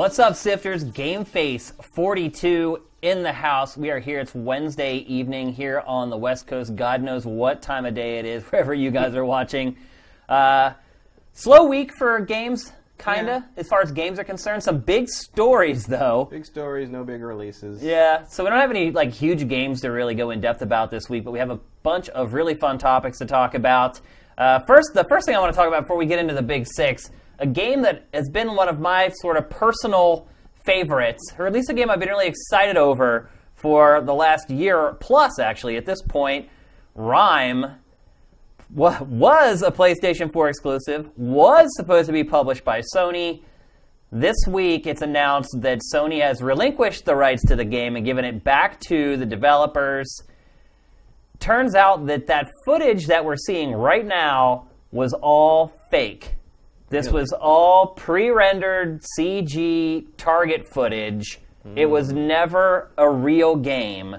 [0.00, 0.82] What's up, Sifters?
[0.94, 3.76] Game Face 42 in the house.
[3.76, 4.18] We are here.
[4.18, 6.74] It's Wednesday evening here on the West Coast.
[6.74, 9.76] God knows what time of day it is, wherever you guys are watching.
[10.26, 10.72] Uh,
[11.34, 13.60] slow week for games, kinda, Yeah.
[13.60, 14.62] as far as games are concerned.
[14.62, 16.28] Some big stories, though.
[16.30, 17.82] Big stories, no big releases.
[17.82, 20.90] Yeah, so we don't have any like huge games to really go in depth about
[20.90, 24.00] this week, but we have a bunch of really fun topics to talk about.
[24.38, 26.40] Uh, first, the first thing I want to talk about before we get into the
[26.40, 30.28] big six, a game that has been one of my sort of personal
[30.64, 34.96] favorites, or at least a game I've been really excited over for the last year
[35.00, 35.76] plus, actually.
[35.76, 36.48] At this point,
[36.94, 37.76] Rime
[38.70, 43.42] was a PlayStation 4 exclusive, was supposed to be published by Sony.
[44.12, 48.24] This week, it's announced that Sony has relinquished the rights to the game and given
[48.24, 50.22] it back to the developers.
[51.38, 56.34] Turns out that that footage that we're seeing right now was all fake.
[56.90, 57.20] This Really?
[57.20, 61.40] was all pre rendered CG target footage.
[61.76, 64.16] It was never a real game.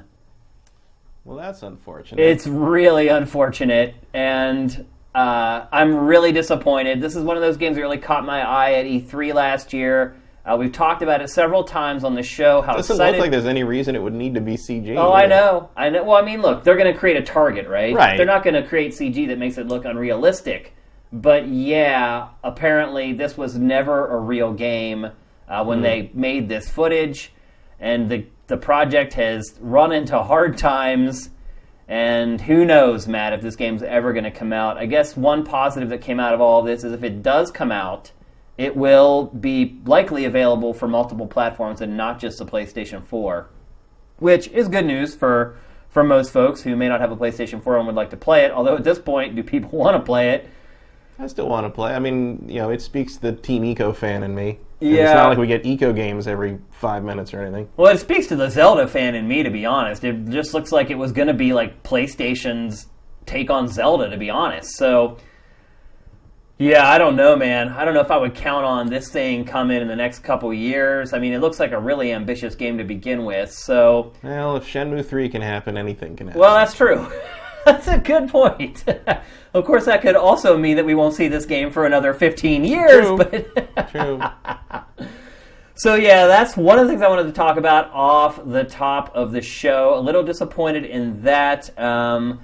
[1.25, 2.21] Well, that's unfortunate.
[2.23, 7.01] It's really unfortunate, and uh, I'm really disappointed.
[7.01, 10.15] This is one of those games that really caught my eye at E3 last year.
[10.45, 12.61] Uh, we've talked about it several times on the show.
[12.61, 13.17] How this doesn't excited!
[13.17, 14.95] look like there's any reason it would need to be CG.
[14.97, 16.03] oh, I know, I know.
[16.03, 17.93] Well, I mean, look, they're going to create a target, right?
[17.93, 18.17] Right.
[18.17, 20.73] They're not going to create CG that makes it look unrealistic.
[21.11, 25.11] But yeah, apparently this was never a real game
[25.47, 27.33] uh, when they made this footage,
[27.79, 31.29] and the the project has run into hard times.
[31.87, 34.77] And who knows, Matt, if this game's ever going to come out.
[34.77, 37.51] I guess one positive that came out of all of this is if it does
[37.51, 38.11] come out,
[38.57, 43.49] it will be likely available for multiple platforms and not just the PlayStation 4,
[44.19, 45.57] which is good news for
[45.89, 48.45] for most folks who may not have a PlayStation 4 and would like to play
[48.45, 48.51] it.
[48.51, 50.49] Although at this point, do people want to play it?
[51.21, 51.93] I still want to play.
[51.93, 54.59] I mean, you know, it speaks to the Team Ico fan in me.
[54.81, 55.03] And Yeah.
[55.03, 57.69] It's not like we get Eco games every five minutes or anything.
[57.77, 60.03] Well, it speaks to the Zelda fan in me, to be honest.
[60.03, 62.87] It just looks like it was going to be like PlayStation's
[63.27, 64.75] take on Zelda, to be honest.
[64.77, 65.17] So,
[66.57, 67.69] yeah, I don't know, man.
[67.69, 70.51] I don't know if I would count on this thing coming in the next couple
[70.53, 71.13] years.
[71.13, 73.51] I mean, it looks like a really ambitious game to begin with.
[73.51, 76.39] So, Well, if Shenmue 3 can happen, anything can happen.
[76.39, 77.11] well, that's true.
[77.65, 78.83] that's a good point.
[79.53, 82.63] of course, that could also mean that we won't see this game for another 15
[82.63, 83.05] years.
[83.05, 83.17] True.
[83.17, 84.21] But True.
[85.75, 89.15] So yeah, that's one of the things I wanted to talk about off the top
[89.15, 89.97] of the show.
[89.97, 91.75] A little disappointed in that.
[91.77, 92.41] Um,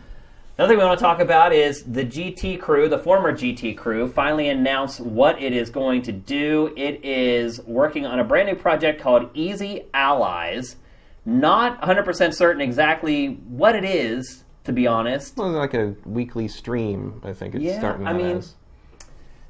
[0.57, 4.07] another thing we want to talk about is the GT crew, the former GT crew,
[4.07, 6.73] finally announced what it is going to do.
[6.75, 10.77] It is working on a brand new project called Easy Allies.
[11.25, 15.37] Not 100% certain exactly what it is, to be honest.
[15.37, 18.53] Well, it's like a weekly stream, I think it's Yeah, starting I mean, as.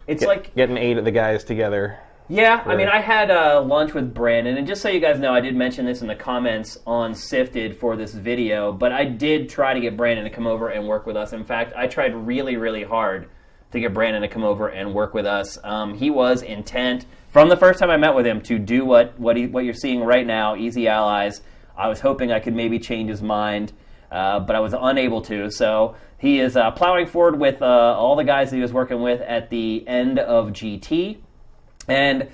[0.05, 1.97] It's Get- like getting eight of the guys together.
[2.29, 5.33] Yeah, I mean, I had uh, lunch with Brandon, and just so you guys know,
[5.33, 9.49] I did mention this in the comments on Sifted for this video, but I did
[9.49, 11.31] try to get Brandon to come over and work with us.
[11.33, 13.29] In fact, I tried really, really hard
[13.71, 15.57] to get Brandon to come over and work with us.
[15.63, 19.17] Um, he was intent from the first time I met with him to do what
[19.17, 21.41] what, he, what you're seeing right now, Easy Allies.
[21.77, 23.71] I was hoping I could maybe change his mind,
[24.11, 25.51] uh, but I was unable to.
[25.51, 29.01] So he is uh, plowing forward with uh, all the guys that he was working
[29.01, 31.17] with at the end of GT.
[31.87, 32.29] And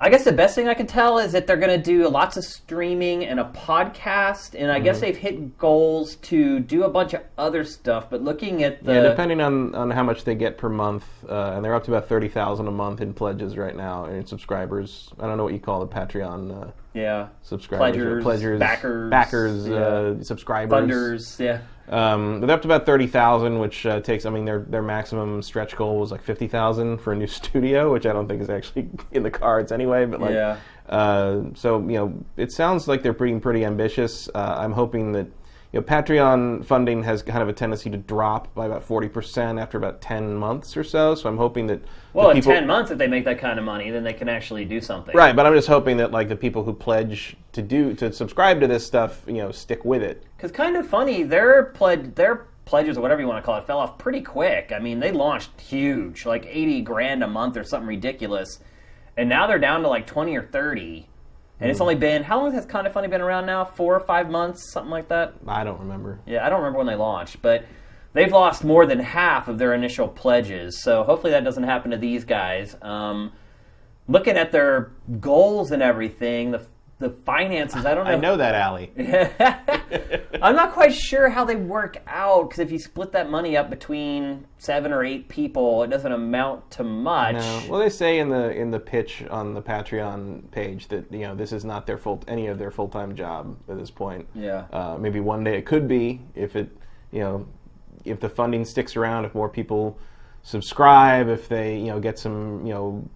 [0.00, 2.36] I guess the best thing I can tell is that they're going to do lots
[2.36, 4.54] of streaming and a podcast.
[4.56, 8.08] And I guess they've hit goals to do a bunch of other stuff.
[8.08, 8.94] But looking at the.
[8.94, 11.90] yeah, depending on, on how much they get per month, uh, and they're up to
[11.90, 15.10] about thirty thousand a month in pledges right now, and subscribers.
[15.18, 17.28] I don't know what you call the Patreon uh, yeah.
[17.42, 19.76] subscribers, Pledgers, pledgers, backers, backers, yeah.
[19.76, 21.38] uh, subscribers, Funders.
[21.38, 21.60] Yeah.
[21.88, 24.26] Um, they're up to about thirty thousand, which uh, takes.
[24.26, 27.92] I mean, their their maximum stretch goal was like fifty thousand for a new studio,
[27.92, 30.04] which I don't think is actually in the cards anyway.
[30.04, 30.58] But like, Yeah.
[30.88, 34.28] uh, so you know, it sounds like they're being pretty ambitious.
[34.34, 35.28] Uh, I'm hoping that
[35.72, 39.58] you know Patreon funding has kind of a tendency to drop by about forty percent
[39.58, 41.14] after about ten months or so.
[41.14, 41.82] So I'm hoping that
[42.14, 44.64] Well, in 10 months, if they make that kind of money, then they can actually
[44.64, 45.14] do something.
[45.14, 48.60] Right, but I'm just hoping that like the people who pledge to do to subscribe
[48.60, 50.24] to this stuff, you know, stick with it.
[50.36, 53.66] Because kind of funny, their pledge, their pledges or whatever you want to call it,
[53.66, 54.72] fell off pretty quick.
[54.74, 58.60] I mean, they launched huge, like eighty grand a month or something ridiculous,
[59.18, 61.08] and now they're down to like twenty or thirty.
[61.60, 63.64] And it's only been how long has Kind of Funny been around now?
[63.64, 65.34] Four or five months, something like that.
[65.46, 66.20] I don't remember.
[66.26, 67.64] Yeah, I don't remember when they launched, but
[68.12, 70.82] they've lost more than half of their initial pledges.
[70.82, 72.76] So hopefully that doesn't happen to these guys.
[72.80, 73.32] Um,
[74.06, 76.64] looking at their goals and everything, the
[76.98, 77.86] the finances.
[77.86, 78.10] I don't know.
[78.10, 78.90] I know that alley.
[80.42, 83.70] I'm not quite sure how they work out because if you split that money up
[83.70, 87.34] between seven or eight people, it doesn't amount to much.
[87.34, 87.62] No.
[87.68, 91.34] Well, they say in the in the pitch on the Patreon page that you know
[91.34, 94.26] this is not their full any of their full time job at this point.
[94.34, 94.66] Yeah.
[94.72, 96.76] Uh, maybe one day it could be if it
[97.12, 97.46] you know
[98.04, 99.98] if the funding sticks around, if more people
[100.42, 103.08] subscribe, if they you know get some you know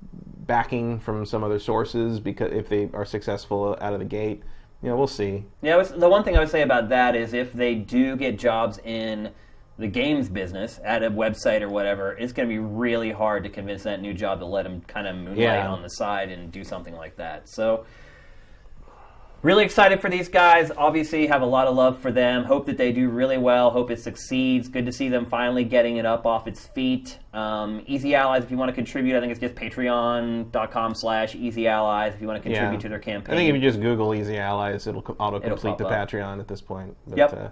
[0.47, 4.43] backing from some other sources because if they are successful out of the gate,
[4.83, 5.44] you know we'll see.
[5.62, 8.39] Yeah, was, the one thing I would say about that is if they do get
[8.39, 9.31] jobs in
[9.79, 13.49] the games business at a website or whatever, it's going to be really hard to
[13.49, 15.69] convince that new job to let them kind of moonlight Yeah.
[15.71, 17.49] on the side and do something like that.
[17.49, 17.87] So,
[19.43, 20.71] really excited for these guys.
[20.77, 22.44] Obviously, have a lot of love for them.
[22.44, 23.71] Hope that they do really well.
[23.71, 24.69] Hope it succeeds.
[24.69, 27.19] Good to see them finally getting it up off its feet.
[27.35, 31.67] Um, Easy Allies, if you want to contribute, I think it's just patreon.com slash Easy
[31.67, 33.35] Allies if you want to contribute to their campaign.
[33.35, 36.09] I think if you just Google Easy Allies, it'll auto-complete the up.
[36.09, 36.97] Patreon at this point.
[37.06, 37.33] But, Yep.
[37.33, 37.49] Uh,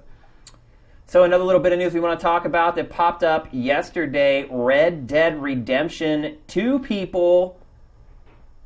[1.07, 4.47] So another little bit of news we want to talk about that popped up yesterday:
[4.49, 6.39] Red Dead Redemption.
[6.47, 7.60] Two people.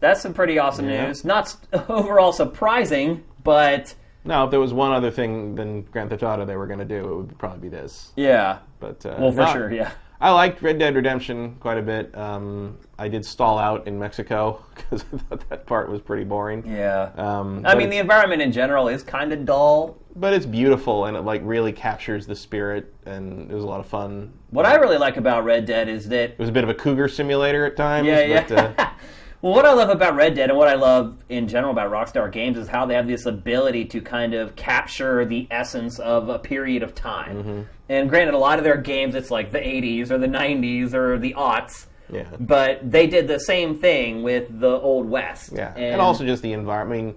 [0.04, 1.06] That's some pretty awesome Yeah.
[1.06, 1.24] news.
[1.24, 1.56] Not
[1.88, 3.94] overall surprising, but
[4.26, 6.84] no, if there was one other thing than Grand Theft Auto they were going to
[6.84, 8.12] do, it would probably be this.
[8.14, 8.58] yeah.
[8.80, 9.92] But uh, Well, for no, sure, yeah.
[10.20, 12.14] I liked Red Dead Redemption quite a bit.
[12.16, 16.62] Um, I did stall out in Mexico because I thought that part was pretty boring.
[16.66, 17.10] Yeah.
[17.16, 19.96] Um, I mean, the environment in general is kind of dull.
[20.16, 23.80] but it's beautiful and it like really captures the spirit, and it was a lot
[23.80, 24.32] of fun.
[24.50, 26.74] What I really like about Red Dead is that It was a bit of a
[26.74, 28.06] cougar simulator at times.
[28.06, 28.44] Yeah, yeah.
[28.48, 28.90] But, uh,
[29.44, 32.32] well, what I love about Red Dead and what I love in general about Rockstar
[32.32, 36.38] Games is how they have this ability to kind of capture the essence of a
[36.38, 37.36] period of time.
[37.36, 37.62] Mm-hmm.
[37.90, 41.18] And granted, a lot of their games, it's like the 80s or the 90s or
[41.18, 41.88] the aughts.
[42.08, 42.24] yeah.
[42.40, 45.52] But they did the same thing with the Old West.
[45.52, 46.98] Yeah, and, also just the environment.
[46.98, 47.14] I mean,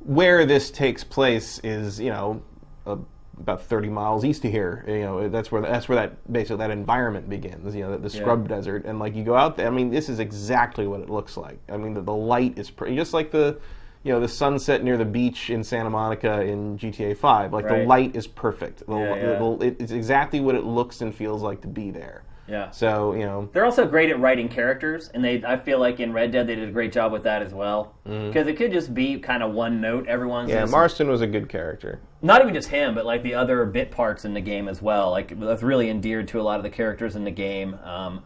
[0.00, 2.42] where this takes place is you know
[2.84, 2.96] uh,
[3.38, 4.84] about thirty miles east of here.
[4.86, 7.74] You know that's where that's where that basically that environment begins.
[7.74, 9.66] You know the, the scrub desert, and like you go out there.
[9.66, 11.58] I mean, this is exactly what it looks like.
[11.68, 13.58] I mean, the, the light is pretty, just like the.
[14.06, 17.54] You know the sunset near the beach in Santa Monica in GTA Five.
[17.54, 17.78] Like Right.
[17.80, 18.86] the light is perfect.
[18.86, 19.38] The, Yeah, yeah.
[19.38, 22.22] the- it- it's exactly what it looks and feels like to be there.
[22.46, 22.70] Yeah.
[22.70, 26.12] So you know, They're also great at writing characters, and they I feel like in
[26.12, 27.94] Red Dead they did a great job with that as well.
[28.04, 30.06] Because it could just be kind of one note.
[30.06, 30.58] Everyone's Mm-hmm.
[30.58, 32.00] yeah, Marston was a good character.
[32.20, 35.10] not even just him, but like the other bit parts in the game as well.
[35.10, 37.74] Like that's really endeared to a lot of the characters in the game.
[37.82, 38.22] Um,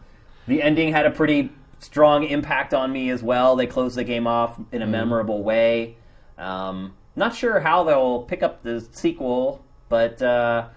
[0.47, 3.55] the ending had a pretty strong impact on me as well.
[3.55, 5.95] They closed the game off in a memorable way.
[6.37, 10.67] Um, not sure how they'll pick up the sequel, but uh,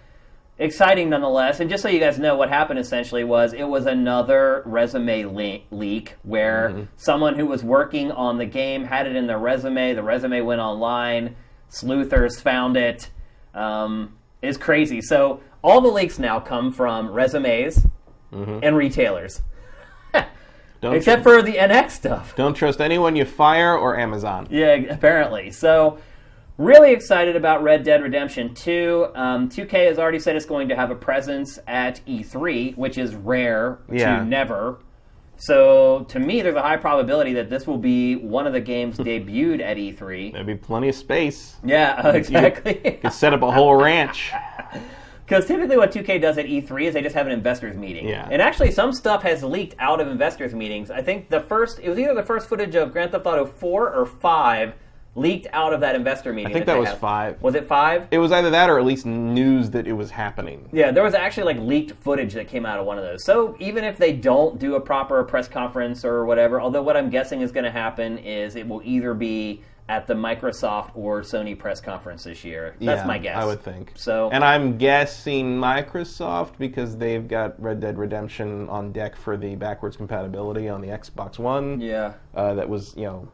[0.62, 1.60] exciting nonetheless.
[1.60, 5.60] And just so you guys know, what happened essentially was it was another resume le-
[5.76, 9.94] leak where someone who was working on the game had it in their resume.
[9.94, 11.36] The resume went online.
[11.68, 13.10] Sleuthers found it.
[13.54, 15.00] Um, it's crazy.
[15.02, 17.86] So all the leaks now come from resumes
[18.62, 19.42] and retailers,
[20.82, 22.34] except for the NX stuff.
[22.34, 24.48] Don't trust anyone you fire or Amazon.
[24.50, 25.50] Yeah, apparently.
[25.50, 25.98] So,
[26.58, 29.08] really excited about Red Dead Redemption 2.
[29.14, 33.14] Um, 2K has already said it's going to have a presence at E3, which is
[33.14, 34.18] rare Yeah.
[34.18, 34.78] to never.
[35.38, 38.96] So, to me, there's a high probability that this will be one of the games
[38.98, 40.32] debuted at E3.
[40.32, 41.56] There'd be plenty of space.
[41.64, 42.74] Yeah, exactly.
[43.02, 44.30] Could set up a whole ranch.
[45.24, 48.06] Because typically, what 2K does at E3 is they just have an investors meeting.
[48.06, 48.28] Yeah.
[48.30, 50.90] And actually, some stuff has leaked out of investors meetings.
[50.90, 53.94] I think the first, it was either the first footage of Grand Theft Auto 4
[53.94, 54.74] or 5
[55.14, 56.50] leaked out of that investor meeting.
[56.50, 56.98] I think that they was had.
[56.98, 57.42] five.
[57.42, 58.08] Was it 5?
[58.10, 60.68] It was either that or at least news that it was happening.
[60.72, 63.24] Yeah, there was actually like leaked footage that came out of one of those.
[63.24, 67.10] So even if they don't do a proper press conference or whatever, although what I'm
[67.10, 71.58] guessing is going to happen is it will either be at the Microsoft or Sony
[71.58, 72.76] press conference this year.
[72.80, 73.36] That's Yeah, my guess.
[73.36, 73.92] I would think.
[73.96, 79.56] So And I'm guessing Microsoft because they've got Red Dead Redemption on deck for the
[79.56, 81.80] backwards compatibility on the Xbox One.
[81.80, 82.14] yeah.
[82.34, 83.28] Uh, that was, you know,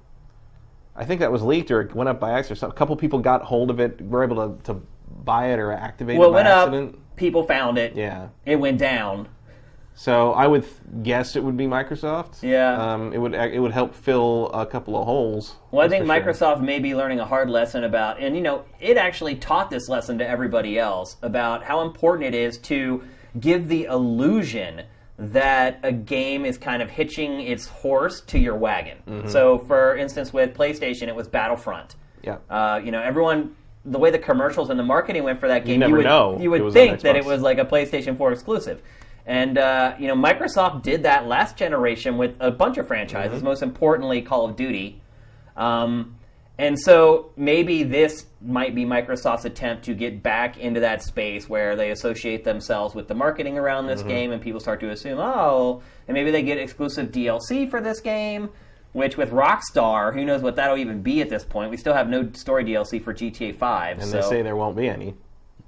[0.98, 2.58] I think that was leaked or it went up by accident.
[2.58, 4.82] So a couple people got hold of it, were able to, to
[5.24, 6.94] buy it or activate Well, it it by went up.
[7.16, 7.94] People found it.
[7.94, 8.28] Yeah.
[8.44, 9.28] It went down.
[9.94, 10.64] So I would
[11.02, 12.42] guess it would be Microsoft.
[12.42, 12.94] Yeah.
[12.94, 15.56] Um, it would it would help fill a couple of holes.
[15.72, 16.22] Well, I think for sure.
[16.22, 19.88] Microsoft may be learning a hard lesson about, and you know, it actually taught this
[19.88, 23.02] lesson to everybody else about how important it is to
[23.40, 24.82] give the illusion
[25.18, 28.98] that a game is kind of hitching its horse to your wagon.
[29.06, 29.28] Mm-hmm.
[29.28, 31.96] So, for instance, with PlayStation, it was Battlefront.
[32.22, 32.38] Yeah.
[32.48, 35.80] Uh, you know, everyone, the way the commercials and the marketing went for that game,
[35.80, 38.80] never would, know you would think that it was like a PlayStation 4 exclusive.
[39.26, 43.44] And, uh, you know, Microsoft did that last generation with a bunch of franchises, Mm-hmm.
[43.44, 45.00] most importantly, Call of Duty.
[45.56, 46.14] Um,
[46.58, 51.76] And so maybe this might be Microsoft's attempt to get back into that space where
[51.76, 54.08] they associate themselves with the marketing around this mm-hmm.
[54.08, 58.00] game and people start to assume, oh, and maybe they get exclusive DLC for this
[58.00, 58.50] game,
[58.92, 61.70] which with Rockstar, who knows what that'll even be at this point.
[61.70, 63.98] We still have no story DLC for GTA 5.
[64.00, 65.14] And so they say there won't be any.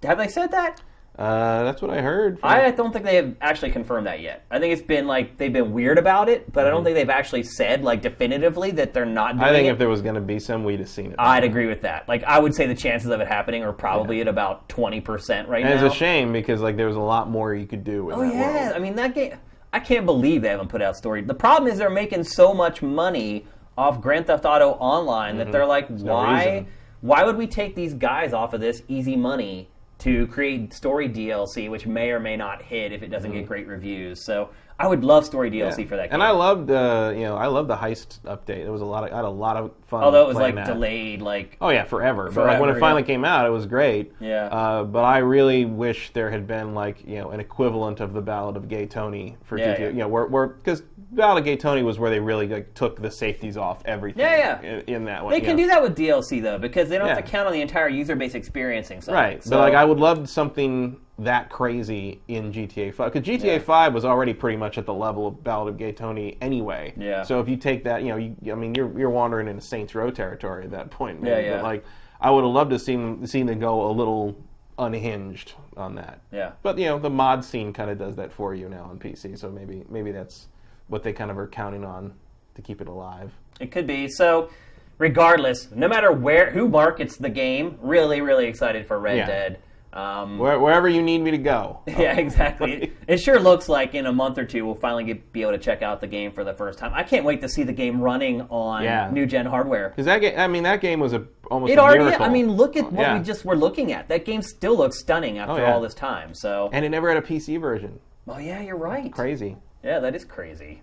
[0.03, 0.83] have they said that?
[1.21, 2.41] Uh, that's what I heard.
[2.41, 4.45] from- I don't think they have actually confirmed that yet.
[4.51, 7.11] I think it's been like they've been weird about it, but I don't think they've
[7.11, 9.73] actually said like definitively that they're not doing I think it.
[9.73, 11.17] if there was going to be some, we'd have seen it.
[11.19, 12.09] I'd agree with that.
[12.09, 15.47] Like I would say the chances of it happening are probably at about twenty percent
[15.49, 15.85] right and now.
[15.87, 18.09] it's a shame because like there was a lot more you could do.
[18.11, 18.77] In Oh that yeah, world.
[18.77, 19.35] I mean that game.
[19.73, 21.23] I can't believe they haven't put out story.
[21.23, 23.47] The problem is they're making so much money
[23.79, 26.45] off Grand Theft Auto Online that they're like, no why?
[26.45, 26.67] reason.
[27.03, 29.69] why would we take these guys off of this easy money
[30.01, 33.67] to create story DLC, which may or may not hit if it doesn't get great
[33.67, 34.21] reviews?
[34.21, 36.05] So I would love story DLC for that.
[36.05, 36.15] game.
[36.15, 38.65] And I loved, uh, you know, I loved the heist update.
[38.65, 40.03] It was a lot of, I had a lot of fun.
[40.03, 40.67] although it was like that.
[40.67, 42.31] delayed, like Oh yeah, forever.
[42.31, 43.07] but like, when Forever, it finally yeah.
[43.07, 44.13] came out, it was great.
[44.21, 44.47] Yeah.
[44.47, 48.23] Uh, but I really wish there had been like you know an equivalent of the
[48.23, 49.79] Ballad of Gay Tony for Yeah, GTA.
[49.81, 49.87] yeah.
[49.89, 53.11] You know, where because Ballad of Gay Tony was where they really like took the
[53.11, 54.21] safeties off everything.
[54.21, 54.71] Yeah, yeah.
[54.71, 57.17] In, in that one, They can do that with DLC though, because they don't have
[57.17, 59.15] to count on the entire user base experiencing something.
[59.15, 63.61] Right, So, but like I would love something that crazy in GTA 5 because GTA
[63.61, 66.95] 5 was already pretty much at the level of Ballad of Gay Tony anyway.
[66.97, 67.23] Yeah.
[67.23, 69.95] So if you take that, you know, you, I mean, you're you're wandering into Saints
[69.95, 71.21] Row territory at that point.
[71.21, 71.57] maybe, Yeah, yeah.
[71.57, 71.85] But like,
[72.21, 74.37] I would have loved to seen seen them go a little
[74.79, 76.21] unhinged on that.
[76.33, 76.53] Yeah.
[76.63, 79.39] But you know, the mod scene kind of does that for you now on PC.
[79.39, 80.49] So maybe maybe that's
[80.91, 82.13] what they kind of are counting on
[82.57, 83.33] to keep it alive.
[83.61, 84.09] It could be.
[84.09, 84.51] So,
[84.99, 89.27] regardless, no matter where who markets the game, really, really excited for Red Yeah.
[89.27, 89.59] Dead.
[89.93, 91.81] Um, Where, wherever you need me to go.
[91.89, 92.93] yeah, exactly.
[93.09, 95.59] It, sure looks like in a month or two we'll finally get, be able to
[95.59, 96.93] check out the game for the first time.
[96.95, 99.11] I can't wait to see the game running on Yeah.
[99.11, 99.89] new gen hardware.
[99.89, 102.05] Because that game, I mean, that game was a almost It a already.
[102.05, 102.25] miracle.
[102.25, 103.19] I mean, look at what Yeah.
[103.19, 104.07] we just were looking at.
[104.09, 105.73] That game still looks stunning after Oh, yeah.
[105.75, 106.35] all this time.
[106.35, 107.99] So, and it never had a PC version.
[108.29, 109.11] oh yeah, you're right.
[109.13, 109.57] Crazy.
[109.83, 110.83] Yeah, that is crazy.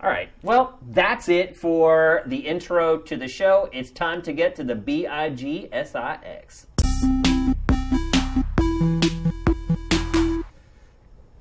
[0.00, 0.28] All right.
[0.42, 3.68] Well, that's it for the intro to the show.
[3.72, 6.66] It's time to get to the B I G S I X.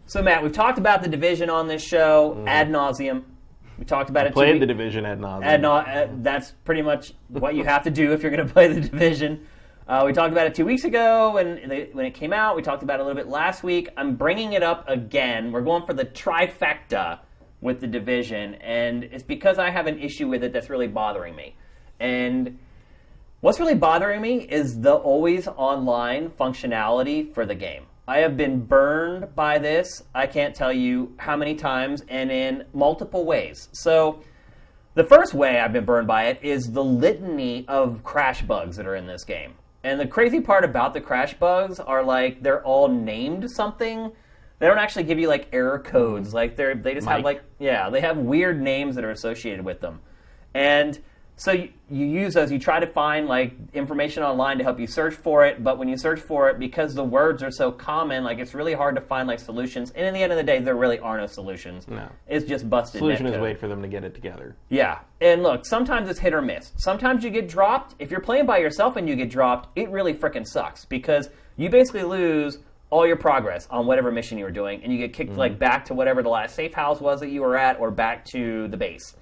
[0.06, 3.24] So, Matt, we've talked about the division on this show ad nauseum.
[3.80, 4.30] We talked about it.
[4.30, 5.44] two Played the division ad nauseum.
[5.46, 8.52] ad nau- uh, that's pretty much what you have to do if you're going to
[8.54, 9.48] play the division.
[9.88, 11.58] Uh, we talked about it two weeks ago when
[11.94, 12.56] when it came out.
[12.56, 13.90] We talked about it a little bit last week.
[13.98, 15.52] I'm bringing it up again.
[15.52, 17.20] We're going for the trifecta
[17.62, 21.36] with the division, and it's because I have an issue with it that's really bothering
[21.36, 21.56] me.
[22.00, 22.60] And
[23.42, 27.86] what's really bothering me is the always online functionality for the game.
[28.08, 30.04] I have been burned by this.
[30.14, 33.70] I can't tell you how many times and in multiple ways.
[33.74, 34.24] So,
[34.94, 38.86] the first way I've been burned by it is the litany of crash bugs that
[38.86, 39.54] are in this game.
[39.84, 44.12] And the crazy part about the crash bugs are like they're all named something.
[44.60, 46.34] They don't actually give you like error codes.
[46.34, 49.82] Like they're they just have like yeah, they have weird names that are associated with
[49.82, 50.02] them.
[50.54, 51.00] And
[51.36, 54.86] so you, you use those, you try to find like information online to help you
[54.86, 58.24] search for it, but when you search for it, because the words are so common,
[58.24, 59.92] like it's really hard to find like solutions.
[59.92, 61.88] And in the end of the day, there really are no solutions.
[61.88, 62.10] No.
[62.28, 63.00] It's just busted.
[63.00, 63.42] Solution is netcode.
[63.42, 64.56] wait for them to get it together.
[64.70, 65.00] Yeah.
[65.20, 66.74] And look, sometimes it's hit or miss.
[66.78, 67.96] Sometimes you get dropped.
[67.98, 71.70] If you're playing by yourself and you get dropped, it really freaking sucks because you
[71.70, 72.60] basically lose
[72.92, 75.40] all your progress on whatever mission you were doing and you get kicked mm-hmm.
[75.40, 78.24] like back to whatever the last safe house was that you were at or back
[78.26, 79.16] to the base.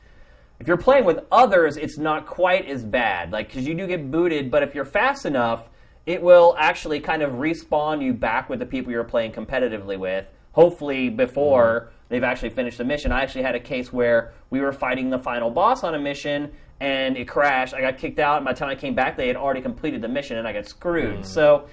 [0.60, 3.32] If you're playing with others, it's not quite as bad.
[3.32, 5.70] Like cuz you do get booted, but if you're fast enough,
[6.06, 10.26] it will actually kind of respawn you back with the people you're playing competitively with.
[10.54, 11.94] Hopefully before mm-hmm.
[12.10, 13.12] they've actually finished the mission.
[13.12, 16.52] I actually had a case where we were fighting the final boss on a mission
[16.80, 17.74] and it crashed.
[17.74, 20.02] I got kicked out, and by the time I came back, they had already completed
[20.02, 21.20] the mission and I got screwed.
[21.20, 21.26] Mm.
[21.26, 21.68] So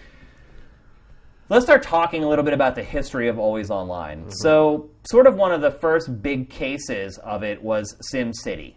[1.48, 4.20] let's start talking a little bit about the history of Always Online.
[4.20, 4.30] Mm-hmm.
[4.30, 8.74] So, sort of one of the first big cases of it was SimCity.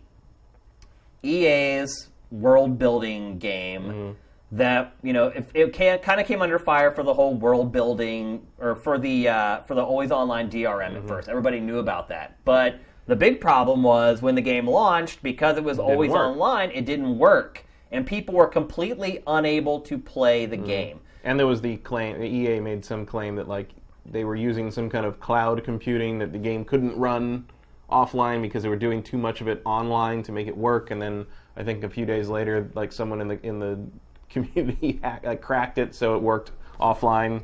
[1.23, 4.11] EA's world building game mm-hmm.
[4.51, 8.45] that you know if it kind of came under fire for the whole world building
[8.59, 11.07] or for the uh, for the always online DRM at mm-hmm.
[11.07, 11.29] first.
[11.29, 15.63] Everybody knew about that, but the big problem was when the game launched because it
[15.63, 16.19] was always work.
[16.19, 20.65] online, it didn't work, and people were completely unable to play the mm-hmm.
[20.65, 20.99] game.
[21.23, 23.71] And there was the claim, EA made some claim that like
[24.05, 27.45] they were using some kind of cloud computing that the game couldn't run
[27.91, 30.91] offline because they were doing too much of it online to make it work.
[30.91, 31.25] And then
[31.57, 33.79] I think a few days later, like someone in the in the
[34.29, 37.41] community like, cracked it so it worked offline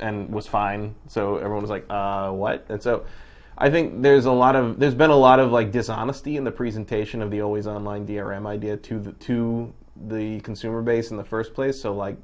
[0.00, 0.94] and was fine.
[1.06, 2.64] So everyone was like, uh, what?
[2.68, 3.04] And so
[3.56, 6.52] I think there's a lot of there's been a lot of like dishonesty in the
[6.52, 9.72] presentation of the always online DRM idea to the to
[10.06, 11.80] the consumer base in the first place.
[11.80, 12.16] So like,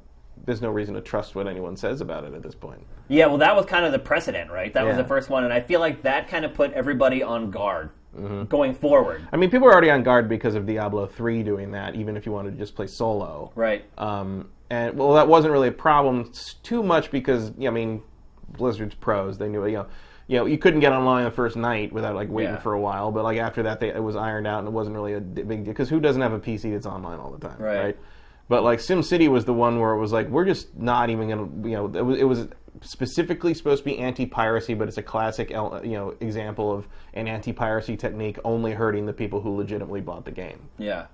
[0.45, 2.85] there's no reason to trust what anyone says about it at this point.
[3.07, 4.73] Yeah, well, that was kind of the precedent, right?
[4.73, 7.51] That was the first one, and I feel like that kind of put everybody on
[7.51, 8.45] guard Mm-hmm.
[8.45, 9.27] going forward.
[9.33, 12.25] I mean, people are already on guard because of Diablo 3 doing that, even if
[12.25, 13.51] you wanted to just play solo.
[13.55, 13.83] Right.
[13.97, 16.31] Um, and well, that wasn't really a problem
[16.63, 18.01] too much because yeah, I mean,
[18.57, 19.37] Blizzard's pros.
[19.37, 19.65] They knew.
[19.65, 19.87] You know,
[20.27, 22.61] you know, you couldn't get online the first night without like waiting Yeah.
[22.61, 23.11] for a while.
[23.11, 25.47] But like after that, they, it was ironed out, and it wasn't really a big
[25.65, 27.97] deal because who doesn't have a PC that's online all the time, Right.
[28.47, 31.67] But like SimCity was the one where it was like we're just not even gonna,
[31.67, 32.47] you know, it was, it was
[32.81, 37.97] specifically supposed to be anti-piracy, but it's a classic, you know, example of an anti-piracy
[37.97, 40.69] technique only hurting the people who legitimately bought the game.
[40.77, 41.07] Yeah.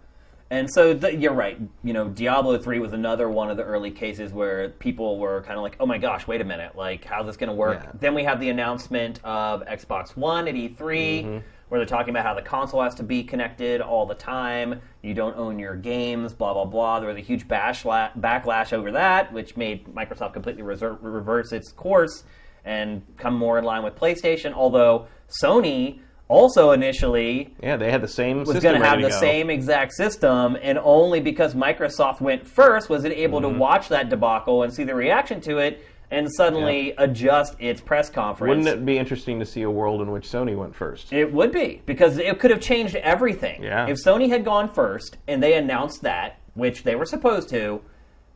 [0.49, 1.57] And so the, you're right.
[1.81, 5.55] You know, Diablo 3 was another one of the early cases where people were kind
[5.55, 6.75] of like, oh my gosh, wait a minute.
[6.75, 7.79] Like, how's this going to work?
[7.81, 7.91] Yeah.
[7.97, 11.37] Then we have the announcement of Xbox One at E3, Mm-hmm.
[11.71, 14.81] Where they're talking about how the console has to be connected all the time.
[15.01, 16.99] You don't own your games, blah, blah, blah.
[16.99, 21.71] There was a huge bashla- backlash over that, which made Microsoft completely reser- reverse its
[21.71, 22.25] course
[22.65, 24.51] and come more in line with PlayStation.
[24.51, 25.07] Although
[25.41, 29.19] Sony also initially Yeah, they had the same was going to have the go.
[29.21, 33.53] same exact system, and only because Microsoft went first was it able Mm-hmm.
[33.53, 38.09] to watch that debacle and see the reaction to it, and suddenly adjust its press
[38.09, 38.49] conference.
[38.49, 41.11] Wouldn't it be interesting to see a world in which Sony went first?
[41.13, 43.63] It would be because it could have changed everything.
[43.63, 43.87] Yeah.
[43.87, 47.81] If Sony had gone first and they announced that, which they were supposed to,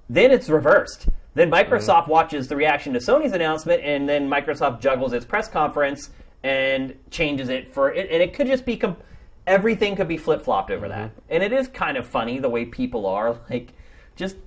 [0.10, 1.10] then it's reversed.
[1.34, 2.12] Then Microsoft Mm-hmm.
[2.12, 6.12] watches the reaction to Sony's announcement, and then Microsoft juggles its press conference
[6.44, 8.10] and changes it for it.
[8.10, 8.96] And it could just be com-
[9.46, 11.10] everything could be flip flopped over that.
[11.10, 11.20] Mm-hmm.
[11.30, 13.74] And it is kind of funny the way people are like
[14.16, 14.38] just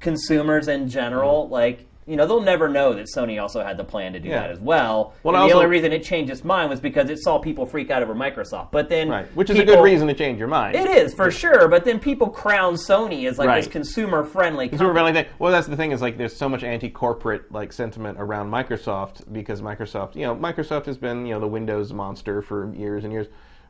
[0.00, 1.48] consumers in general.
[1.48, 4.40] Like you know, they'll never know that Sony also had the plan to do Yeah.
[4.42, 5.14] that as well.
[5.24, 7.66] Well, and also- the only reason it changed its mind was because it saw people
[7.66, 8.68] freak out over Microsoft.
[8.70, 10.76] But then, Right, which is a good reason to change your mind.
[10.76, 11.66] It is for sure.
[11.68, 14.68] But then people crown Sony as like this consumer friendly.
[14.68, 15.26] Consumer friendly thing.
[15.40, 19.60] Well, that's the thing is like there's so much anti-corporate like sentiment around Microsoft because
[19.60, 23.26] Microsoft, you know, Microsoft has been you know the Windows monster for years and years,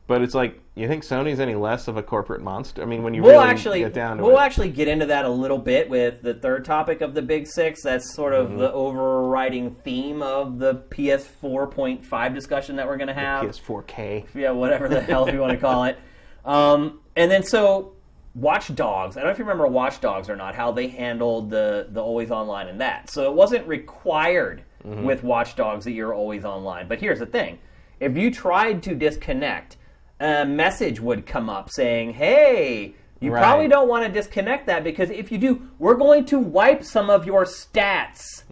[0.07, 2.81] but it's like you think Sony's any less of a corporate monster?
[2.81, 4.25] I mean, when you We'll really actually get down to it.
[4.27, 7.45] we'll actually get into that a little bit with the third topic of the Big
[7.47, 7.83] Six.
[7.83, 8.57] That's sort of Mm-hmm.
[8.59, 13.43] the overriding theme of the PS4.5 discussion that we're going to have.
[13.45, 14.25] PS4K.
[14.35, 15.97] yeah, whatever the hell you want to call it.
[16.45, 17.93] Um, and then so
[18.35, 19.17] Watch Dogs.
[19.17, 20.55] I don't know if you remember Watch Dogs or not.
[20.55, 23.09] How they handled the the always online and that.
[23.09, 25.03] So it wasn't required Mm-hmm.
[25.05, 26.87] with Watch Dogs that you're always online.
[26.87, 27.57] But here's the thing:
[27.99, 29.76] if you tried to disconnect,
[30.19, 33.41] a message would come up saying, "Hey." You Right.
[33.41, 37.09] probably don't want to disconnect that because if you do, we're going to wipe some
[37.09, 38.43] of your stats.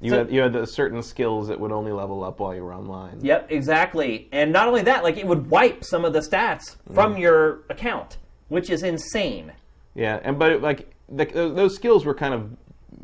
[0.00, 2.74] You So- had you had certain skills that would only level up while you were
[2.74, 3.18] online.
[3.22, 4.28] Yep, exactly.
[4.32, 6.94] And not only that, like it would wipe some of the stats Mm.
[6.94, 9.52] from your account, which is insane.
[9.94, 12.50] Yeah, and but it, like the, those skills were kind of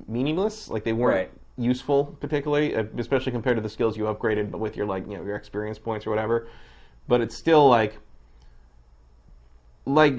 [0.09, 0.68] meaningless.
[0.68, 1.31] Like they weren't Right.
[1.57, 5.16] useful, particularly, uh, especially compared to the skills you upgraded, but with your like you
[5.16, 6.49] know your experience points or whatever.
[7.09, 7.99] But it's still like
[9.88, 10.18] like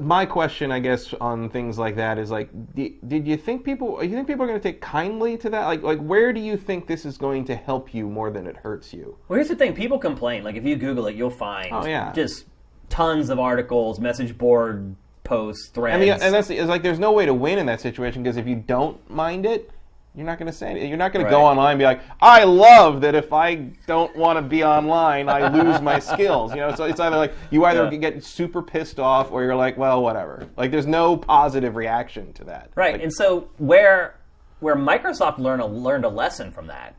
[0.00, 4.02] my question, I guess, on things like that is like, di- did you think people?
[4.04, 5.64] You think people are going to take kindly to that?
[5.66, 8.56] Like, like where do you think this is going to help you more than it
[8.58, 9.16] hurts you?
[9.28, 10.44] Well, here's the thing: people complain.
[10.44, 12.12] Like if you Google it, you'll find Oh, yeah.
[12.12, 12.44] just
[12.90, 15.96] tons of articles, message board posts, threads.
[15.96, 18.36] I mean, and that's it's like there's no way to win in that situation because
[18.36, 19.70] if you don't mind it,
[20.18, 20.88] you're not going to say anything.
[20.88, 23.54] You're not going to go online and be like, I love that if I
[23.86, 26.50] don't want to be online, I lose my skills.
[26.52, 27.96] You know, so it's either like you either Yeah.
[27.98, 30.48] get super pissed off or you're like, well, whatever.
[30.56, 32.70] Like there's no positive reaction to that.
[32.74, 32.94] right.
[32.94, 34.16] Like, and so where
[34.60, 36.96] where Microsoft learned a, learned a lesson from that,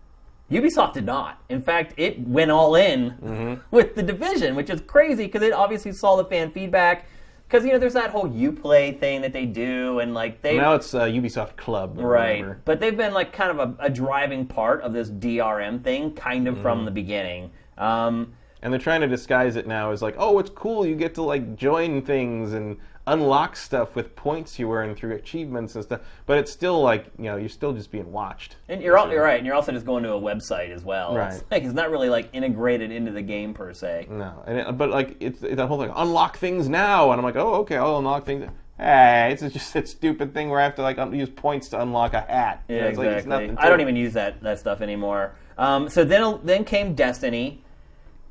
[0.49, 1.43] Ubisoft did not.
[1.49, 3.53] In fact, it went all in Mm-hmm.
[3.69, 7.05] with the division, which is crazy because it obviously saw the fan feedback.
[7.49, 10.75] Because you know, there's that whole UPlay thing that they do, and like they now
[10.75, 11.97] it's uh, Ubisoft Club.
[11.97, 12.41] Or Right.
[12.41, 12.61] whatever.
[12.63, 16.47] But they've been like kind of a, a driving part of this DRM thing, kind
[16.47, 16.61] of Mm-hmm.
[16.61, 17.49] from the beginning.
[17.79, 20.85] Um, And they're trying to disguise it now as like, oh, it's cool.
[20.85, 22.77] You get to like join things and
[23.11, 26.01] unlock stuff with points you earn through achievements and stuff.
[26.25, 28.55] But it's still like, you know, you're still just being watched.
[28.67, 31.17] and you're, al- you're right, and you're also just going to a website as well.
[31.17, 31.43] It's, Right.
[31.51, 34.07] like, it's not really like integrated into the game per se.
[34.09, 35.91] No, and it, but like it's, it's that whole thing.
[35.95, 38.49] Unlock things now, and I'm like, oh, okay, I'll unlock things.
[38.77, 42.13] Hey, it's just a stupid thing where I have to like use points to unlock
[42.13, 42.63] a hat.
[42.69, 43.57] You Yeah, know, it's like, it's exactly.
[43.57, 45.35] I don't even use that that stuff anymore.
[45.57, 47.61] Um, so then then came Destiny,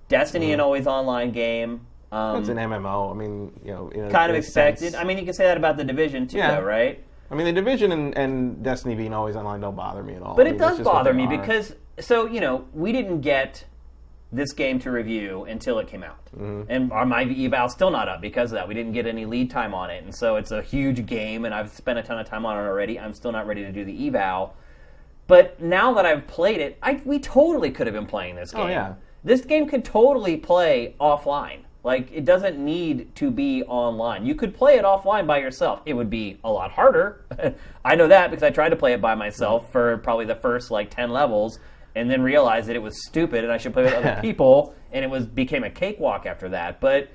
[0.08, 1.82] Destiny, an always online game.
[2.10, 2.40] Um, Mm-hmm.
[2.40, 3.10] It's an MMO.
[3.10, 4.92] I mean, you know, in a, kind of in expected.
[4.92, 4.94] sense.
[4.94, 6.56] I mean, you can say that about the division too, Yeah.
[6.56, 7.02] though, right?
[7.30, 10.34] I mean, the division and, and Destiny being always online don't bother me at all.
[10.34, 11.38] But I it mean, that's does bother me are.
[11.38, 13.64] because so you know we didn't get
[14.32, 16.18] this game to review until it came out.
[16.38, 18.68] And our, my eval's still not up because of that.
[18.68, 20.04] We didn't get any lead time on it.
[20.04, 22.60] And so it's a huge game, and I've spent a ton of time on it
[22.68, 22.98] already.
[23.00, 24.54] I'm still not ready to do the eval.
[25.28, 28.62] But now that I've played it, I, we totally could have been playing this game.
[28.62, 28.94] Oh, yeah.
[29.24, 31.60] This game could totally play offline.
[31.84, 34.26] Like, it doesn't need to be online.
[34.26, 35.80] You could play it offline by yourself.
[35.86, 37.24] It would be a lot harder.
[37.84, 40.70] I know that because I tried to play it by myself for probably the first,
[40.70, 41.58] like, 10 levels
[41.94, 45.04] and then realized that it was stupid and I should play with other people, and
[45.04, 46.80] it was became a cakewalk after that.
[46.80, 47.10] But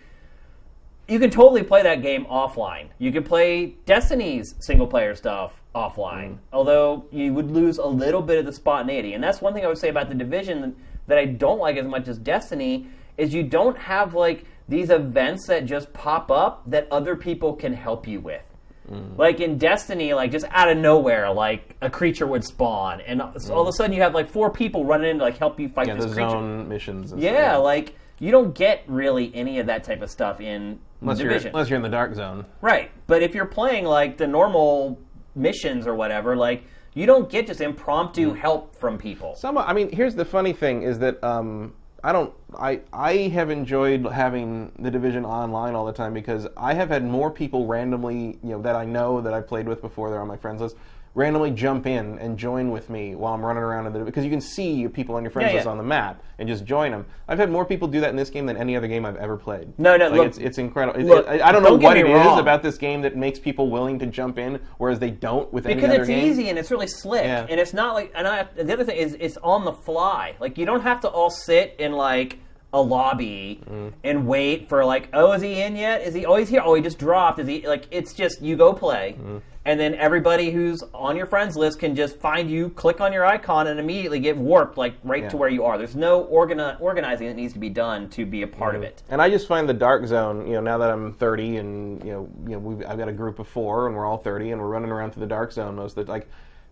[1.07, 2.87] you can totally play that game offline.
[2.97, 6.37] You could play Destiny's single player stuff offline, mm.
[6.51, 9.13] although you would lose a little bit of the spontaneity.
[9.13, 10.75] And that's one thing I would say about the division
[11.07, 15.47] that I don't like as much as Destiny is you don't have like these events
[15.47, 18.43] that just pop up that other people can help you with.
[18.89, 19.17] Mm.
[19.17, 23.31] Like in Destiny, like just out of nowhere, like a creature would spawn, and all
[23.31, 23.61] mm.
[23.61, 25.87] of a sudden you have like four people running in to like help you fight
[25.87, 26.29] Yeah, this the creature.
[26.29, 27.11] zone missions.
[27.11, 27.63] And Yeah, stuff.
[27.63, 31.69] like you don't get really any of that type of stuff in unless you're, unless
[31.69, 32.45] you're in the dark zone.
[32.61, 32.91] Right.
[33.07, 34.99] But if you're playing like the normal
[35.35, 38.37] missions or whatever, like you don't get just impromptu mm.
[38.37, 39.35] help from people.
[39.35, 41.73] Some, I mean, here's the funny thing: is that um,
[42.05, 46.73] I don't, I, I have enjoyed having the division online all the time because I
[46.73, 50.09] have had more people randomly, you know, that I know that I've played with before.
[50.09, 50.75] They're on my friends list.
[51.15, 54.31] Randomly jump in and join with me while I'm running around in the because you
[54.31, 55.71] can see people on your friends Yeah, list yeah.
[55.71, 57.05] on the map and just join them.
[57.27, 59.37] I've had more people do that in this game than any other game I've ever
[59.37, 59.77] played.
[59.77, 60.99] No, no, like look- it's, it's incredible.
[61.01, 62.39] Look, it- I don't know don't what it is wrong.
[62.39, 65.75] about this game that makes people willing to jump in, whereas they don't with any
[65.75, 65.91] other game.
[65.99, 67.45] Because it's easy and it's really slick, Yeah.
[67.47, 68.11] and it's not like.
[68.15, 70.33] And I, the other thing is, it's on the fly.
[70.39, 72.39] Like you don't have to all sit in like
[72.73, 73.93] a lobby Mm.
[74.03, 76.01] and wait for like, oh, is he in yet?
[76.01, 76.25] Is he?
[76.25, 76.63] Oh, he's here.
[76.65, 77.37] Oh, he just dropped.
[77.37, 77.67] Is he?
[77.67, 79.41] Like it's just you go play, Mm.
[79.65, 83.25] And then everybody who's on your friends list can just find you, click on your
[83.25, 85.77] icon, and immediately get warped like right to where you are.
[85.77, 89.03] There's no organi- organizing that needs to be done to be a part of it.
[89.09, 92.11] And I just find the dark zone, you know, now that I'm 30 and you
[92.11, 94.61] know, you know, we've, I've got a group of four and we're all 30 and
[94.61, 96.29] we're running around to the dark zone most of the like.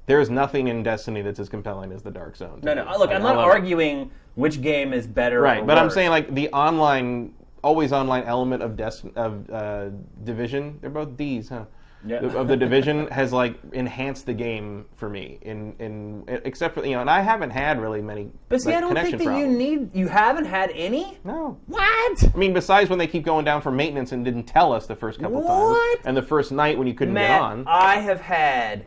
[0.08, 2.60] There is nothing in Destiny that's as compelling as the dark zone.
[2.63, 2.84] No, no.
[2.84, 2.91] me.
[2.91, 3.51] Look, Like, I'm not love it.
[3.51, 5.39] arguing which game is better.
[5.39, 9.89] Right, or but I'm saying like the online, always online element of Dest- of uh,
[10.23, 10.80] Division.
[10.82, 11.65] They're both D's, huh?
[12.05, 12.17] Yeah.
[12.19, 16.95] of the division has like enhanced the game for me in in except for you
[16.95, 19.45] know and I haven't had really many But see, like, I don't think that you
[19.47, 19.95] need.
[19.95, 21.19] You haven't had any.
[21.23, 22.23] no What?
[22.33, 24.95] I mean, besides when they keep going down for maintenance and didn't tell us the
[24.95, 25.95] first couple What?
[25.95, 27.63] times, and the first night when you couldn't Man, get on.
[27.67, 28.85] I have had,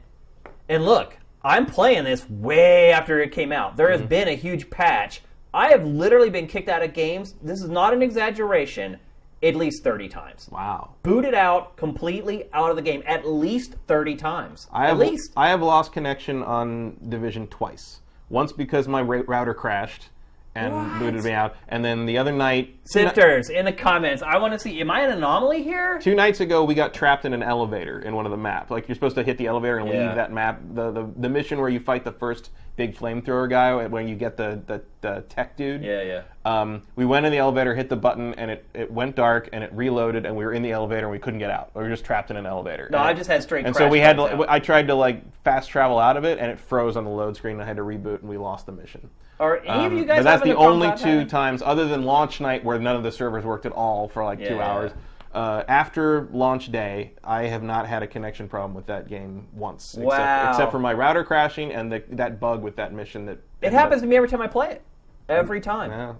[0.68, 3.77] and look, I'm playing this way after it came out.
[3.77, 4.09] There has Mm-hmm.
[4.09, 5.22] been a huge patch.
[5.53, 7.35] I have literally been kicked out of games.
[7.42, 8.98] This is not an exaggeration.
[9.42, 10.49] At least 30 times.
[10.51, 14.68] wow, Booted out completely out of the game at least 30 times.
[14.73, 15.33] I at have least.
[15.37, 18.01] I have lost connection on Division twice.
[18.31, 20.09] Once because my router crashed
[20.55, 20.99] and What?
[21.01, 24.23] booted me out, and then the other night, Sifters in the comments.
[24.23, 24.81] I want to see.
[24.81, 25.99] Am I an anomaly here?
[26.01, 28.71] Two nights ago, we got trapped in an elevator in one of the maps.
[28.71, 30.07] Like you're supposed to hit the elevator and Yeah.
[30.07, 30.61] leave that map.
[30.75, 34.37] The, the the mission where you fight the first big flamethrower guy, when you get
[34.37, 35.83] the the, the tech dude.
[35.83, 36.23] Yeah, yeah.
[36.45, 39.64] Um, we went in the elevator, hit the button, and it, it went dark, and
[39.64, 41.71] it reloaded, and we were in the elevator, and we couldn't get out.
[41.75, 42.88] We were just trapped in an elevator.
[42.93, 43.64] No, And I it- just had straight.
[43.64, 44.25] And so we had to.
[44.25, 44.47] out.
[44.49, 47.35] I tried to like fast travel out of it, and it froze on the load
[47.37, 47.55] screen.
[47.55, 49.09] And I had to reboot, and we lost the mission.
[49.40, 50.18] Are any of Um, you guys?
[50.18, 53.44] but that's the only two times, other than launch night, where none of the servers
[53.44, 54.66] worked at all for like two Yeah.
[54.73, 54.92] hours.
[55.35, 59.97] Uh, after launch day, I have not had a connection problem with that game once,
[59.99, 60.05] Wow.
[60.12, 63.73] except, except for my router crashing and the, that bug with that mission that It
[63.73, 64.83] happens to me every time I play it.
[65.29, 65.90] Every time.
[65.90, 66.12] Yeah.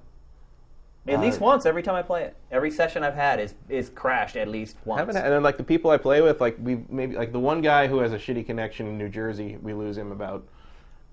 [1.07, 2.35] At least Uh, once every time I play it.
[2.51, 5.01] Every session I've had is is crashed at least once.
[5.01, 7.61] Haven't and then like the people I play with, like we maybe like the one
[7.61, 10.45] guy who has a shitty connection in New Jersey, we lose him about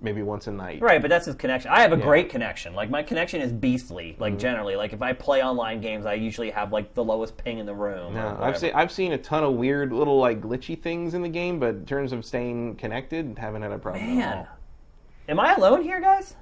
[0.02, 0.82] maybe once a night.
[0.82, 1.72] Right, but that's his connection.
[1.72, 2.74] I have a great connection.
[2.74, 4.12] Like my connection is beastly.
[4.14, 4.22] Mm-hmm.
[4.22, 7.60] Like generally, like if I play online games, I usually have like the lowest ping
[7.60, 8.16] in the room.
[8.16, 11.30] Yeah, I've seen I've seen a ton of weird little like glitchy things in the
[11.30, 14.48] game, but in terms of staying connected, haven't had a problem Man,
[15.30, 16.36] am I alone here, guys?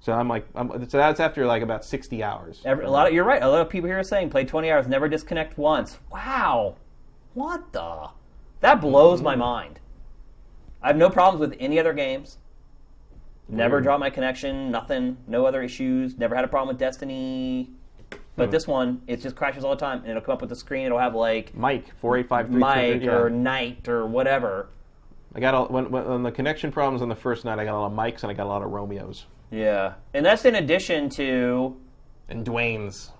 [0.00, 2.62] So I'm like, I'm, so that's after like about 60 hours.
[2.64, 3.42] Every, a lot of you're right.
[3.42, 5.98] A lot of people here are saying play 20 hours, never disconnect once.
[6.12, 6.76] Wow,
[7.34, 8.10] what the?
[8.60, 9.24] That blows Mm-hmm.
[9.24, 9.80] my mind.
[10.86, 12.38] I have no problems with any other games.
[13.48, 13.82] Never Weird.
[13.84, 14.70] drop my connection.
[14.70, 15.16] Nothing.
[15.26, 16.16] No other issues.
[16.16, 17.70] Never had a problem with Destiny.
[18.36, 18.50] But Hmm.
[18.52, 20.86] this one, it just crashes all the time, and it'll come up with the screen.
[20.86, 22.58] It'll have like Mike four eight five three.
[22.60, 23.16] Mike yeah.
[23.16, 24.68] or Knight or whatever.
[25.34, 27.58] I got all, when, when on the connection problems on the first night.
[27.58, 30.24] I got a lot of Mikes and I got a lot of Romeos Yeah, and
[30.24, 31.76] that's in addition to
[32.28, 33.10] and Dwayne's.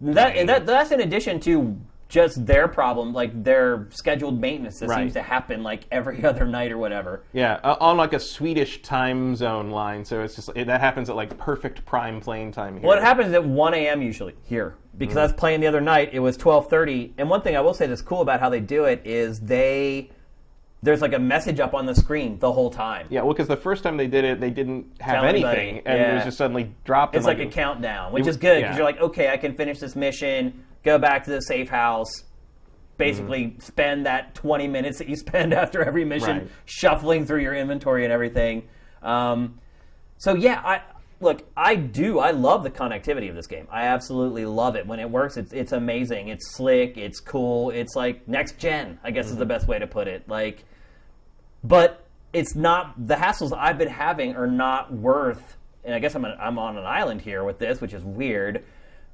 [0.00, 0.36] that.
[0.36, 1.76] And that that's in addition to
[2.08, 4.98] just their problem, like their scheduled maintenance that Right.
[5.00, 7.22] seems to happen like every other night or whatever.
[7.32, 11.10] Yeah, uh, on like a Swedish time zone line, so it's just it, that happens
[11.10, 12.86] at like perfect prime plane time here.
[12.88, 14.02] Well, it happens at 1 a.m.
[14.02, 16.10] usually here because I was playing the other night.
[16.12, 18.84] It was 12:30, and one thing I will say that's cool about how they do
[18.84, 20.10] it is they
[20.82, 23.06] there's like a message up on the screen the whole time.
[23.10, 25.82] Yeah, well, because the first time they did it, they didn't have Tell anybody, anything,
[25.86, 27.16] and it was just suddenly dropped.
[27.16, 28.76] It's and, like a countdown, which You- is good because yeah.
[28.76, 32.10] you're like, okay, I can finish this mission, go back to the safe house,
[32.96, 33.60] basically Mm-hmm.
[33.60, 36.48] spend that 20 minutes that you spend after every mission Right.
[36.64, 38.68] shuffling through your inventory and everything.
[39.02, 39.60] Um,
[40.18, 40.80] so yeah, I
[41.20, 43.66] look, I do, I love the connectivity of this game.
[43.70, 45.36] I absolutely love it when it works.
[45.36, 46.28] It's it's amazing.
[46.28, 46.96] It's slick.
[46.96, 47.70] It's cool.
[47.70, 48.98] It's like next gen.
[49.04, 49.40] I guess is Mm-hmm.
[49.40, 50.26] the best way to put it.
[50.28, 50.64] Like
[51.64, 55.56] but it's not the hassles I've been having are not worth.
[55.84, 58.64] And I guess I'm an, I'm on an island here with this, which is weird.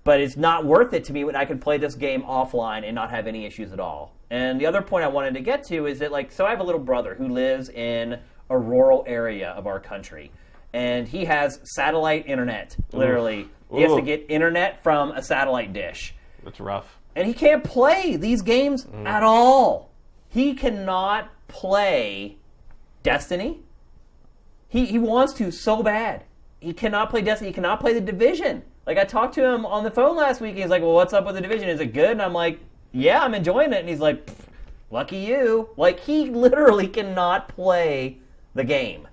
[0.04, 2.94] But it's not worth it to me when I can play this game offline and
[2.94, 4.12] not have any issues at all.
[4.30, 6.60] And the other point I wanted to get to is that like so I have
[6.60, 8.18] a little brother who lives in
[8.50, 10.30] a rural area of our country.
[10.72, 13.48] And he has satellite internet, literally.
[13.70, 16.98] He has to get internet from a satellite dish That's rough.
[17.14, 19.06] and he can't play these games mm.
[19.06, 19.90] at all.
[20.28, 22.36] He cannot play
[23.02, 23.60] Destiny.
[24.68, 26.24] He he wants to so bad.
[26.60, 27.50] He cannot play Destiny.
[27.50, 28.62] He cannot play the Division.
[28.86, 30.56] Like I talked to him on the phone last week.
[30.56, 31.68] He's like, "Well, what's up with the Division?
[31.68, 32.60] Is it good?" And I'm like,
[32.92, 34.28] "Yeah, I'm enjoying it." And he's like,
[34.90, 38.18] "Lucky you!" Like he literally cannot play
[38.54, 39.06] the game.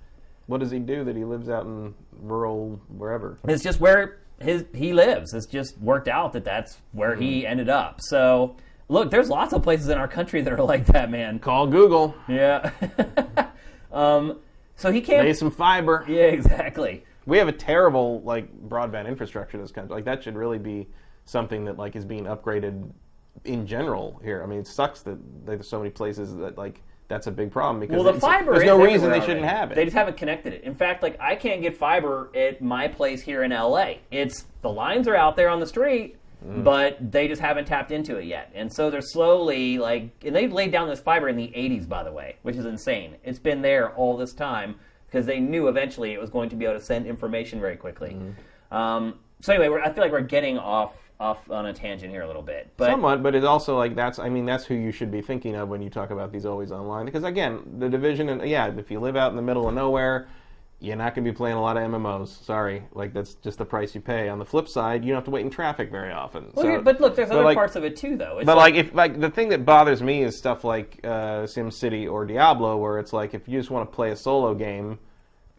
[0.47, 3.37] What does he do that he lives out in rural wherever?
[3.47, 5.33] It's just where his he lives.
[5.33, 8.01] It's just worked out that that's where he ended up.
[8.01, 8.55] So
[8.87, 11.39] look, there's lots of places in our country that are like that, man.
[11.39, 12.15] Call Google.
[12.27, 12.71] Yeah.
[13.91, 14.39] um,
[14.75, 15.27] so he can't.
[15.27, 16.05] Lay some fiber.
[16.07, 17.03] Yeah, exactly.
[17.29, 19.95] We have a terrible like broadband infrastructure in this country.
[19.95, 20.87] Like that should really be
[21.25, 22.89] something that like is being upgraded
[23.45, 24.41] in general here.
[24.43, 27.79] I mean, it sucks that there's so many places that like that's a big problem
[27.79, 28.53] because Well, the fiber.
[28.53, 29.75] There's no reason they shouldn't have it.
[29.75, 30.63] They just haven't connected it.
[30.63, 33.95] In fact, like I can't get fiber at my place here in LA.
[34.11, 36.15] It's the lines are out there on the street,
[36.45, 36.63] Mm.
[36.63, 38.49] but they just haven't tapped into it yet.
[38.55, 42.01] And so they're slowly like, and they've laid down this fiber in the '80s, by
[42.01, 43.15] the way, which is insane.
[43.25, 44.75] It's been there all this time
[45.09, 48.11] because they knew eventually it was going to be able to send information very quickly.
[48.11, 48.75] Mm-hmm.
[48.75, 52.21] Um, so anyway, we're, I feel like we're getting off off on a tangent here
[52.21, 54.19] a little bit, but Somewhat, but it's also like that's.
[54.19, 56.71] I mean, that's who you should be thinking of when you talk about these always
[56.71, 57.05] online.
[57.05, 60.29] Because again, the division, and yeah, if you live out in the middle of nowhere,
[60.81, 62.43] you're not going to be playing a lot of MMOs.
[62.45, 64.29] Sorry, like that's just the price you pay.
[64.29, 66.51] On the flip side, you don't have to wait in traffic very often.
[66.53, 68.37] Well, So- but look, there's other like- parts of it too, though.
[68.39, 72.09] It's But like, if like the thing that bothers me is stuff like uh, SimCity
[72.09, 74.99] or Diablo, where it's like if you just want to play a solo game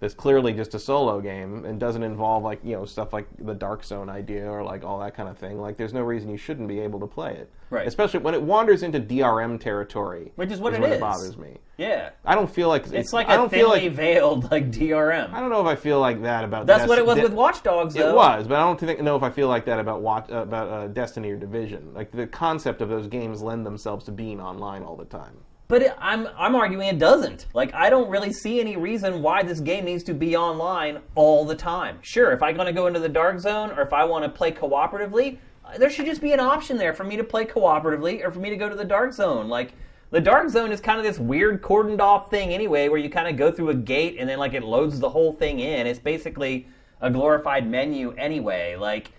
[0.00, 3.54] that's clearly just a solo game and doesn't involve like you know stuff like the
[3.54, 5.60] Dark Zone idea or like all that kind of thing.
[5.60, 7.50] Like, there's no reason you shouldn't be able to play it.
[7.68, 7.86] Right.
[7.86, 10.96] Especially when it wanders into DRM territory, Which is what it when is.
[10.96, 11.58] it bothers me.
[11.76, 15.32] yeah, I don't feel like it's like I a don't feel like veiled like DRM.
[15.32, 16.66] I don't know if I feel like that about.
[16.66, 18.08] That's what it was De- with Watch Dogs, though.
[18.10, 20.68] It was, but I don't think know if I feel like that about watch, about
[20.68, 21.94] uh, Destiny or Division.
[21.94, 25.36] Like the concept of those games lend themselves to being online all the time.
[25.70, 27.46] But it, I'm I'm arguing it doesn't.
[27.54, 31.44] Like I don't really see any reason why this game needs to be online all
[31.44, 31.98] the time.
[32.02, 34.50] Sure, if I'm to go into the dark zone or if I want to play
[34.50, 38.32] cooperatively, uh, there should just be an option there for me to play cooperatively or
[38.32, 39.48] for me to go to the dark zone.
[39.48, 39.74] Like
[40.10, 43.28] the dark zone is kind of this weird cordoned off thing anyway, where you kind
[43.28, 45.86] of go through a gate and then like it loads the whole thing in.
[45.86, 46.66] It's basically
[47.00, 48.74] a glorified menu anyway.
[48.74, 49.12] Like.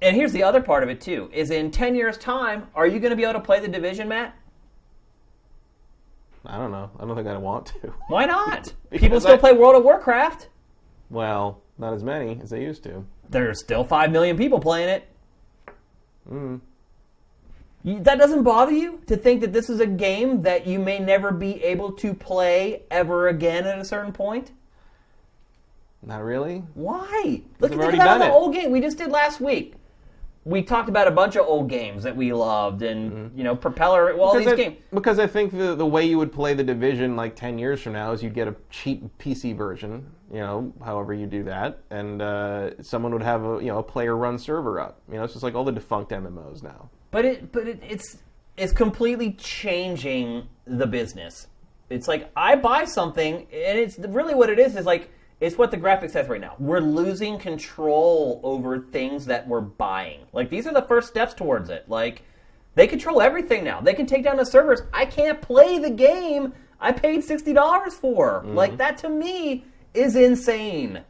[0.00, 2.98] And here's the other part of it too: is in ten years' time, are you
[2.98, 4.34] going to be able to play the division, Matt?
[6.44, 6.90] I don't know.
[6.98, 7.94] I don't think I want to.
[8.08, 8.72] Why not?
[8.90, 10.48] People still I- play World of Warcraft.
[11.10, 13.04] Well, not as many as they used to.
[13.28, 15.08] There's still 5 million people playing it.
[16.30, 16.60] Mm.
[17.84, 21.32] That doesn't bother you to think that this is a game that you may never
[21.32, 24.52] be able to play ever again at a certain point?
[26.04, 26.64] Not really.
[26.74, 27.42] Why?
[27.60, 29.74] Look They've think already the old game we just did last week.
[30.44, 34.16] We talked about a bunch of old games that we loved, and you know, Propeller.
[34.16, 34.76] Well, all these Because I, games.
[34.92, 37.92] because I think the the way you would play the division like ten years from
[37.92, 40.04] now is you'd get a cheap PC version.
[40.32, 43.82] You know, however you do that, and uh, someone would have a you know a
[43.84, 45.00] player run server up.
[45.08, 46.90] You know, it's just like all the defunct MMOs now.
[47.12, 48.16] But it, but it, it's
[48.56, 51.46] it's completely changing the business.
[51.88, 54.74] It's like I buy something, and it's really what it is.
[54.74, 55.08] Is like
[55.42, 56.54] it's what the graphic says right now.
[56.60, 60.20] We're losing control over things that we're buying.
[60.32, 61.88] Like these are the first steps towards it.
[61.88, 62.22] Like
[62.76, 63.80] they control everything now.
[63.80, 64.82] They can take down the servers.
[64.92, 68.42] I can't play the game I paid sixty dollars for.
[68.44, 68.54] Mm-hmm.
[68.54, 71.02] Like that to me is insane.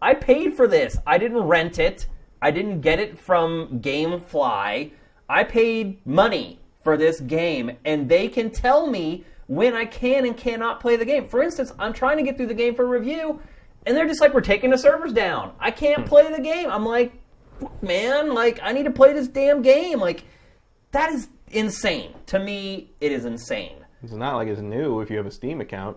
[0.00, 0.96] I paid for this.
[1.04, 2.06] I didn't rent it.
[2.40, 4.92] I didn't get it from GameFly.
[5.28, 10.36] I paid money for this game, and they can tell me when I can and
[10.36, 11.28] cannot play the game.
[11.28, 13.40] For instance, I'm trying to get through the game for review,
[13.86, 15.52] and they're just like, "We're taking the servers down.
[15.58, 16.08] I can't hmm.
[16.08, 17.12] play the game." I'm like,
[17.80, 20.24] "Man, like I need to play this damn game." Like
[20.92, 22.14] that is insane.
[22.26, 23.76] To me, it is insane.
[24.02, 25.96] It's not like it's new if you have a Steam account.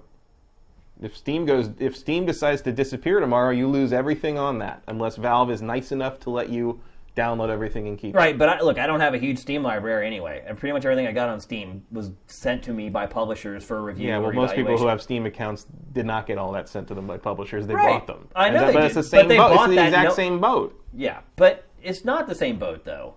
[1.01, 5.15] If Steam goes, if Steam decides to disappear tomorrow, you lose everything on that, unless
[5.15, 6.81] Valve is nice enough to let you
[7.19, 8.15] download everything and keep.
[8.15, 8.17] it.
[8.17, 10.85] Right, but I, look, I don't have a huge Steam library anyway, and pretty much
[10.85, 14.07] everything I got on Steam was sent to me by publishers for review.
[14.07, 16.93] Yeah, well, most people who have Steam accounts did not get all that sent to
[16.93, 17.67] them by publishers.
[17.67, 17.99] They Right.
[17.99, 18.27] bought them.
[18.35, 19.51] I know that- but did, it's the same they boat.
[19.51, 20.81] It's bought the exact no- same boat.
[20.93, 23.15] yeah, but it's not the same boat though.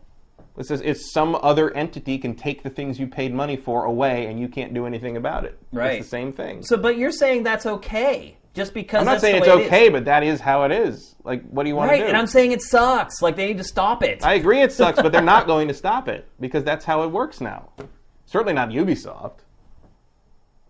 [0.58, 4.26] It's, just, it's some other entity can take the things you paid money for away,
[4.26, 5.58] and you can't do anything about it.
[5.72, 5.92] Right.
[6.00, 6.62] It's the same thing.
[6.62, 9.88] So, but you're saying that's okay just because I'm not saying it's way it okay,
[9.88, 11.14] but that is how it is.
[11.24, 11.98] Like, what do you want right?
[11.98, 12.08] to do?
[12.08, 13.22] And I'm saying it sucks.
[13.22, 14.24] Like they need to stop it.
[14.24, 17.08] I agree it sucks, but they're not going to stop it because that's how it
[17.08, 17.70] works now.
[18.26, 19.40] Certainly not Ubisoft.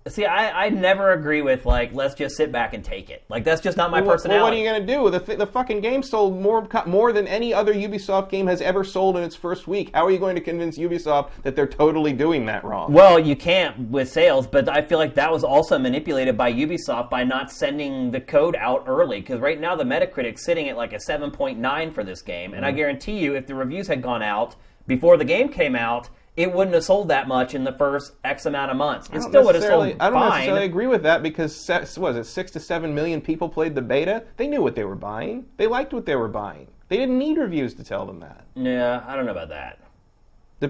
[0.09, 3.23] See, I, I never agree with like let's just sit back and take it.
[3.29, 4.37] Like that's just not my Well, personality.
[4.39, 5.11] Well, what are you going to do?
[5.11, 8.83] The, th- the fucking game sold more more than any other Ubisoft game has ever
[8.83, 9.91] sold in its first week.
[9.95, 12.93] How are you going to convince Ubisoft that they're totally doing that wrong?
[12.93, 17.09] Well, you can't with sales, but I feel like that was also manipulated by Ubisoft
[17.09, 19.21] by not sending the code out early.
[19.21, 22.55] Because right now the Metacritic's sitting at like a 7.9 for this game, Mm-hmm.
[22.57, 24.57] and I guarantee you, if the reviews had gone out
[24.89, 28.47] before the game came out, it wouldn't have sold that much in the first X
[28.47, 29.09] amount of months.
[29.13, 30.31] It still would have sold I don't fine.
[30.31, 31.69] necessarily agree with that because
[31.99, 34.25] was it six to seven million people played the beta?
[34.37, 35.47] They knew what they were buying.
[35.59, 36.69] They liked what they were buying.
[36.89, 38.47] They didn't need reviews to tell them that.
[38.55, 39.79] Yeah, I don't know about that.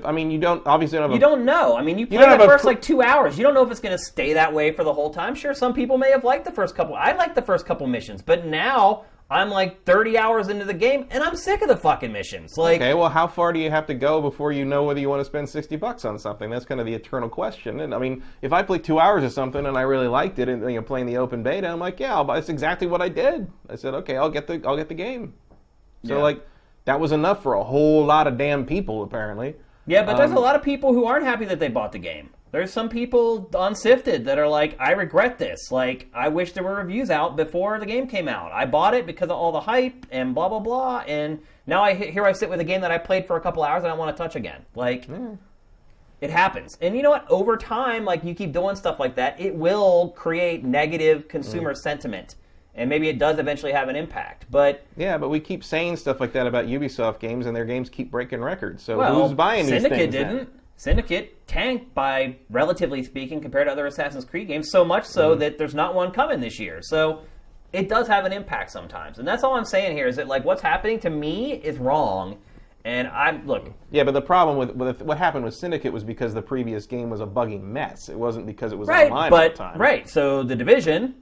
[0.05, 1.77] I mean, you don't obviously don't have You don't know.
[1.77, 3.37] I mean, you play the first pr- like two hours.
[3.37, 5.35] You don't know if it's going to stay that way for the whole time.
[5.35, 6.95] Sure, some people may have liked the first couple.
[6.95, 11.07] I liked the first couple missions, but now I'm like 30 hours into the game
[11.11, 12.57] and I'm sick of the fucking missions.
[12.59, 15.09] Like, Okay, well, how far do you have to go before you know whether you
[15.09, 16.51] want to spend 60 bucks on something?
[16.51, 17.81] That's kind of the eternal question.
[17.81, 20.49] And I mean, if I played two hours of something and I really liked it,
[20.51, 22.35] and you know, playing the open beta, I'm like, yeah, I'll buy.
[22.37, 23.51] That's exactly what I did.
[23.71, 25.33] I said, okay, I'll get the, I'll get the game.
[26.05, 26.23] So Yeah.
[26.23, 26.47] like,
[26.85, 29.55] that was enough for a whole lot of damn people, apparently.
[29.87, 31.99] yeah, but there's Um, a lot of people who aren't happy that they bought the
[31.99, 32.31] game.
[32.53, 35.73] There's some people on Sifted that are like, I regret this.
[35.73, 38.53] Like, I wish there were reviews out before the game came out.
[38.53, 41.95] I bought it because of all the hype and blah blah blah, and now I
[41.95, 43.95] here I sit with a game that I played for a couple hours and I
[43.95, 44.67] want to touch again.
[44.75, 45.35] Like, hmm.
[46.21, 46.77] it happens.
[46.83, 47.29] And you know what?
[47.31, 51.79] Over time, like you keep doing stuff like that, it will create negative consumer hmm.
[51.79, 52.37] sentiment.
[52.75, 54.47] And maybe it does eventually have an impact.
[54.51, 57.89] But Yeah, but we keep saying stuff like that about Ubisoft games, and their games
[57.89, 58.83] keep breaking records.
[58.83, 59.83] So well, who's buying these things?
[59.85, 60.49] Syndicate things?
[60.49, 60.62] then?
[60.77, 65.13] Syndicate tanked by relatively speaking compared to other Assassin's Creed games, so much Mm-hmm.
[65.13, 66.81] so that there's not one coming this year.
[66.83, 67.23] So
[67.73, 69.19] it does have an impact sometimes.
[69.19, 72.39] And that's all I'm saying here is that like what's happening to me is wrong.
[72.85, 76.35] And I'm look, Yeah, but the problem with, with what happened with Syndicate was because
[76.35, 78.09] the previous game was a buggy mess.
[78.09, 79.79] It wasn't because it was right, online but at the time.
[79.79, 80.09] right.
[80.09, 81.15] So the division,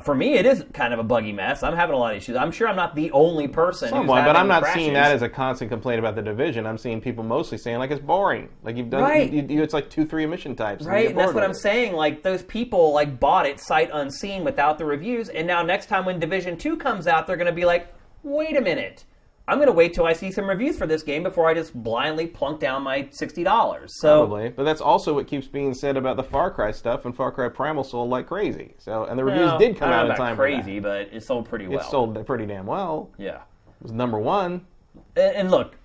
[0.00, 1.62] for me, it is kind of a buggy mess.
[1.62, 2.36] I'm having a lot of issues.
[2.36, 3.88] I'm sure I'm not the only person.
[3.88, 4.82] who's Somewhat, but I'm not crashes.
[4.82, 6.66] seeing that as a constant complaint about the division.
[6.66, 8.48] I'm seeing people mostly saying like it's boring.
[8.62, 9.32] Like you've done, Right.
[9.32, 10.84] you, you, it's like two, three emission types.
[10.84, 11.56] Right, and that's what I'm it.
[11.56, 11.94] saying.
[11.94, 16.04] Like those people, like bought it sight unseen without the reviews, and now next time
[16.04, 19.04] when Division Two comes out, they're going to be like, "Wait a minute,
[19.48, 21.72] I'm going to wait till I see some reviews for this game before I just
[21.74, 25.96] blindly plunk down my sixty dollars." So Probably, but that's also what keeps being said
[25.96, 28.74] about the Far Cry stuff, and Far Cry Primal sold like crazy.
[28.78, 30.36] So, and the reviews well, did come out in time.
[30.36, 31.80] crazy, but it sold pretty well.
[31.80, 33.10] It sold pretty damn well.
[33.18, 33.42] yeah.
[33.80, 34.66] It was number one.
[35.16, 35.76] And, and look,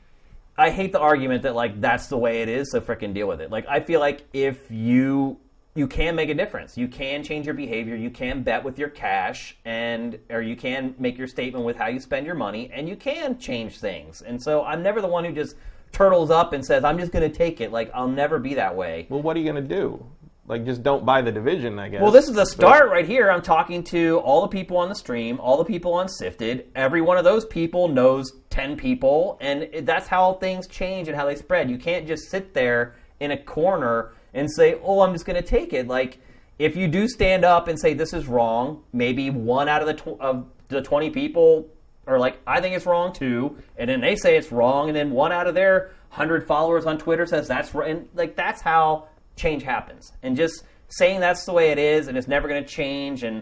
[0.58, 3.41] I hate the argument that like that's the way it is, so freaking deal with
[3.41, 3.52] it.
[3.52, 5.38] Like I feel like if you
[5.73, 8.89] you can make a difference, you can change your behavior, you can bet with your
[8.89, 12.89] cash, and or you can make your statement with how you spend your money, and
[12.89, 14.21] you can change things.
[14.21, 15.55] And so I'm never the one who just
[15.91, 17.71] turtles up and says I'm just going to take it.
[17.71, 19.07] Like I'll never be that way.
[19.10, 20.05] Well, what are you going to do?
[20.47, 22.01] Like, just don't buy the division, I guess.
[22.01, 23.31] Well, this is a start right here.
[23.31, 26.67] I'm talking to all the people on the stream, all the people on Sifted.
[26.75, 31.25] Every one of those people knows 10 people, and that's how things change and how
[31.25, 31.69] they spread.
[31.69, 35.47] You can't just sit there in a corner and say, oh, I'm just going to
[35.47, 35.87] take it.
[35.87, 36.19] Like,
[36.59, 39.93] if you do stand up and say this is wrong, maybe one out of the,
[39.93, 41.67] tw- of the 20 people
[42.07, 45.11] are like, I think it's wrong too, and then they say it's wrong, and then
[45.11, 47.91] one out of their 100 followers on Twitter says that's right.
[47.91, 50.11] And, like, that's how change happens.
[50.23, 53.41] And just saying that's the way it is and it's never going to change and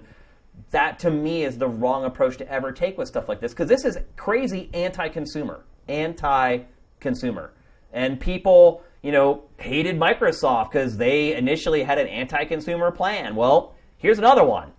[0.72, 3.68] that to me is the wrong approach to ever take with stuff like this because
[3.68, 7.54] this is crazy anti-consumer anti-consumer
[7.92, 13.36] and people you know hated microsoft because they initially had an anti-consumer plan.
[13.36, 14.72] Well here's another one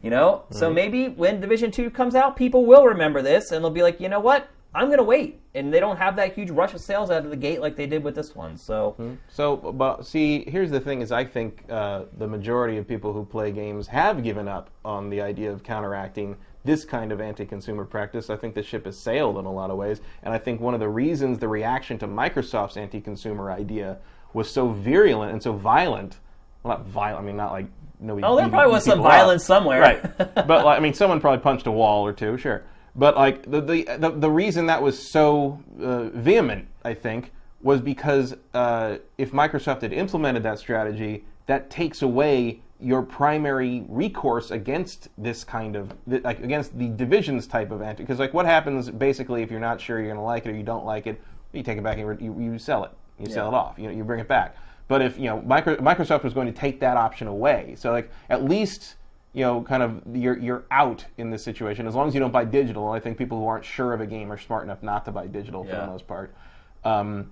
[0.00, 0.44] you know?
[0.50, 4.00] So maybe when division 2 comes out people will remember this and they'll be like
[4.00, 4.48] you know what?
[4.74, 5.40] I'm going to wait.
[5.54, 7.86] And they don't have that huge rush of sales out of the gate like they
[7.86, 8.56] did with this one.
[8.56, 8.94] So,
[9.28, 13.24] So, but see, here's the thing: is I think uh, the majority of people who
[13.24, 18.30] play games have given up on the idea of counteracting this kind of anti-consumer practice.
[18.30, 20.74] I think the ship has sailed in a lot of ways, and I think one
[20.74, 23.98] of the reasons the reaction to Microsoft's anti-consumer idea
[24.32, 26.18] was so virulent and so violent.
[26.62, 27.24] Well, not violent.
[27.24, 27.66] I mean, not like
[28.00, 28.26] nobody.
[28.26, 29.80] oh, there probably was some violence somewhere.
[29.80, 30.18] Right.
[30.34, 32.64] but like, I mean, someone probably punched a wall or two, sure.
[32.94, 37.32] But like the the the, the reason that was so uh, vehement, I think,
[37.62, 44.50] was because uh, if Microsoft had implemented that strategy, that takes away your primary recourse
[44.50, 48.02] against this kind of like against the divisions type of anti.
[48.02, 50.54] Because like, what happens basically if you're not sure you're going to like it or
[50.54, 51.20] you don't like it,
[51.52, 52.92] you take it back and you, you sell it.
[53.18, 53.78] You sell it off.
[53.78, 54.56] You know, you bring it back.
[54.86, 58.10] But if you know Micro- Microsoft was going to take that option away, so like
[58.30, 58.94] at least
[59.34, 62.32] you know, kind of you're you're out in this situation as long as you don't
[62.32, 62.88] buy digital.
[62.90, 65.26] I think people who aren't sure of a game are smart enough not to buy
[65.26, 66.34] digital for the most part.
[66.84, 67.30] Um,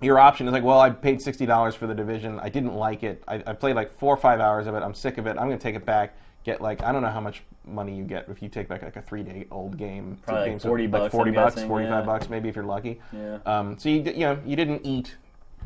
[0.00, 2.38] your option is like, well, I paid sixty dollars for the division.
[2.40, 3.22] I didn't like it.
[3.26, 4.82] I, I played like four or five hours of it.
[4.82, 5.30] I'm sick of it.
[5.30, 6.16] I'm going to take it back.
[6.44, 8.96] Get like I don't know how much money you get if you take back like
[8.96, 10.18] a three day old game.
[10.22, 12.06] Probably like game, so 40 like bucks, forty I'm bucks, guessing, forty five yeah.
[12.06, 13.00] bucks maybe if you're lucky.
[13.12, 13.38] Yeah.
[13.46, 15.16] Um, so you you know you didn't eat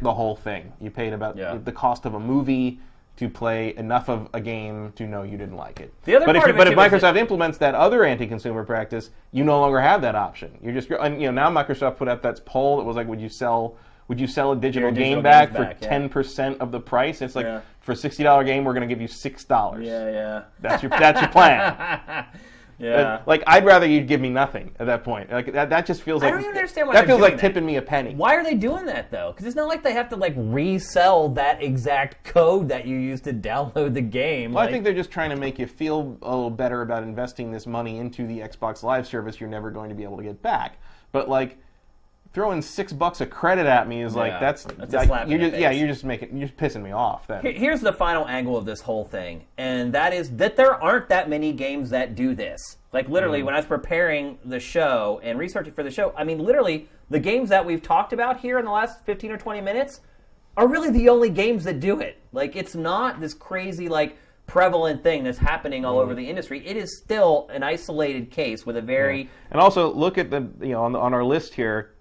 [0.00, 0.72] the whole thing.
[0.80, 1.58] You paid about Yeah.
[1.62, 2.78] the cost of a movie
[3.16, 5.92] to play enough of a game to know you didn't like it.
[6.04, 8.64] The other but if, part you- of it but if Microsoft implements that other anti-consumer
[8.64, 10.56] practice, you no longer have that option.
[10.62, 13.20] You're just and, you know now Microsoft put out that poll that was like, would
[13.20, 13.76] you sell
[14.10, 15.88] would you sell a digital, digital game back for back, yeah.
[15.88, 17.22] ten percent of the price?
[17.22, 17.60] It's like Yeah.
[17.78, 19.86] for a sixty dollar game, we're going to give you six dollars.
[19.86, 20.42] Yeah, yeah.
[20.58, 22.26] That's your that's your plan.
[22.80, 22.90] yeah.
[22.90, 25.30] Uh, like I'd rather you give me nothing at that point.
[25.30, 27.40] Like that, that just feels like I don't even understand why that feels like that.
[27.40, 28.16] tipping me a penny.
[28.16, 29.30] Why are they doing that though?
[29.30, 33.22] Because it's not like they have to like resell that exact code that you used
[33.24, 34.54] to download the game.
[34.54, 37.04] Well, like, I think they're just trying to make you feel a little better about
[37.04, 40.24] investing this money into the Xbox Live service you're never going to be able to
[40.24, 40.78] get back.
[41.12, 41.58] But like
[42.32, 45.24] throwing six bucks of credit at me is like Yeah, that's, that's a like, slap
[45.24, 45.78] in you're the just yeah face.
[45.78, 47.26] you're just making you're just pissing me off.
[47.26, 50.74] Then Here- Here's the final angle of this whole thing, and that is that there
[50.82, 52.78] aren't that many games that do this.
[52.92, 53.46] Like literally, mm.
[53.46, 57.20] when I was preparing the show and researching for the show, I mean, literally, the
[57.20, 60.00] games that we've talked about here in the last 15 or 20 minutes
[60.56, 62.20] are really the only games that do it.
[62.32, 64.16] Like, it's not this crazy like
[64.46, 66.16] prevalent thing that's happening all over mm.
[66.16, 66.66] the industry.
[66.66, 70.72] It is still an isolated case with a very and also look at the you
[70.72, 71.94] know on, the, on our list here,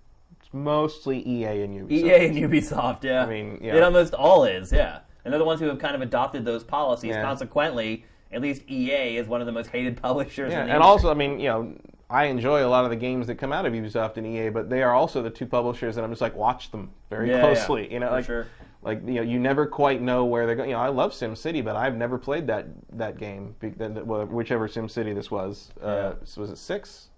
[0.52, 1.92] mostly EA and Ubisoft.
[1.92, 3.24] EA and Ubisoft, yeah.
[3.24, 3.76] I mean, yeah.
[3.76, 5.00] It almost all is, yeah.
[5.26, 7.10] And they're the ones who have kind of adopted those policies.
[7.12, 7.22] Yeah.
[7.22, 10.84] Consequently, at least EA is one of the most hated publishers Yeah, in the and
[10.84, 10.86] industry.
[10.90, 11.74] also, I mean, you know,
[12.10, 14.70] I enjoy a lot of the games that come out of Ubisoft and EA, but
[14.70, 17.42] they are also the two publishers that I'm just like watch them very Yeah, yeah,
[17.42, 17.92] closely.
[17.94, 18.48] you know, for like, sure.
[18.82, 20.70] like you know, you never quite know where they're going.
[20.70, 23.56] You know, I love Sim City, but I've never played that that game.
[23.60, 27.10] be- that- that- well, Whichever Sim City this was, uh, was it six?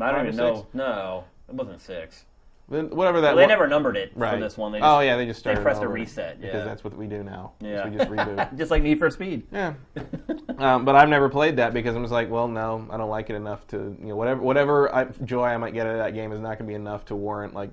[0.00, 0.66] I don't even know.
[0.72, 2.24] No, it wasn't six.
[2.68, 3.34] Whatever that.
[3.34, 4.34] Well, they wa- never numbered it right.
[4.34, 4.72] for this one.
[4.72, 5.62] They just, oh yeah, they just started.
[5.62, 6.64] pressed a reset, because yeah.
[6.64, 7.52] that's what we do now.
[7.60, 7.86] Yeah.
[7.86, 8.56] we just reboot.
[8.56, 9.46] just like Need for Speed.
[9.52, 9.74] Yeah,
[10.58, 13.28] um, but I've never played that because I'm just like, well, no, I don't like
[13.28, 16.14] it enough to, you know, whatever whatever I, joy I might get out of that
[16.14, 17.70] game is not going to be enough to warrant like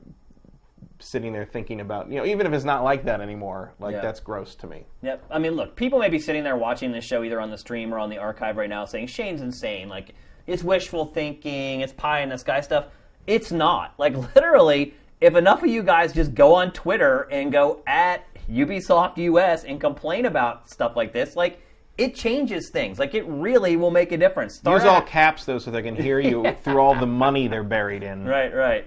[1.00, 4.02] sitting there thinking about, you know, even if it's not like that anymore, like Yeah.
[4.02, 4.86] that's gross to me.
[5.02, 5.24] Yep.
[5.32, 7.94] I mean, look, people may be sitting there watching this show either on the stream
[7.94, 9.88] or on the archive right now saying Shane's insane.
[9.88, 10.14] Like,
[10.46, 12.88] it's wishful thinking, it's pie in the sky stuff.
[13.30, 13.94] It's not.
[13.98, 19.18] Like, literally, if enough of you guys just go on Twitter and go at Ubisoft
[19.18, 21.62] US and complain about stuff like this, like,
[21.98, 22.98] it changes things.
[22.98, 24.56] Like, it really will make a difference.
[24.56, 27.64] Start Use all caps though, so they can hear you through all the money they're
[27.64, 28.26] buried in.
[28.26, 28.86] Right, right.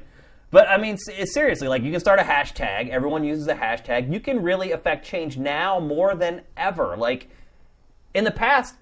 [0.51, 2.91] But I mean, seriously, like you can start a hashtag.
[2.91, 4.13] Everyone uses a hashtag.
[4.13, 6.95] You can really affect change now more than ever.
[6.95, 7.31] Like
[8.13, 8.75] in the past,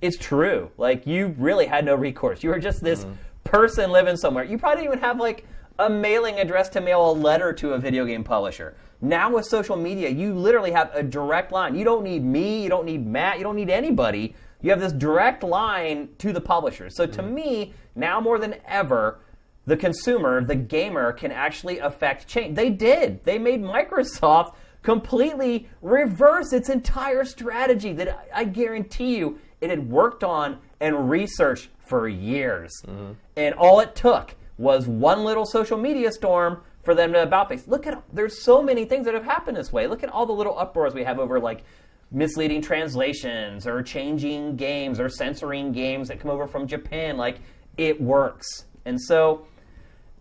[0.00, 0.70] it's true.
[0.78, 2.44] Like you really had no recourse.
[2.44, 3.14] You were just this mm-hmm.
[3.44, 4.44] Person living somewhere.
[4.44, 5.46] You probably didn't even have like
[5.78, 8.76] a mailing address to mail a letter to a video game publisher.
[9.00, 11.76] Now with social media, you literally have a direct line.
[11.76, 12.62] You don't need me.
[12.62, 13.38] You don't need Matt.
[13.38, 14.34] You don't need anybody.
[14.60, 16.90] You have this direct line to the publisher.
[16.90, 17.34] So to mm-hmm.
[17.34, 19.20] me, now more than ever,
[19.66, 22.56] the consumer, the gamer, can actually affect change.
[22.56, 23.22] They did.
[23.24, 29.90] They made Microsoft completely reverse its entire strategy that I I guarantee you it had
[29.90, 32.72] worked on and researched for years.
[32.86, 33.12] Mm-hmm.
[33.36, 37.66] And all it took was one little social media storm for them to about face.
[37.66, 39.86] Look at there's so many things that have happened this way.
[39.86, 41.64] Look at all the little uproars we have over like
[42.10, 47.16] misleading translations or changing games or censoring games that come over from Japan.
[47.16, 47.40] Like
[47.76, 48.64] it works.
[48.84, 49.46] And so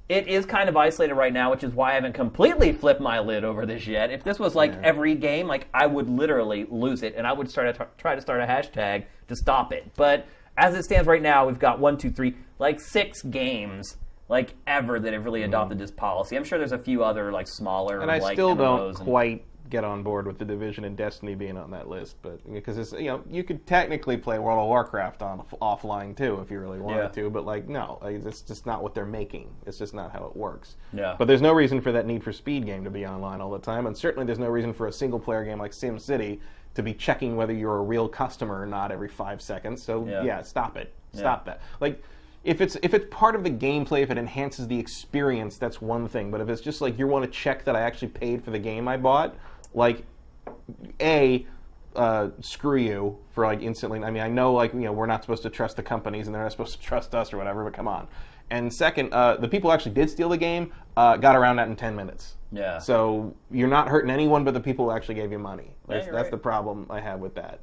[0.09, 3.19] it is kind of isolated right now, which is why I haven't completely flipped my
[3.19, 4.09] lid over this yet.
[4.09, 7.49] If this was like every game, like I would literally lose it, and I would
[7.49, 9.91] start to try to start a hashtag to stop it.
[9.95, 10.25] But
[10.57, 13.97] as it stands right now, we've got one, two, three, like six games
[14.29, 15.83] like ever that have really adopted mm-hmm.
[15.83, 16.35] this policy.
[16.35, 19.05] I'm sure there's a few other like smaller And I like still don't MMOs and-
[19.05, 22.77] quite get on board with the Division and Destiny being on that list, but because
[22.77, 26.59] it's you know you could technically play World of Warcraft on offline too if you
[26.59, 27.23] really wanted Yeah.
[27.23, 29.53] to, but like no, like, it's just not what they're making.
[29.65, 30.77] It's just not how it works.
[30.93, 31.15] Yeah.
[31.17, 33.59] But there's no reason for that Need for Speed game to be online all the
[33.59, 36.39] time, and certainly there's no reason for a single player game like Sim City
[36.77, 39.81] to be checking whether you're a real customer or not every five seconds.
[39.83, 40.23] So Yeah.
[40.23, 40.93] yeah, stop it.
[41.11, 41.61] Stop that.
[41.81, 42.03] Like
[42.43, 46.07] if it's if it's part of the gameplay, if it enhances the experience, that's one
[46.07, 46.29] thing.
[46.29, 48.59] But if it's just like you want to check that I actually paid for the
[48.59, 49.35] game I bought,
[49.73, 50.05] like
[51.01, 51.45] a
[51.95, 54.03] uh, screw you for like instantly.
[54.03, 56.35] I mean, I know like you know we're not supposed to trust the companies and
[56.35, 58.07] they're not supposed to trust us or whatever, but come on.
[58.51, 61.67] And second, uh, the people who actually did steal the game uh, got around that
[61.67, 62.35] in ten minutes.
[62.51, 62.79] Yeah.
[62.79, 65.75] So you're not hurting anyone but the people who actually gave you money.
[65.87, 66.31] That's, you're that's right.
[66.31, 67.59] the problem I have with that.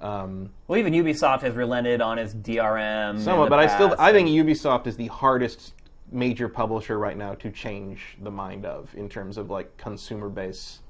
[0.00, 3.20] Um, Well, even Ubisoft has relented on its DRM.
[3.20, 5.74] Somewhat, but I still past, I think Ubisoft is the hardest
[6.10, 10.80] major publisher right now to change the mind of in terms of like consumer base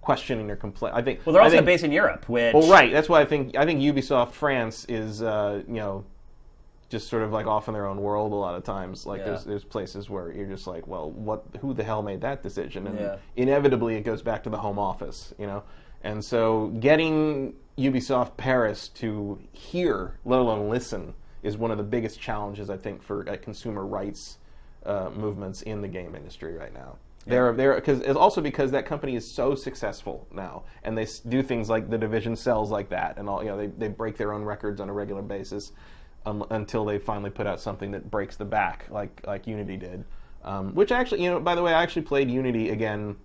[0.00, 0.94] questioning their complaint.
[0.94, 2.92] I think Well, they're also think, based in Europe, which Well, right.
[2.92, 6.04] That's why I think I think Ubisoft France is uh, you know
[6.90, 9.06] just sort of like off in their own world a lot of times.
[9.06, 9.26] Like Yeah.
[9.26, 11.44] there's there's places where you're just like, well, what?
[11.60, 12.88] Who the hell made that decision?
[12.88, 13.16] And Yeah.
[13.36, 15.62] inevitably, it goes back to the home office, you know.
[16.02, 22.20] And so, getting Ubisoft Paris to hear, let alone listen, is one of the biggest
[22.20, 24.38] challenges I think for uh, consumer rights
[24.84, 26.96] uh, movements in the game industry right now.
[27.26, 31.42] They're they're because it's also because that company is so successful now, and they do
[31.42, 34.32] things like the division sells like that, and all you know they they break their
[34.32, 35.70] own records on a regular basis
[36.26, 40.04] um, until they finally put out something that breaks the back, like like Unity did.
[40.42, 43.16] Um, which actually, you know, by the way, I actually played Unity again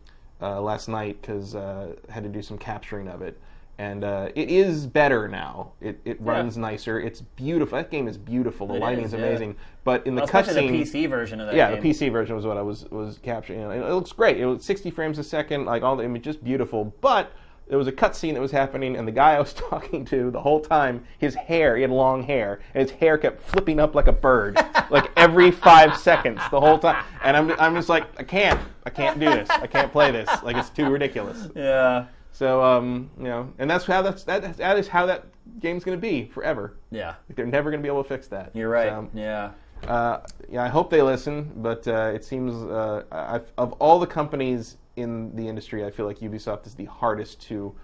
[0.42, 3.40] uh, last night because uh, had to do some capturing of it,
[3.78, 5.72] and uh, it is better now.
[5.80, 7.00] It it runs nicer.
[7.00, 7.78] It's beautiful.
[7.78, 8.68] That game is beautiful.
[8.68, 9.20] The It lighting is, yeah.
[9.20, 9.56] amazing.
[9.86, 11.56] But in the especially cutscene, the PC version of that.
[11.56, 11.82] yeah, game.
[11.82, 13.60] the PC version was what I was was capturing.
[13.62, 14.40] You know, it looks great.
[14.40, 16.94] It was 60 frames a second, like all the image, just beautiful.
[17.02, 17.32] But
[17.68, 20.42] there was a cutscene that was happening, and the guy I was talking to the
[20.42, 24.08] whole time, his hair, he had long hair, and his hair kept flipping up like
[24.08, 24.56] a bird,
[24.90, 27.04] like every five seconds, the whole time.
[27.24, 30.30] And I'm, I'm just like, I can't, I can't do this, I can't play this,
[30.44, 31.48] like it's too ridiculous.
[31.56, 35.26] Yeah, So, um, you know, and that's how that's that, that is how that
[35.60, 36.76] game's going to be forever.
[36.92, 38.52] yeah, They're never going to be able to fix that.
[38.56, 38.90] you're right.
[38.90, 39.52] So, yeah,
[39.88, 44.78] uh, yeah, I hope they listen, but uh, it seems uh, of all the companies
[44.96, 47.76] in the industry, I feel like Ubisoft is the hardest to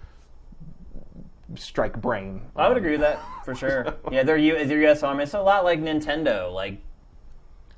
[1.54, 2.42] strike brain.
[2.56, 3.94] I would agree with that for sure.
[4.10, 5.20] yeah, they're U- their US arm.
[5.20, 6.78] It's a lot like Nintendo, like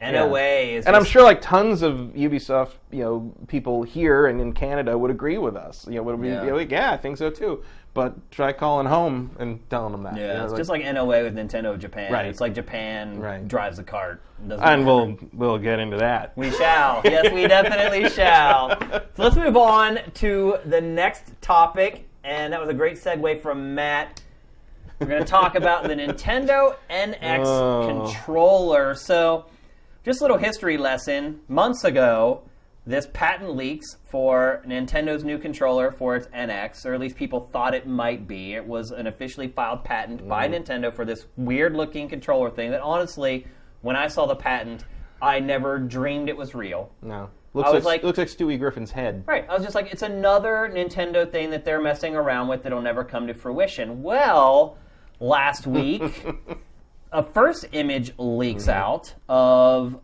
[0.01, 0.39] NOA
[0.77, 0.87] is.
[0.87, 5.11] And I'm sure like tons of Ubisoft, you know, people here and in Canada would
[5.11, 5.87] agree with us.
[5.89, 6.45] You know, would be Yeah.
[6.45, 7.65] you know, like, yeah, I think so too.
[7.95, 10.17] But try calling home and telling them that.
[10.17, 12.13] you Yeah, know, it's like- just like NOA with Nintendo Japan.
[12.13, 12.27] Right.
[12.27, 13.47] It's like Japan Right.
[13.47, 14.21] drives the cart.
[14.41, 14.83] And matter.
[14.83, 16.33] we'll we'll get into that.
[16.37, 17.01] We shall.
[17.05, 18.77] Yes, we definitely shall.
[18.81, 23.77] So let's move on to the next topic, and that was a great segue from
[23.77, 24.21] Matt.
[24.99, 27.87] We're going to talk about the Nintendo NX Oh.
[28.07, 28.95] controller.
[28.97, 29.47] So,
[30.05, 31.41] just a little history lesson.
[31.49, 32.43] Months ago,
[32.87, 37.75] this patent leaks for Nintendo's new controller for its NX, or at least people thought
[37.75, 38.55] it might be.
[38.55, 40.63] It was an officially filed patent by Mm.
[40.65, 43.47] Nintendo for this weird looking controller thing that honestly,
[43.81, 44.85] when I saw the patent,
[45.23, 46.91] I never dreamed it was real.
[47.01, 49.25] No, looks like, like- looks like Stewie Griffin's head.
[49.27, 49.47] Right.
[49.49, 53.03] I was just like, it's another Nintendo thing that they're messing around with that'll never
[53.05, 54.03] come to fruition.
[54.03, 54.77] Well,
[55.21, 56.03] last week,
[57.13, 59.99] a first image leaks out of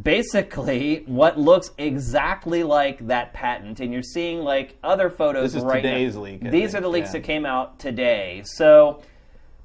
[0.00, 5.52] basically what looks exactly like that patent, and you're seeing like other photos.
[5.52, 5.90] This is right now.
[5.90, 7.12] today's leak, I These think, are the leaks yeah.
[7.12, 8.42] that came out today.
[8.44, 9.02] So,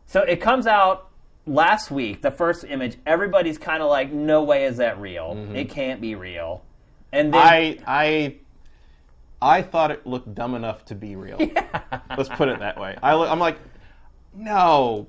[0.05, 1.09] so it comes out
[1.45, 2.21] last week.
[2.21, 2.97] The first image.
[3.05, 5.37] Everybody's kind of like, no way is that real.
[5.53, 6.63] It can't be real.
[7.11, 7.83] And then Mm-hmm.
[7.85, 8.35] I
[9.41, 11.37] I I thought it looked dumb enough to be real.
[12.17, 12.95] Let's put it that way.
[13.01, 13.57] I look I, am like,
[14.33, 15.07] no,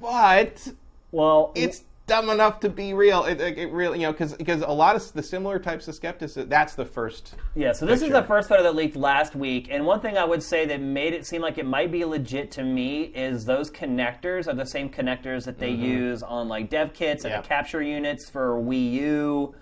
[0.00, 0.68] but
[1.10, 3.24] well, it's dumb enough to be real.
[3.24, 5.94] It, it, it really, you know, because because a lot of the similar types of
[5.94, 6.48] skepticism.
[6.48, 7.34] That's the first.
[7.54, 10.24] Yeah, so this is the first photo that leaked last week, and one thing I
[10.24, 13.70] would say that made it seem like it might be legit to me is those
[13.70, 17.42] connectors are the same connectors that they use on like dev kits and Mm-hmm.
[17.42, 19.54] The capture units for Wii U.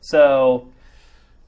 [0.00, 0.68] So,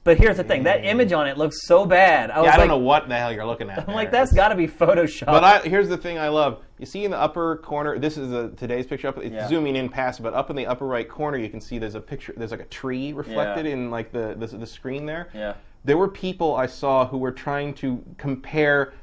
[0.03, 2.29] but here's the thing: that image on it looks so bad.
[2.31, 3.79] I was I like, don't know what the hell you're looking at.
[3.87, 5.27] I'm like, that's got to be Photoshop.
[5.27, 6.61] But I, here's the thing I love.
[6.79, 9.07] You see in the upper corner, this is a, today's picture.
[9.07, 9.47] Up, it's Yeah.
[9.47, 12.01] zooming in past, but up in the upper right corner, you can see there's a
[12.01, 12.33] picture.
[12.35, 13.73] There's like a tree reflected Yeah.
[13.73, 15.29] in like the, the the screen there.
[15.33, 15.53] Yeah.
[15.85, 18.93] There were people I saw who were trying to compare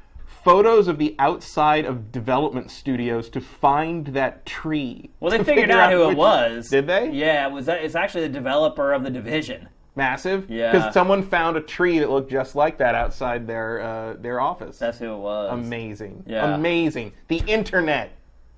[0.43, 5.09] photos of the outside of development studios to find that tree.
[5.19, 6.69] Well, they figured figure out who it was.
[6.69, 7.11] Did they?
[7.11, 7.67] Yeah, it was.
[7.67, 9.69] It's actually the developer of the division.
[9.95, 10.49] Massive.
[10.49, 10.71] Yeah.
[10.71, 14.77] Because someone found a tree that looked just like that outside their uh, their office.
[14.77, 15.51] That's who it was.
[15.51, 16.23] amazing.
[16.25, 16.55] Yeah.
[16.55, 17.13] Amazing.
[17.27, 18.17] The internet.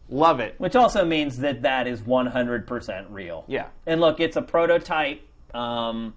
[0.09, 0.55] Love it.
[0.59, 3.45] Which also means that that is 100% real.
[3.47, 3.67] Yeah.
[3.87, 5.21] And look, it's a prototype.
[5.55, 6.13] Um,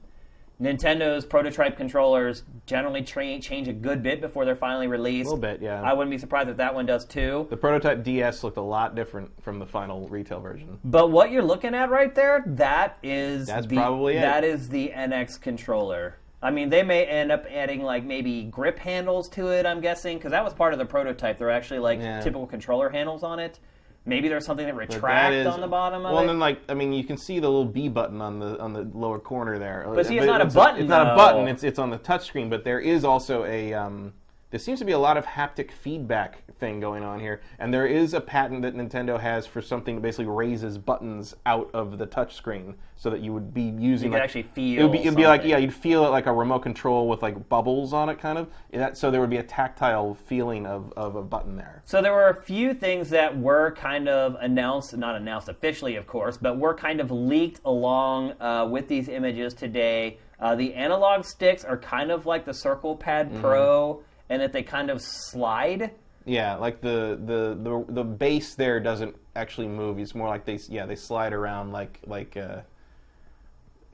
[0.60, 5.26] Nintendo's prototype controllers generally tra- change a good bit before they're finally released.
[5.26, 5.82] A little bit, yeah.
[5.82, 7.46] I wouldn't be surprised if that one does too.
[7.50, 10.78] the prototype DS looked a lot different from the final retail version.
[10.84, 14.22] But what you're looking at right there, that is That's the, probably it.
[14.22, 16.16] That is the NX controller.
[16.42, 19.66] I mean, they may end up adding like maybe grip handles to it.
[19.66, 21.38] I'm guessing because that was part of the prototype.
[21.38, 22.20] They're actually like Yeah.
[22.20, 23.58] typical controller handles on it.
[24.06, 26.22] Maybe there's something that retracts that is- on the bottom of well, it.
[26.22, 28.72] and then like I mean, you can see the little B button on the on
[28.72, 29.84] the lower corner there.
[29.92, 31.48] But see, it's not a it's button, It's not a button.
[31.48, 32.48] It's it's on the touchscreen.
[32.48, 33.74] But there is also a.
[33.74, 34.14] Um,
[34.50, 37.86] there seems to be a lot of haptic feedback thing going on here, and there
[37.86, 42.06] is a patent that Nintendo has for something that basically raises buttons out of the
[42.06, 44.06] touchscreen, so that you would be using.
[44.06, 46.10] You could like, actually feel It would be, it'd be like yeah, you'd feel it
[46.10, 48.48] like a remote control with like bubbles on it, kind of.
[48.72, 51.82] That, so there would be a tactile feeling of, of a button there.
[51.84, 56.06] So there were a few things that were kind of announced, not announced officially, of
[56.06, 60.18] course, but were kind of leaked along uh, with these images today.
[60.38, 63.40] Uh, the analog sticks are kind of like the Circle Pad Mm-hmm.
[63.40, 65.92] Pro, and that they kind of slide.
[66.24, 69.98] Yeah, like the, the the the base there doesn't actually move.
[69.98, 72.60] It's more like they yeah they slide around like like uh,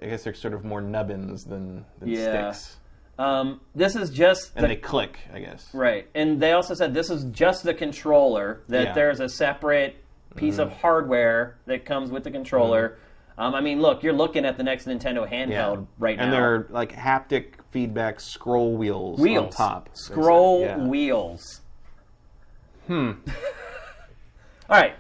[0.01, 2.51] I guess they're sort of more nubbins than, than Yeah.
[2.53, 2.77] sticks,
[3.19, 5.19] Um, this is just and the, they click.
[5.33, 5.69] I guess.
[5.75, 8.63] right, and they also said this is just the controller.
[8.69, 8.85] That Yeah.
[8.87, 8.95] Mm-hmm.
[8.95, 9.97] there's a separate
[10.35, 12.97] piece of hardware that comes with the controller.
[13.39, 16.25] Um, I mean, look, you're looking at the next Nintendo handheld right now.
[16.25, 19.89] and they're like haptic feedback scroll wheels, wheels, on top.
[19.95, 20.77] scroll Yeah.
[20.79, 21.61] wheels.
[22.87, 23.13] Hmm.
[24.69, 24.95] all right.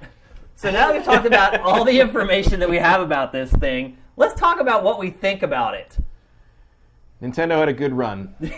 [0.57, 3.99] So now that we've talked about all the information that we have about this thing,
[4.17, 5.99] let's talk about what we think about it.
[7.21, 8.35] Nintendo had a good run.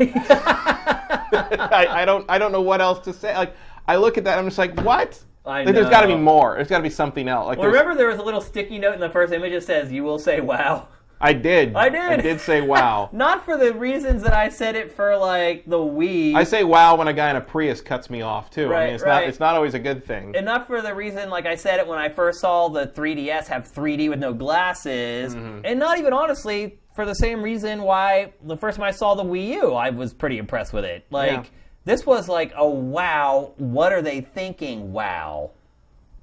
[1.35, 3.37] I, I don't I don't know what else to say.
[3.37, 3.55] Like
[3.89, 5.23] I look at that, I'm just like, what?
[5.47, 6.55] I Like, there's got to be more.
[6.57, 7.47] There's got to be something else.
[7.47, 9.93] Like Well, remember there was a little sticky note in the first image that says,
[9.93, 10.89] "You will say wow."
[11.21, 11.75] I did.
[11.75, 12.01] I did.
[12.01, 13.09] I did say wow.
[13.13, 16.35] Not for the reasons that I said it for, like the Wii.
[16.35, 18.67] I say wow when a guy in a Prius cuts me off too.
[18.67, 19.21] I Right, mean, it's right.
[19.21, 20.35] not it's not always a good thing.
[20.37, 23.47] and not for the reason like I said it when I first saw the 3DS
[23.47, 25.61] have 3D with no glasses, Mm-hmm.
[25.65, 29.25] and not even honestly for the same reason why the first time I saw the
[29.25, 31.07] Wii U, I was pretty impressed with it.
[31.11, 31.45] Like Yeah.
[31.85, 33.53] This was like a wow.
[33.57, 34.93] What are they thinking?
[34.93, 35.51] Wow.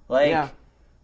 [0.08, 0.50] Like Yeah.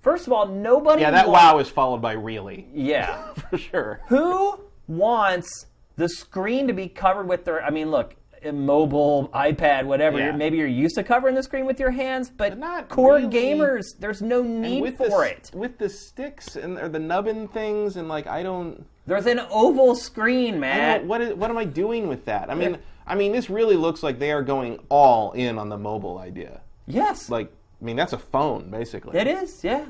[0.02, 1.02] first of all, nobody.
[1.02, 3.34] yeah, that wa- wow is followed by really Yeah.
[3.50, 4.02] for sure.
[4.08, 7.64] Who wants the screen to be covered with their?
[7.64, 8.16] I mean, look,
[8.54, 10.20] mobile, iPad, whatever.
[10.20, 10.32] Yeah.
[10.32, 13.28] Maybe you're used to covering the screen with your hands, but not core really.
[13.30, 15.52] gamers, there's no need with for the, it.
[15.54, 18.86] with the sticks and or the nubbin things and like I don't.
[19.08, 22.50] There's an oval screen, don't what is, what am I doing with that?
[22.52, 22.78] I mean,
[23.08, 26.62] I mean, this really looks like they are going all in on the mobile idea.
[26.88, 27.52] yes, Like,
[27.82, 29.18] I mean, that's a phone basically.
[29.18, 29.64] it is.
[29.64, 29.86] Yeah,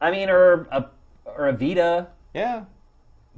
[0.00, 0.86] I mean, or a
[1.24, 2.64] or a Vita, Yeah.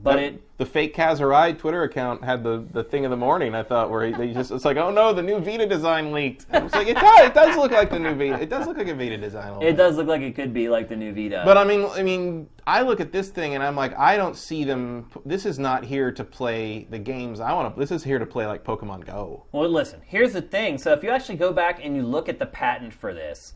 [0.02, 0.42] but the, it.
[0.62, 3.52] The fake Kaz Hirai Twitter account had the, the thing of the morning.
[3.52, 6.46] I thought where they just it's like oh no the new Vita design leaked.
[6.52, 8.40] I was like it does it does look like the new Vita.
[8.40, 9.54] It does look like a Vita design.
[9.56, 9.76] It bit.
[9.76, 11.42] does look like it could be like the new Vita.
[11.44, 14.36] But I mean I mean I look at this thing and I'm like I don't
[14.36, 15.10] see them.
[15.26, 17.80] This is not here to play the games I want to.
[17.80, 19.46] This is here to play like Pokemon Go.
[19.50, 20.78] Well, listen, here's the thing.
[20.78, 23.54] So if you actually go back and you look at the patent for this,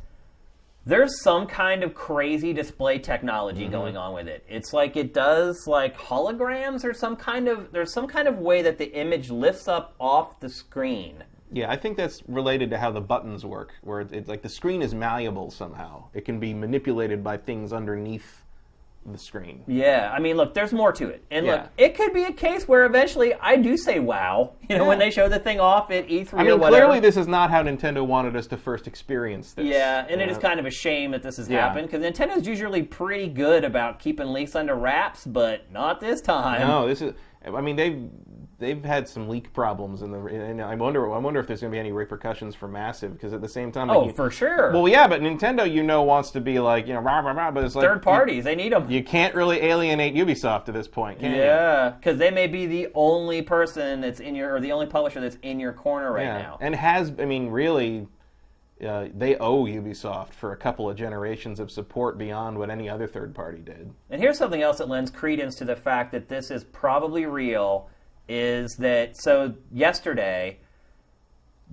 [0.86, 3.72] there's some kind of crazy display technology Mm-hmm.
[3.72, 4.44] going on with it.
[4.48, 8.62] It's like it does like holograms or some kind of there's some kind of way
[8.62, 11.24] that the image lifts up off the screen.
[11.52, 14.48] Yeah, I think that's related to how the buttons work, where it- it's like the
[14.48, 16.04] screen is malleable somehow.
[16.14, 18.42] It can be manipulated by things underneath
[19.12, 19.62] the screen.
[19.66, 21.24] Yeah, I mean, look, there's more to it.
[21.30, 24.84] And look, it could be a case where eventually I do say wow, you know,
[24.86, 26.84] when they show the thing off at E3 I or mean, whatever.
[26.86, 29.66] clearly this is not how Nintendo wanted us to first experience this.
[29.66, 31.60] Yeah, and it is kind of a shame that this has Yeah.
[31.66, 36.66] happened because Nintendo's usually pretty good about keeping leaks under wraps, but not this time.
[36.66, 37.14] No, this is.
[37.46, 38.08] I mean, they've
[38.58, 40.18] they've had some leak problems in the.
[40.24, 41.12] And I wonder.
[41.12, 43.70] I wonder if there's going to be any repercussions for Massive because at the same
[43.70, 43.88] time.
[43.88, 44.72] like, Oh, you- for sure.
[44.72, 47.50] Well, yeah, but Nintendo, you know, wants to be like you know, rah rah rah,
[47.50, 48.90] but it's like Third parties, they need them.
[48.90, 51.38] You, you can't really alienate Ubisoft at this point, can you?
[51.38, 55.20] yeah, because they may be the only person that's in your, or the only publisher
[55.20, 56.38] that's in your corner right Yeah.
[56.38, 56.58] now.
[56.60, 58.08] And has I mean, really.
[58.86, 63.06] Uh, they owe Ubisoft for a couple of generations of support beyond what any other
[63.06, 63.90] third party did.
[64.10, 67.88] And here's something else that lends credence to the fact that this is probably real
[68.28, 70.58] is that so yesterday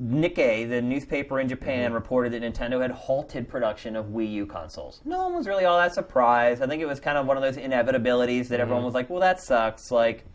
[0.02, 1.94] Nikkei, the newspaper in Japan, Mm-hmm.
[1.94, 5.02] reported that Nintendo had halted production of Wii U consoles.
[5.06, 6.64] No one was really all that surprised.
[6.64, 8.62] I think it was kind of one of those inevitabilities that Mm-hmm.
[8.62, 9.92] everyone was like, well, that sucks.
[9.92, 10.26] Like,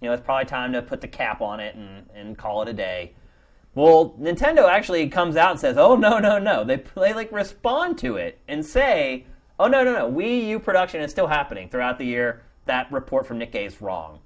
[0.00, 2.68] you know, it's probably time to put the cap on it and, and call it
[2.68, 3.12] a day.
[3.74, 7.98] Well, Nintendo actually comes out and says, "Oh no, no, no." They they like respond
[7.98, 9.26] to it and say,
[9.58, 10.10] "Oh no, no, no.
[10.10, 12.42] Wii U production is still happening throughout the year.
[12.66, 14.20] That report from Nikkei is wrong."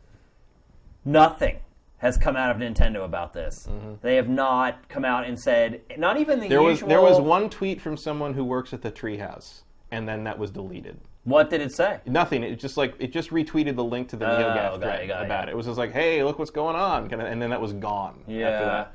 [1.05, 1.59] Nothing
[1.99, 3.69] has come out of Nintendo about this.
[4.03, 6.51] They have not come out and said, not even the Mm-hmm.
[6.51, 6.89] There was usual.
[6.89, 10.51] there was one tweet from someone who works at the Treehouse, and then that was
[10.51, 10.99] deleted.
[11.25, 12.01] What did it say?
[12.05, 12.43] Nothing.
[12.43, 15.11] It just like it just retweeted the link to the Oh, NeoGAF it, thread it,
[15.11, 15.43] about yeah.
[15.45, 15.49] it.
[15.51, 18.19] It was just like, hey, look what's going on, and then that was gone.
[18.23, 18.87] After Yeah.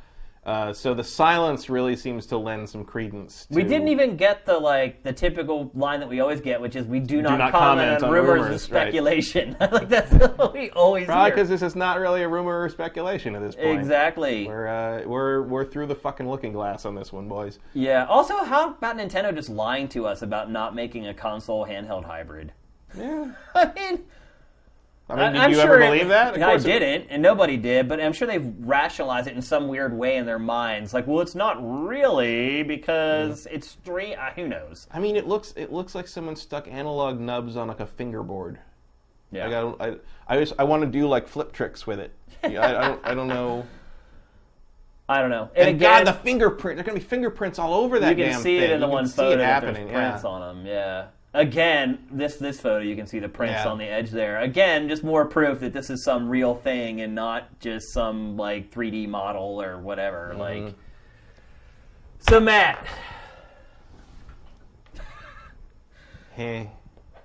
[0.48, 3.48] Uh, so the silence really seems to lend some credence.
[3.48, 6.78] To, We didn't even get the like the typical line that we always get, which
[6.78, 8.82] is we do not, not comment, comment on on rumors, rumors, and right.
[8.84, 9.58] speculation.
[9.72, 13.36] like that's what we always Probably because this is not really a rumor or speculation
[13.36, 13.78] at this point.
[13.78, 14.48] Exactly.
[14.48, 17.60] We're uh, we're we're through the fucking looking glass on this one, boys.
[17.74, 18.06] Yeah.
[18.06, 22.54] Also, how about Nintendo just lying to us about not making a console handheld hybrid?
[22.98, 23.34] Yeah.
[23.56, 24.06] I mean,
[25.10, 26.36] I mean, did I'm you sure ever it- believe that?
[26.36, 27.88] Of I didn't, and nobody did.
[27.88, 30.94] But I'm sure they've rationalized it in some weird way in their minds.
[30.94, 33.52] Like, well, it's not really because Mm.
[33.54, 34.16] it's three.
[34.16, 34.88] Uh, who knows?
[34.92, 38.60] I mean, it looks it looks like someone stuck analog nubs on like a fingerboard.
[39.32, 39.46] Yeah.
[39.48, 42.12] Like I don't, I, I just I want to do like flip tricks with it.
[42.50, 43.66] Yeah, I, I don't I don't know.
[45.10, 45.50] I don't know.
[45.56, 46.78] And, And again, God, the fingerprint.
[46.78, 48.70] There's gonna be fingerprints all over that you can damn see thing.
[48.70, 49.88] it in the You one can see photo it that happening.
[49.88, 50.30] there's prints yeah.
[50.30, 50.66] on them.
[50.66, 51.06] Yeah.
[51.38, 53.70] Again, this this photo you can see the prints Yeah.
[53.70, 54.40] on the edge there.
[54.40, 58.72] Again, just more proof that this is some real thing and not just some like
[58.72, 60.30] 3D model or whatever.
[60.32, 60.40] Mm-hmm.
[60.66, 60.74] Like,
[62.20, 62.84] so Matt,
[66.34, 66.72] Hey.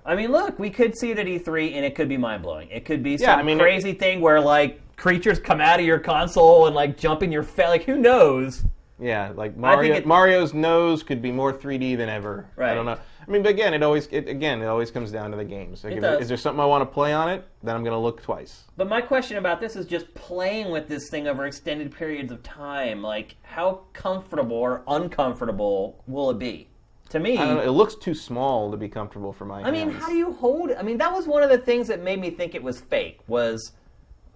[0.05, 2.69] I mean, look, we could see it at E3 and it could be mind blowing.
[2.69, 5.85] It could be some Yeah, I mean, crazy thing where like creatures come out of
[5.85, 7.67] your console and like jump in your face.
[7.67, 8.63] Like, who knows?
[8.99, 12.45] Yeah, like Mario, it- Mario's nose could be more 3D than ever.
[12.55, 12.71] Right.
[12.71, 12.99] I don't know.
[13.27, 15.83] I mean, but again, it always it, again it always comes down to the games.
[15.83, 16.21] Like, It if does.
[16.23, 17.47] is there something I want to play on it?
[17.61, 18.63] Then I'm gonna look twice.
[18.77, 22.43] But my question about this is just playing with this thing over extended periods of
[22.43, 23.01] time.
[23.01, 26.67] Like, how comfortable or uncomfortable will it be?
[27.09, 27.59] To me, know.
[27.59, 30.03] It looks too small to be comfortable for my I mean, hands.
[30.03, 30.77] how do you hold it?
[30.79, 33.19] I mean, that was one of the things that made me think it was fake.
[33.27, 33.73] Was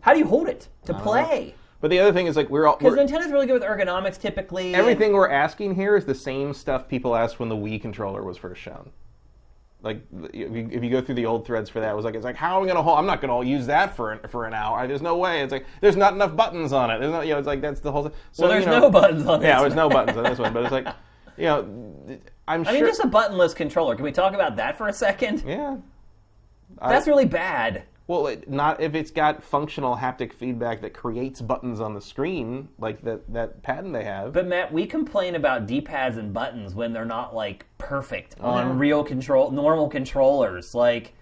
[0.02, 1.56] how do you hold it to play?
[1.80, 4.68] But the other thing is like we're all Because Nintendo's really good with ergonomics typically.
[4.68, 8.24] and- everything we're asking here is the same stuff people asked when the Wii controller
[8.24, 8.92] was first shown.
[9.84, 10.02] Like
[10.34, 12.26] if you, if you go through the old threads for that, it was like it's
[12.26, 12.98] like how am I gonna hold?
[12.98, 14.88] I'm not gonna all use that for an, for an hour.
[14.88, 15.42] There's no way.
[15.42, 17.00] It's like there's not enough buttons on it.
[17.00, 18.14] There's no, you know, it's like that's the whole thing.
[18.32, 19.48] So, well, there's you know, no buttons on this.
[19.48, 20.88] Yeah, there's no buttons on this one, but it's like,
[21.38, 21.60] you know,
[22.48, 22.74] I'm I sure.
[22.74, 23.94] mean, just a buttonless controller.
[23.96, 25.44] Can we talk about that for a second?
[25.46, 25.78] yeah.
[26.82, 27.84] That's really bad.
[28.08, 32.70] Well, it, not if it's got functional haptic feedback that creates buttons on the screen,
[32.80, 34.32] like that that patent they have.
[34.32, 38.74] But Matt, we complain about D-pads and buttons when they're not like perfect on Uh-huh.
[38.76, 40.74] real control, normal controllers.
[40.74, 41.14] Like,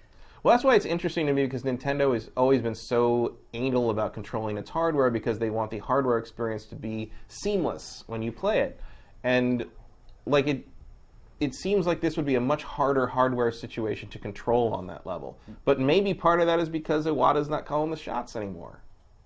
[0.44, 4.14] Well, that's why it's interesting to me because Nintendo has always been so anal about
[4.14, 8.60] controlling its hardware because they want the hardware experience to be seamless when you play
[8.60, 8.80] it.
[9.24, 9.66] And
[10.28, 10.68] like it
[11.40, 15.06] it seems like this would be a much harder hardware situation to control on that
[15.06, 15.38] level.
[15.66, 18.82] But maybe part of that is because Iwata's not calling the shots anymore.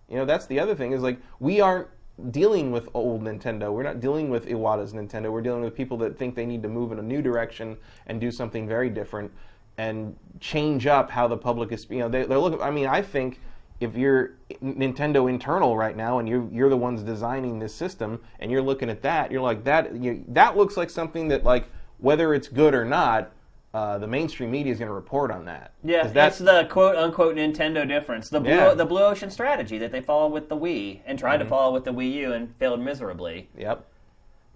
[0.09, 1.87] You know, that's the other thing is like we aren't
[2.31, 3.71] dealing with old Nintendo.
[3.71, 5.31] We're not dealing with Iwata's Nintendo.
[5.31, 8.19] We're dealing with people that think they need to move in a new direction and
[8.19, 9.31] do something very different
[9.77, 11.87] and change up how the public is.
[11.89, 12.61] You know, they, they're looking.
[12.61, 13.39] I mean, I think
[13.79, 14.31] if you're
[14.61, 18.89] Nintendo internal right now and you're you're the ones designing this system and you're looking
[18.89, 19.95] at that, you're like that.
[19.95, 21.65] You, that looks like something that like
[21.99, 23.31] whether it's good or not.
[23.71, 25.73] Uh, the mainstream media is going to report on that.
[25.83, 28.27] yeah, that's the quote unquote Nintendo difference.
[28.27, 28.73] The blue, Yeah.
[28.73, 31.43] the blue ocean strategy that they followed with the Wii and tried Mm-hmm.
[31.43, 33.47] to follow with the Wii U and failed miserably.
[33.55, 33.85] yep.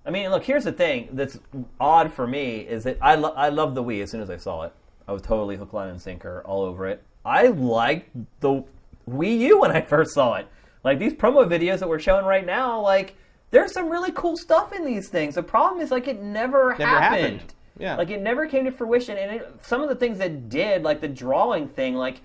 [0.03, 1.37] I mean, look, here's the thing that's
[1.79, 4.37] odd for me is that I, lo- I love the Wii as soon as I
[4.37, 4.73] saw it.
[5.07, 7.03] I was totally hook, line, and sinker all over it.
[7.23, 8.63] I liked the
[9.07, 10.47] Wii U when I first saw it.
[10.83, 13.15] Like these promo videos that we're showing right now, like
[13.53, 15.35] there's some really cool stuff in these things.
[15.35, 17.23] The problem is like it never, Never happened.
[17.23, 17.53] happened.
[17.79, 17.95] Yeah.
[17.95, 19.17] Like it never came to fruition.
[19.17, 22.21] And it, some of the things that did, like the drawing thing, like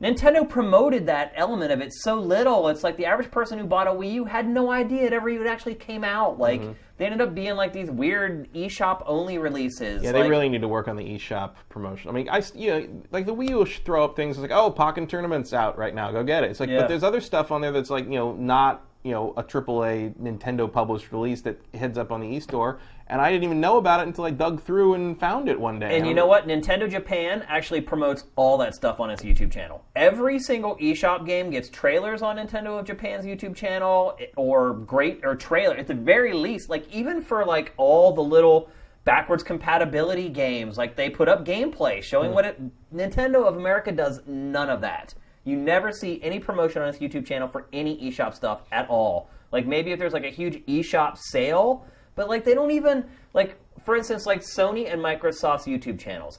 [0.00, 2.68] Nintendo promoted that element of it so little.
[2.68, 5.28] It's like the average person who bought a Wii U had no idea it ever
[5.28, 6.38] even actually came out.
[6.40, 6.72] Like Mm-hmm.
[6.96, 10.02] they ended up being like these weird eShop only releases.
[10.02, 12.10] Yeah, like, they really need to work on the eShop promotion.
[12.10, 14.72] I mean, I you know, like the Wii U will throw up things like, "Oh,
[14.72, 16.80] Pokken tournament's out right now, go get it." It's like, Yeah.
[16.80, 20.14] but there's other stuff on there that's like, you know, not you know a AAA
[20.16, 22.78] Nintendo published release that heads up on the eStore,
[23.08, 25.78] and I didn't even know about it until I dug through and found it one
[25.78, 25.96] day.
[25.96, 26.46] And you know what?
[26.46, 29.84] Nintendo Japan actually promotes all that stuff on its YouTube channel.
[29.96, 35.34] Every single eShop game gets trailers on Nintendo of Japan's YouTube channel, or great or
[35.34, 36.70] trailer at the very least.
[36.70, 38.70] Like even for like all the little
[39.04, 42.34] backwards compatibility games, like they put up gameplay showing Hmm.
[42.36, 42.60] what it.
[42.94, 45.14] Nintendo of America does none of that.
[45.44, 49.28] You never see any promotion on its YouTube channel for any eShop stuff at all.
[49.50, 53.58] Like maybe if there's like a huge eShop sale, but like they don't even like
[53.84, 56.38] for instance like Sony and Microsoft's YouTube channels.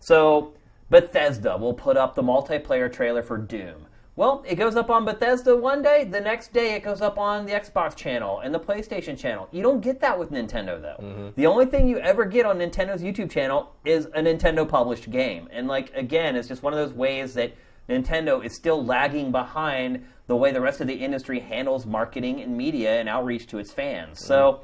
[0.00, 0.54] So
[0.90, 3.86] Bethesda will put up the multiplayer trailer for Doom.
[4.16, 7.46] Well, it goes up on Bethesda one day, the next day it goes up on
[7.46, 9.48] the Xbox channel and the PlayStation channel.
[9.50, 11.04] You don't get that with Nintendo though.
[11.04, 11.28] Mm-hmm.
[11.34, 15.48] The only thing you ever get on Nintendo's YouTube channel is a Nintendo published game.
[15.50, 17.54] And like again, it's just one of those ways that
[17.88, 22.56] Nintendo is still lagging behind the way the rest of the industry handles marketing and
[22.56, 24.24] media and outreach to its fans.
[24.24, 24.60] So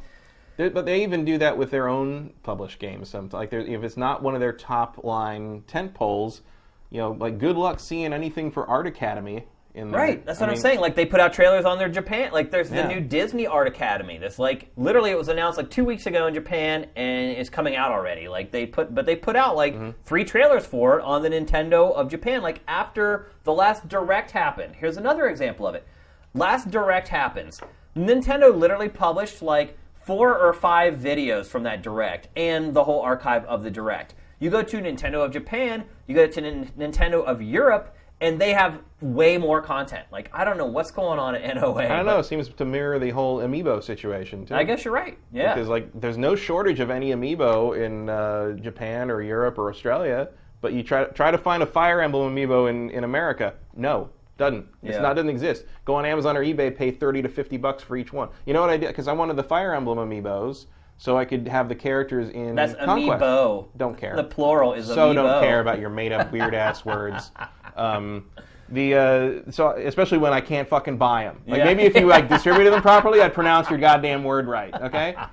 [0.56, 3.08] They- But they even do that with their own published games.
[3.08, 6.42] Sometimes, like if it's not one of their top line tent poles,
[6.90, 10.00] you know, like good luck seeing anything for Art Academy in there.
[10.00, 10.80] Right, that's what I am mean, saying.
[10.80, 12.32] Like they put out trailers on their Japan.
[12.32, 12.82] Like there's Yeah.
[12.88, 14.18] the new Disney Art Academy.
[14.18, 17.76] That's like literally it was announced like two weeks ago in Japan, and it's coming
[17.76, 18.28] out already.
[18.28, 19.90] Like they put, but they put out like Mm-hmm.
[20.04, 22.42] three trailers for it on the Nintendo of Japan.
[22.42, 24.74] Like after the last Direct happened.
[24.76, 25.86] Here's another example of it.
[26.34, 27.60] Last Direct happens.
[27.96, 33.44] Nintendo literally published like four or five videos from that Direct and the whole archive
[33.44, 34.14] of the Direct.
[34.38, 38.52] You go to Nintendo of Japan, you go to Nin- Nintendo of Europe, and they
[38.52, 40.06] have way more content.
[40.12, 41.84] Like I don't know what's going on at NOA.
[41.84, 42.18] I don't know.
[42.18, 44.54] It seems to mirror the whole amiibo situation too.
[44.54, 45.18] I guess you're right.
[45.32, 45.54] Yeah.
[45.54, 50.28] because like there's no shortage of any amiibo in uh, Japan or Europe or Australia,
[50.60, 53.54] but you try try to find a Fire Emblem amiibo in, in America.
[53.74, 54.66] No, doesn't.
[54.82, 55.00] It's Yeah.
[55.02, 55.64] not doesn't exist.
[55.84, 58.28] Go on Amazon or eBay, pay thirty to fifty bucks for each one.
[58.44, 58.88] You know what I did?
[58.88, 60.66] Because I wanted the Fire Emblem amiibos,
[60.98, 63.22] so I could have the characters in That's Conquest.
[63.22, 63.68] amiibo.
[63.78, 64.14] Don't care.
[64.14, 64.94] The plural is amiibo.
[64.94, 65.14] so amiibo.
[65.14, 67.30] don't care about your made up weird ass words.
[67.80, 68.26] Um,
[68.68, 71.40] the uh, so especially when I can't fucking buy them.
[71.46, 71.64] Like Yeah.
[71.64, 74.72] maybe if you like distributed them properly, I'd pronounce your goddamn word right.
[74.74, 75.16] Okay.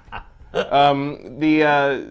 [0.53, 2.01] Um, the uh,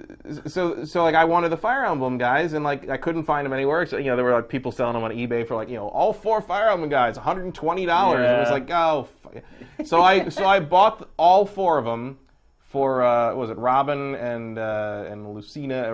[0.47, 3.53] so so like I wanted the Fire Emblem guys, and like I couldn't find them
[3.53, 3.87] anywhere.
[3.87, 5.89] So you know there were like people selling them on eBay for like you know
[5.89, 8.31] all four Fire Emblem guys, 120 dollars.
[8.31, 9.43] It was like oh, fuck.
[9.85, 12.19] so I so I bought all four of them
[12.61, 15.89] for uh, was it Robin and uh, and Lucina?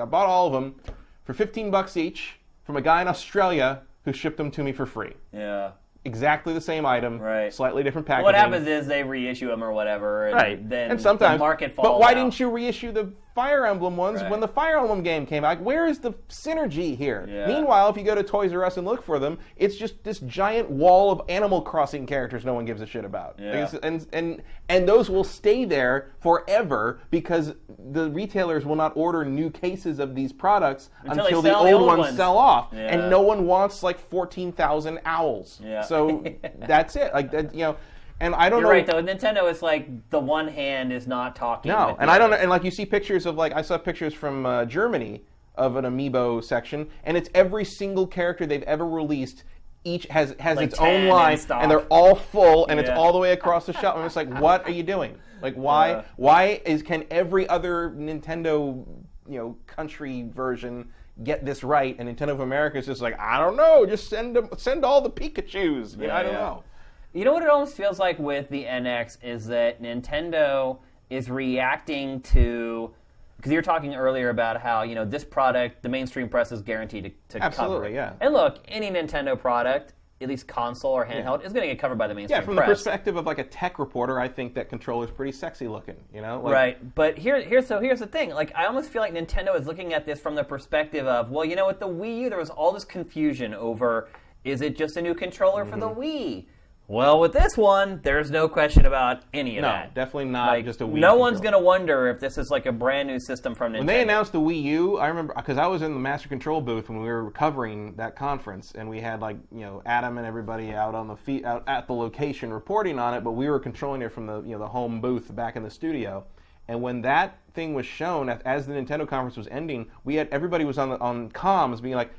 [0.00, 0.76] I bought all of them
[1.24, 2.39] for 15 bucks each
[2.70, 5.12] from a guy in Australia who shipped them to me for free.
[5.32, 5.72] Yeah.
[6.04, 7.52] Exactly the same item, Right.
[7.52, 8.24] slightly different packaging.
[8.24, 10.68] What happens is they reissue them or whatever, and Right.
[10.68, 11.86] then and sometimes the market falls.
[11.88, 12.14] But why out.
[12.14, 14.30] didn't you reissue the Fire Emblem ones Right.
[14.30, 15.48] when the Fire Emblem game came out?
[15.58, 17.26] Like, where is the synergy here?
[17.28, 17.46] Yeah.
[17.46, 20.18] Meanwhile, if you go to Toys R Us and look for them, it's just this
[20.20, 23.36] giant wall of Animal Crossing characters no one gives a shit about.
[23.38, 23.70] Yeah.
[23.82, 27.54] and and and those will stay there forever because
[27.92, 31.72] the retailers will not order new cases of these products Until until, the old the
[31.72, 32.16] old ones, ones.
[32.16, 32.68] sell off.
[32.72, 32.86] Yeah.
[32.88, 35.60] And no one wants like fourteen thousand owls.
[35.62, 35.82] Yeah.
[35.82, 36.24] So
[36.58, 37.12] that's it.
[37.14, 37.76] Like that, you know.
[38.20, 38.68] And I don't know.
[38.70, 38.92] You're know.
[38.92, 39.14] right though.
[39.14, 41.72] Nintendo is like the one hand is not talking.
[41.72, 42.36] No, and I don't know.
[42.36, 45.24] And like you see pictures of like I saw pictures from uh, Germany
[45.56, 49.44] of an amiibo section, and it's every single character they've ever released.
[49.84, 51.62] Each has has Like its 10 own in line, stock.
[51.62, 52.98] and they're all full, and it's Yeah.
[52.98, 53.96] all the way across the shop.
[53.96, 55.16] And it's like, what are you doing?
[55.40, 55.88] Like, why?
[55.90, 56.02] Yeah.
[56.16, 58.84] Why is can every other Nintendo,
[59.26, 60.90] you know, country version
[61.24, 64.36] get this right, and Nintendo of America is just like, I don't know, just send
[64.36, 65.94] them, send all the Pikachu's.
[65.94, 66.38] You know, Yeah, I don't yeah.
[66.40, 66.64] know.
[67.12, 72.20] You know what it almost feels like with the NX is that Nintendo is reacting
[72.20, 72.92] to
[73.36, 76.62] because you were talking earlier about how you know this product the mainstream press is
[76.62, 77.44] guaranteed to, to cover.
[77.46, 77.94] Absolutely, it.
[77.94, 78.12] yeah.
[78.20, 81.96] And look, any Nintendo product, at least console or handheld, is going to get covered
[81.96, 82.78] by the mainstream Yeah, from the press.
[82.78, 85.96] perspective of like a tech reporter, I think that controller's pretty sexy looking.
[86.14, 88.30] You know, like, Right, but here, here, so here's the thing.
[88.30, 91.44] Like, I almost feel like Nintendo is looking at this from the perspective of, well,
[91.46, 94.10] you know, with the Wii U, there was all this confusion over,
[94.44, 96.00] is it just a new controller for the Mm-hmm.
[96.00, 96.44] Wii?
[96.90, 99.94] Well, with this one, there's no question about any of No, that.
[99.94, 100.98] definitely not Like, just a Wii.
[100.98, 103.78] no one's gonna wonder if this is like a brand new system from Nintendo.
[103.78, 106.60] When they announced the Wii U, I remember because I was in the Master Control
[106.60, 110.26] booth when we were covering that conference, and we had like you know Adam and
[110.26, 113.60] everybody out on the feet out at the location reporting on it, but we were
[113.60, 116.24] controlling it from the you know the home booth back in the studio.
[116.66, 120.26] And when that thing was shown as, as the Nintendo conference was ending, we had
[120.32, 122.10] everybody was on the on comms being like.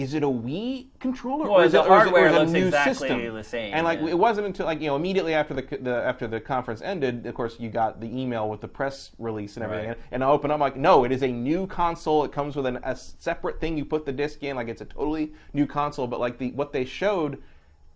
[0.00, 2.32] Is it a Wii controller, Well, or is the it, or is it, or is
[2.32, 3.34] it a looks new exactly system?
[3.34, 4.08] the same, And like yeah.
[4.08, 7.34] it wasn't until like you know immediately after the, the after the conference ended, of
[7.34, 9.88] course, you got the email with the press release and everything.
[9.88, 9.98] Right.
[10.10, 12.24] And I opened up like, no, it is a new console.
[12.24, 14.56] It comes with an, a separate thing you put the disc in.
[14.56, 16.06] Like it's a totally new console.
[16.06, 17.42] But like the what they showed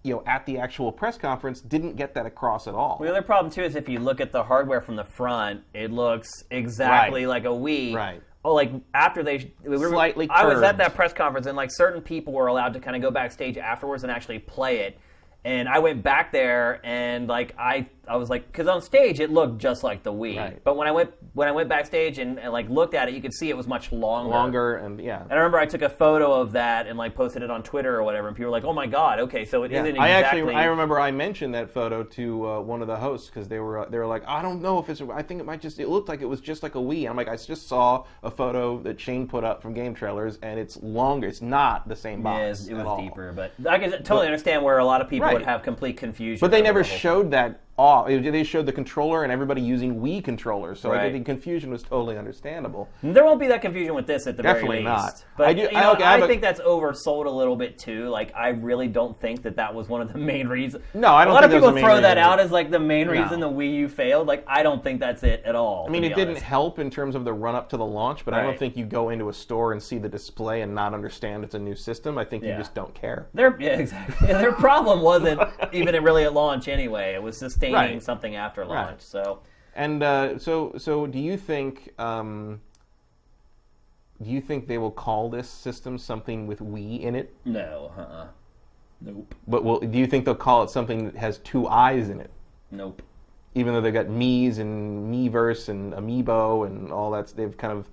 [0.03, 2.99] you know, at the actual press conference, didn't get that across at all.
[3.01, 5.91] The other problem too is if you look at the hardware from the front, it
[5.91, 7.29] looks exactly Right.
[7.31, 7.95] like a Wii.
[7.95, 8.23] Right.
[8.47, 11.71] Oh, like after they we were, Slightly I was at that press conference and like
[11.73, 14.99] certain people were allowed to kind of go backstage afterwards and actually play it.
[15.47, 19.31] And I went back there and like I I was like because on stage it
[19.31, 20.61] looked just like the Wii, Right.
[20.65, 23.21] but when I went when I went backstage and, and like looked at it, you
[23.21, 24.31] could see it was much longer.
[24.31, 25.23] Longer and yeah.
[25.23, 27.97] And I remember I took a photo of that and like posted it on Twitter
[27.97, 29.83] or whatever, and people were like, "Oh my god, okay, so it Yeah.
[29.83, 33.29] not I actually I remember I mentioned that photo to uh, one of the hosts
[33.29, 35.45] because they were uh, they were like I don't know if it's I think it
[35.45, 37.11] might just it looked like it was just like a Wii.
[37.11, 40.59] I'm like I just saw a photo that Shane put up from Game Trailers and
[40.59, 41.27] it's longer.
[41.27, 42.67] It's not the same box.
[42.69, 45.63] It was, deeper, but I can totally understand where a lot of people would have
[45.65, 46.41] complete confusion.
[46.41, 48.07] But they never showed that off.
[48.07, 50.79] They showed the controller and everybody using Wii controllers.
[50.81, 51.13] So I Right.
[51.13, 52.89] think the confusion was totally understandable.
[53.03, 55.05] There won't be that confusion with this at the Definitely very least.
[55.05, 55.25] not.
[55.37, 57.31] But I do- you I- know, okay, I I, have a- think that's oversold a
[57.31, 58.09] little bit too.
[58.09, 60.85] Like I really don't think that that was one of the main reasons.
[60.95, 63.07] No, I don't A lot of think people throw that out as like the main
[63.07, 63.13] No.
[63.13, 64.29] reason the Wii U failed.
[64.29, 65.87] Like I don't think that's it at all.
[65.89, 68.35] I mean, it didn't help in terms of the run up to the launch, but
[68.35, 71.43] I don't think you go into a store and see the display and not understand
[71.43, 72.19] it's a new system.
[72.19, 73.27] I think you just don't care.
[73.35, 74.29] Their yeah, exactly.
[74.29, 75.41] Their problem wasn't
[75.73, 77.15] even really at launch anyway.
[77.15, 77.37] It was
[77.73, 78.03] sustaining Right.
[78.03, 78.91] something after launch.
[78.91, 79.03] Right.
[79.03, 79.41] So
[79.75, 81.93] And uh, so, so do you think?
[81.99, 82.61] Um,
[84.23, 87.35] do you think they will call this system something with "we" in it?
[87.45, 88.27] no, uh-uh.
[89.01, 92.21] nope, But will, do you think they'll call it something that has two eyes in
[92.21, 92.31] it?
[92.71, 93.03] nope.
[93.57, 97.89] Even though they've got Mii's and Miiverse and Amiibo and all that, they've kind of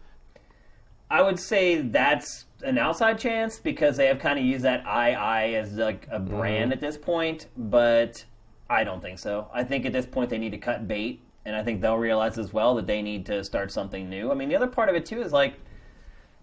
[1.10, 5.56] I would say that's an outside chance because they have kind of used that II
[5.56, 8.24] as like a brand at this point, but
[8.72, 9.50] I don't think so.
[9.54, 12.38] I think at this point they need to cut bait, and I think they'll realize
[12.38, 14.32] as well that they need to start something new.
[14.32, 15.56] I mean, the other part of it too is like,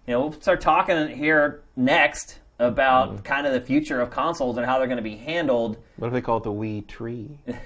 [0.05, 4.65] you know, we'll start talking here next about kind of the future of consoles and
[4.65, 5.77] how they're going to be handled.
[5.97, 7.39] what if they call it the Wii tree?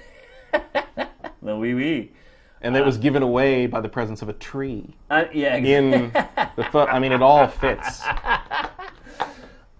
[1.42, 2.08] The Wii Wii.
[2.62, 6.10] And it was given away by the presence of a tree Uh, yeah, in
[6.56, 6.88] the foot.
[6.88, 8.02] I mean, it all fits.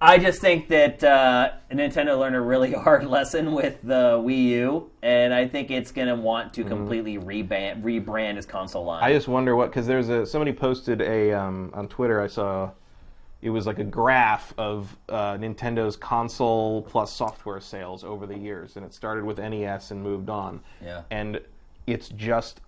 [0.01, 4.91] I just think that uh, Nintendo learned a really hard lesson with the Wii U,
[5.03, 9.03] and I think it's going to want to completely rebrand, rebrand its console line.
[9.03, 12.21] I just wonder what because there's a somebody posted a um, on Twitter.
[12.21, 12.71] I saw
[13.41, 18.77] it was like a graph of uh, Nintendo's console plus software sales over the years,
[18.77, 20.61] and it started with NES and moved on.
[20.83, 21.03] Yeah.
[21.11, 21.41] and
[21.87, 22.61] it's just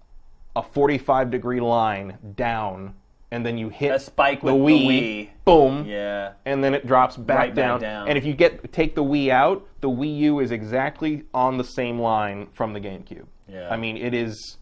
[0.54, 2.94] a 45 degree line down,
[3.30, 5.28] and then you hit A spike the with the Wii, Wii.
[5.44, 7.80] boom, yeah, and then it drops back, Right back down.
[7.80, 8.08] down.
[8.08, 11.64] And if you get take the Wii out, the Wii U is exactly on the
[11.64, 13.26] same line from the GameCube.
[13.48, 13.68] Yeah.
[13.70, 14.58] I mean, it is.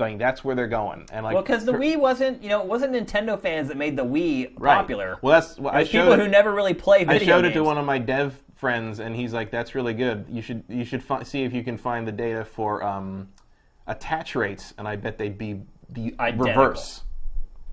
[0.00, 1.06] I mean, that's where they're going.
[1.12, 3.76] And like, well, because the for- Wii wasn't, you know, it wasn't Nintendo fans that
[3.76, 4.74] made the Wii right.
[4.76, 5.18] popular.
[5.20, 7.52] Well, that's well, I showed people who never really play I video showed games.
[7.56, 10.24] it to one of my dev friends, and he's like, "That's really good.
[10.30, 13.28] You should you should fi- see if you can find the data for um,
[13.86, 16.46] attach rates, and I bet they'd be the Identical.
[16.46, 17.02] reverse,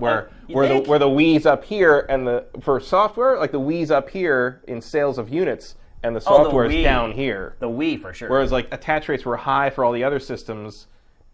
[0.04, 0.84] where you where think?
[0.86, 4.62] the where the Wii's up here and the for software like the Wii's up here
[4.68, 7.56] in sales of units, and the Oh, the software is down here.
[7.60, 8.30] the Wii for sure.
[8.30, 10.88] Whereas like attach rates were high for all the other systems,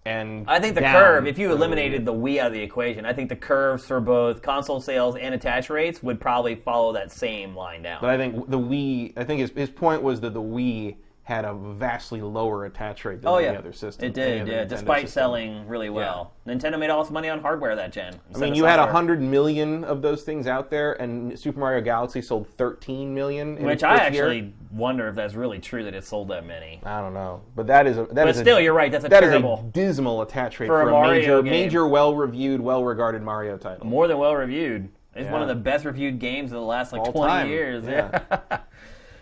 [0.06, 3.14] and I think the curve, if you eliminated the Wii out of the equation, I
[3.14, 7.56] think the curves for both console sales and attach rates would probably follow that same
[7.56, 8.00] line down.
[8.02, 9.14] But I think the Wii.
[9.18, 10.96] I think his his point was that the Wii
[11.30, 14.08] had a vastly lower attach rate than Oh any other system.
[14.08, 14.48] it did.
[14.48, 15.22] Yeah, despite system.
[15.22, 18.20] selling really well, Nintendo made all its money on hardware that gen.
[18.34, 21.82] I mean, you had a hundred million of those things out there, and Super Mario
[21.82, 23.60] Galaxy sold thirteen million.
[23.60, 24.26] In which I first year.
[24.26, 26.82] actually wonder if that's really true that it sold that many.
[26.84, 28.92] I don't know, but that is a that But is still, a, you're right.
[28.92, 31.42] That's a that is terrible, a dismal attach rate For a for, a, Mario major,
[31.44, 31.52] game.
[31.52, 33.86] major, well-reviewed, well-regarded Mario title.
[33.86, 34.90] more than well reviewed.
[35.16, 35.32] It's Yeah.
[35.32, 37.86] one of the best reviewed games of the last like All 20 time, years.
[37.86, 38.20] yeah.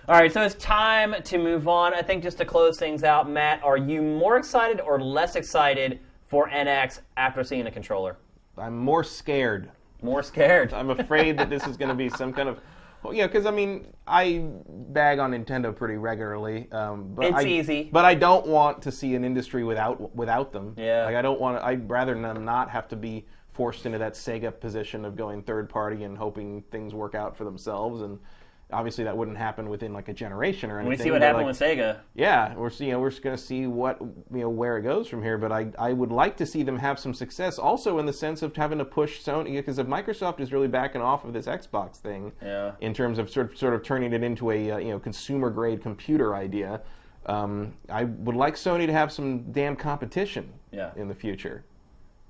[0.10, 1.94] All right, so it's time to move on.
[1.94, 6.00] I think just to close things out, Matt, are you more excited or less excited
[6.28, 8.16] for NX after seeing the controller?
[8.58, 9.70] I'm more scared.
[10.02, 10.74] More scared.
[10.74, 12.62] I'm afraid that this is going to be some kind of.
[13.04, 16.72] Well, yeah, because I mean, I bag on Nintendo pretty regularly.
[16.72, 17.90] Um, but It's I, easy.
[17.92, 20.74] But I don't want to see an industry without without them.
[20.78, 21.04] Yeah.
[21.04, 21.58] Like I don't want.
[21.58, 25.42] to I'd rather them not have to be forced into that Sega position of going
[25.44, 28.04] third party and hoping things work out for themselves.
[28.04, 28.20] And
[28.72, 30.98] obviously, that wouldn't happen within like a generation or anything.
[30.98, 32.00] we see what happened like, with Sega.
[32.16, 34.82] yeah, we're see- you know, we're just going to see what you know where it
[34.84, 35.38] goes from here.
[35.38, 38.42] But I I would like to see them have some success, also in the sense
[38.42, 41.98] of having to push Sony because if Microsoft is really backing off of this Xbox
[41.98, 42.72] thing, Yeah.
[42.82, 45.50] in terms of sort of sort of turning it into a uh, you know consumer
[45.50, 46.82] grade computer idea.
[47.26, 50.92] Um, I would like Sony to have some damn competition Yeah.
[50.96, 51.66] in the future.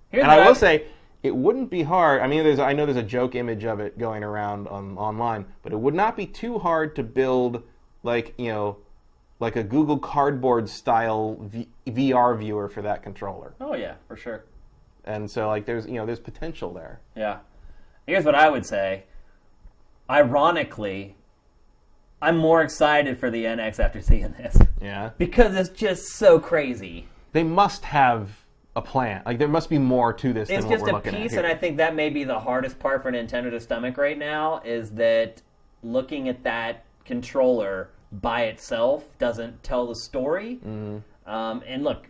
[0.09, 0.85] Here's And I will say,
[1.27, 2.21] it wouldn't be hard.
[2.21, 5.45] I mean, there's I know there's a joke image of it going around on online,
[5.61, 7.63] but it would not be too hard to build
[8.03, 8.77] like you know
[9.39, 13.53] like a Google Cardboard style v- VR viewer for that controller.
[13.61, 14.45] Oh yeah, for sure.
[15.05, 17.01] And so like there's you know there's potential there.
[17.15, 17.39] Yeah.
[18.07, 19.03] Here's what I would say.
[20.09, 21.15] Ironically,
[22.21, 25.11] I'm more excited for the NX after seeing this Yeah.
[25.17, 27.07] because it's just so crazy.
[27.33, 28.29] They must have
[28.77, 29.23] a plan.
[29.25, 31.45] Like there must be more to this It's than what just a piece, and.
[31.45, 34.91] I think that may be the hardest part for Nintendo to stomach right now is
[34.91, 35.41] that
[35.81, 40.59] looking at that controller by itself doesn't tell the story.
[40.65, 41.29] Mm-hmm.
[41.29, 42.07] Um, and look,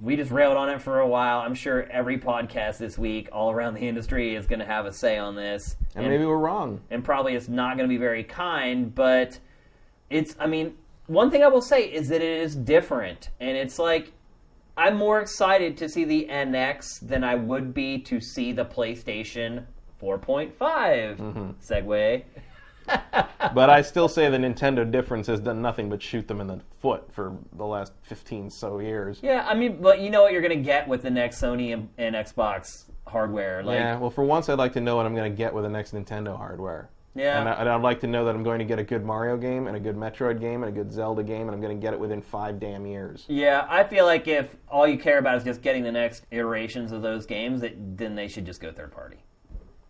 [0.00, 1.40] we just railed on it for a while.
[1.40, 4.92] I'm sure every podcast this week, all around the industry, is going to have a
[4.92, 5.76] say on this.
[5.94, 6.80] and maybe we're wrong.
[6.90, 9.38] and probably it's not going to be very kind, but
[10.08, 13.30] it's, I mean, one thing I will say is that it is different.
[13.38, 14.12] And it's like,
[14.76, 19.64] I'm more excited to see the NX than I would be to see the PlayStation
[20.02, 20.52] 4.5
[21.18, 21.50] Mm-hmm.
[21.60, 22.22] segue.
[23.54, 26.60] But I still say the Nintendo difference has done nothing but shoot them in the
[26.80, 29.20] foot for the last 15 so years.
[29.22, 31.72] Yeah, I mean, but you know what you're going to get with the next Sony
[31.72, 33.62] and, and Xbox hardware.
[33.62, 35.64] Like, yeah, well, for once, I'd like to know what I'm going to get with
[35.64, 36.90] the next Nintendo hardware.
[37.14, 37.40] Yeah.
[37.40, 39.66] And, I, I'd like to know that I'm going to get a good Mario game
[39.66, 41.92] and a good Metroid game and a good Zelda game, and I'm going to get
[41.92, 43.24] it within five damn years.
[43.28, 46.92] Yeah, I feel like if all you care about is just getting the next iterations
[46.92, 49.18] of those games, that, then they should just go third party.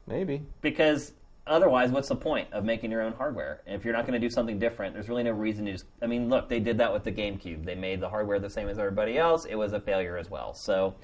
[0.07, 0.43] Maybe.
[0.61, 1.13] because
[1.47, 4.31] otherwise what's the point of making your own hardware if you're not going to do
[4.31, 7.03] something different there's really no reason to just i mean look they did that with
[7.05, 10.17] the gamecube they made the hardware the same as everybody else it was a failure
[10.17, 10.95] as well so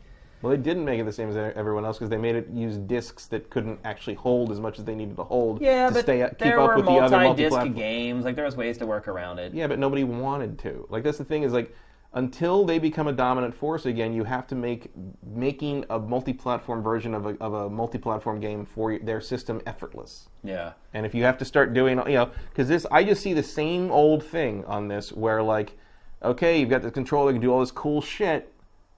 [0.43, 2.77] Well, they didn't make it the same as everyone else because they made it use
[2.77, 6.03] discs that couldn't actually hold as much as they needed to hold yeah to but
[6.03, 8.87] stay keep there up were with the other multi-disc games like there was ways to
[8.87, 10.87] work around it Yeah, but nobody wanted to.
[10.91, 11.75] Like that's the thing is like
[12.17, 14.91] until they become a dominant force again, you have to make
[15.23, 20.29] making a multi-platform version of a, of a multi-platform game for their system effortless.
[20.43, 23.35] yeah And if you have to start doing, you know, because this, I just see
[23.35, 25.77] the same old thing on this where like,
[26.23, 28.51] okay, you've got the controller, you can do all this cool shit,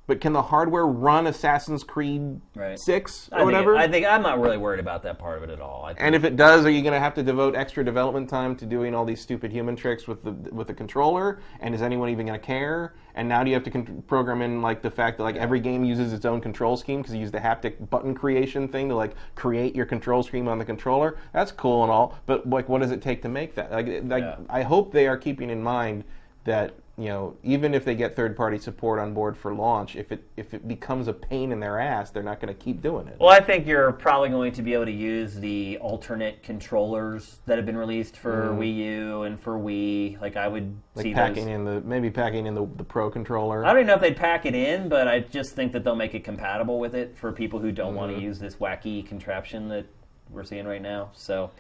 [0.09, 2.79] but can the hardware run Assassin's Creed Right.
[2.79, 3.75] Six I or whatever?
[3.75, 5.93] Think, I think i'm not really worried about that part of it at all I
[5.93, 8.67] And if it does, are you going to have to devote extra development time to
[8.67, 11.41] doing all these stupid human tricks with the with the controller?
[11.61, 12.95] And is anyone even going to care?
[13.15, 15.61] And now do you have to con- program in like the fact that like every
[15.61, 18.95] game uses its own control scheme because you use the haptic button creation thing to
[18.95, 21.19] like create your control scheme on the controller?
[21.35, 23.71] That's cool and all, but like what does it take to make that?
[23.71, 24.39] Like, like Yeah.
[24.49, 26.05] I hope they are keeping in mind
[26.45, 30.11] that you know even if they get third party support on board for launch, if
[30.11, 33.07] it if it becomes a pain in their ass, they're not going to keep doing
[33.07, 33.17] it.
[33.21, 37.57] well i think you're probably going to be able to use the alternate controllers that
[37.57, 40.77] have been released for wii u and for wii like i would Mm.
[40.97, 43.65] like see packing those in the maybe packing in the, the pro controller.
[43.65, 45.95] I don't even know if they'd pack it in, but I just think that they'll
[45.95, 49.69] make it compatible with it for people who don't want to use this wacky contraption
[49.69, 49.87] that
[50.31, 51.11] we're seeing right now.
[51.13, 51.51] So,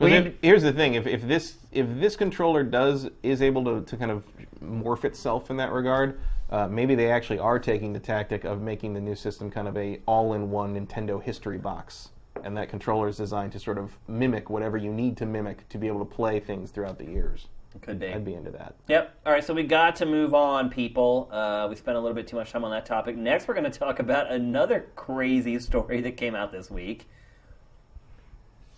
[0.00, 3.96] if- here's the thing: if, if this if this controller does is able to, to
[3.96, 4.24] kind of
[4.62, 6.18] morph itself in that regard,
[6.50, 9.76] uh, maybe they actually are taking the tactic of making the new system kind of
[9.76, 12.10] a all-in-one Nintendo history box,
[12.42, 15.78] and that controller is designed to sort of mimic whatever you need to mimic to
[15.78, 17.48] be able to play things throughout the years.
[17.82, 18.08] could be.
[18.08, 18.74] I'd be into that.
[18.88, 19.14] Yep.
[19.26, 21.28] All right, so we got to move on, people.
[21.30, 23.16] Uh, we spent a little bit too much time on that topic.
[23.16, 27.08] Next, we're going to talk about another crazy story that came out this week.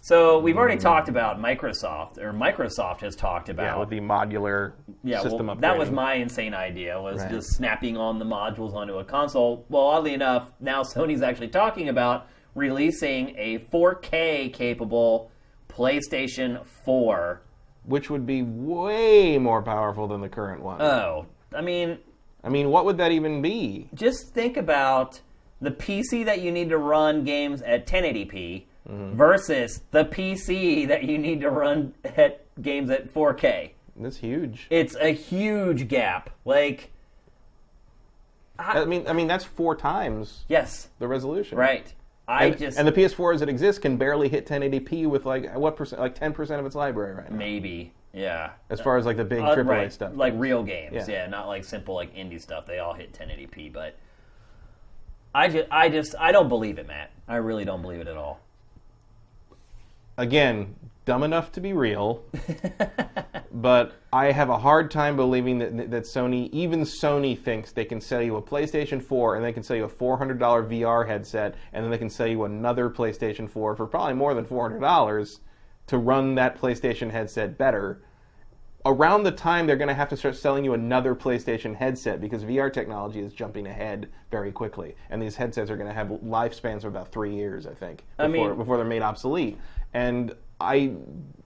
[0.02, 4.72] So we've already talked about Microsoft, or Microsoft has talked about Yeah, with the modular
[5.04, 7.30] Yeah, system well, that was my insane idea was Right.
[7.30, 9.66] just snapping on the modules onto a console.
[9.68, 15.30] Well, oddly enough, now Sony's actually talking about releasing a 4K capable
[15.68, 17.42] PlayStation 4.
[17.84, 20.80] which would be way more powerful than the current one.
[20.82, 21.98] Oh, I mean,
[22.44, 23.88] I mean, what would that even be?
[23.94, 25.20] just think about
[25.62, 31.18] the PC that you need to run games at 1080p versus the PC that you
[31.18, 33.70] need to run at games at 4K.
[33.96, 34.66] That's huge.
[34.70, 36.30] It's a huge gap.
[36.44, 36.90] Like,
[38.58, 41.56] I mean, I mean that's four times yes, the resolution.
[41.58, 41.92] right.
[42.28, 45.52] I And, just and the PS4 as it exists can barely hit 1080p with like
[45.56, 47.36] what percent, like 10 percent of its library right now.
[47.36, 48.50] maybe, yeah.
[48.68, 51.24] As far as like the big Uh, AAA right, stuff, like real games, Yeah.
[51.24, 51.26] yeah.
[51.26, 52.66] not like simple like indie stuff.
[52.66, 53.96] They all hit 1080p, but
[55.34, 57.10] I just, I just, I don't believe it, Matt.
[57.28, 58.40] I really don't believe it at all.
[60.20, 60.76] Again,
[61.06, 62.22] dumb enough to be real.
[63.52, 68.00] but I have a hard time believing that that Sony, even Sony, thinks they can
[68.00, 71.82] sell you a PlayStation 4 and they can sell you a $400 VR headset, and
[71.82, 75.40] then they can sell you another PlayStation 4 for probably more than $400
[75.88, 78.02] to run that PlayStation headset better.
[78.86, 82.44] around the time they're going to have to start selling you another PlayStation headset because
[82.44, 86.78] VR technology is jumping ahead very quickly, and these headsets are going to have lifespans
[86.78, 89.58] of about three years, I think, before, I mean- before they're made obsolete.
[89.94, 90.92] And I,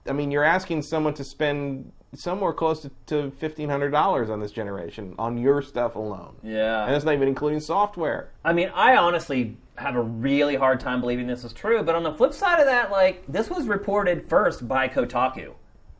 [0.07, 4.39] I mean, you're asking someone to spend somewhere close to, to fifteen hundred dollars on
[4.39, 6.35] this generation on your stuff alone.
[6.43, 6.85] Yeah.
[6.85, 8.31] and that's not even including software.
[8.43, 11.83] I mean, I honestly have a really hard time believing this is true.
[11.83, 15.53] But on the flip side of that, like this was reported first by Kotaku.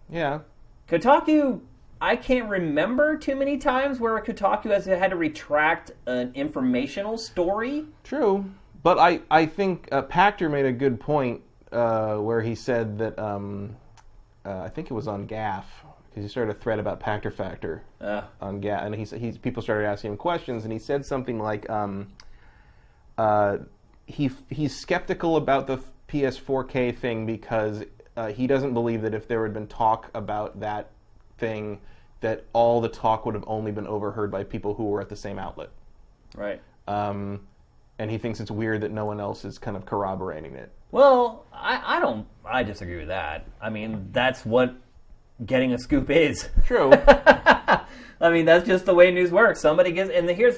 [0.10, 0.40] Yeah,
[0.88, 1.62] Kotaku,
[2.00, 7.86] I can't remember too many times where Kotaku has had to retract an informational story.
[8.04, 8.46] True,
[8.84, 13.18] but I I think uh, Pachter made a good point uh, where he said that
[13.20, 13.76] um,
[14.46, 15.64] uh, I think it was on GAF
[16.10, 19.62] because he started a thread about Pachter Factor Uh, on GAF, and he he people
[19.62, 22.08] started asking him questions, and he said something like um,
[23.18, 23.58] uh,
[24.06, 27.84] he he's skeptical about the PS4K thing because
[28.16, 30.92] uh, he doesn't believe that if there had been talk about that
[31.38, 31.80] thing,
[32.22, 35.16] that all the talk would have only been overheard by people who were at the
[35.16, 35.70] same outlet.
[36.36, 36.62] right.
[36.88, 37.48] Um,
[37.98, 40.72] and he thinks it's weird that no one else is kind of corroborating it.
[40.96, 42.26] Well, I, I don't.
[42.46, 43.46] I disagree with that.
[43.62, 44.76] I mean, that's what
[45.46, 46.48] getting a scoop is.
[46.66, 46.94] True.
[47.08, 47.86] I
[48.32, 49.60] mean, that's just the way news works.
[49.60, 50.58] Somebody gets, and here's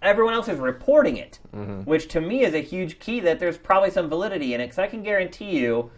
[0.00, 1.82] everyone else is reporting it, mm-hmm.
[1.82, 4.68] which to me is a huge key that there's probably some validity in it.
[4.68, 5.90] Because I can guarantee you,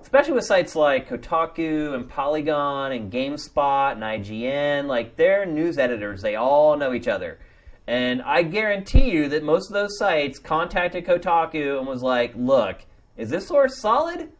[0.00, 6.22] especially with sites like Kotaku and Polygon and GameSpot and IGN, like their news editors,
[6.22, 7.38] they all know each other.
[7.86, 12.78] And I guarantee you that most of those sites contacted Kotaku and was like, look,
[13.18, 14.30] is this source solid?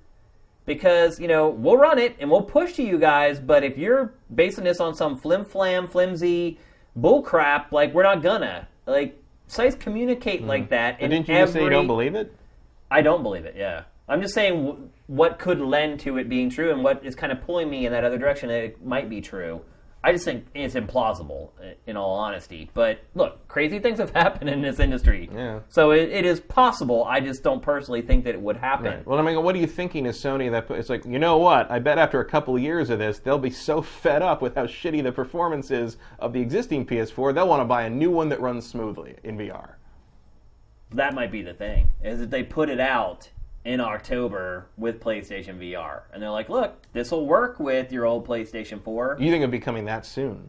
[0.68, 4.12] because you know we'll run it and we'll push to you guys but if you're
[4.34, 6.58] basing this on some flim flam flimsy
[6.94, 10.70] bull crap like we're not gonna like sites communicate like hmm.
[10.70, 12.32] that But and didn't you every, just say you don't believe it?
[12.90, 16.50] i don't believe it yeah i'm just saying w- what could lend to it being
[16.50, 19.08] true and what is kind of pulling me in that other direction that it might
[19.08, 19.62] be true
[20.04, 21.50] i just think it's implausible
[21.86, 25.60] in all honesty but look crazy things have happened in this industry Yeah.
[25.68, 29.18] so it, it is possible i just don't personally think that it would happen Well,
[29.18, 31.70] I mean, what are you thinking as Sony that it's like, you know what?
[31.70, 34.54] I bet after a couple of years of this, they'll be so fed up with
[34.54, 38.10] how shitty the performance is of the existing PS4, they'll want to buy a new
[38.10, 39.70] one that runs smoothly in VR.
[40.92, 43.30] that might be the thing is that they put it out
[43.68, 48.26] in October with PlayStation VR, and they're like, "Look, this will work with your old
[48.26, 49.18] PlayStation 4.
[49.20, 50.48] You think it'll be coming that soon?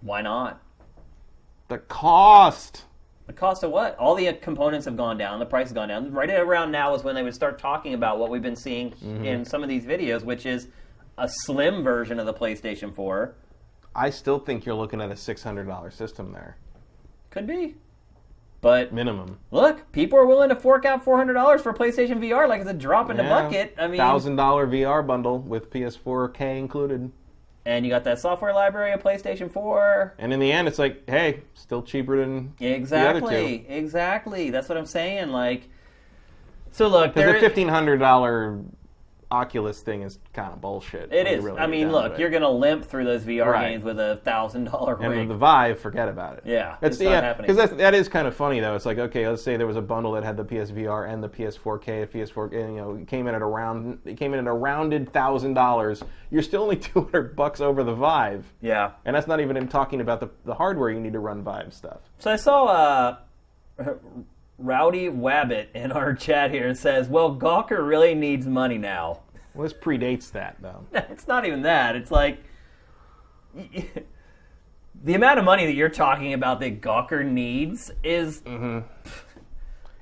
[0.00, 0.60] Why not?"
[1.68, 2.84] The cost.
[3.28, 3.96] The cost of what?
[3.98, 5.38] All the components have gone down.
[5.38, 6.10] The price has gone down.
[6.12, 9.24] Right around now is when they would start talking about what we've been seeing mm-hmm.
[9.24, 10.66] in some of these videos, which is
[11.18, 13.32] a slim version of the PlayStation 4.
[13.94, 16.56] I still think you're looking at a $600 system there,
[17.30, 17.76] Could be.
[18.66, 19.38] But minimum.
[19.52, 23.10] look, people are willing to fork out $400 for PlayStation VR like it's a drop
[23.10, 23.72] in the bucket.
[23.78, 27.12] I mean, thousand dollar VR bundle with PS4K included.
[27.64, 30.14] and you got that software library of PlayStation 4.
[30.18, 33.64] And in the end, it's like, hey, still cheaper than Exactly.
[33.68, 34.50] Exactly.
[34.50, 35.28] That's what I'm saying.
[35.28, 35.68] Like,
[36.72, 38.58] so look, there's a fifteen hundred dollar
[39.30, 41.12] Oculus thing is kind of bullshit.
[41.12, 41.42] It is.
[41.42, 43.70] really I mean, look, you're gonna limp through those VR Right.
[43.70, 45.28] games with a thousand dollar and rig.
[45.28, 46.44] the Vive, forget about it.
[46.46, 47.52] Yeah, it's, it's not yeah, happening.
[47.54, 48.76] because that is kind of funny though.
[48.76, 51.28] It's like okay, let's say there was a bundle that had the PSVR and the
[51.28, 55.12] PS4K, PS4, you know, it came in at around, it came in at a rounded
[55.12, 56.04] thousand dollars.
[56.30, 58.92] You're still only two hundred bucks over the Vive, yeah.
[59.04, 61.74] and that's not even in talking about the the hardware you need to run Vive
[61.74, 61.98] stuff.
[62.18, 63.16] So I saw uh,
[64.58, 69.20] Rowdy Wabbit in our chat here says, "Well, Gawker really needs money now."
[69.54, 70.84] Well, this predates that though.
[70.92, 71.96] it's not even that.
[71.96, 72.42] It's like
[75.04, 78.42] the amount of money that you're talking about that Gawker needs is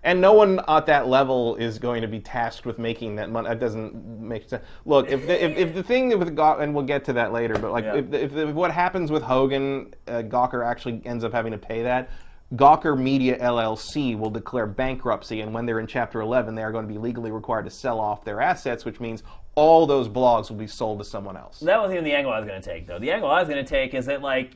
[0.04, 3.48] And no one at that level is going to be tasked with making that money.
[3.48, 4.62] That doesn't make sense.
[4.84, 7.54] Look, if the, if, if the thing with Gawker, and we'll get to that later,
[7.54, 7.96] but like Yeah.
[7.96, 11.82] if, if, if what happens with Hogan, uh, Gawker actually ends up having to pay
[11.84, 12.10] that.
[12.56, 16.86] Gawker Media LLC will declare bankruptcy, and when they're in Chapter 11, they are going
[16.86, 19.22] to be legally required to sell off their assets, which means
[19.54, 21.60] all those blogs will be sold to someone else.
[21.60, 22.98] That wasn't even the angle I was going to take, though.
[22.98, 24.54] The angle I was going to take is that, like,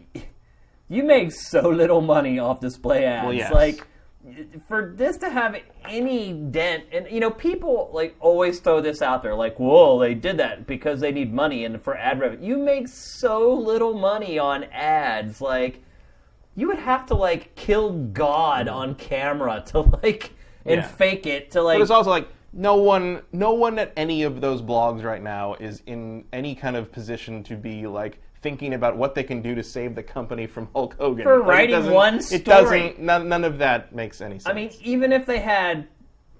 [0.88, 3.24] you make so little money off display ads.
[3.24, 3.52] Well, yes.
[3.52, 3.86] Like,
[4.66, 5.56] for this to have
[5.88, 10.14] any dent, and, you know, people, like, always throw this out there, like, whoa, they
[10.14, 12.46] did that because they need money and for ad revenue.
[12.46, 15.40] You make so little money on ads.
[15.40, 15.82] Like,
[16.58, 18.72] you would have to, like, kill God mm.
[18.74, 20.32] on camera to, like,
[20.64, 20.86] and Yeah.
[20.86, 21.76] fake it to, like.
[21.76, 25.54] But it's also like no one, no one at any of those blogs right now
[25.54, 29.54] is in any kind of position to be like thinking about what they can do
[29.54, 31.24] to save the company from Hulk Hogan.
[31.24, 32.40] For Like, it writing doesn't- one It story.
[32.42, 33.00] doesn't.
[33.00, 34.46] None, none of that makes any sense.
[34.46, 35.86] I mean, even if they had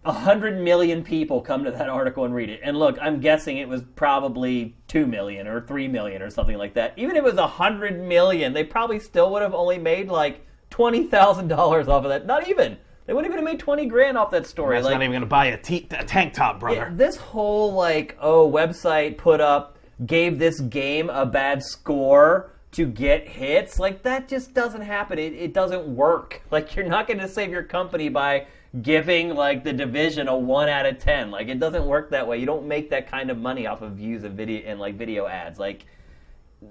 [0.04, 2.60] a hundred million people come to that article and read it.
[2.62, 6.74] And look, I'm guessing it was probably two million or three million or something like
[6.74, 6.94] that.
[6.96, 10.46] Even if it was a hundred million, they probably still would have only made like
[10.70, 12.26] twenty thousand dollars off of that.
[12.26, 12.78] Not even.
[13.06, 14.76] They wouldn't even have made twenty grand off that story.
[14.76, 16.90] That's like, not even going to buy a, t- a tank top, brother.
[16.94, 23.26] this whole like oh website put up gave this game a bad score to get
[23.26, 27.26] hits like that just doesn't happen it, it doesn't work like you're not going to
[27.26, 28.46] save your company by
[28.82, 32.36] giving like the division a 1 out of 10 like it doesn't work that way
[32.38, 35.26] you don't make that kind of money off of views of video and like video
[35.26, 35.86] ads like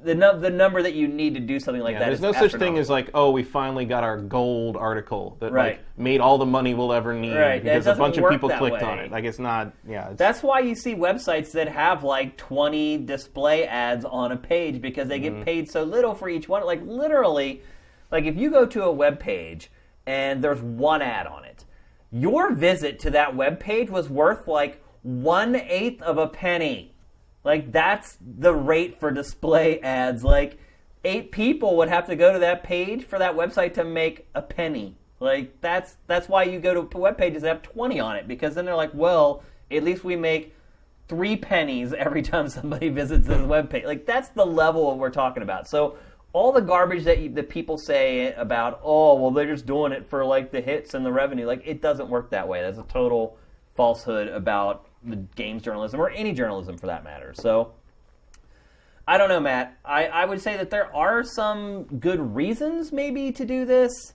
[0.03, 2.21] the num- the number that you need to do something like Yeah, that there's is
[2.21, 5.77] no such thing as like, oh, we finally got our gold article that Right.
[5.77, 8.83] like made all the money we'll ever need Right, because a bunch of people clicked
[8.83, 9.05] on way.
[9.05, 9.11] it.
[9.11, 9.71] Like it's not.
[9.87, 14.35] Yeah, it's, That's why you see websites that have like 20 display ads on a
[14.37, 15.37] page because they Mm-hmm.
[15.37, 16.65] get paid so little for each one.
[16.65, 17.61] Like literally,
[18.11, 19.71] like if you go to a web page
[20.05, 21.63] and there's one ad on it,
[22.21, 26.93] your visit to that web page was worth like one eighth of a penny.
[27.43, 30.23] Like that's the rate for display ads.
[30.23, 30.59] Like
[31.03, 34.41] eight people would have to go to that page for that website to make a
[34.41, 34.95] penny.
[35.19, 38.55] Like that's that's why you go to web pages that have 20 on it because
[38.55, 40.53] then they're like, well, at least we make
[41.07, 43.85] three pennies every time somebody visits this web page.
[43.85, 45.67] Like that's the level we're talking about.
[45.67, 45.97] So
[46.33, 50.09] all the garbage that you, that people say about, oh, well, they're just doing it
[50.09, 51.45] for like the hits and the revenue.
[51.45, 52.61] Like it doesn't work that way.
[52.61, 53.37] That's a total
[53.75, 57.33] falsehood about the games journalism or any journalism for that matter.
[57.33, 57.73] So
[59.07, 59.77] I don't know, Matt.
[59.85, 64.13] I, I would say that there are some good reasons maybe to do this.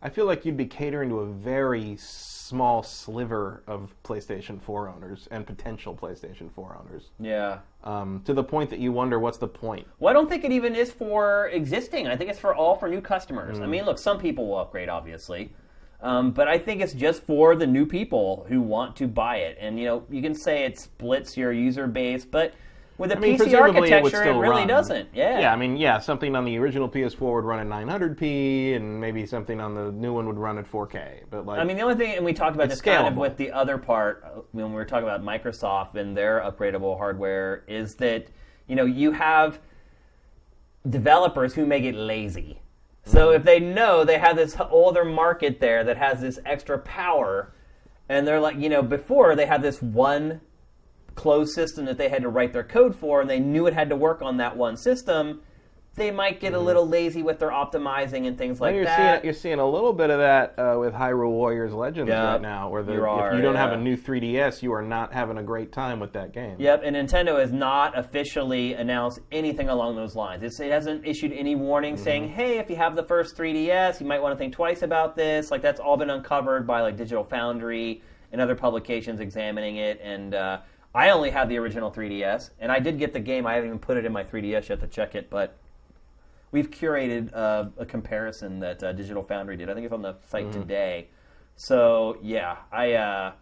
[0.00, 5.28] I feel like you'd be catering to a very small sliver of PlayStation 4 owners
[5.30, 7.10] and potential PlayStation 4 owners.
[7.18, 7.58] Yeah.
[7.86, 9.86] Um, to the point that you wonder what's the point.
[10.00, 12.08] Well, I don't think it even is for existing.
[12.08, 13.60] I think it's for all for new customers.
[13.60, 15.52] I mean, look, some people will upgrade, obviously,
[16.00, 19.56] um, but I think it's just for the new people who want to buy it.
[19.60, 22.54] And you know, you can say it splits your user base, but
[22.98, 24.66] with a I mean, PC presumably it architecture, it, really run.
[24.66, 25.08] doesn't.
[25.12, 25.40] Yeah.
[25.40, 29.26] Yeah, I mean, yeah, something on the original PS4 would run at 900p, and maybe
[29.26, 31.24] something on the new one would run at 4K.
[31.30, 33.36] But like, I mean, the only thing, and we talked about this kind of with
[33.36, 37.96] the other part uh, when we were talking about Microsoft and their upgradable hardware, is
[37.96, 38.28] that
[38.66, 39.60] you know you have
[40.88, 42.60] developers who make it lazy.
[43.04, 47.52] So if they know they have this older market there that has this extra power,
[48.08, 50.40] and they're like, you know, before they had this one
[51.16, 53.88] closed system that they had to write their code for, and they knew it had
[53.88, 55.40] to work on that one system.
[55.94, 58.76] They might get a little lazy with their optimizing and things like Mm-hmm.
[58.76, 59.12] you're that.
[59.14, 62.40] seeing you're seeing a little bit of that uh, with Hyrule Warriors Legends Yeah, right
[62.42, 65.14] now, where the, you are, if you don't have a new 3DS, you are not
[65.14, 66.56] having a great time with that game.
[66.58, 70.42] Yep, and Nintendo has not officially announced anything along those lines.
[70.42, 72.04] It's, it hasn't issued any warning Mm-hmm.
[72.04, 75.16] saying, "Hey, if you have the first 3DS, you might want to think twice about
[75.16, 78.02] this." Like that's all been uncovered by like Digital Foundry
[78.32, 79.98] and other publications examining it.
[80.02, 80.58] And uh,
[80.96, 83.46] I only have the original 3DS, and I did get the game.
[83.46, 85.56] I haven't even put it in my 3DS yet to check it, but
[86.52, 89.68] we've curated uh, a comparison that uh, Digital Foundry did.
[89.68, 90.60] I think it's on the site Mm-hmm.
[90.62, 91.08] today.
[91.56, 93.32] So yeah, I uh,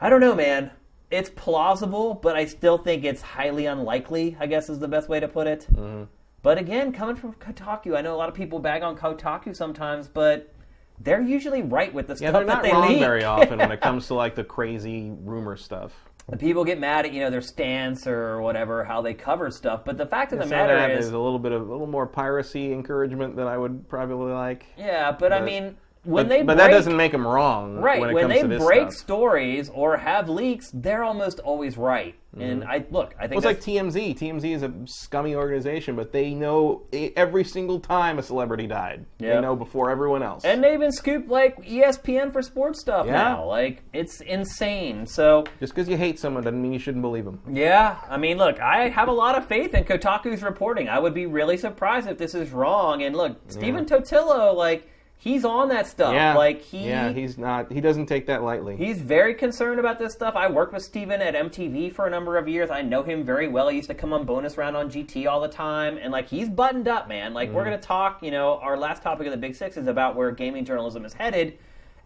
[0.00, 0.72] I don't know, man.
[1.10, 4.36] It's plausible, but I still think it's highly unlikely.
[4.40, 5.66] I guess is the best way to put it.
[5.72, 6.04] Mm-hmm.
[6.42, 10.08] But again, coming from Kotaku, I know a lot of people bag on Kotaku sometimes,
[10.08, 10.52] but
[11.00, 12.98] they're usually right with the Yeah, stuff they're that not they wrong leak.
[13.00, 15.92] very often when it comes to like the crazy rumor stuff.
[16.30, 19.84] The people get mad at you know their stance or whatever how they cover stuff,
[19.84, 22.06] but the fact of the matter is, is a little bit of a little more
[22.06, 24.66] piracy encouragement than I would probably like.
[24.76, 25.10] yeah.
[25.12, 27.76] But, I mean, when but, they but break, that doesn't make them wrong.
[27.76, 29.02] Right, when, it when comes they to this break stuff.
[29.02, 32.14] stories or have leaks, they're almost always right.
[32.38, 32.70] And mm-hmm.
[32.70, 34.16] I look, I think Well, it's like TMZ.
[34.16, 39.04] TMZ is a scummy organization, but they know every single time a celebrity died.
[39.18, 39.34] Yeah.
[39.34, 40.44] They know before everyone else.
[40.44, 43.12] and they even scoop like ESPN for sports stuff Yeah.
[43.14, 43.46] now.
[43.46, 45.06] Like it's insane.
[45.06, 47.40] So Just because you hate someone doesn't mean you shouldn't believe them.
[47.50, 50.88] yeah, I mean, look, I have a lot of faith in Kotaku's reporting.
[50.88, 53.02] I would be really surprised if this is wrong.
[53.02, 54.88] And look, Stephen Totilo, like
[55.20, 56.14] he's on that stuff.
[56.14, 57.70] Yeah, Like he yeah, he's not.
[57.70, 58.74] He doesn't take that lightly.
[58.76, 60.34] He's very concerned about this stuff.
[60.34, 62.70] I worked with Stephen at MTV for a number of years.
[62.70, 63.68] I know him very well.
[63.68, 65.98] He used to come on bonus round on GT all the time.
[65.98, 67.32] And like he's buttoned up, man.
[67.34, 67.56] Like Mm-hmm.
[67.56, 70.30] we're gonna talk, you know, our last topic of the Big Six is about where
[70.32, 71.58] gaming journalism is headed.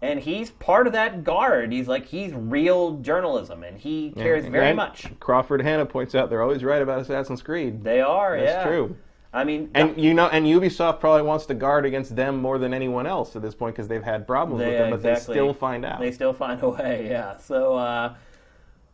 [0.02, 1.72] And he's part of that guard.
[1.72, 5.06] He's like he's real journalism and he cares And very much.
[5.20, 7.82] Crawford Hanna points out they're always right about Assassin's Creed.
[7.84, 8.44] They are, yeah.
[8.44, 8.70] That's yeah.
[8.70, 8.96] true.
[9.34, 12.72] I mean And you know, and Ubisoft probably wants to guard against them more than
[12.72, 15.34] anyone else at this point because they've had problems They- with them, but exactly.
[15.34, 15.98] they still find out.
[16.00, 17.36] they still find a way, yeah.
[17.38, 18.14] So uh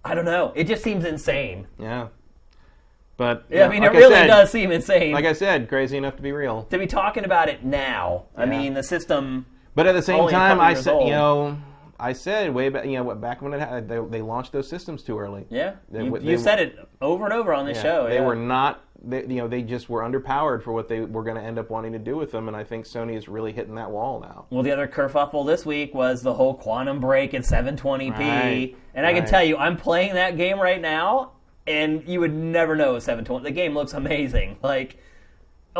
[0.04, 0.52] I don't know.
[0.56, 1.66] It just seems insane.
[1.78, 2.08] yeah.
[3.16, 5.12] But Yeah, I mean know, it like really said- does seem insane.
[5.12, 6.62] Like I said, crazy enough to be real.
[6.70, 8.24] to be talking about it now.
[8.36, 9.44] I mean, the system.
[9.74, 11.04] But at the same time, I said, old.
[11.06, 11.58] you know,
[11.98, 15.02] I said way back, you know, back when it had, they, they launched those systems
[15.02, 15.44] too early.
[15.50, 18.08] Yeah, They- you, they- you said it over and over on this Yeah, show.
[18.08, 18.24] They yeah.
[18.26, 18.82] were not.
[19.02, 21.70] They, you know, they just were underpowered for what they were going to end up
[21.70, 24.46] wanting to do with them, and I think Sony is really hitting that wall now.
[24.50, 29.06] Well, the other kerfuffle this week was the whole Quantum Break at 720p, Right, and
[29.06, 31.32] I can tell you, I'm playing that game right now,
[31.66, 33.44] and you would never know it's 720.
[33.44, 34.58] The game looks amazing.
[34.62, 34.98] Like,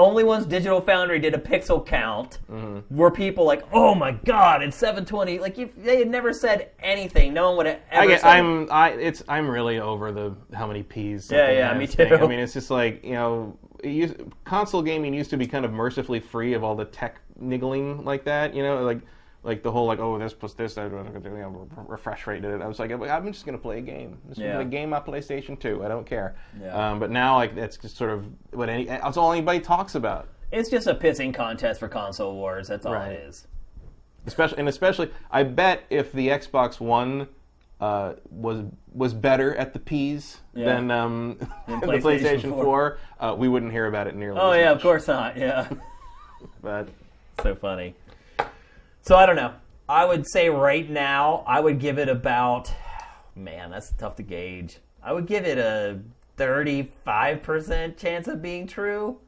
[0.00, 2.96] only once Digital Foundry did a pixel count Mm-hmm.
[2.96, 7.32] were people like, "Oh my God, it's 720!" Like, if they had never said anything,
[7.34, 8.28] no one would have ever I get, said.
[8.30, 11.30] I'm I it's I'm really over the how many P's.
[11.30, 12.08] Yeah, yeah, me thing.
[12.08, 12.16] too.
[12.16, 15.64] I mean, it's just like you know, it used, console gaming used to be kind
[15.64, 18.54] of mercifully free of all the tech niggling like that.
[18.54, 19.00] You know, like
[19.42, 22.60] like the whole like oh this plus this, I you know, refresh rate did it.
[22.62, 24.18] I was like I'm just gonna play a game.
[24.24, 24.52] I'm just Yeah.
[24.52, 25.84] gonna game on PlayStation 2.
[25.84, 26.36] I don't care.
[26.60, 26.90] Yeah.
[26.92, 30.28] Um, but now like that's just sort of what any that's all anybody talks about.
[30.52, 32.68] It's just a pissing contest for console wars.
[32.68, 33.12] That's all Right.
[33.12, 33.46] it is.
[34.26, 37.28] especially and especially I bet if the Xbox One
[37.80, 40.66] uh, was was better at the P's Yeah.
[40.66, 42.64] than um, the PlayStation PlayStation 4.
[42.64, 44.38] 4, uh, we wouldn't hear about it nearly.
[44.38, 44.76] Oh yeah, much.
[44.76, 45.36] of course not.
[45.38, 45.66] Yeah.
[46.62, 46.88] But
[47.42, 47.94] so funny.
[49.02, 49.54] So I don't know.
[49.88, 52.72] I would say right now, I would give it about.
[53.36, 54.78] Man, that's tough to gauge.
[55.02, 55.98] I would give it a
[56.36, 59.18] thirty-five percent chance of being true.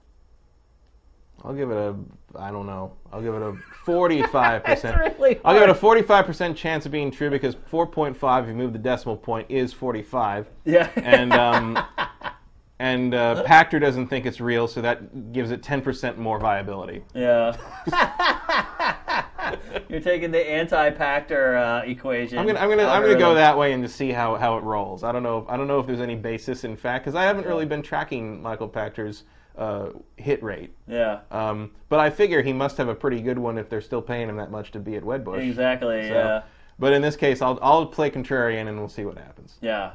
[1.44, 1.94] I'll give it a
[2.38, 2.92] I don't know.
[3.12, 3.54] I'll give it a
[3.84, 4.98] 45 It's percent.
[4.98, 8.54] really I'll give it a 45 percent chance of being true because 4.5, if you
[8.54, 10.48] move the decimal point, is 45.
[10.64, 10.88] Yeah.
[10.96, 11.78] And um,
[12.78, 17.02] and uh, Pachter doesn't think it's real, so that gives it 10 percent more viability.
[17.14, 17.56] yeah.
[19.92, 22.38] You're taking the anti-Pachter uh, equation.
[22.38, 24.62] I'm gonna, I'm gonna, I'm gonna go that way and just see how, how it
[24.64, 25.04] rolls.
[25.04, 27.24] I don't know, if, I don't know if there's any basis in fact because I
[27.24, 29.24] haven't really been tracking Michael Pachter's
[29.58, 30.72] uh, hit rate.
[30.88, 31.20] Yeah.
[31.30, 34.30] Um, but I figure he must have a pretty good one if they're still paying
[34.30, 35.46] him that much to be at Wedbush.
[35.46, 36.08] Exactly.
[36.08, 36.42] So- Yeah.
[36.78, 39.58] But in this case, I'll, I'll play contrarian and we'll see what happens.
[39.60, 39.92] Yeah.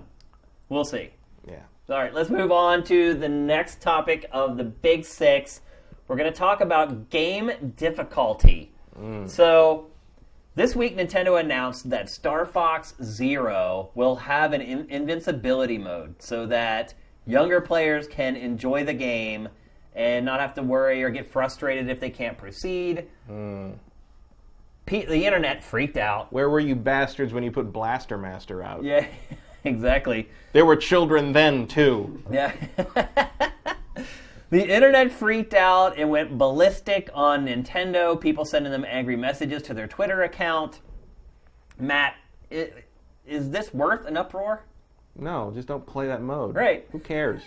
[0.69, 1.10] We'll see.
[1.49, 1.61] Yeah.
[1.90, 5.61] All right, let's move on to the next topic of the Big Six.
[6.07, 8.72] We're going to talk about game difficulty.
[8.99, 9.30] Mm.
[9.30, 9.88] So,
[10.56, 16.45] this week Nintendo announced that Star Fox Zero will have an in- invincibility mode so
[16.48, 16.94] that
[17.26, 19.49] younger players can enjoy the game
[19.95, 23.07] and not have to worry or get frustrated if they can't proceed.
[23.30, 23.76] Mm.
[24.86, 26.32] Pe- the internet freaked out.
[26.32, 28.84] Where were you bastards when you put Blaster Master out?
[28.84, 29.06] Yeah,
[29.64, 30.30] exactly.
[30.53, 32.24] There were children then too.
[32.32, 32.53] Yeah.
[34.49, 38.19] the internet freaked out It went ballistic on Nintendo.
[38.19, 40.82] People sending them angry messages to their Twitter account.
[41.80, 42.15] Matt,
[42.49, 44.64] is this worth an uproar?
[45.15, 46.56] No, just don't play that mode.
[46.56, 46.88] Right.
[46.91, 47.41] Who cares?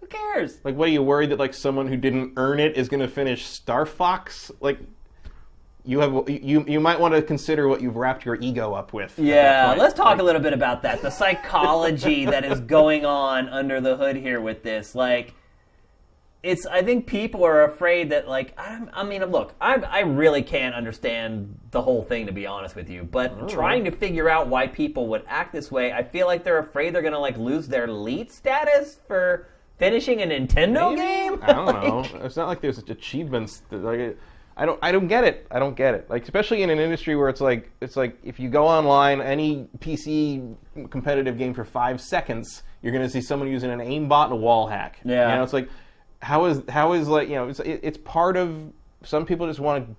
[0.00, 0.58] Who cares?
[0.64, 3.08] Like, what are you worried that like someone who didn't earn it is going to
[3.08, 4.50] finish Star Fox?
[4.60, 4.78] Like,
[5.86, 9.18] you have you you might want to consider what you've wrapped your ego up with.
[9.18, 11.02] Yeah, let's talk Like, a little bit about that.
[11.02, 14.94] The psychology that is going on under the hood here with this.
[14.94, 15.34] Like,
[16.44, 20.42] it's, I think people are afraid that, like, I, I mean, look, I, I really
[20.42, 23.02] can't understand the whole thing, to be honest with you.
[23.04, 26.58] But trying to figure out why people would act this way, I feel like they're
[26.58, 29.48] afraid they're going to, like, lose their elite status for
[29.78, 31.00] finishing a Nintendo Maybe?
[31.00, 31.38] game.
[31.42, 31.82] I don't Like,
[32.14, 32.20] know.
[32.24, 33.62] It's not like there's achievements.
[33.70, 34.16] That, like,
[34.56, 34.78] I don't.
[34.82, 35.46] I don't get it.
[35.50, 36.08] I don't get it.
[36.08, 39.66] Like especially in an industry where it's like it's like if you go online, any
[39.80, 40.54] PC
[40.90, 44.36] competitive game for five seconds, you're going to see someone using an aimbot and a
[44.36, 45.00] wall hack.
[45.04, 45.30] Yeah.
[45.30, 45.68] You know, it's like
[46.24, 48.72] how is how is like you know it's it, it's part of.
[49.02, 49.94] Some people just want to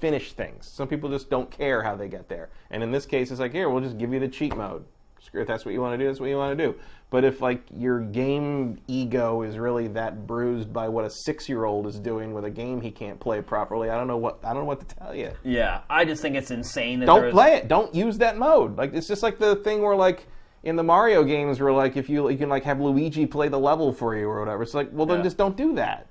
[0.00, 0.66] finish things.
[0.68, 2.48] Some people just don't care how they get there.
[2.70, 4.84] And in this case, it's like here we'll just give you the cheat mode.
[5.20, 6.06] Screw it, that's what you want to do.
[6.08, 6.74] That's what you want to do.
[7.10, 11.98] But if like your game ego is really that bruised by what a six-year-old is
[12.00, 14.68] doing with a game he can't play properly, I don't know what I don't know
[14.68, 15.30] what to tell you.
[15.44, 17.68] yeah, I just think it's insane that Don't there's- play it.
[17.68, 18.76] Don't use that mode.
[18.78, 20.26] Like it's just like the thing where like
[20.62, 23.58] in the Mario games where like if you you can like have Luigi play the
[23.58, 24.62] level for you or whatever.
[24.62, 25.24] It's like well then Yeah.
[25.24, 26.06] just don't do that.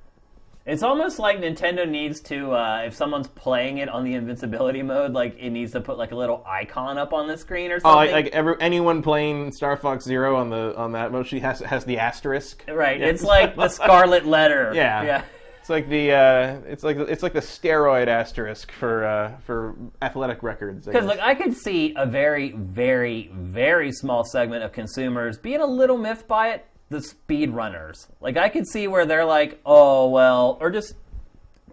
[0.66, 5.14] It's almost like Nintendo needs to, uh, if someone's playing it on the invincibility mode,
[5.14, 7.80] like it needs to put like a little icon up on the screen or Oh,
[7.80, 7.98] something.
[7.98, 11.60] like, like every, anyone playing Star Fox Zero on the on that mode, she has
[11.62, 12.64] has the asterisk.
[12.68, 13.08] right, Yeah.
[13.08, 14.72] it's like the scarlet letter.
[14.76, 15.02] Yeah.
[15.04, 15.24] yeah,
[15.70, 20.42] It's like the uh, it's like it's like the steroid asterisk for uh, for athletic
[20.42, 20.88] records.
[20.88, 25.68] Because like I could see a very, very, very small segment of consumers being a
[25.68, 26.66] little miffed by it.
[26.90, 30.96] The speed runners, like I could see where they're like, oh well, or just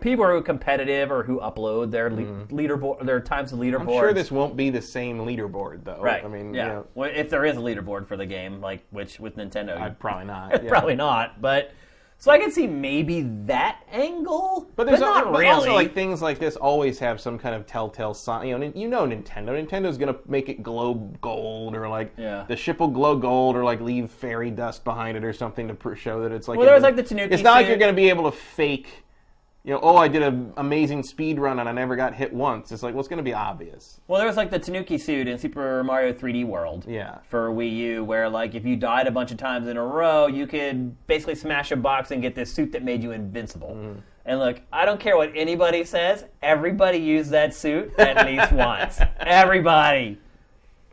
[0.01, 3.79] people who are competitive or who upload their le- leaderboard, their times of leaderboards.
[3.79, 3.89] Mm-hmm.
[3.89, 6.03] I'm sure this won't be the same leaderboard though.
[6.03, 6.23] Right.
[6.23, 6.63] I mean, yeah.
[6.63, 9.81] you know, Well, if there is a leaderboard for the game, like which with Nintendo,
[9.81, 10.51] I'd probably not.
[10.63, 10.69] yeah.
[10.69, 11.41] probably not.
[11.41, 11.73] But
[12.19, 15.53] So I can see maybe that angle, But there's not al- but really.
[15.53, 18.49] also like things like this always have some kind of telltale sign.
[18.49, 19.51] You know, you know Nintendo.
[19.51, 22.45] Nintendo's gonna make it glow gold or like Yeah.
[22.49, 25.75] the ship will glow gold or like leave fairy dust behind it or something to
[25.75, 26.57] pr- show that it's like.
[26.57, 29.05] Well, there was, like, the Tanuki It's not like you're gonna be able to fake.
[29.67, 32.71] You know, oh, I did an amazing speed run and I never got hit once.
[32.71, 34.01] It's like, well, it's going to be obvious.
[34.07, 36.85] well, there was like the Tanuki suit in Super Mario 3D World.
[36.87, 37.19] Yeah.
[37.29, 40.29] For Wii U, where like if you died a bunch of times in a row,
[40.29, 43.71] you could basically smash a box and get this suit that made you invincible.
[43.71, 43.99] Mm-hmm.
[44.25, 46.25] And look, I don't care what anybody says.
[46.43, 49.01] Everybody used that suit at least once.
[49.19, 50.17] Everybody.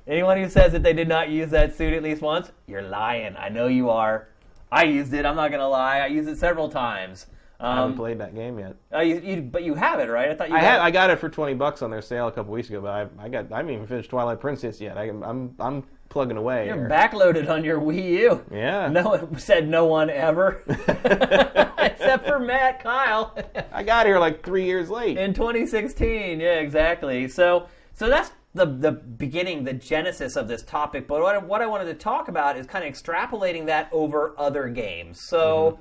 [0.07, 3.35] Anyone who says that they did not use that suit at least once, you're lying.
[3.37, 4.29] I know you are.
[4.71, 5.27] I used it.
[5.27, 5.99] I'm not gonna lie.
[5.99, 7.27] I used it several times.
[7.63, 8.75] I haven't Um, played that game yet.
[8.93, 10.29] uh, you, you, but you have it, right?
[10.29, 12.27] I thought you I got had I got it for twenty bucks on their sale
[12.27, 14.97] a couple weeks ago, but I, I got I haven't even finished Twilight Princess yet.
[14.97, 16.67] I, I'm I'm plugging away.
[16.67, 16.89] You're here.
[16.89, 18.45] backloaded on your Wii U.
[18.51, 18.87] Yeah.
[18.89, 20.61] No one said no one ever,
[21.77, 23.35] except for Matt Kyle
[23.71, 25.17] I got here like three years late.
[25.17, 26.39] in 2016.
[26.39, 27.27] Yeah, exactly.
[27.27, 31.07] So, so that's the the beginning, the genesis of this topic.
[31.07, 34.35] But what I, what I wanted to talk about is kind of extrapolating that over
[34.37, 35.21] other games.
[35.21, 35.79] So,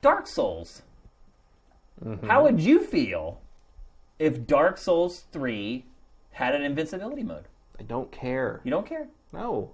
[0.00, 0.82] Dark Souls.
[2.26, 3.40] How would you feel
[4.18, 5.84] if Dark Souls 3
[6.32, 7.44] had an invincibility mode?
[7.78, 8.60] I don't care.
[8.64, 9.08] You don't care?
[9.32, 9.72] No,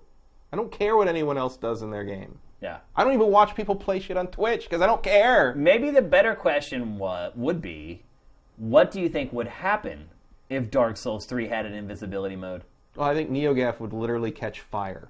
[0.53, 2.39] I don't care what anyone else does in their game.
[2.63, 2.79] Yeah.
[2.97, 5.55] I don't even watch people play shit on Twitch because I don't care.
[5.55, 8.05] Maybe the better question wa- would be,
[8.57, 10.09] what do you think would happen
[10.49, 12.63] if Dark Souls 3 had an invisibility mode?
[12.97, 15.09] Well, I think NeoGaf would literally catch fire,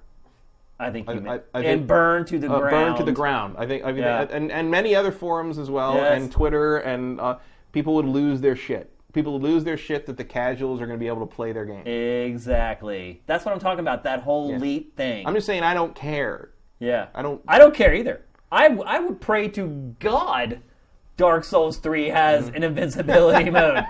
[0.79, 2.71] I think you I- may- I- I and think- burn to the uh, ground.
[2.71, 3.55] burn to the ground.
[3.57, 4.27] I think, I mean, Yeah.
[4.29, 6.21] and and many other forums as well, Yes.
[6.21, 7.37] and Twitter, and uh,
[7.71, 8.91] people would lose their shit.
[9.13, 11.53] People would lose their shit that the casuals are going to be able to play
[11.53, 11.87] their game.
[11.87, 13.21] Exactly.
[13.27, 14.03] That's what I'm talking about.
[14.03, 14.57] That whole Yeah.
[14.57, 15.25] elite thing.
[15.25, 16.49] I'm just saying, I don't care.
[16.79, 17.07] yeah.
[17.15, 17.41] I don't.
[17.47, 18.21] I don't care either.
[18.51, 20.59] I I would pray to God
[21.17, 22.55] Dark Souls 3 has Mm-hmm.
[22.57, 23.85] an invincibility mode.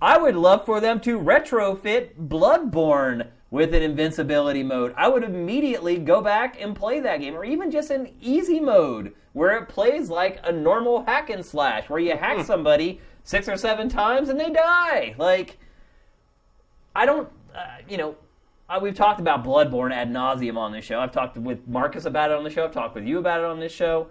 [0.00, 4.92] I would love for them to retrofit Bloodborne with an invincibility mode.
[4.96, 9.14] I would immediately go back and play that game, or even just an easy mode
[9.32, 12.18] where it plays like a normal hack and slash, where you Hmm.
[12.18, 15.14] hack somebody six or seven times and they die.
[15.18, 15.58] Like,
[16.94, 18.16] I don't, uh, you know,
[18.68, 21.00] uh, we've talked about Bloodborne ad nauseum on this show.
[21.00, 22.64] I've talked with Marcus about it on the show.
[22.64, 24.08] I've talked with you about it on this show.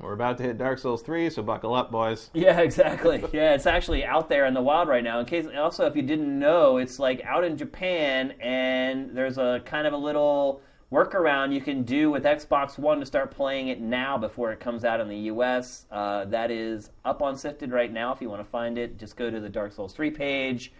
[0.00, 2.30] We're about to hit Dark Souls 3, so buckle up, boys.
[2.34, 3.22] Yeah, exactly.
[3.32, 5.20] Yeah, it's actually out there in the wild right now.
[5.20, 9.60] In case, also, if you didn't know, it's like out in Japan, and there's a
[9.64, 13.80] kind of a little workaround you can do with Xbox One to start playing it
[13.80, 15.86] now before it comes out in the U.S.
[15.90, 18.12] Uh, that is up on Sifted right now.
[18.12, 20.72] If you want to find it, just go to the Dark Souls 3 page,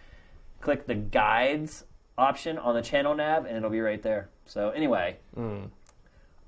[0.61, 1.85] click the guides
[2.17, 4.31] option on the channel nav, and it'll be right there.
[4.47, 5.19] So, anyway,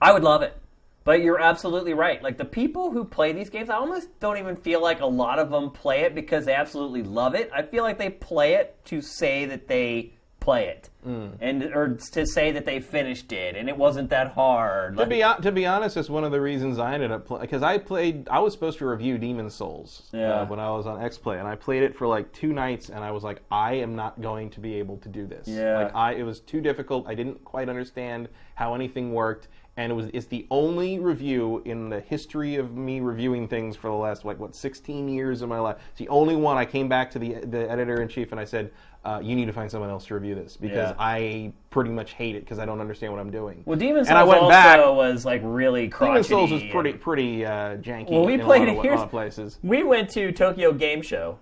[0.01, 0.57] I would love it.
[1.05, 2.23] But you're absolutely right.
[2.23, 5.39] Like the people who play these games, I almost don't even feel like a lot
[5.39, 7.51] of them play it because they absolutely love it.
[7.55, 12.27] I feel like they play it to say that they play it, and or to
[12.27, 14.95] say that they finished it and it wasn't that hard.
[14.97, 17.43] To Like- be to be honest, it's one of the reasons I ended up playing
[17.43, 18.29] because I played.
[18.29, 20.41] I was supposed to review Demon's Souls Yeah.
[20.41, 22.89] uh, when I was on X Play, and I played it for like two nights,
[22.89, 25.47] and I was like, I am not going to be able to do this.
[25.47, 25.79] Yeah.
[25.79, 27.07] Like I, it was too difficult.
[27.07, 29.47] I didn't quite understand how anything worked,
[29.77, 30.07] and it was.
[30.12, 34.39] It's the only review in the history of me reviewing things for the last like
[34.39, 35.77] what 16 years of my life.
[35.90, 36.57] It's the only one.
[36.59, 38.70] I came back to the the editor in chief and I said.
[39.05, 40.94] Uh, you need to find someone else to review this because Yeah.
[40.97, 43.65] I pretty much hate it because I don't understand what I'm doing.
[43.66, 46.12] well, Demon's Souls and I went also back- was like really crotchety.
[46.12, 48.94] Demon's Souls was pretty pretty uh, janky Well, we in played a lot, of, a
[48.94, 49.59] lot of places.
[49.65, 51.36] We went to Tokyo Game Show,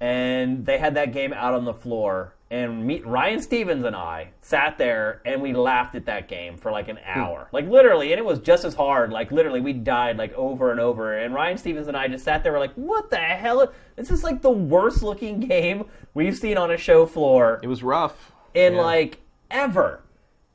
[0.00, 2.34] and they had that game out on the floor.
[2.52, 6.70] And me, Ryan Stevens and I sat there and we laughed at that game for
[6.70, 9.10] like an hour, like literally, and it was just as hard.
[9.10, 11.16] Like literally, we died like over and over.
[11.18, 13.72] And Ryan Stevens and I just sat there, we're like, "What the hell?
[13.96, 17.82] This is like the worst looking game we've seen on a show floor It was
[17.82, 18.32] rough.
[18.52, 18.82] in Yeah.
[18.82, 19.20] like
[19.50, 20.02] ever."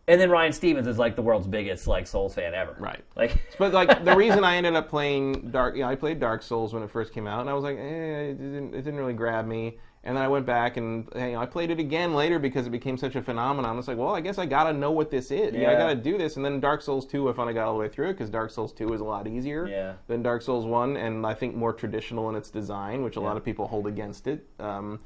[0.09, 3.03] And then Ryan Stevens is like the world's biggest like Souls fan ever, Right.
[3.15, 6.73] Like, But like the reason I ended up playing Dark, yeah, I played Dark Souls
[6.75, 9.13] when it first came out, and I was like, eh, it didn't, it didn't really
[9.15, 9.79] grab me.
[10.07, 12.69] And then I went back and you know, I played it again later because it
[12.69, 13.77] became such a phenomenon.
[13.77, 15.53] It's like, well, I guess I gotta know what this is.
[15.53, 15.69] Yeah.
[15.69, 16.37] I gotta do this.
[16.37, 18.49] And then Dark Souls 2, I finally got all the way through it because Dark
[18.49, 19.93] Souls 2 is a lot easier Yeah.
[20.07, 23.35] than Dark Souls 1, and I think more traditional in its design, which a lot
[23.35, 24.45] of people hold against it.
[24.61, 25.01] Um,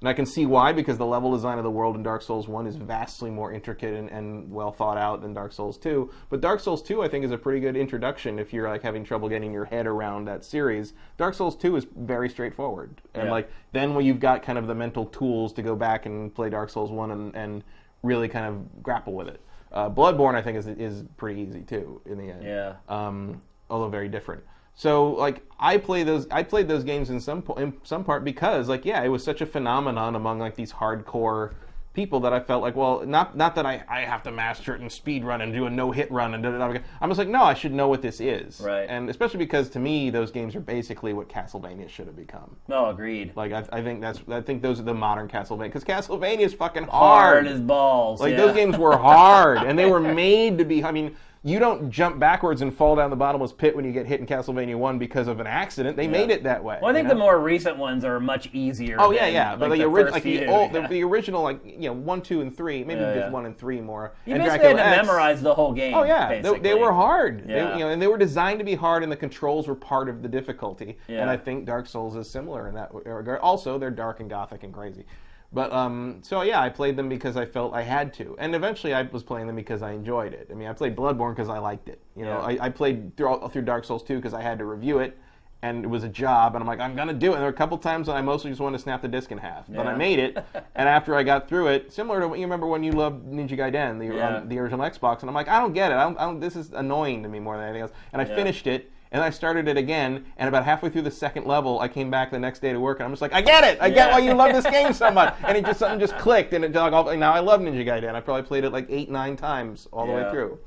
[0.00, 2.46] and I can see why because the level design of the world in Dark Souls
[2.46, 6.10] 1 is vastly more intricate and, and well thought out than Dark Souls 2.
[6.28, 9.04] But Dark Souls 2 I think is a pretty good introduction if you're like having
[9.04, 10.92] trouble getting your head around that series.
[11.16, 13.00] Dark Souls 2 is very straightforward.
[13.14, 13.30] And Yeah.
[13.30, 16.50] like then when you've got kind of the mental tools to go back and play
[16.50, 17.64] Dark Souls 1 and, and
[18.02, 19.40] really kind of grapple with it.
[19.72, 22.44] Uh, Bloodborne I think is is pretty easy too in the end.
[22.44, 22.74] Yeah.
[22.88, 23.40] Um,
[23.70, 24.44] although very different.
[24.78, 28.24] So like I play those I played those games in some po- in some part
[28.24, 31.54] because like yeah, it was such a phenomenon among like these hardcore
[31.94, 34.82] people that I felt like well not not that I, I have to master it
[34.82, 37.16] and speed run and do a no hit run and da, da, da, I'm just
[37.16, 38.84] like no I should know what this is Right.
[38.86, 42.90] and especially because to me those games are basically what Castlevania should have become No,
[42.90, 43.32] agreed.
[43.34, 46.52] like I, I think that's I think those are the modern Castlevania because Castlevania is
[46.52, 47.46] fucking Hard hard.
[47.46, 48.20] as balls.
[48.20, 48.36] like yeah.
[48.44, 50.84] those games were hard and they were made to be.
[50.84, 51.16] I mean,
[51.46, 54.26] you don't jump backwards and fall down the bottomless pit when you get hit in
[54.26, 55.96] Castlevania One because of an accident.
[55.96, 56.80] They made it that way.
[56.82, 58.96] Well, I think you the more recent ones are much easier.
[58.98, 60.82] Oh yeah, than, yeah, but like, the, the ori- like the, old, yeah.
[60.82, 63.30] the, the original, like you know, one, two, and three, maybe Yeah, just yeah.
[63.30, 64.12] one and three more.
[64.26, 65.06] You and basically Dracula had to X.
[65.06, 65.94] memorize the whole game.
[65.94, 67.46] Oh yeah, they, they were hard.
[67.46, 67.74] They- Yeah.
[67.74, 70.22] you know, and they were designed to be hard, and the controls were part of
[70.22, 70.98] the difficulty.
[71.06, 71.20] Yeah.
[71.20, 73.38] And I think Dark Souls is similar in that regard.
[73.38, 75.04] Also, they're dark and gothic and crazy.
[75.52, 78.92] But um, so yeah, I played them because I felt I had to, and eventually
[78.94, 80.48] I was playing them because I enjoyed it.
[80.50, 82.00] I mean, I played Bloodborne because I liked it.
[82.16, 82.58] You know, Yeah.
[82.62, 85.16] I, I played through, through Dark Souls 2 because I had to review it,
[85.62, 87.34] and it was a job, and I'm like, I'm gonna do it.
[87.34, 89.30] And there were a couple times when I mostly just wanted to snap the disc
[89.30, 90.36] in half, but I made it.
[90.74, 93.56] and after I got through it, similar to what you remember when you loved Ninja
[93.56, 94.36] Gaiden, the Yeah.
[94.38, 95.94] on the original Xbox, and I'm like, I don't get it.
[95.94, 97.92] I don't, I don't, this is annoying to me more than anything else.
[98.12, 98.34] And I Yeah.
[98.34, 98.90] finished it.
[99.12, 102.30] And I started it again, and about halfway through the second level, I came back
[102.30, 103.78] the next day to work, and I'm just like, I get it!
[103.80, 104.12] I get Yeah.
[104.12, 105.34] why you love this game so much!
[105.44, 108.14] And it just something just clicked, and it like, all- now I love Ninja Gaiden.
[108.14, 110.58] I probably played it like eight, nine times all the way through.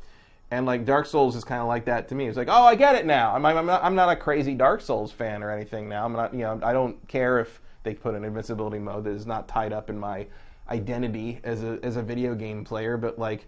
[0.52, 2.28] And like Dark Souls is kind of like that to me.
[2.28, 3.36] It's like, oh, I get it now.
[3.36, 6.06] I'm, I'm, not, I'm not a crazy Dark Souls fan or anything now.
[6.06, 9.28] I'm not, you know, I don't care if they put an invincibility mode that is
[9.28, 10.26] not tied up in my
[10.70, 12.98] identity as a as a video game player.
[12.98, 13.46] But like,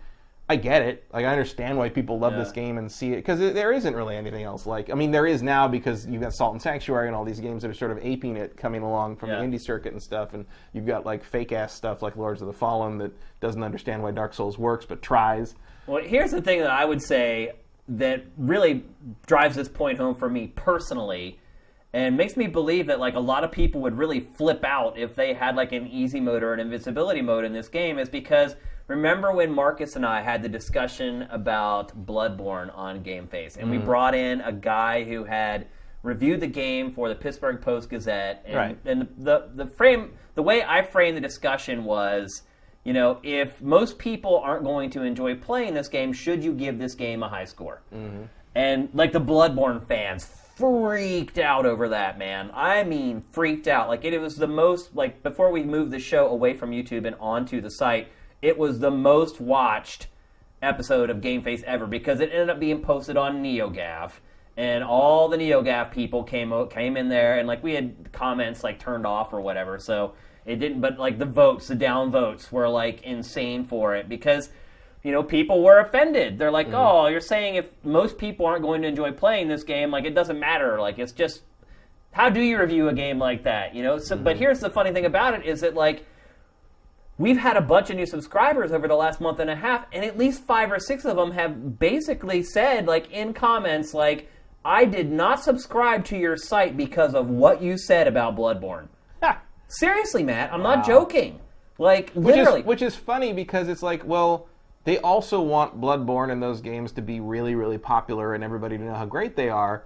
[0.51, 1.05] I get it.
[1.13, 2.39] Like, I understand why people love Yeah.
[2.39, 4.89] this game and see it because there isn't really anything else like.
[4.89, 7.61] I mean, there is now because you've got Salt and Sanctuary and all these games
[7.61, 9.39] that are sort of aping it coming along from Yeah.
[9.39, 10.33] the indie circuit and stuff.
[10.33, 14.03] And you've got like fake ass stuff like Lords of the Fallen that doesn't understand
[14.03, 15.55] why Dark Souls works but tries.
[15.87, 17.53] Well, here's the thing that I would say
[17.87, 18.83] that really
[19.25, 21.39] drives this point home for me personally
[21.93, 25.15] and makes me believe that like a lot of people would really flip out if
[25.15, 28.55] they had like an easy mode or an invincibility mode in this game is because
[28.91, 33.77] remember when Marcus and I had the discussion about Bloodborne on Game Face and we
[33.77, 35.67] brought in a guy who had
[36.03, 38.77] reviewed the game for the Pittsburgh Post Gazette and, Right.
[38.85, 42.43] and the the frame the way I framed the discussion was
[42.83, 46.79] you know, if most people aren't going to enjoy playing this game, should you give
[46.79, 47.83] this game a high score?
[47.93, 48.23] Mm-hmm.
[48.55, 52.49] And like the Bloodborne fans freaked out over that, man.
[52.53, 53.87] I mean, freaked out.
[53.87, 57.15] Like it, was the most like before we moved the show away from YouTube and
[57.19, 58.07] onto the site,
[58.41, 60.07] it was the most watched
[60.61, 64.13] episode of Game Face ever because it ended up being posted on NeoGAF.
[64.57, 68.79] And all the NeoGAF people came came in there, and like we had comments like
[68.79, 70.13] turned off or whatever, so
[70.45, 70.81] it didn't.
[70.81, 74.49] But like the votes, the down votes were like insane for it because
[75.03, 76.37] you know, people were offended.
[76.37, 76.75] They're like, mm-hmm.
[76.75, 80.13] "Oh, you're saying if most people aren't going to enjoy playing this game, like it
[80.13, 80.79] doesn't matter.
[80.79, 81.41] Like it's just
[82.11, 84.43] how do you review a game like that, you know?" So, but mm-hmm.
[84.43, 86.05] here's the funny thing about it is that like
[87.21, 90.03] we've had a bunch of new subscribers over the last month and a half, and
[90.03, 94.29] at least five or six of them have basically said, like in comments, like,
[94.65, 98.87] "I did not subscribe to your site because of what you said about Bloodborne."
[99.21, 99.39] Ha!
[99.67, 101.39] Seriously, Matt, I'm not joking.
[101.77, 104.47] Like Which literally, is which is funny because it's like, well,
[104.83, 108.83] they also want Bloodborne and those games to be really, really popular and everybody to
[108.83, 109.83] know how great they are.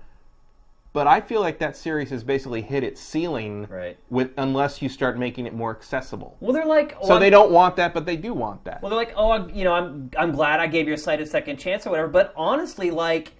[0.95, 3.97] But I feel like that series has basically hit its ceiling Right.
[4.09, 6.38] with unless you start making it more accessible.
[6.39, 8.81] well, they're like, oh, So well, they don't want that, but they do want that.
[8.81, 11.26] Well, they're like, oh, I'm- you know, I'm I'm glad I gave your site a
[11.26, 12.07] second chance or whatever.
[12.07, 13.34] But honestly, like,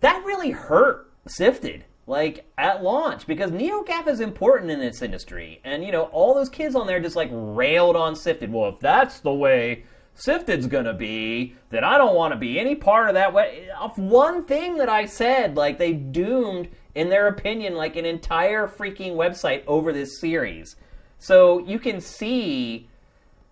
[0.00, 5.82] that really hurt Sifted, like at launch, because NeoGAF is important in this industry, and
[5.84, 8.52] you know, all those kids on there just like railed on Sifted.
[8.52, 9.82] Well, if that's the way
[10.16, 13.68] Sifted's gonna be, that I don't want to be any part of that way.
[13.96, 19.14] One thing that I said, like they doomed, in their opinion, like an entire freaking
[19.14, 20.76] website over this series.
[21.18, 22.88] So you can see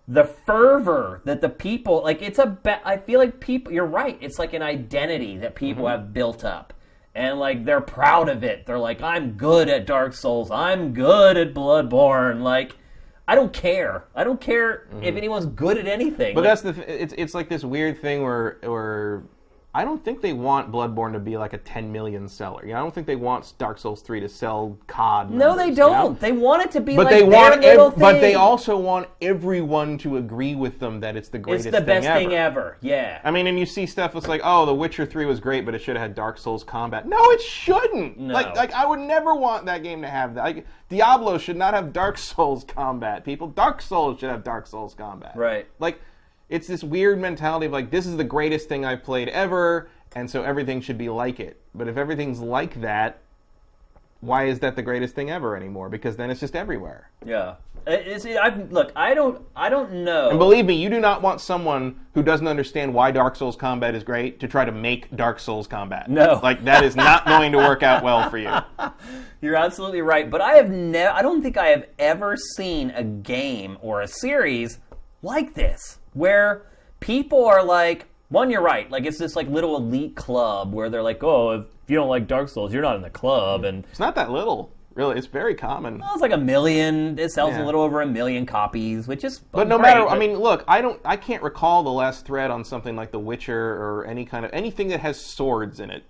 [0.07, 4.19] the fervor that the people like it's a be- i feel like people you're right
[4.21, 5.99] it's like an identity that people mm-hmm.
[5.99, 6.73] have built up
[7.15, 11.37] and like they're proud of it they're like i'm good at dark souls i'm good
[11.37, 12.75] at bloodborne like
[13.27, 14.05] i don't care.
[14.15, 15.17] I don't care if mm-hmm.
[15.17, 16.35] anyone's good at anything.
[16.35, 19.23] But Like, that's the it's it's like this weird thing where where
[19.75, 22.65] I don't think they want Bloodborne to be like a 10 million seller.
[22.65, 25.31] You know, I don't think they want Dark Souls 3 to sell COD.
[25.31, 26.17] no numbers, they don't know?
[26.21, 28.77] they want it to be But like they their want, little ev- but they also
[28.77, 32.29] want everyone to agree with them that it's the greatest it's greatest the best thing,
[32.29, 35.25] thing ever yeah I mean, and you see stuff that's like, oh, The Witcher 3
[35.25, 37.05] was great, but it should have had Dark Souls combat.
[37.07, 38.17] No, it shouldn't.
[38.17, 38.33] No.
[38.33, 40.43] Like, like I would never want that game to have that.
[40.43, 43.25] Like, Diablo should not have Dark Souls combat.
[43.25, 45.33] People, Dark Souls should have Dark Souls combat.
[45.35, 45.67] Right.
[45.79, 45.99] Like,
[46.49, 50.29] it's this weird mentality of like, this is the greatest thing I've played ever, and
[50.29, 51.59] so everything should be like it.
[51.73, 53.21] But if everything's like that,
[54.21, 55.89] why is that the greatest thing ever anymore?
[55.89, 57.09] Because then it's just everywhere.
[57.25, 57.55] Yeah.
[57.87, 60.29] It's, I've, look, I don't, I don't know.
[60.29, 63.93] And believe me, you do not want someone who doesn't understand why Dark Souls combat
[63.93, 66.09] is great to try to make Dark Souls combat.
[66.09, 66.39] No.
[66.43, 68.51] like that is not going to work out well for you.
[69.41, 71.13] You're absolutely right, but I have never.
[71.13, 74.79] I don't think I have ever seen a game or a series
[75.21, 76.63] like this where
[76.99, 78.89] people are like, one, you're right.
[78.89, 82.27] Like it's this like little elite club where they're like, oh, if you don't like
[82.27, 85.17] Dark Souls, you're not in the club, and It's not that little, really.
[85.17, 85.99] It's very common.
[85.99, 87.19] well, it's like a million.
[87.19, 90.17] It sells a little over a million copies, which is But no great, matter, I
[90.17, 93.75] mean, look, I don't, I can't recall the last thread on something like The Witcher
[93.75, 96.03] or any kind of anything that has swords in it.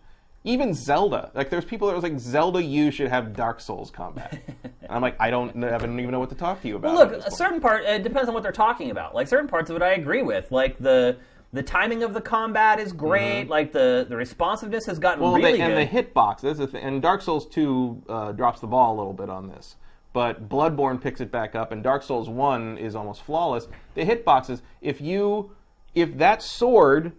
[0.45, 4.39] Even Zelda, like there's people that was like Zelda, you should have Dark Souls combat.
[4.63, 6.95] And I'm like, I don't, I don't even know what to talk to you about.
[6.95, 9.13] Well, look, a certain part it depends on what they're talking about.
[9.15, 10.51] Like certain parts of it, I agree with.
[10.51, 11.17] Like the
[11.51, 13.47] the timing of the combat is great.
[13.49, 15.31] Like the the responsiveness has gotten Mm-hmm.
[15.31, 16.05] Well, really they, and good.
[16.05, 16.41] the hitbox.
[16.41, 16.83] That's the thing.
[16.83, 19.77] And Dark Souls 2 uh, drops the ball a little bit on this.
[20.13, 23.67] But Bloodborne picks it back up, and Dark Souls 1 is almost flawless.
[23.95, 25.51] The hitboxes, if you,
[25.93, 27.11] if that sword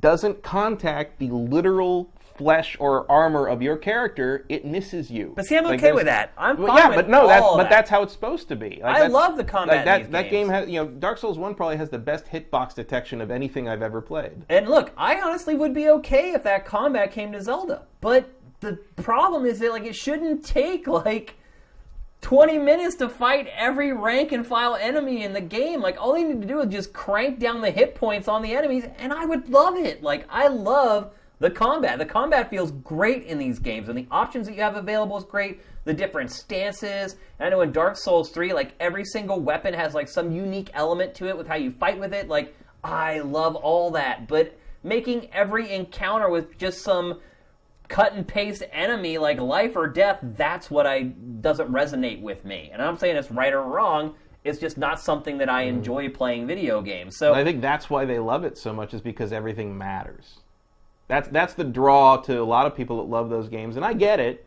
[0.00, 5.32] doesn't contact the literal flesh or armor of your character, it misses you.
[5.36, 6.32] But see, I'm Like, okay with that.
[6.38, 7.70] I'm Well, fine yeah, but no, that's but that.
[7.70, 8.80] that's how it's supposed to be.
[8.82, 10.30] Like, I love the combat Like in that, that games.
[10.30, 13.68] game has, you know, Dark Souls 1 probably has the best hitbox detection of anything
[13.68, 14.44] I've ever played.
[14.48, 17.82] And look, I honestly would be okay if that combat came to Zelda.
[18.00, 21.34] But the problem is that like it shouldn't take like
[22.20, 25.80] 20 minutes to fight every rank and file enemy in the game.
[25.80, 28.54] Like all they need to do is just crank down the hit points on the
[28.54, 30.02] enemies and I would love it.
[30.02, 31.98] Like I love the combat.
[31.98, 35.24] The combat feels great in these games and the options that you have available is
[35.24, 35.60] great.
[35.84, 37.16] The different stances.
[37.38, 41.14] I know in Dark Souls 3 like every single weapon has like some unique element
[41.16, 42.28] to it with how you fight with it.
[42.28, 47.20] Like I love all that, but making every encounter with just some
[47.88, 51.04] cut and paste enemy like life or death that's what i
[51.40, 55.38] doesn't resonate with me and i'm saying it's right or wrong it's just not something
[55.38, 55.68] that i mm.
[55.68, 59.00] enjoy playing video games so I think that's why they love it so much is
[59.00, 60.40] because everything matters.
[61.08, 63.94] That's that's the draw to a lot of people that love those games, and I
[63.94, 64.44] get it.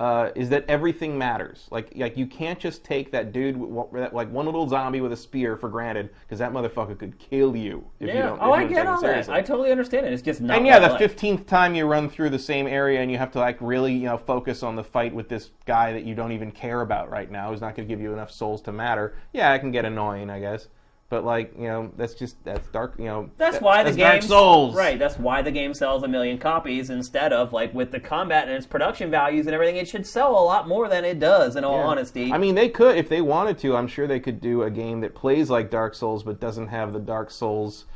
[0.00, 1.68] Uh, is that everything matters?
[1.70, 5.16] Like like you can't just take that dude with, like one little zombie with a
[5.16, 8.38] spear for granted because that motherfucker could kill you if you yeah don't.
[8.40, 10.96] oh i get all that i totally understand it it's just not and yeah, the
[10.96, 14.06] fifteenth time you run through the same area and you have to like really you
[14.06, 17.30] know focus on the fight with this guy that you don't even care about right
[17.30, 19.14] now, who's not going to give you enough souls to matter.
[19.32, 20.68] Yeah, it can get annoying, I guess.
[21.10, 22.94] But like you know, that's just that's dark.
[22.98, 26.08] You know, that's that- why the game Souls, right that's why the game sells a
[26.08, 29.88] million copies instead of like with the combat and its production values and everything it
[29.88, 31.86] should sell a lot more than it does in all Yeah.
[31.86, 33.76] honesty I mean, they could if they wanted to.
[33.76, 36.92] I'm sure they could do a game that plays like Dark Souls but doesn't have
[36.92, 37.86] the Dark Souls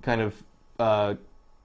[0.00, 0.42] kind of
[0.78, 1.14] uh,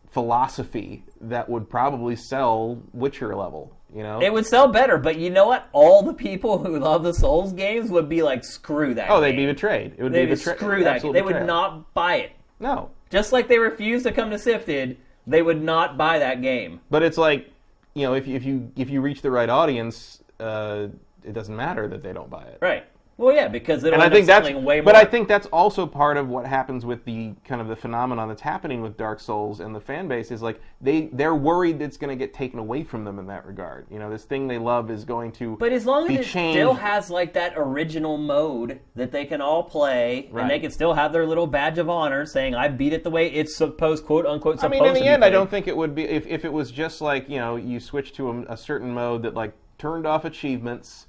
[0.10, 3.72] philosophy that would probably sell Witcher level.
[3.94, 7.04] You know, it would sell better but you know what all the people who love
[7.04, 9.96] the souls games would be like screw that oh, they'd be betrayed.
[9.98, 11.02] It would They'd be be betray- screw that.
[11.02, 12.32] They would not buy it.
[12.60, 14.98] No, Just like they refused to come to Sifted,
[15.28, 16.80] they would not buy that game.
[16.90, 17.50] But it's like,
[17.96, 20.88] you know, if you, if you if you reach the right audience, uh,
[21.24, 22.60] it doesn't matter that they don't buy it.
[22.62, 22.86] Right.
[23.22, 24.82] Well, yeah, because it'll And I think that's, way more.
[24.82, 28.28] but I think that's also part of what happens with the kind of the phenomenon
[28.28, 31.86] that's happening with Dark Souls and the fan base is like they they're worried that
[31.86, 33.86] it's going to get taken away from them in that regard.
[33.92, 35.56] You know, this thing they love is going to.
[35.58, 36.58] But as long as it changed.
[36.58, 40.42] still has like that original mode that they can all play, Right.
[40.42, 43.12] and they can still have their little badge of honor saying "I beat it the
[43.12, 45.94] way it's supposed, quote unquote." I mean, in the end, I don't think it would
[45.94, 48.92] be if, if it was just like you know you switch to a, a certain
[48.92, 51.06] mode that like turned off achievements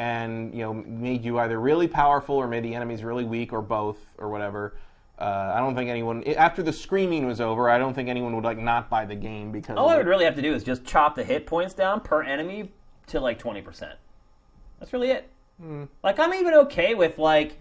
[0.00, 3.60] and you know made you either really powerful or made the enemies really weak or
[3.60, 4.78] both or whatever.
[5.18, 7.68] Uh, I don't think anyone after the screaming was over.
[7.68, 10.24] I don't think anyone would like not buy the game because All I would really
[10.24, 12.72] have to do is just chop the hit points down per enemy
[13.08, 13.98] to like twenty percent.
[14.78, 15.28] That's really it.
[15.60, 15.84] Hmm.
[16.02, 17.58] Like I'm even okay with like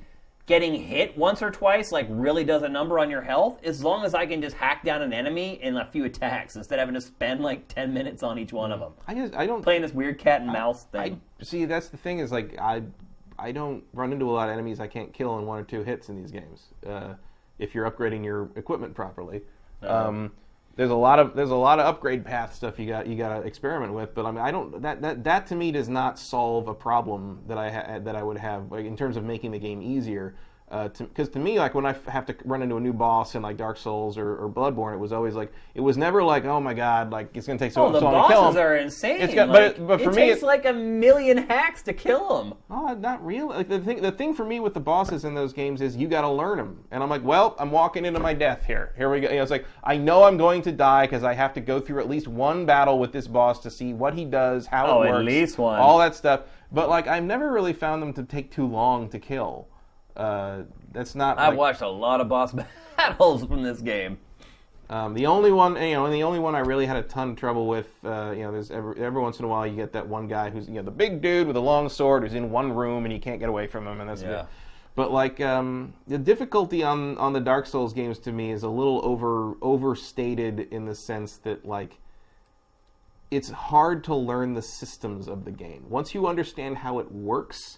[0.49, 4.03] getting hit once or twice, like really does a number on your health, as long
[4.03, 6.95] as I can just hack down an enemy in a few attacks instead of having
[6.95, 8.93] to spend like ten minutes on each one of them.
[9.07, 11.21] I just I don't Playing this weird cat and mouse I thing.
[11.43, 11.65] see.
[11.65, 12.81] That's the thing is like I,
[13.37, 15.83] I don't run into a lot of enemies I can't kill in one or two
[15.83, 16.73] hits in these games.
[16.85, 17.13] Uh,
[17.59, 19.41] if you're upgrading your equipment properly,
[19.83, 20.31] um,
[20.79, 23.37] there's a lot of there's a lot of upgrade path stuff you got you got
[23.37, 24.15] to experiment with.
[24.15, 27.41] But I mean, I don't that that that to me does not solve a problem
[27.47, 30.35] that I ha- that I would have like, in terms of making the game easier.
[30.71, 33.33] Uh, because to, me, like when I f- have to run into a new boss
[33.33, 36.45] in like Dark Souls or, or Bloodborne, it was always like it was never like,
[36.45, 38.55] oh my god, like it's gonna take so, Oh, the so long to kill bosses
[38.57, 38.61] him.
[38.63, 39.19] are insane.
[39.21, 41.81] It's got- but like, it- but for it me, takes it- like a million hacks
[41.83, 42.53] to kill them.
[42.69, 43.55] Oh, uh, not really.
[43.57, 46.07] Like the thing, the thing for me with the bosses in those games is you
[46.07, 48.93] got to learn them, and I'm like, well, I'm walking into my death here.
[48.95, 49.29] Here we go.
[49.29, 51.79] You know, it's like I know I'm going to die because I have to go
[51.79, 55.01] through at least one battle with this boss to see what he does, how Oh,
[55.01, 55.79] it at works, least one.
[55.79, 56.41] all that stuff.
[56.71, 59.67] But like, I've never really found them to take too long to kill.
[60.19, 61.39] Uh, that's not.
[61.39, 62.53] I've like- watched a lot of boss
[62.97, 64.17] battles from this game.
[64.89, 67.29] um, the only one, you know, and the only one I really had a ton
[67.31, 69.93] of trouble with, uh, you know, there's every, every once in a while you get
[69.93, 72.49] that one guy who's, you know, the big dude with a long sword who's in
[72.51, 74.29] one room and you can't get away from him, and that's Yeah.
[74.29, 74.45] good.
[74.95, 78.67] But like um, the difficulty on on the Dark Souls games to me is a
[78.69, 81.97] little over overstated in the sense that like
[83.31, 85.85] it's hard to learn the systems of the game.
[85.87, 87.77] Once you understand how it works,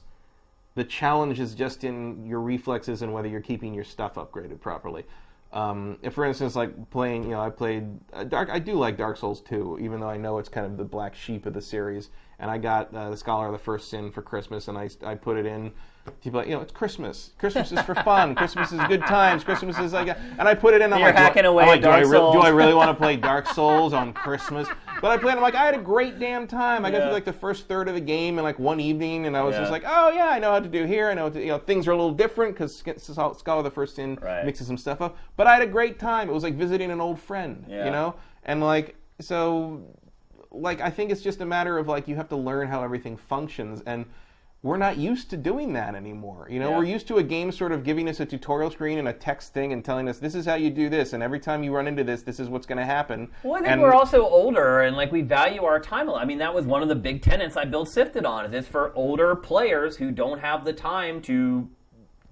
[0.75, 5.05] the challenge is just in your reflexes and whether you're keeping your stuff upgraded properly.
[5.53, 8.49] Um, if, for instance, like playing, you know, I played uh, Dark.
[8.49, 11.13] I do like Dark Souls 2, even though I know it's kind of the black
[11.13, 12.09] sheep of the series.
[12.39, 15.15] And I got uh, the Scholar of the First Sin for Christmas, and I, I
[15.15, 15.71] put it in.
[16.23, 17.31] People, like, you know, it's Christmas.
[17.37, 18.33] Christmas is for fun.
[18.41, 19.43] Christmas is good times.
[19.43, 20.07] Christmas is like,
[20.39, 20.91] and I put it in.
[20.91, 22.89] I'm You're like, do I- hacking away like, do I re- do I really want
[22.89, 24.67] to play Dark Souls on Christmas?
[24.99, 25.35] But I played.
[25.35, 26.85] I'm like, I had a great damn time.
[26.85, 29.37] I got through like the first third of the game in like one evening, and
[29.37, 29.59] I was Yeah.
[29.61, 31.09] just like, oh yeah, I know how to do here.
[31.09, 33.95] I know, to, you know, things are a little different because Scholar of the First
[33.95, 34.43] Sin Right.
[34.45, 35.17] mixes some stuff up.
[35.37, 36.29] But I had a great time.
[36.29, 37.85] It was like visiting an old friend, Yeah.
[37.85, 39.81] you know, and like so,
[40.51, 43.17] like I think it's just a matter of like you have to learn how everything
[43.17, 44.05] functions and.
[44.63, 46.45] We're not used to doing that anymore.
[46.47, 46.77] You know, Yeah.
[46.77, 49.55] we're used to a game sort of giving us a tutorial screen and a text
[49.55, 51.87] thing and telling us this is how you do this, and every time you run
[51.87, 53.27] into this, this is what's going to happen.
[53.41, 56.07] Well, I think and we're also older and like we value our time.
[56.09, 56.21] a lot.
[56.21, 58.45] I mean, that was one of the big tenets I built Sifted on.
[58.45, 61.67] Is it's for older players who don't have the time to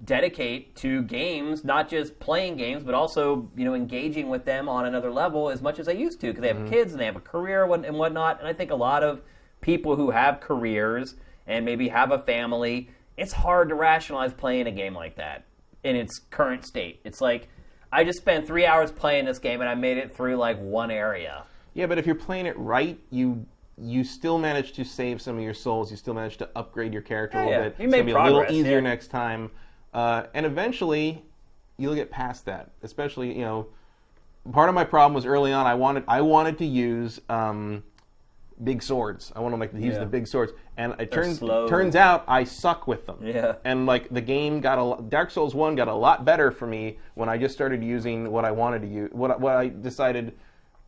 [0.05, 4.85] dedicate to games, not just playing games, but also you know engaging with them on
[4.85, 6.69] another level as much as they used to because they have Mm-hmm.
[6.69, 8.37] kids and they have a career and whatnot.
[8.39, 9.21] And I think a lot of
[9.61, 11.15] people who have careers
[11.49, 15.43] and maybe have a family, it's hard to rationalize playing a game like that
[15.83, 17.01] in its current state.
[17.03, 17.49] It's like
[17.91, 20.91] I just spent three hours playing this game and I made it through like one
[20.91, 21.43] area.
[21.73, 23.45] Yeah, but if you're playing it right, you
[23.81, 25.89] you still manage to save some of your souls.
[25.89, 27.69] You still manage to upgrade your character a Yeah, little yeah.
[27.69, 27.79] bit.
[27.79, 28.79] You it's gonna be a little easier yeah.
[28.81, 29.49] next time,
[29.93, 31.23] uh, and eventually
[31.77, 32.71] you'll get past that.
[32.83, 33.67] Especially, you know,
[34.51, 35.65] part of my problem was early on.
[35.65, 37.83] I wanted I wanted to use um,
[38.63, 39.31] big swords.
[39.35, 39.99] I like to use Yeah.
[40.01, 41.67] the big swords, and it turns slow.
[41.67, 43.17] turns out I suck with them.
[43.21, 43.55] Yeah.
[43.63, 46.97] And like the game got a Dark Souls one got a lot better for me
[47.15, 49.11] when I just started using what I wanted to use.
[49.13, 50.33] What what I decided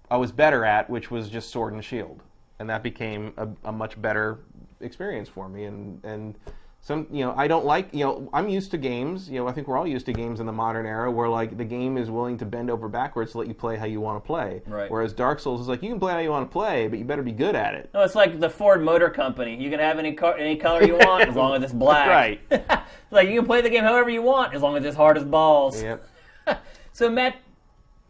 [0.10, 2.22] I was better at, which was just sword and shield,
[2.60, 4.40] and that became a, a much better
[4.82, 5.66] experience for me.
[5.66, 6.36] And and
[6.84, 9.30] some you know I don't like you know I'm used to games.
[9.30, 11.56] You know I think we're all used to games in the modern era where like
[11.56, 14.22] the game is willing to bend over backwards to let you play how you want
[14.24, 14.64] to play.
[14.66, 14.90] Right.
[14.90, 17.06] Whereas Dark Souls is like you can play how you want to play, but you
[17.06, 17.92] better be good at it.
[17.94, 19.56] No, it's like the Ford Motor Company.
[19.62, 22.08] You can have any car, any color you want as long as it's black.
[22.08, 22.42] Right.
[23.12, 25.18] It's like you can play the game however you want as long as it's hard
[25.18, 25.82] as balls.
[25.84, 26.08] Yep.
[26.94, 27.36] So Matt,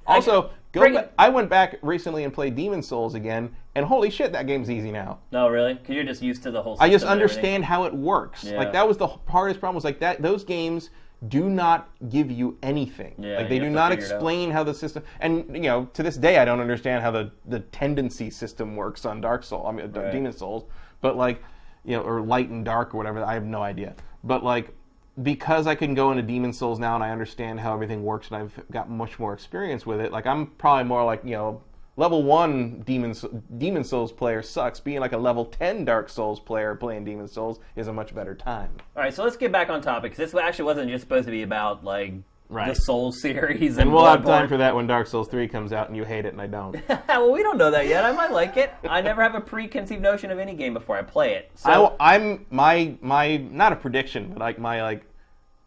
[0.08, 0.82] Also, go.
[0.82, 4.32] bring Ba- it- I went back recently and played Demon's Souls again, and holy shit,
[4.34, 5.20] that game's easy now.
[5.32, 6.78] no, really, because you're just used to the whole.
[6.80, 7.40] I just system and everything.
[7.40, 8.44] understand how it works.
[8.44, 8.58] Yeah.
[8.58, 9.76] Like that was the hardest problem.
[9.76, 10.90] Was like that those games
[11.28, 13.14] do not give you anything.
[13.20, 14.16] Yeah, like they do not figure it out.
[14.16, 15.04] explain how the system.
[15.20, 19.06] And you know, to this day, I don't understand how the the tendency system works
[19.06, 19.66] on Dark Soul.
[19.68, 20.12] I mean, Right.
[20.12, 20.66] Demon's Souls.
[21.00, 21.44] But like,
[21.86, 23.24] you know, or Light and Dark or whatever.
[23.24, 23.96] I have no idea.
[24.24, 24.76] But like.
[25.22, 28.38] Because I can go into Demon's Souls now and I understand how everything works and
[28.38, 31.62] I've got much more experience with it, like I'm probably more like you know
[31.98, 33.14] level one Demon
[33.58, 34.80] Demon's Souls player sucks.
[34.80, 38.36] Being like a level ten Dark Souls player playing Demon's Souls is a much better
[38.36, 38.70] time.
[38.96, 41.32] All right, so let's get back on topic because this actually wasn't just supposed to
[41.32, 42.14] be about like
[42.52, 42.76] Right.
[42.76, 45.72] the Soul series and, And we'll have time for that when Dark Souls three comes
[45.72, 46.76] out and you hate it and I don't.
[47.08, 48.04] well, we don't know that yet.
[48.04, 48.74] I might like it.
[48.84, 51.50] I never have a preconceived notion of any game before I play it.
[51.56, 55.06] So I, am my my not a prediction, but like my like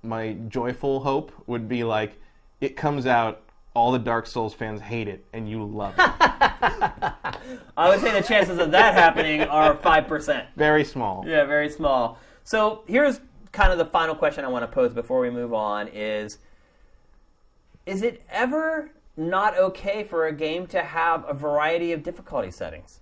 [0.02, 2.20] my joyful hope would be like
[2.60, 3.40] it comes out.
[3.72, 5.98] All the Dark Souls fans hate it, and you love it.
[7.76, 10.46] I would say the chances of that happening are five percent.
[10.54, 11.24] Very small.
[11.26, 12.20] Yeah, very small.
[12.44, 13.20] So here's
[13.50, 16.38] kind of the final question I want to pose before we move on is
[17.86, 23.00] is it ever not okay for a game to have a variety of difficulty settings?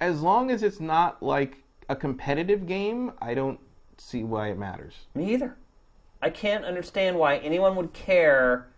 [0.00, 1.58] As long as it's not like
[1.88, 3.58] a competitive game, I don't
[3.96, 4.94] see why it matters.
[5.14, 5.56] Me either.
[6.22, 8.68] I can't understand why anyone would care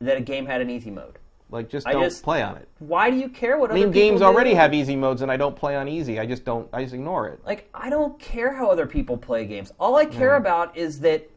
[0.00, 1.18] that a game had an easy mode.
[1.50, 2.68] Like, just I don't just- play on it.
[2.78, 4.26] Why do you care what I other mean, games do?
[4.26, 6.20] already have easy modes, and I don't play on easy.
[6.20, 6.68] I just don't.
[6.74, 7.40] I just ignore it.
[7.46, 9.72] Like I don't care how other people play games.
[9.80, 11.28] All I care about is that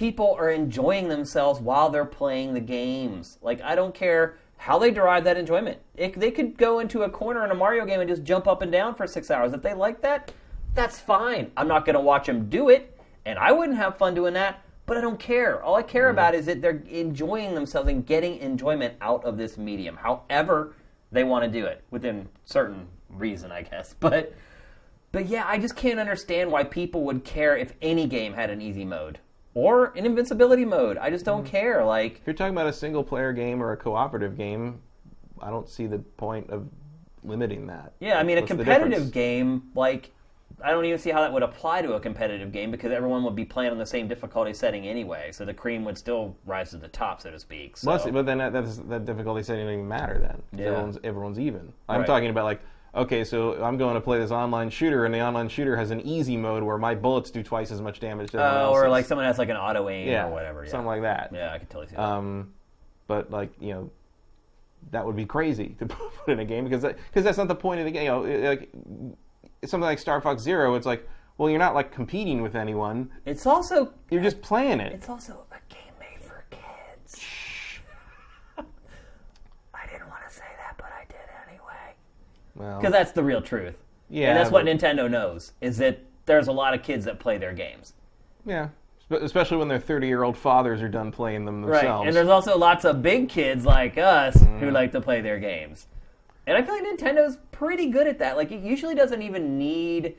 [0.00, 3.36] people are enjoying themselves while they're playing the games.
[3.42, 5.78] Like I don't care how they derive that enjoyment.
[5.94, 8.62] It, they could go into a corner in a Mario game and just jump up
[8.62, 9.52] and down for six hours.
[9.52, 10.32] If they like that,
[10.74, 11.50] that's fine.
[11.54, 14.62] I'm not going to watch them do it, and I wouldn't have fun doing that.
[14.86, 15.62] But I don't care.
[15.62, 16.12] All I care mm-hmm.
[16.12, 19.98] about is that they're enjoying themselves and getting enjoyment out of this medium.
[19.98, 20.76] However,
[21.12, 23.94] they want to do it within certain reason, I guess.
[24.00, 24.32] But
[25.12, 28.62] but yeah, I just can't understand why people would care if any game had an
[28.62, 29.18] easy mode
[29.54, 30.96] or an invincibility mode.
[30.98, 31.48] I just don't hmm.
[31.48, 31.84] care.
[31.84, 34.80] Like If you're talking about a single player game or a cooperative game,
[35.40, 36.68] I don't see the point of
[37.24, 37.92] limiting that.
[38.00, 39.10] yeah, I mean a What's the competitive difference?
[39.10, 40.10] game like
[40.62, 43.36] I don't even see how that would apply to a competitive game because everyone would
[43.36, 46.76] be playing on the same difficulty setting anyway, so the cream would still rise to
[46.76, 47.76] the top, so to speak.
[47.76, 48.10] So.
[48.10, 50.42] But then that, that's, that difficulty setting doesn't even matter then.
[50.50, 50.66] 'cause Yeah.
[50.66, 51.72] Everyone's, everyone's even.
[51.88, 52.06] I'm Right.
[52.06, 52.60] talking about like,
[52.94, 56.00] okay, so I'm going to play this online shooter, and the online shooter has an
[56.02, 59.26] easy mode where my bullets do twice as much damage everyone Uh, or like someone
[59.26, 60.64] has like an auto aim yeah, or whatever.
[60.64, 60.70] Yeah.
[60.70, 61.30] something like that.
[61.32, 62.02] Yeah, I can totally see that.
[62.02, 62.52] Um,
[63.06, 63.90] but like you know,
[64.92, 67.80] that would be crazy to put in a game because because that's not the point
[67.80, 68.04] of the game.
[68.04, 68.70] You know, it- like
[69.64, 71.06] something like Star Fox Zero, it's like,
[71.38, 73.10] well, you're not like competing with anyone.
[73.26, 74.92] it's also You're just playing it.
[74.92, 77.24] it's also a game made for kids.
[78.58, 81.16] I didn't want to say that, but I did
[81.48, 81.94] anyway.
[82.60, 83.76] Well, Because that's the real truth.
[84.08, 87.38] Yeah, and that's what Nintendo knows is that there's a lot of kids that play
[87.38, 87.94] their games.
[88.44, 88.68] yeah,
[89.10, 91.84] especially when their 30 year old fathers are done playing them themselves.
[92.00, 92.06] Right.
[92.06, 94.58] And there's also lots of big kids like us Mm-hmm.
[94.60, 95.86] who like to play their games.
[96.46, 98.36] And I feel like Nintendo's pretty good at that.
[98.36, 100.14] Like it usually doesn't even need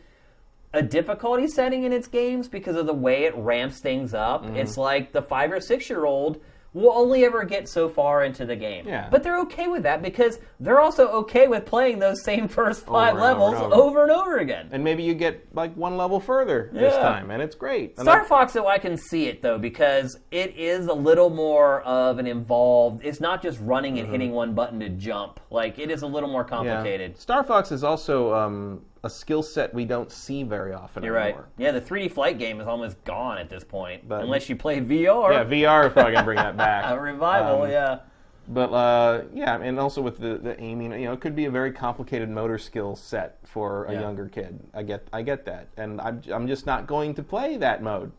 [0.74, 4.44] a difficulty setting in its games because of the way it ramps things up.
[4.46, 4.56] Mm-hmm.
[4.58, 6.40] It's like the 5 or 6 year old
[6.74, 8.88] will only ever get so far into the game.
[8.88, 9.10] Yeah.
[9.12, 12.94] But they're okay with that because they're also okay with playing those same first 5
[12.94, 13.76] Over and over levels and over.
[13.84, 14.70] over and over again.
[14.72, 17.98] and maybe you get like one level further this time, and it's great.
[17.98, 21.82] And Star Fox, though, I can see it though because it is a little more
[21.82, 23.04] of an involved.
[23.04, 25.40] It's not just running and hitting one button to jump.
[25.50, 26.66] Like it is a little more Mm-hmm.
[26.66, 26.74] yeah.
[26.76, 27.18] complicated.
[27.18, 31.36] Star Fox is also um, a skill set we don't see very often You're right.
[31.58, 34.80] Yeah, the 3D flight game is almost gone at this point, But- unless you play
[34.80, 35.32] VR.
[35.32, 36.86] Yeah, VR is probably gonna bring that back.
[36.92, 37.64] a revival.
[37.64, 38.00] Um, yeah.
[38.48, 41.52] But uh, yeah, and also with the, the aiming, you know, it could be a
[41.52, 44.02] very complicated motor skill set for a Yeah.
[44.02, 44.60] younger kid.
[44.74, 48.12] I get, I get that, and I'm, I'm just not going to play that mode.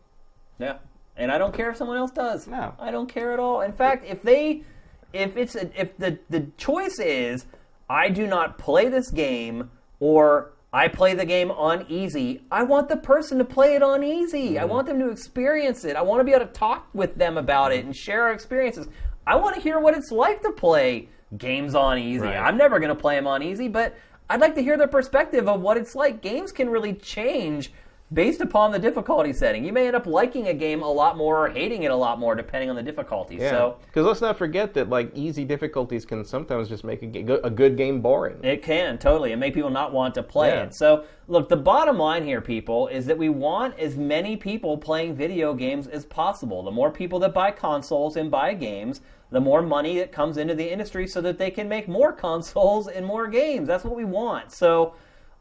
[0.59, 0.77] Yeah,
[1.17, 2.47] and I don't care if someone else does.
[2.47, 2.73] No.
[2.79, 3.61] I don't care at all.
[3.61, 4.63] In fact, if they,
[5.11, 7.45] if it's a, if the the choice is,
[7.89, 9.69] I do not play this game
[9.99, 12.41] or I play the game on easy.
[12.51, 14.57] I want the person to play it on easy.
[14.57, 14.71] I mm-hmm.
[14.71, 15.95] want them to experience it.
[15.95, 18.87] I want to be able to talk with them about it and share our experiences.
[19.27, 22.25] I want to hear what it's like to play games on easy.
[22.25, 22.37] Right.
[22.37, 23.95] I'm never going to play them on easy, but
[24.29, 26.21] I'd like to hear their perspective of what it's like.
[26.21, 27.71] Games can really change
[28.11, 29.63] based upon the difficulty setting.
[29.65, 32.19] You may end up liking a game a lot more or hating it a lot
[32.19, 33.39] more depending on the difficulty.
[33.39, 37.49] So because let's not forget that like easy difficulties can sometimes just make a, a
[37.49, 38.43] good game boring.
[38.43, 40.63] It can totally, and make people not want to play Yeah.
[40.63, 40.75] it.
[40.75, 45.15] So, look, the bottom line here, people, is that we want as many people playing
[45.15, 46.61] video games as possible.
[46.63, 49.01] The more people that buy consoles and buy games,
[49.31, 52.87] the more money that comes into the industry, so that they can make more consoles
[52.87, 53.67] and more games.
[53.67, 54.51] That's what we want.
[54.51, 54.93] So.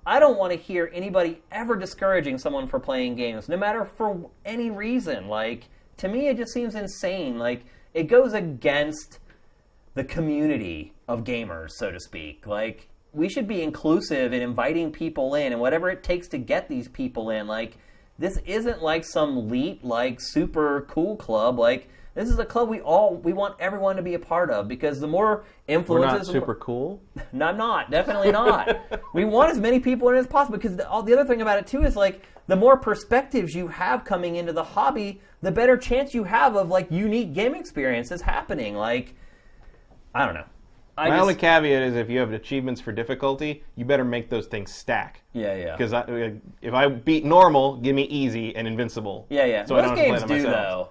[0.04, 4.30] I don't want to hear anybody ever discouraging someone for playing games, no matter for
[4.44, 5.28] any reason.
[5.28, 5.68] Like,
[5.98, 7.38] to me, it just seems insane.
[7.38, 7.64] Like,
[7.94, 9.20] it goes against
[9.94, 12.46] the community of gamers, so to speak.
[12.46, 16.68] Like, we should be inclusive in inviting people in and whatever it takes to get
[16.68, 17.46] these people in.
[17.46, 17.76] Like,
[18.18, 21.58] this isn't like some elite, like, super cool club.
[21.58, 24.68] Like, this is a club we all, we want everyone to be a part of
[24.68, 26.28] because the more We're influences.
[26.28, 27.01] not super cool.
[27.32, 27.90] No, I'm not.
[27.90, 28.76] Definitely not.
[29.14, 31.59] we want as many people in as possible because the, all the other thing about
[31.59, 35.76] it too is like the more perspectives you have coming into the hobby, the better
[35.76, 38.74] chance you have of like unique game experiences happening.
[38.76, 39.14] Like,
[40.14, 40.44] I don't know.
[40.98, 44.28] I My just, only caveat is if you have achievements for difficulty, you better make
[44.28, 45.22] those things stack.
[45.32, 45.94] yeah, yeah, Because
[46.60, 49.26] if I beat normal, give me easy and invincible.
[49.30, 49.64] yeah, yeah.
[49.64, 50.55] So I don't have to games play do myself.
[50.55, 50.90] though,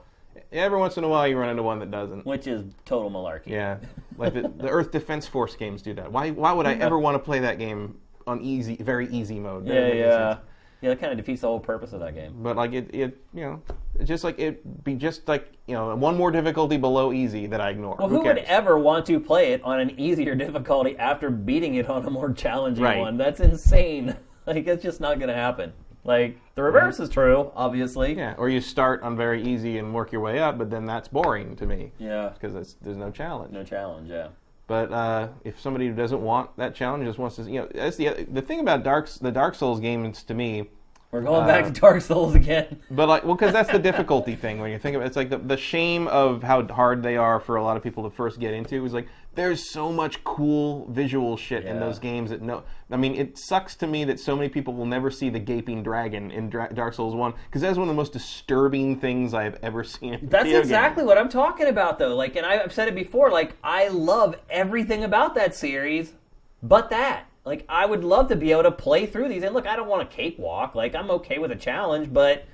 [0.51, 2.25] Every once in a while, you run into one that doesn't.
[2.25, 3.47] which is total malarkey.
[3.47, 3.77] Yeah,
[4.17, 6.11] like the, the Earth Defense Force games do that.
[6.11, 6.31] Why?
[6.31, 7.97] Why would I ever want to play that game
[8.27, 9.65] on easy, very easy mode?
[9.65, 10.37] That yeah, yeah.
[10.81, 12.33] Yeah, that kind of defeats the whole purpose of that game.
[12.41, 13.61] But like it, it, you know,
[14.03, 17.69] just like it be just like you know one more difficulty below easy that I
[17.69, 17.95] ignore.
[17.99, 21.75] Well, who, who would ever want to play it on an easier difficulty after beating
[21.75, 22.97] it on a more challenging Right.
[22.97, 23.15] one?
[23.15, 24.15] That's insane.
[24.47, 25.71] like, it's just not going to happen.
[26.03, 28.15] Like, the reverse is true, obviously.
[28.17, 31.07] Yeah, or you start on very easy and work your way up, but then that's
[31.07, 32.29] boring to me Yeah.
[32.33, 33.53] because there's no challenge.
[33.53, 34.29] No challenge, yeah.
[34.67, 37.97] But uh, if somebody who doesn't want that challenge just wants to, you know, that's
[37.97, 40.69] the the thing about Dark the Dark Souls games to me.
[41.11, 42.79] We're going back Uh, to Dark Souls again.
[42.91, 45.05] But like, well, because that's the difficulty thing when you think of it.
[45.07, 48.03] It's like the, the shame of how hard they are for a lot of people
[48.09, 52.31] to first get into is like there's so much cool visual shit in those games
[52.31, 55.29] that no, I mean, it sucks to me that so many people will never see
[55.29, 58.99] the gaping dragon in Dra- Dark Souls One because that's one of the most disturbing
[58.99, 60.19] things I've ever seen.
[60.23, 60.61] That's video game.
[60.61, 62.15] exactly what I'm talking about, though.
[62.15, 63.31] Like, and I've said it before.
[63.31, 66.13] Like, I love everything about that series,
[66.61, 67.27] but that.
[67.45, 69.43] Like, I would love to be able to play through these.
[69.43, 70.75] And look, I don't want a cakewalk.
[70.75, 72.45] Like, I'm okay with a challenge, but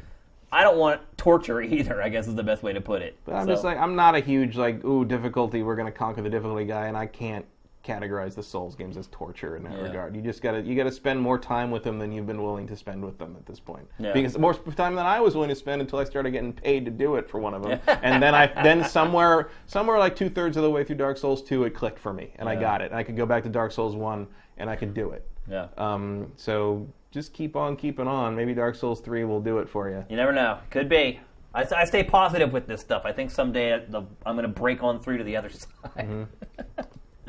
[0.52, 2.02] I don't want torture either.
[2.02, 3.18] I guess is the best way to put it.
[3.26, 5.64] But I'm So- just like I'm not a huge like ooh difficulty.
[5.64, 7.46] We're gonna conquer the difficulty guy, and I can't
[7.86, 9.84] categorize the Souls games as torture in that Yeah.
[9.84, 10.14] regard.
[10.14, 12.76] You just gotta you gotta spend more time with them than you've been willing to
[12.76, 13.88] spend with them at this point.
[13.98, 14.12] Yeah.
[14.12, 16.92] Because more time than I was willing to spend until I started getting paid to
[16.92, 20.58] do it for one of them, and then I then somewhere somewhere like two thirds
[20.58, 22.92] of the way through Dark Souls two, it clicked for me, and I got it.
[22.92, 25.26] And I could go back to Dark Souls one, and I could do it.
[25.50, 25.68] yeah.
[25.78, 28.36] Um, so just keep on keeping on.
[28.36, 30.06] Maybe Dark Souls three will do it for you.
[30.10, 30.60] You never know.
[30.70, 31.20] Could be.
[31.54, 33.04] I, I stay positive with this stuff.
[33.06, 35.70] I think someday the, I'm going to break on through to the other side.
[35.98, 36.24] Mm-hmm.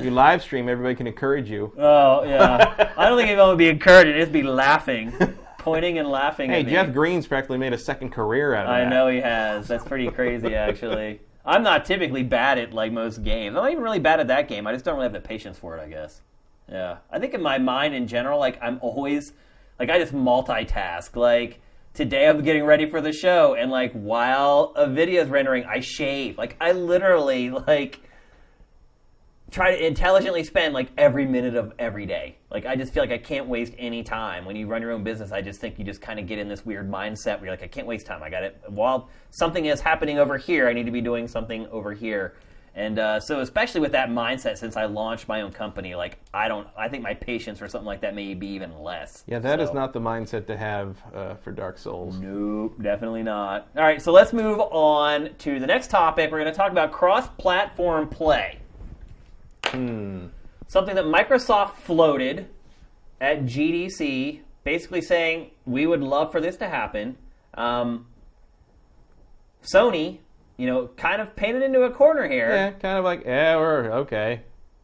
[0.01, 1.73] You live stream, everybody can encourage you.
[1.77, 2.93] Oh yeah.
[2.97, 4.09] I don't think anyone would be encouraged.
[4.09, 5.11] It'd be laughing,
[5.57, 6.51] pointing and laughing.
[6.51, 6.71] Hey, at me.
[6.71, 8.87] Jeff Green's practically made a second career out of I that.
[8.87, 9.67] I know he has.
[9.67, 11.19] That's pretty crazy, actually.
[11.45, 13.57] I'm not typically bad at like most games.
[13.57, 14.67] I'm not even really bad at that game.
[14.67, 15.81] I just don't really have the patience for it.
[15.81, 16.21] I guess.
[16.69, 16.97] Yeah.
[17.11, 19.33] I think in my mind in general, like I'm always
[19.79, 21.15] like I just multitask.
[21.15, 21.61] Like
[21.93, 25.79] today I'm getting ready for the show, and like while a video is rendering, I
[25.79, 26.37] shave.
[26.37, 28.01] Like I literally like
[29.51, 32.37] try to intelligently spend like every minute of every day.
[32.51, 34.45] Like I just feel like I can't waste any time.
[34.45, 36.47] When you run your own business, I just think you just kind of get in
[36.47, 38.21] this weird mindset where you're like, I can't waste time.
[38.21, 38.61] I got it.
[38.67, 42.35] While something is happening over here, I need to be doing something over here.
[42.79, 46.47] And uh, so, especially with that mindset, since I launched my own company, like I
[46.47, 49.25] don't, I think my patience for something like that may be even less.
[49.27, 52.17] Yeah, that is So- not the mindset to have uh, for Dark Souls.
[52.19, 53.67] Nope, definitely not.
[53.75, 56.31] All right, so let's move on to the next topic.
[56.31, 58.59] We're going to talk about cross-platform play.
[59.65, 60.27] Hmm.
[60.69, 62.47] Something that Microsoft floated
[63.19, 67.17] at GDC, basically saying we would love for this to happen.
[67.55, 68.05] Um,
[69.63, 70.19] Sony,
[70.59, 72.49] you know, kind of painted into a corner here.
[72.49, 74.41] Yeah, kind of like, yeah, we're okay.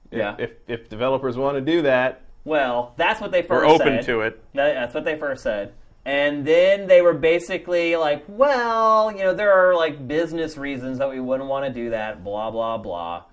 [0.10, 0.35] If, Yeah.
[0.39, 4.06] If, if developers want to do that, Well, that's what they 1st we're open said.
[4.06, 4.41] to it.
[4.53, 5.73] That- That's what they first said.
[6.06, 11.10] And then they were basically like, well, you know, there are like business reasons that
[11.10, 13.23] we wouldn't want to do that, blah, blah, blah.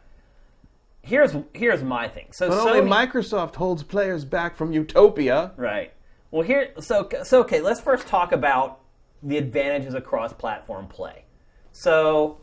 [1.03, 2.29] Here's here's my thing.
[2.33, 5.53] So But Sony, only Microsoft holds players back from Utopia.
[5.57, 5.93] Right.
[6.31, 7.61] Well, here, so so okay.
[7.61, 8.81] Let's first talk about
[9.23, 11.25] the advantages of cross-platform play.
[11.73, 12.39] So,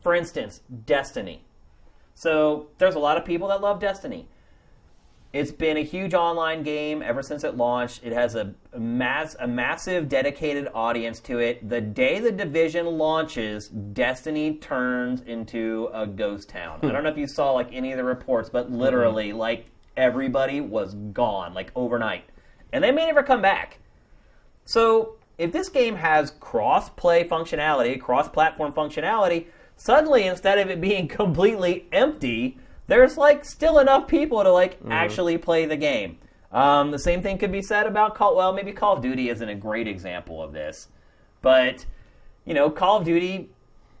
[0.00, 1.44] for instance, Destiny.
[2.14, 4.28] So there's a lot of people that love Destiny.
[5.32, 8.02] It's been a huge online game ever since it launched.
[8.02, 11.68] It has a, a mass a massive dedicated audience to it.
[11.68, 16.78] The day the Division launches, Destiny turns into a ghost town.
[16.82, 16.92] I hmm.
[16.92, 18.76] don't know if you saw like any of the reports, but hmm.
[18.76, 19.66] literally like
[19.98, 22.24] everybody was gone like overnight.
[22.72, 23.80] And they may never come back.
[24.64, 29.46] So, if this game has cross play functionality, cross platform functionality,
[29.76, 32.58] suddenly instead of it being completely empty,
[32.88, 36.18] there's like still enough people to like actually play the game.
[36.50, 38.34] Um, the same thing could be said about Call.
[38.34, 40.88] Well, maybe Call of Duty isn't a great example of this,
[41.42, 41.84] but
[42.44, 43.50] you know, Call of Duty,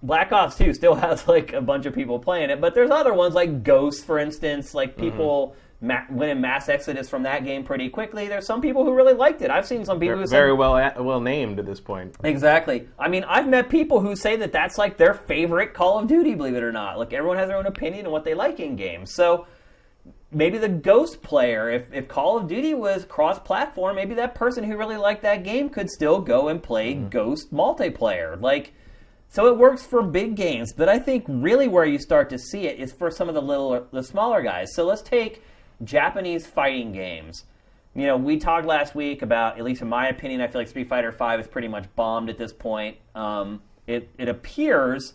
[0.02, 3.12] Black Ops 2 still has like a bunch of people playing it, but there's other
[3.12, 7.64] ones like Ghost, for instance, like people ma- went in mass exodus from that game
[7.64, 8.28] pretty quickly.
[8.28, 9.50] There's some people who really liked it.
[9.50, 12.16] I've seen some people who said- Very well a- well named at this point.
[12.24, 12.88] Exactly.
[12.98, 16.34] I mean, I've met people who say that that's like their favorite Call of Duty,
[16.34, 16.98] believe it or not.
[16.98, 19.14] Like, everyone has their own opinion on what they like in games.
[19.14, 19.46] So,
[20.30, 24.64] maybe the Ghost player, if, if Call of Duty was cross platform, maybe that person
[24.64, 27.08] who really liked that game could still go and play mm-hmm.
[27.08, 28.40] Ghost multiplayer.
[28.40, 28.74] Like,
[29.28, 32.66] so it works for big games, but I think really where you start to see
[32.66, 34.74] it is for some of the little, the smaller guys.
[34.74, 35.42] So let's take
[35.84, 37.44] Japanese fighting games.
[37.94, 40.68] You know, we talked last week about, at least in my opinion, I feel like
[40.68, 42.96] Street Fighter V is pretty much bombed at this point.
[43.14, 45.14] Um, it, it appears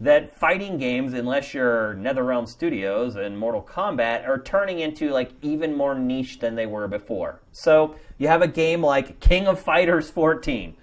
[0.00, 5.76] that fighting games, unless you're NetherRealm Studios and Mortal Kombat, are turning into like even
[5.76, 7.40] more niche than they were before.
[7.52, 10.76] So you have a game like King of Fighters 14.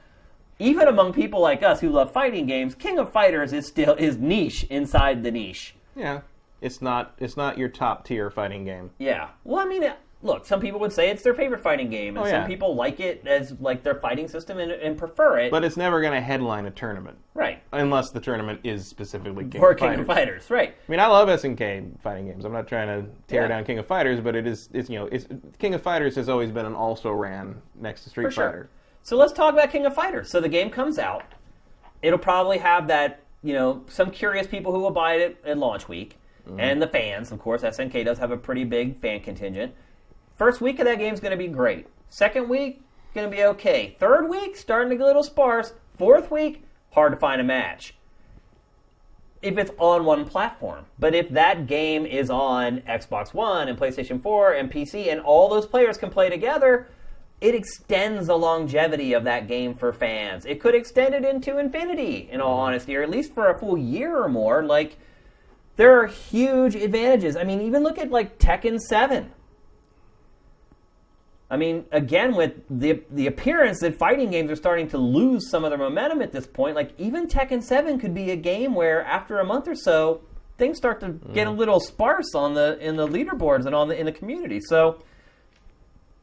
[0.59, 4.17] Even among people like us who love fighting games, King of Fighters is still is
[4.17, 5.75] niche inside the niche.
[5.95, 6.21] Yeah,
[6.61, 8.91] it's not it's not your top tier fighting game.
[8.97, 9.29] Yeah.
[9.43, 9.91] Well, I mean,
[10.23, 12.99] look, some people would say it's their favorite fighting game, and Oh, some people like
[12.99, 15.51] it as like their fighting system and, and prefer it.
[15.51, 17.61] But it's never going to headline a tournament right.
[17.71, 19.99] unless the tournament is specifically King Or of King Fighters.
[20.01, 20.69] of Fighters, right.
[20.87, 22.45] I mean, I love SNK fighting games.
[22.45, 23.47] I'm not trying to tear Yeah.
[23.49, 25.27] down King of Fighters, but it is it's you know it's
[25.59, 28.45] King of Fighters has always been an also ran next to Street For sure.
[28.47, 28.69] Fighter.
[29.03, 30.29] So let's talk about King of Fighters.
[30.29, 31.23] So the game comes out.
[32.01, 35.87] It'll probably have that, you know, some curious people who will buy it at launch
[35.87, 36.17] week,
[36.47, 36.59] Mm-hmm.
[36.59, 37.61] and the fans, of course.
[37.61, 39.73] SNK does have a pretty big fan contingent.
[40.37, 41.87] First week of that game is going to be great.
[42.09, 42.81] Second week,
[43.13, 43.95] going to be okay.
[43.99, 45.73] Third week, starting to get a little sparse.
[45.97, 47.95] Fourth week, hard to find a match.
[49.41, 50.85] If it's on one platform.
[50.97, 55.49] But if that game is on Xbox One and PlayStation 4 and PC and all
[55.49, 56.87] those players can play together,
[57.41, 60.45] it extends the longevity of that game for fans.
[60.45, 63.77] It could extend it into infinity, in all honesty, or at least for a full
[63.77, 64.63] year or more.
[64.63, 64.97] Like,
[65.77, 67.37] there are huge advantages.
[67.37, 69.31] I mean, even look at like Tekken 7.
[71.49, 75.63] I mean, again, with the the appearance that fighting games are starting to lose some
[75.63, 79.03] of their momentum at this point, like even Tekken 7 could be a game where
[79.05, 80.21] after a month or so,
[80.57, 81.57] things start to get a mm.
[81.57, 84.59] little sparse on the in the leaderboards and on the in the community.
[84.59, 85.01] So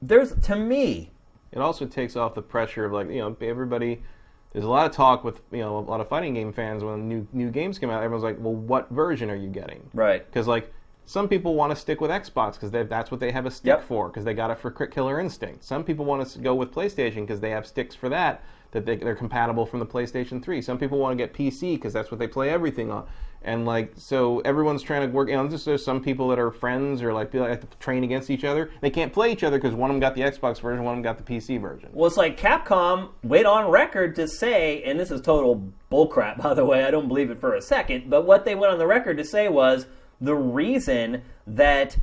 [0.03, 1.11] there's to me,
[1.53, 4.03] It also takes off the pressure of like you know everybody.
[4.55, 7.07] There's a lot of talk with you know a lot of fighting game fans when
[7.09, 8.03] new new games come out.
[8.03, 9.91] Everyone's like, well, what version are you getting?
[9.93, 10.25] right?
[10.25, 10.73] Because like
[11.07, 13.83] some people want to stick with Xbox because that's what they have a stick Yep.
[13.85, 15.63] for because they got it for Killer Instinct.
[15.63, 18.97] Some people want to go with PlayStation because they have sticks for that that they,
[18.97, 20.63] they're compatible from the PlayStation 3.
[20.63, 23.07] Some people want to get PC because that's what they play everything on.
[23.45, 25.29] And like so, everyone's trying to work.
[25.29, 27.77] You know, just there's some people that are friends or like people that have to
[27.79, 28.71] train against each other.
[28.81, 30.97] They can't play each other because one of them got the Xbox version, one of
[30.97, 31.91] them got the PC version.
[31.93, 36.55] Well, it's like Capcom went on record to say, and this is total bullcrap, by
[36.55, 36.85] the way.
[36.85, 38.09] I don't believe it for a second.
[38.09, 39.87] But what they went on the record to say was
[40.21, 41.99] the reason that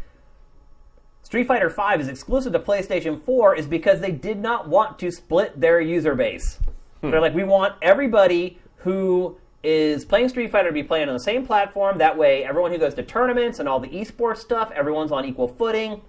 [1.24, 5.12] Street Fighter V is exclusive to PlayStation 4 is because they did not want to
[5.12, 6.60] split their user base.
[7.02, 7.10] Hmm.
[7.10, 11.20] They're like, we want everybody who is playing Street Fighter to be playing on the
[11.20, 11.98] same platform.
[11.98, 15.48] That way, everyone who goes to tournaments and all the esports stuff, everyone's on equal
[15.48, 16.02] footing.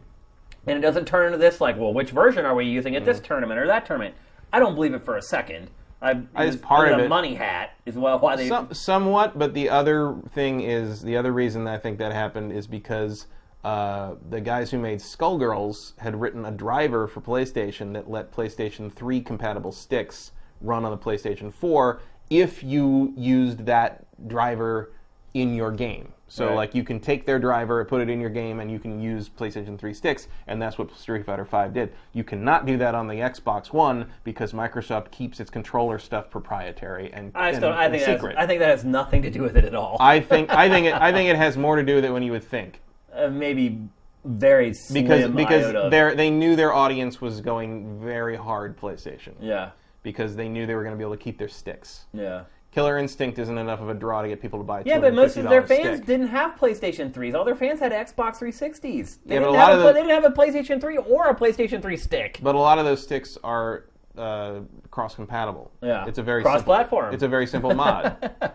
[0.66, 3.20] And it doesn't turn into this like, well, which version are we using at this
[3.20, 4.15] tournament or that tournament?
[4.53, 5.69] I don't believe it for a second.
[6.01, 8.49] I, As part of a money hat is well why they.
[8.49, 12.66] Some, somewhat, but the other thing is the other reason I think that happened is
[12.66, 13.27] because
[13.62, 18.93] uh, the guys who made Skullgirls had written a driver for PlayStation that let PlayStation
[18.93, 22.01] 3 compatible sticks run on the PlayStation 4
[22.33, 24.93] if you used that driver
[25.35, 26.13] in your game.
[26.29, 26.57] So Right.
[26.57, 29.29] like you can take their driver, put it in your game, and you can use
[29.29, 31.93] PlayStation 3 sticks, and that's what Street Fighter 5 did.
[32.15, 37.13] You cannot do that on the Xbox One because Microsoft keeps its controller stuff proprietary
[37.13, 38.37] and, I and, I think that's, secret.
[38.39, 39.99] I think that has nothing to do with it at all.
[40.01, 42.23] I think I think it, I think it has more to do with it when
[42.23, 42.81] you would think
[43.15, 43.79] uh, maybe
[44.25, 49.71] very slim because because they knew their audience was going very hard PlayStation yeah,
[50.03, 52.07] because they knew they were going to be able to keep their sticks.
[52.12, 52.45] yeah.
[52.73, 54.83] Killer Instinct isn't enough of a draw to get people to buy.
[54.87, 56.07] Yeah, but most of their fans stick.
[56.07, 57.35] didn't have PlayStation 3s.
[57.35, 58.81] All their fans had Xbox 360s.
[59.27, 60.97] They, Yeah, didn't a lot have of a, the- they didn't have a PlayStation 3
[60.97, 62.41] or a PlayStation 3 stick.
[62.43, 63.85] But a lot of those sticks are
[64.16, 64.61] uh,
[64.91, 65.70] cross compatible.
[65.83, 66.07] Yeah.
[66.07, 67.12] it's a very Cross-platform.
[67.12, 68.31] It's a very simple mod.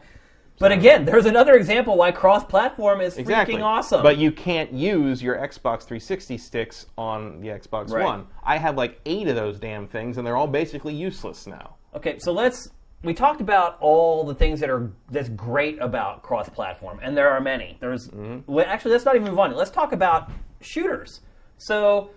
[0.59, 3.55] But again, there's another example why cross-platform is exactly.
[3.55, 4.01] freaking awesome.
[4.01, 8.03] But you can't use your Xbox 360 sticks on the Xbox Right.
[8.03, 8.27] One.
[8.43, 11.75] I have like eight of those damn things, and they're all basically useless now.
[11.95, 12.69] Okay, so let's.
[13.03, 17.39] We talked about all the things that are that's great about cross-platform, and there are
[17.39, 17.77] many.
[17.79, 18.51] There's mm-hmm.
[18.51, 19.55] well, actually, let's not even move on.
[19.55, 20.31] Let's talk about
[20.61, 21.21] shooters.
[21.59, 22.09] So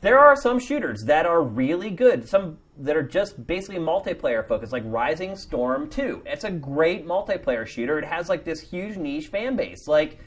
[0.00, 2.28] there are some shooters that are really good.
[2.28, 6.22] Some that are just basically multiplayer focused, like Rising Storm 2.
[6.26, 7.98] It's a great multiplayer shooter.
[7.98, 9.86] It has like this huge niche fan base.
[9.86, 10.18] Like,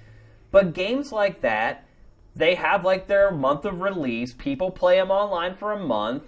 [0.52, 1.86] but games like that,
[2.36, 4.34] they have like their month of release.
[4.34, 6.24] People play them online for a month,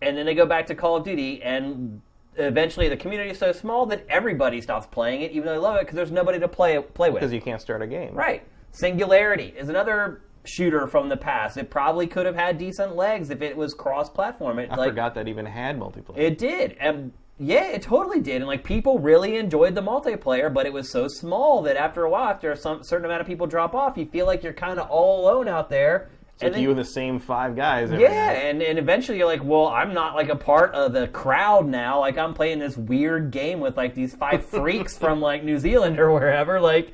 [0.00, 2.00] and then they go back to Call of Duty, and
[2.36, 5.76] eventually the community is so small that everybody stops playing it, even though they love
[5.76, 7.20] it, because there's nobody to play play with.
[7.20, 8.14] Because you can't start a game.
[8.14, 8.42] Right.
[8.72, 11.56] Singularity is another shooter from the past.
[11.56, 14.58] It probably could have had decent legs if it was cross-platform.
[14.58, 16.16] It, I like, forgot that even had multiplayer.
[16.16, 16.76] It did.
[16.80, 18.36] And yeah, it totally did.
[18.36, 22.10] And like people really enjoyed the multiplayer, but it was so small that after a
[22.10, 24.88] while, after some certain amount of people drop off, you feel like you're kind of
[24.88, 26.08] all alone out there.
[26.34, 27.90] It's like then- you and the same five guys.
[27.90, 28.32] every yeah, night.
[28.32, 32.00] and, and eventually you're like, well, I'm not like a part of the crowd now.
[32.00, 35.98] Like I'm playing this weird game with like these five freaks from like New Zealand
[35.98, 36.60] or wherever.
[36.60, 36.92] Like,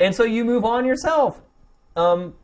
[0.00, 1.40] and so you move on yourself.
[1.94, 2.34] Um,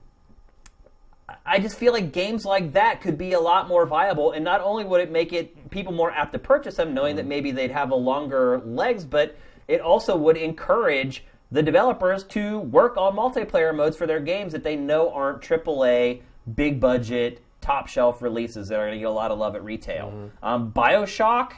[1.45, 4.61] I just feel like games like that could be a lot more viable, and not
[4.61, 7.71] only would it make it people more apt to purchase them, knowing that maybe they'd
[7.71, 9.37] have a longer legs, but
[9.67, 14.63] it also would encourage the developers to work on multiplayer modes for their games that
[14.63, 16.23] they know aren't AAA,
[16.55, 19.65] big budget, top shelf releases that are going to get a lot of love at
[19.65, 20.31] retail.
[20.43, 21.55] Um, Bioshock,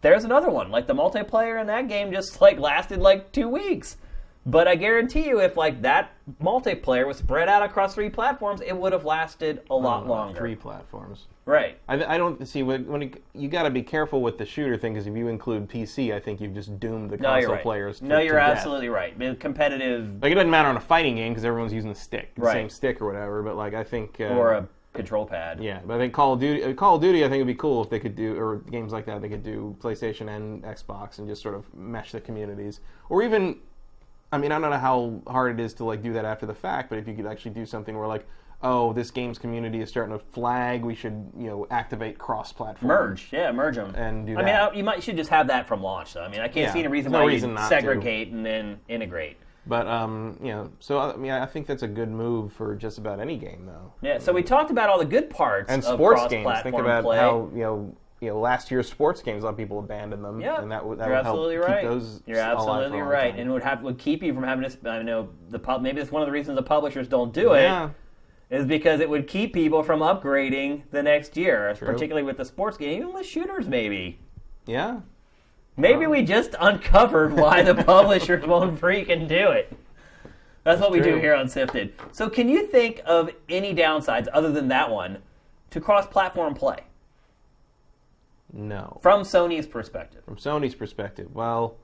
[0.00, 0.70] there's another one.
[0.70, 3.96] Like the multiplayer in that game just like lasted like two weeks.
[4.46, 6.12] But I guarantee you, if like that
[6.42, 10.38] multiplayer was spread out across three platforms, it would have lasted a lot longer.
[10.38, 11.26] Three platforms.
[11.44, 11.76] Right.
[11.88, 14.78] I, I don't see when, when it, you got to be careful with the shooter
[14.78, 17.50] thing because if you include PC, I think you've just doomed the No, console you're
[17.52, 17.62] right.
[17.62, 17.98] players.
[17.98, 18.56] To, no, you're death.
[18.56, 19.18] absolutely right.
[19.18, 22.34] The competitive Like it doesn't matter on a fighting game because everyone's using the stick,
[22.34, 22.52] the Right.
[22.54, 23.42] same stick or whatever.
[23.42, 25.62] But like I think, uh, or a control pad.
[25.62, 27.46] yeah, but I think Call of Duty, uh, Call of Duty, I think it would
[27.46, 29.20] be cool if they could do or games like that.
[29.20, 33.58] They could do PlayStation and Xbox and just sort of mesh the communities, or even,
[34.32, 36.54] I mean, I don't know how hard it is to like do that after the
[36.54, 38.26] fact, but if you could actually do something where like.
[38.62, 40.84] Oh, this game's community is starting to flag.
[40.84, 42.88] We should, you know, activate cross-platform.
[42.88, 43.94] Merge, yeah, merge them.
[43.94, 44.60] And do I mean, that.
[44.62, 46.12] I, mean, you might you should just have that from launch.
[46.12, 46.24] Though.
[46.24, 47.68] I mean, I can't Yeah, see any reason no why reason you not to.
[47.68, 49.38] segregate and then integrate.
[49.66, 52.98] But um, you know, so I mean, I think that's a good move for just
[52.98, 53.94] about any game, though.
[54.02, 54.18] Yeah.
[54.18, 56.60] So we talked about all the good parts And of sports games.
[56.62, 57.16] Think about play.
[57.16, 60.40] how you know, you know, last year's sports games, a lot of people abandoned them,
[60.40, 61.84] Yeah, and that would that you're would help absolutely keep right.
[61.84, 62.22] those.
[62.26, 64.68] You're alive for a absolutely right, and it would have would keep you from having
[64.68, 64.90] to.
[64.90, 65.80] I know the pub.
[65.80, 67.62] Maybe it's one of the reasons the publishers don't do it.
[67.62, 67.90] yeah,
[68.50, 72.76] is because it would keep people from upgrading the next year, particularly with the sports
[72.76, 73.68] game, even with shooters.
[73.68, 74.18] Maybe,
[74.66, 75.00] yeah.
[75.78, 79.72] maybe um, we just uncovered why the publishers won't freaking do it.
[80.62, 81.94] That's what we do here on Sifted.
[82.12, 85.22] So, can you think of any downsides other than that one
[85.70, 86.80] to cross-platform play
[88.52, 90.24] No, from Sony's perspective?
[90.24, 91.76] from Sony's perspective, well,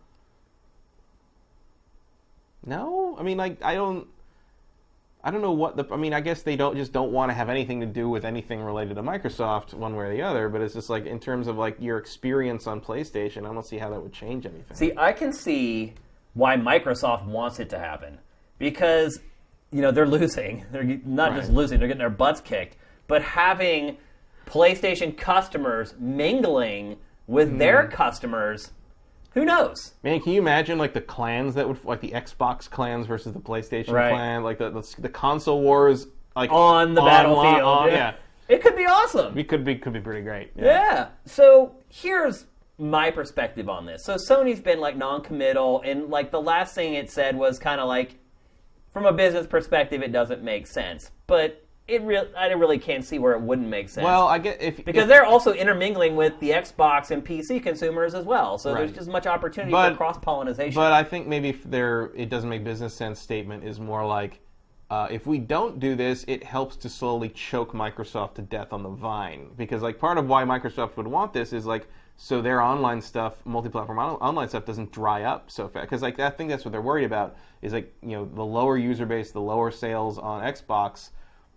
[2.66, 3.16] no.
[3.18, 4.08] I mean, like, I don't.
[5.22, 5.84] I don't know what the.
[5.92, 8.24] I mean, I guess they don't just don't want to have anything to do with
[8.24, 10.48] anything related to Microsoft, one way or the other.
[10.48, 13.78] But it's just like in terms of like your experience on PlayStation, I don't see
[13.78, 14.76] how that would change anything.
[14.76, 15.94] See, I can see
[16.34, 18.18] why Microsoft wants it to happen
[18.58, 19.20] because
[19.72, 20.64] you know they're losing.
[20.70, 22.76] They're not just losing; they're getting their butts kicked.
[23.08, 23.98] But having
[24.46, 26.96] PlayStation customers mingling
[27.26, 27.58] with Hmm.
[27.58, 28.70] their customers,
[29.34, 29.94] who knows?
[30.02, 33.40] Man, can you imagine like the clans that would like the Xbox clans versus the
[33.40, 34.10] PlayStation Right.
[34.12, 37.94] clan, like the, the the console wars, like On the online- battlefield, on- yeah.
[37.94, 38.12] yeah,
[38.48, 39.34] It could be awesome.
[39.34, 40.52] we could be could be pretty great.
[40.56, 41.08] Yeah.
[41.26, 42.46] So here's
[42.78, 44.04] my perspective on this.
[44.04, 47.88] So Sony's been like non-committal, and like the last thing it said was kind of
[47.88, 48.16] like,
[48.92, 51.10] from a business perspective, it doesn't make sense.
[51.26, 54.04] But it real I really can't see where it wouldn't make sense.
[54.04, 58.14] Well, I get if because if- they're also intermingling with the Xbox and PC consumers
[58.14, 58.58] as well.
[58.58, 60.74] So there's just much opportunity But- for cross pollination.
[60.74, 64.40] But I think maybe if their it doesn't make business sense statement is more like
[64.88, 68.84] uh, if we don't do this, it helps to slowly choke Microsoft to death on
[68.84, 69.50] the vine.
[69.56, 73.34] Because like part of why Microsoft would want this is like so their online stuff,
[73.44, 75.86] multi-platform on- online stuff, doesn't dry up so fast.
[75.86, 78.76] Because like I think that's what they're worried about is like you know the lower
[78.76, 81.10] user base, the lower sales on Xbox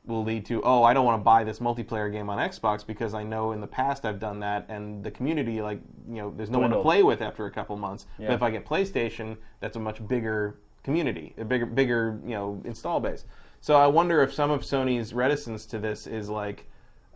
[0.10, 3.14] will lead to oh I don't want to buy this multiplayer game on Xbox because
[3.14, 6.49] I know in the past I've done that and the community like you know there's
[6.49, 8.07] no one to play with after a couple months.
[8.18, 8.27] Yeah.
[8.27, 12.61] But if I get PlayStation, that's a much bigger community, a bigger bigger you know
[12.65, 13.26] install base.
[13.61, 16.65] So I wonder if some of Sony's reticence to this is like,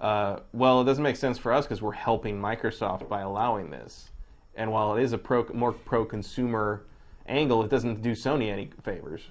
[0.02, 4.12] uh, well, it doesn't make sense for us because we're helping Microsoft by allowing this.
[4.56, 6.86] And while it is a pro more pro consumer
[7.28, 9.22] angle, it doesn't do Sony any favors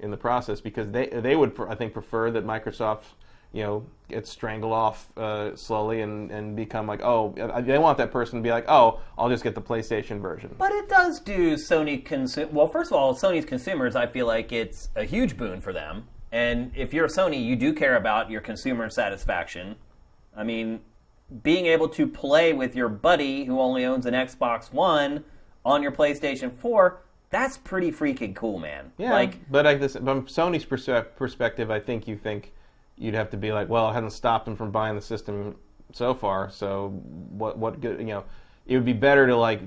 [0.00, 3.04] in the process because they they would I think prefer that Microsoft
[3.52, 8.12] you know gets strangled off uh, slowly and, and become like oh they want that
[8.12, 10.54] person to be like oh I'll just get the PlayStation version.
[10.58, 12.52] But it does do Sony consume.
[12.52, 16.08] Well, first of all, Sony's consumers, I feel like it's a huge boon for them.
[16.32, 19.76] And if you're Sony, you do care about your consumer satisfaction.
[20.36, 20.80] I mean,
[21.42, 25.24] being able to play with your buddy who only owns an Xbox One
[25.64, 27.00] on your PlayStation 4,
[27.30, 28.92] that's pretty freaking cool, man.
[28.98, 32.52] Yeah, Like, but like this, from Sony's perspective, I think you think
[32.96, 35.56] you'd have to be like, well, it hasn't stopped them from buying the system
[35.92, 36.50] so far.
[36.50, 36.88] So
[37.30, 37.58] what?
[37.58, 37.98] What good?
[37.98, 38.24] You know,
[38.66, 39.60] it would be better to like,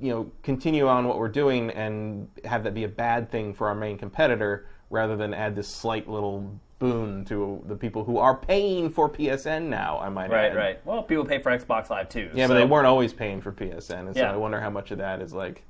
[0.00, 3.68] you know, continue on what we're doing and have that be a bad thing for
[3.68, 6.48] our main competitor rather than add this slight little
[6.78, 9.98] boon to the people who are paying for PSN now.
[10.00, 10.56] I might right, add.
[10.56, 10.86] right.
[10.86, 12.30] Well, people pay for Xbox Live too.
[12.34, 14.32] Yeah, but they weren't always paying for PSN, and so Yeah.
[14.32, 15.62] I wonder how much of that is like.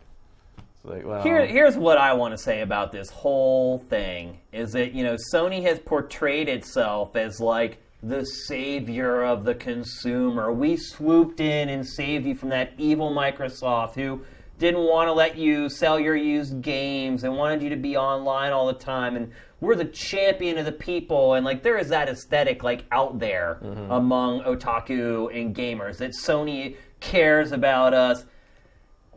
[0.84, 4.92] Like, well, Here, here's what I want to say about this whole thing: is that
[4.92, 10.52] you know Sony has portrayed itself as like the savior of the consumer.
[10.52, 14.20] We swooped in and saved you from that evil Microsoft who
[14.58, 18.52] didn't want to let you sell your used games and wanted you to be online
[18.52, 22.08] all the time and we're the champion of the people and like there is that
[22.08, 23.90] aesthetic like out there mm-hmm.
[23.90, 28.24] among otaku and gamers that Sony cares about us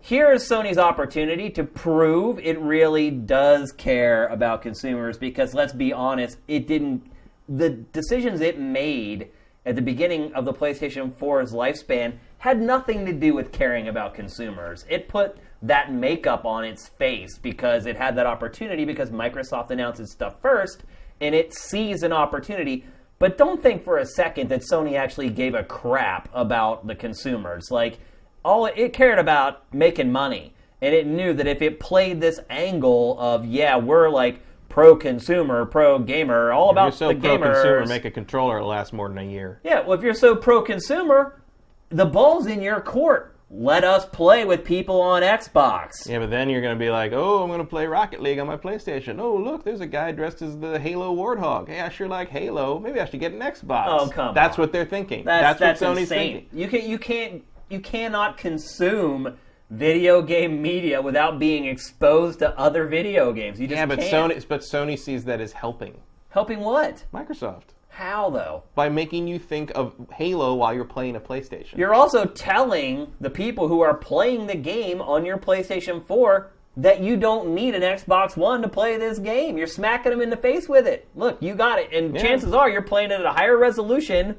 [0.02, 5.94] here is Sony's opportunity to prove it really does care about consumers because let's be
[5.94, 7.12] honest, it didn't
[7.50, 9.30] the decisions it made
[9.66, 14.14] at the beginning of the PlayStation 4's lifespan had nothing to do with caring about
[14.14, 14.86] consumers.
[14.90, 20.12] It put that makeup on its face because it had that opportunity because Microsoft announces
[20.12, 20.84] stuff first
[21.20, 22.86] and it sees an opportunity.
[23.20, 27.72] But don't think for a second that Sony actually gave a crap about the consumers.
[27.72, 28.00] Like,
[28.44, 30.54] all it cared about making money.
[30.82, 35.66] And it knew that if it played this angle of, yeah, we're like pro consumer,
[35.66, 37.54] pro gamer, all about You're so the pro gamers.
[37.54, 39.60] consumer, make a controller that lasts more than a year.
[39.64, 41.42] Yeah, well, if you're so pro consumer,
[41.90, 43.34] the ball's in your court.
[43.50, 46.06] Let us play with people on Xbox.
[46.06, 48.40] Yeah, but then you're going to be like, oh, I'm going to play Rocket League
[48.40, 49.22] on my PlayStation.
[49.22, 51.70] Oh, look, there's a guy dressed as the Halo Warthog.
[51.70, 52.78] Hey, I sure like Halo.
[52.78, 53.86] Maybe I should get an Xbox.
[53.88, 54.64] Oh, come That's on.
[54.64, 55.24] what they're thinking.
[55.24, 56.34] That's, That's, that's, what Sony's insane.
[56.34, 56.60] thinking.
[56.60, 59.38] You can you can't you cannot consume
[59.70, 63.60] video game media without being exposed to other video games.
[63.60, 64.32] You just Yeah, but can't.
[64.34, 67.04] Sony, but Sony sees that as helping helping what?
[67.14, 68.64] Microsoft How though?
[68.76, 71.78] by making you think of Halo while you're playing a PlayStation.
[71.78, 77.02] You're also telling the people who are playing the game on your PlayStation 4 that
[77.02, 79.58] you don't need an Xbox One to play this game.
[79.58, 81.08] You're smacking them in the face with it.
[81.16, 81.92] Look, you got it.
[81.92, 82.22] And Yeah.
[82.22, 84.38] chances are you're playing it at a higher resolution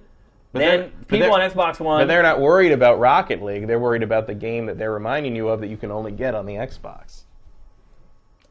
[0.53, 2.01] But than people on Xbox One.
[2.01, 3.67] But they're not worried about Rocket League.
[3.67, 6.35] They're worried about the game that they're reminding you of that you can only get
[6.35, 7.25] on the Xbox.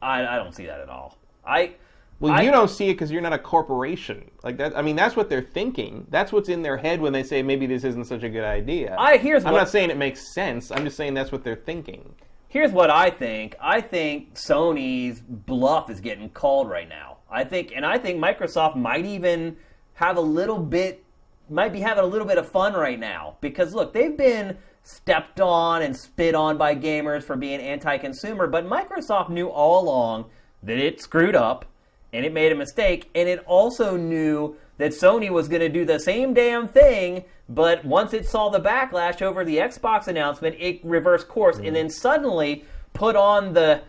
[0.00, 1.18] I, I don't see that at all.
[1.44, 1.74] I
[2.20, 4.30] Well, I- you don't see it because you're not a corporation.
[4.44, 4.76] Like that.
[4.76, 6.06] I mean, that's what they're thinking.
[6.10, 8.94] That's what's in their head when they say maybe this isn't such a good idea.
[8.98, 10.70] I here's I'm what not saying it makes sense.
[10.70, 12.14] I'm just saying that's what they're thinking.
[12.46, 13.56] here's what I think.
[13.60, 17.16] I think Sony's bluff is getting called right now.
[17.30, 19.56] I think, and I think Microsoft might even
[19.94, 21.04] have a little bit,
[21.50, 25.40] might be having a little bit of fun right now because look, they've been stepped
[25.40, 30.26] on and spit on by gamers for being anti-consumer, but Microsoft knew all along
[30.62, 31.66] that it screwed up
[32.12, 35.84] and it made a mistake, and it also knew that Sony was going to do
[35.84, 40.80] the same damn thing, but once it saw the backlash over the Xbox announcement, it
[40.84, 41.74] reversed course and mm.
[41.74, 42.64] then suddenly
[42.94, 43.82] put on the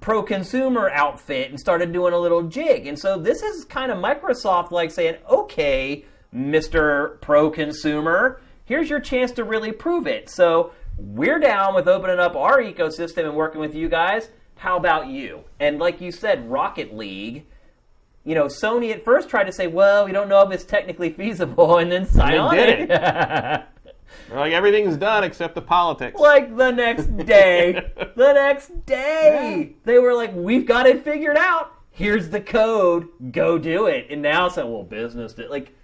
[0.00, 2.86] pro consumer outfit and started doing a little jig.
[2.86, 7.20] And so this is kind of Microsoft like saying, okay, Mr.
[7.20, 10.28] Pro Consumer, here's your chance to really prove it.
[10.28, 14.30] So we're down with opening up our ecosystem and working with you guys.
[14.56, 15.44] How about you?
[15.60, 17.44] And like you said, Rocket League.
[18.24, 21.10] You know, Sony at first tried to say, "Well, we don't know if it's technically
[21.10, 23.62] feasible," and then sign did it.
[24.30, 26.18] Like everything's done except the politics.
[26.18, 27.72] like the next day,
[28.16, 31.72] the next day, they were like, "We've got it figured out.
[31.90, 33.08] Here's the code.
[33.32, 35.74] Go do it." And now, so well, business did like.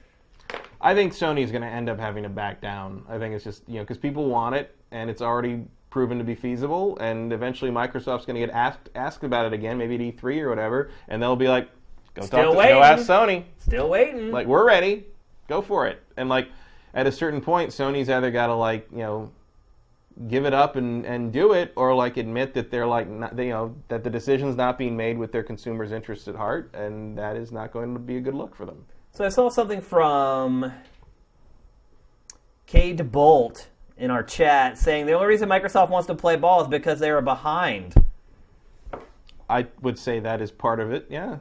[0.84, 3.04] I think Sony's going to end up having to back down.
[3.08, 6.24] I think it's just you know because people want it and it's already proven to
[6.24, 10.16] be feasible, and eventually Microsoft's going to get asked asked about it again, maybe at
[10.16, 11.68] E3 or whatever, and they'll be like,
[12.14, 14.30] "Go Still talk to, go ask Sony." Still waiting.
[14.30, 15.06] like we're ready
[15.48, 16.48] go for it and like
[16.94, 19.30] at a certain point sony's either got to like you know
[20.28, 23.46] give it up and, and do it or like admit that they're like not, they,
[23.46, 27.18] you know that the decision's not being made with their consumers interests at heart and
[27.18, 29.80] that is not going to be a good look for them So I saw something
[29.80, 30.72] from
[32.66, 36.68] Cade Bolt in our chat saying the only reason Microsoft wants to play ball is
[36.68, 37.94] because they are behind.
[39.48, 41.36] i would say that is part of it yeah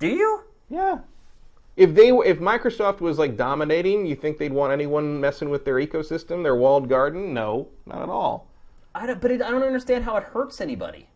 [0.00, 0.42] Do you?
[0.68, 0.98] yeah
[1.76, 5.76] if they if microsoft was like dominating you think they'd want anyone messing with their
[5.76, 8.48] ecosystem their walled garden no not at all
[8.94, 11.08] I don't, but it, I don't understand how it hurts anybody.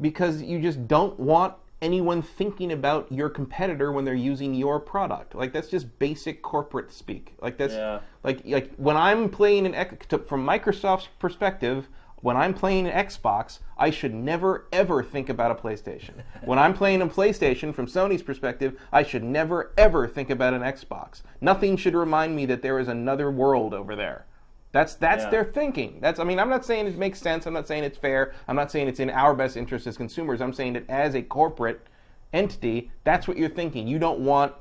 [0.00, 5.34] because you just don't want anyone thinking about your competitor when they're using your product.
[5.34, 7.34] Like that's just basic corporate speak.
[7.40, 8.00] Like that's Yeah.
[8.24, 11.88] like like when I'm playing an X, from Microsoft's perspective,
[12.20, 16.14] when I'm playing an Xbox, I should never ever think about a PlayStation.
[16.44, 20.62] when I'm playing a PlayStation from Sony's perspective, I should never ever think about an
[20.62, 21.22] Xbox.
[21.40, 24.26] Nothing should remind me that there is another world over there.
[24.72, 25.30] That's that's Yeah.
[25.30, 25.98] their thinking.
[26.00, 27.46] That's I mean I'm not saying it makes sense.
[27.46, 28.34] I'm not saying it's fair.
[28.46, 30.40] I'm not saying it's in our best interest as consumers.
[30.40, 31.80] I'm saying that as a corporate
[32.32, 33.88] entity, that's what you're thinking.
[33.88, 34.52] You don't want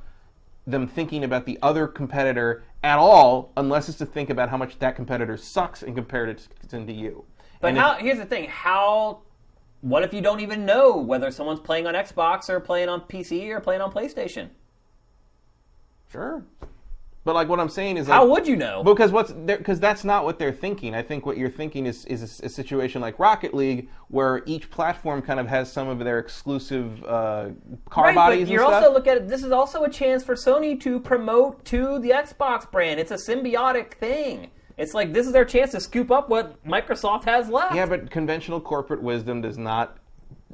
[0.66, 4.80] them thinking about the other competitor at all unless it's to think about how much
[4.80, 7.26] that competitor sucks in comparison to you.
[7.60, 7.94] But And how?
[7.96, 9.20] if- here's the thing: how?
[9.82, 13.50] What if you don't even know whether someone's playing on Xbox or playing on PC
[13.52, 14.50] or playing on PlayStation?
[16.12, 16.44] sure.
[17.28, 18.86] But like what I'm saying is like How would you know?
[18.86, 20.96] Because what's because that's not what they're thinking.
[20.96, 24.72] I think what you're thinking is is a, a situation like Rocket League, where each
[24.72, 27.50] platform kind of has some of their exclusive uh,
[27.90, 28.76] car Right, bodies but you're stuff.
[28.82, 29.28] also look at it.
[29.28, 32.98] This is also a chance for Sony to promote to the Xbox brand.
[32.98, 34.50] It's a symbiotic thing.
[34.78, 37.76] It's like this is their chance to scoop up what Microsoft has left.
[37.76, 39.98] yeah, but conventional corporate wisdom does not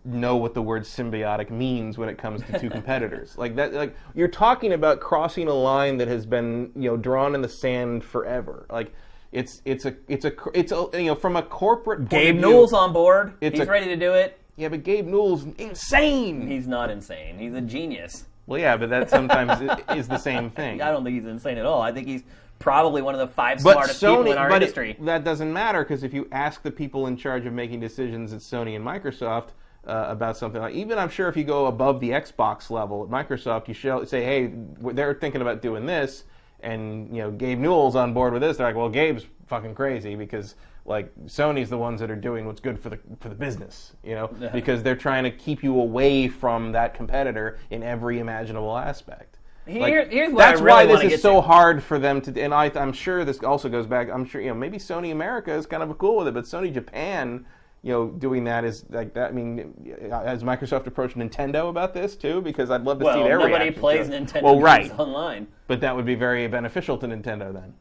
[0.06, 3.38] know what the word symbiotic means when it comes to two competitors.
[3.38, 7.36] Like that like you're talking about crossing a line that has been, you know, drawn
[7.36, 8.66] in the sand forever.
[8.70, 8.94] Like
[9.32, 12.74] It's it's a it's a it's a you know from a corporate Gabe view- Newell's
[12.74, 13.34] on board.
[13.42, 14.40] He's a- ready to do it.
[14.56, 16.48] Yeah, but Gabe Newell's insane.
[16.48, 17.40] He's not insane.
[17.40, 18.26] He's a genius.
[18.46, 19.60] well, yeah, but that sometimes
[19.96, 20.82] is the same thing.
[20.82, 21.82] I don't think he's insane at all.
[21.82, 22.24] I think he's
[22.60, 25.52] probably one of the five But smartest people Sony, in our but it- that doesn't
[25.52, 28.86] matter because if you ask the people in charge of making decisions at Sony and
[28.86, 29.48] Microsoft
[29.88, 33.10] uh, about something like, even I'm sure if you go above the Xbox level at
[33.10, 34.54] Microsoft, you show, say, hey,
[34.94, 36.24] they're thinking about doing this,
[36.62, 38.58] and you know, Gabe Newell's on board with this.
[38.58, 40.56] They're like, well, Gabe's fucking crazy because
[40.86, 44.16] like Sony's the ones that are doing what's good for the for the business, you
[44.16, 49.38] know, because they're trying to keep you away from that competitor in every imaginable aspect.
[49.66, 51.42] Here- here's that's really why this is so to.
[51.42, 52.42] hard for them to.
[52.42, 54.10] And I, I'm sure this also goes back.
[54.10, 56.74] I'm sure you know maybe Sony America is kind of cool with it, but Sony
[56.74, 57.46] Japan,
[57.84, 59.30] you know, doing that is like that.
[59.30, 62.42] I mean, has Microsoft approached Nintendo about this too?
[62.42, 64.24] Because I'd love to well, see their nobody reaction to plays it.
[64.24, 65.48] Nintendo Well, games right, online.
[65.68, 67.74] but that would be very beneficial to Nintendo then.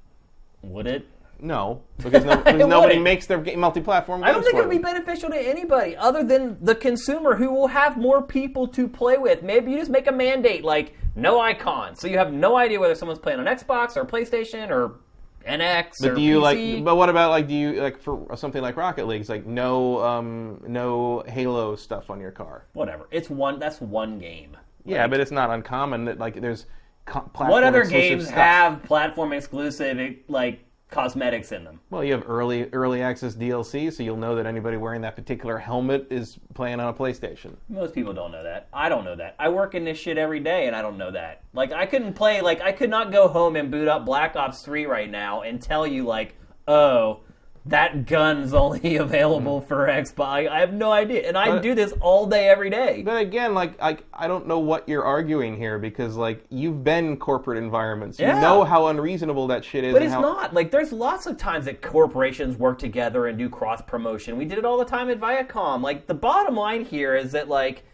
[0.62, 1.06] Would it?
[1.38, 4.22] No, because, no, because nobody makes their ga- multi-platform.
[4.22, 7.66] I don't think it would be beneficial to anybody other than the consumer who will
[7.68, 9.42] have more people to play with.
[9.42, 12.94] Maybe you just make a mandate like no icon, so you have no idea whether
[12.94, 15.00] someone's playing on Xbox or PlayStation or
[15.44, 16.74] NX But or do you PC.
[16.76, 16.84] like?
[16.84, 17.48] But what about like?
[17.48, 19.20] Do you like for something like Rocket League?
[19.20, 22.66] It's like no, um, no Halo stuff on your car.
[22.72, 23.06] Whatever.
[23.10, 23.58] It's one.
[23.58, 24.56] That's one game.
[24.84, 26.66] Yeah, but it's not uncommon that like there's
[27.06, 28.34] co- platform What other games stuff.
[28.36, 31.80] have platform exclusive like cosmetics in them?
[31.90, 35.58] Well, you have early early access DLC, so you'll know that anybody wearing that particular
[35.58, 37.56] helmet is playing on a PlayStation.
[37.68, 38.68] Most people don't know that.
[38.72, 39.34] I don't know that.
[39.38, 41.42] I work in this shit every day and I don't know that.
[41.52, 44.62] Like I couldn't play like I could not go home and boot up Black Ops
[44.62, 46.36] 3 right now and tell you like,
[46.68, 47.20] "Oh,
[47.66, 49.66] that gun's only available hmm.
[49.66, 51.28] for Xbox." I have no idea.
[51.28, 53.02] And I But- do this all day every day.
[53.04, 57.06] But again, like I, I don't know what you're arguing here because like you've been
[57.06, 58.34] in corporate environments, Yeah.
[58.34, 59.92] you know how unreasonable that shit is.
[59.92, 60.54] But it's how, not.
[60.54, 64.36] Like there's lots of times that corporations work together and do cross promotion.
[64.36, 65.82] We did it all the time at Viacom.
[65.82, 67.84] Like the bottom line here is that like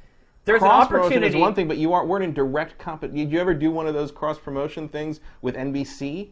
[0.49, 3.03] there's an Cross promotion opportunity is one thing, but you aren't weren't in direct comp.
[3.03, 6.31] Did you ever do one of those cross promotion things with NBC?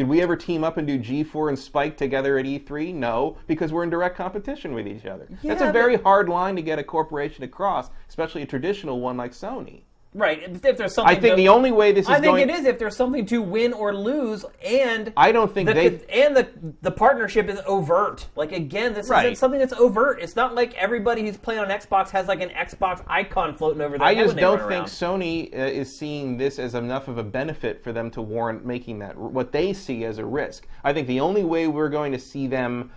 [0.00, 2.94] Did we ever team up and do G4 and Spike together at E3?
[2.94, 5.28] No, because we're in direct competition with each other.
[5.44, 9.32] That's a very hard line to get a corporation across, especially a traditional one like
[9.32, 9.82] Sony.
[10.14, 10.42] Right.
[10.42, 12.54] If there's something I think to- the only way this is I think going it
[12.54, 16.36] is if there's something to win or lose, and I don't think the, they and
[16.36, 16.48] the
[16.82, 18.26] the partnership is overt.
[18.36, 19.26] Like again, this Right.
[19.26, 20.20] isn't something that's overt.
[20.20, 23.98] It's not like everybody who's playing on Xbox has like an Xbox icon floating over
[23.98, 24.86] their I just don't think around.
[24.86, 28.98] Sony uh, is seeing this as enough of a benefit for them to warrant making
[29.00, 30.66] that what they see as a risk.
[30.84, 32.90] I think the only way we're going to see them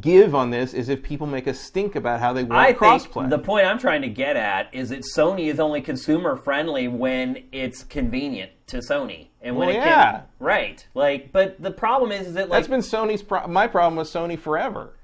[0.00, 2.78] give on this is if people make a stink about how they want I think
[2.78, 3.28] crossplay.
[3.28, 7.44] the point I'm trying to get at is that Sony is only consumer friendly when
[7.52, 10.10] it's convenient to Sony, and when Well, it yeah.
[10.12, 10.86] can, right?
[10.94, 14.08] Like, but the problem is, is that like That's been Sony's pro- my problem with
[14.08, 14.94] Sony forever.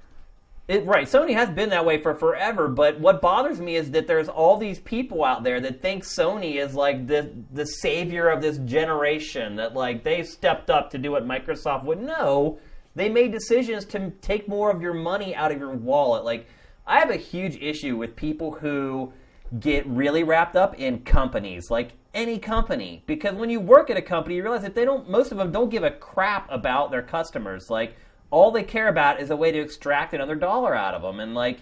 [0.69, 2.69] It, right, Sony has been that way for forever.
[2.69, 6.56] But what bothers me is that there's all these people out there that think Sony
[6.56, 9.56] is like the the savior of this generation.
[9.56, 12.02] That like they stepped up to do what Microsoft would.
[12.02, 12.59] No,
[12.99, 16.25] they made decisions to take more of your money out of your wallet.
[16.25, 16.47] Like
[16.87, 19.12] I have a huge issue with people who
[19.61, 24.03] get really wrapped up in companies, like any company, because when you work at a
[24.03, 25.09] company, you realize that they don't.
[25.09, 27.70] Most of them don't give a crap about their customers.
[27.70, 27.97] Like
[28.31, 31.35] all they care about is a way to extract another dollar out of them, and
[31.35, 31.61] like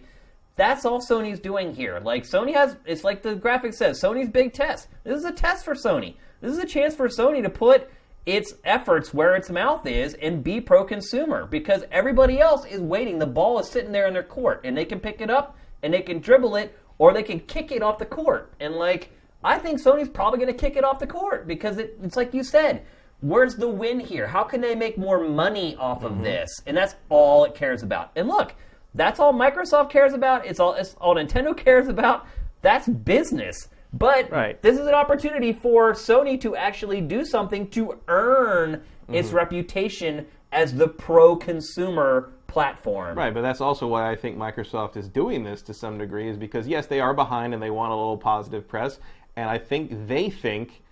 [0.57, 2.01] that's all Sony's doing here.
[2.01, 4.89] Like Sony has, it's like the graphic says, Sony's big test.
[5.05, 6.17] This is a test for Sony.
[6.41, 7.91] This is a chance for Sony to put
[8.27, 13.19] its efforts where its mouth is and be pro-consumer because everybody else is waiting.
[13.19, 15.94] The ball is sitting there in their court, and they can pick it up and
[15.94, 18.53] they can dribble it or they can kick it off the court.
[18.59, 19.11] And like,
[19.44, 22.35] I think Sony's probably going to kick it off the court because it, it's like
[22.35, 22.85] you said.
[23.20, 24.27] Where's the win here?
[24.27, 26.19] How can they make more money off Mm-hmm.
[26.19, 26.51] of this?
[26.66, 28.11] And that's all it cares about.
[28.15, 28.55] And look,
[28.94, 30.44] that's all Microsoft cares about.
[30.44, 32.27] It's all it's all Nintendo cares about.
[32.62, 33.69] That's business.
[33.98, 34.60] But Right.
[34.62, 39.36] this is an opportunity for Sony to actually do something to earn its Mm-hmm.
[39.36, 43.16] reputation as the pro consumer platform.
[43.16, 46.36] Right, but that's also why I think Microsoft is doing this to some degree, is
[46.36, 48.98] because yes, they are behind and they want a little positive press,
[49.36, 50.82] and I think they think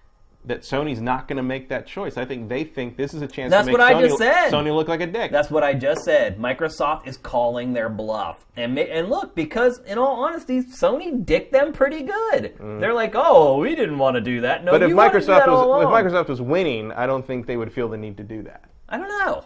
[0.46, 2.16] that Sony's not going to make that choice.
[2.18, 4.18] I think they think this is a chance That's to make what I Sony, just
[4.18, 4.52] said.
[4.52, 5.32] Sony look like a dick.
[5.32, 6.38] That's what I just said.
[6.38, 11.72] Microsoft is calling their bluff, and and look, because in all honesty, Sony dicked them
[11.72, 12.54] pretty good.
[12.60, 14.74] They're like, "Oh, we didn't want to do that." No, Mm.
[14.74, 15.88] but if you wanted to do Microsoft was if.
[16.12, 18.64] Microsoft was winning, I don't think they would feel the need to do that.
[18.88, 19.44] I don't know.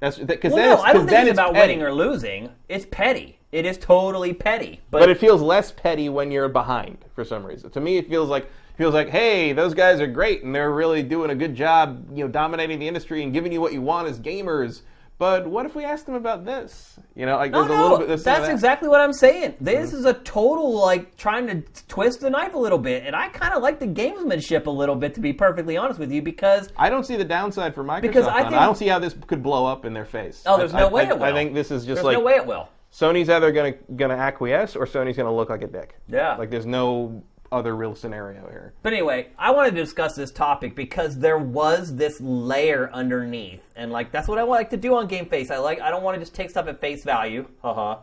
[0.00, 1.72] That's because Well, no, I don't think it's it's about petty.
[1.74, 2.50] winning or losing.
[2.68, 3.38] It's petty.
[3.50, 4.80] It is totally petty.
[4.90, 7.70] But, But it feels less petty when you're behind for some reason.
[7.70, 11.02] To me, it feels like feels like, hey, those guys are great and they're really
[11.02, 14.08] doing a good job, you know, dominating the industry and giving you what you want
[14.08, 14.82] as gamers.
[15.18, 16.96] But what if we asked them about this?
[17.16, 18.06] You know, like No, there's a no, little bit.
[18.06, 18.52] That's that.
[18.52, 19.56] exactly what I'm saying.
[19.60, 19.98] This mm-hmm.
[19.98, 23.52] is a total like trying to twist the knife a little bit, and I kind
[23.52, 26.88] of like the gamesmanship a little bit, to be perfectly honest with you, because I
[26.88, 28.02] don't see the downside for Microsoft.
[28.02, 30.44] Because I think- I don't see how this could blow up in their face.
[30.46, 31.24] Oh, there's I, no I, way it will.
[31.24, 32.68] I think this is just there's like no way it will.
[32.92, 35.96] Sony's either gonna gonna acquiesce or Sony's gonna look like a dick.
[36.06, 36.36] Yeah.
[36.36, 38.74] Like there's no other real scenario here.
[38.82, 43.90] But anyway, I wanted to discuss this topic because there was this layer underneath, and
[43.90, 45.50] like that's what I like to do on Game Face.
[45.50, 48.00] I like I don't want to just take stuff at face value, haha.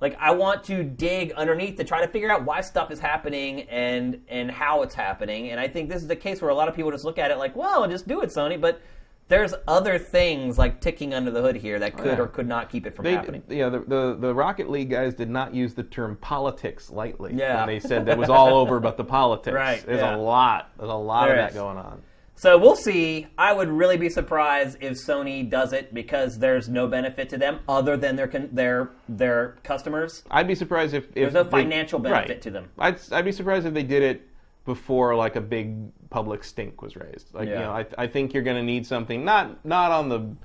[0.00, 3.62] Like I want to dig underneath to try to figure out why stuff is happening
[3.62, 5.50] and and how it's happening.
[5.50, 7.30] And I think this is the case where a lot of people just look at
[7.30, 8.60] it like, well, just do it, Sony.
[8.60, 8.80] But
[9.28, 12.24] there's other things like ticking under the hood here that oh, could yeah.
[12.24, 13.42] or could not keep it from They, happening.
[13.48, 17.58] yeah, the, the the Rocket League guys did not use the term politics lightly Yeah.
[17.58, 19.54] when they said that was all over but the politics.
[19.54, 20.14] Right, There's yeah.
[20.14, 20.70] a lot.
[20.78, 21.56] There's a lot There of that is.
[21.56, 22.02] going on.
[22.38, 23.26] So we'll see.
[23.38, 27.60] I would really be surprised if Sony does it because there's no benefit to them
[27.66, 30.22] other than their their their customers.
[30.30, 32.42] I'd be surprised if, if There's no they- financial benefit right.
[32.42, 32.68] to them.
[32.78, 34.28] I'd I'd be surprised if they did it
[34.66, 35.76] before like a big
[36.10, 37.32] public stink was raised.
[37.32, 40.36] Like you know, I I think you're going to need something not not on the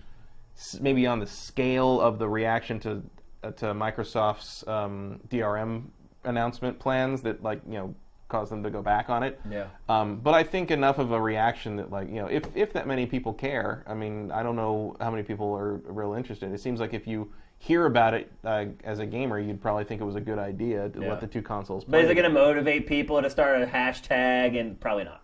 [0.80, 3.04] maybe on the scale of the reaction to
[3.44, 5.86] uh, to Microsoft's um, DRM
[6.24, 7.96] announcement plans that like you know
[8.30, 9.42] caused them to go back on it.
[9.50, 9.66] Yeah.
[9.90, 12.88] Um, but I think enough of a reaction that like you know if if that
[12.88, 16.54] many people care, I mean I don't know how many people are real interested.
[16.54, 20.02] It seems like if you hear about it uh, as a gamer, you'd probably think
[20.02, 21.10] it was a good idea to Yeah.
[21.10, 21.84] let the two consoles.
[21.86, 24.60] But is it going to motivate people to start a hashtag?
[24.60, 25.22] And probably not.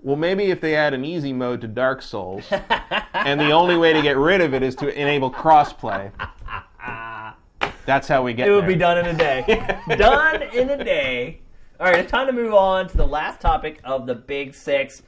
[0.00, 2.44] Well, maybe if they add an easy mode to Dark Souls,
[3.14, 6.12] and the only way to get rid of it is to enable crossplay.
[7.84, 8.46] That's how we get.
[8.46, 8.68] It would there.
[8.68, 9.76] be done in a day.
[9.96, 11.40] done in a day.
[11.80, 15.02] All right, it's time to move on to the last topic of the Big Six.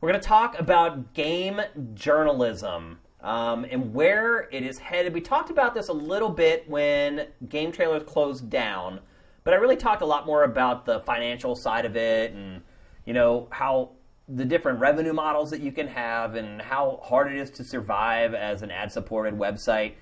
[0.00, 1.60] We're going to talk about game
[1.92, 5.12] journalism um, and where it is headed.
[5.12, 9.00] We talked about this a little bit when GameTrailers closed down,
[9.42, 12.62] but I really talked a lot more about the financial side of it and
[13.04, 13.90] you know how
[14.28, 18.32] the different revenue models that you can have and how hard it is to survive
[18.32, 19.94] as an ad-supported website.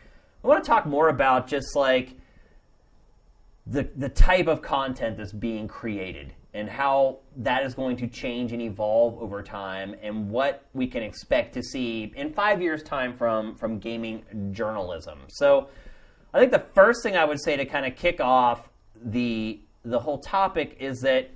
[0.42, 2.16] I want to talk more about just like
[3.66, 8.52] the the type of content that's being created and how that is going to change
[8.52, 13.16] and evolve over time and what we can expect to see in 5 years time
[13.16, 15.18] from from gaming journalism.
[15.28, 15.68] So
[16.32, 18.70] I think the first thing I would say to kind of kick off
[19.04, 21.30] the the whole topic is that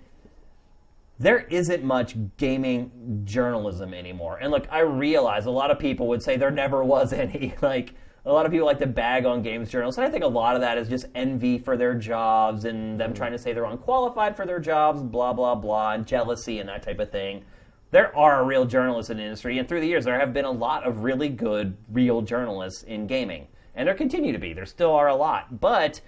[1.18, 4.38] there isn't much gaming journalism anymore.
[4.40, 7.54] And look, I realize a lot of people would say there never was any.
[7.60, 7.94] Like
[8.28, 10.54] a lot of people like to bag on games journalists, and I think a lot
[10.54, 13.16] of that is just envy for their jobs and them mm-hmm.
[13.16, 16.82] trying to say they're unqualified for their jobs, blah blah blah, and jealousy and that
[16.82, 17.42] type of thing.
[17.90, 20.50] There are real journalists in the industry, and through the years there have been a
[20.50, 24.52] lot of really good real journalists in gaming, and there continue to be.
[24.52, 26.02] There still are a lot, but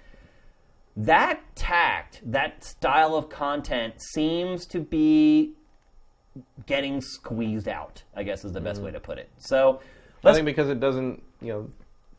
[0.95, 5.53] that tact, that style of content seems to be
[6.67, 8.03] getting squeezed out.
[8.15, 8.85] I guess is the best mm-hmm.
[8.85, 9.29] way to put it.
[9.39, 9.81] So
[10.23, 11.69] I think because it doesn't, you know,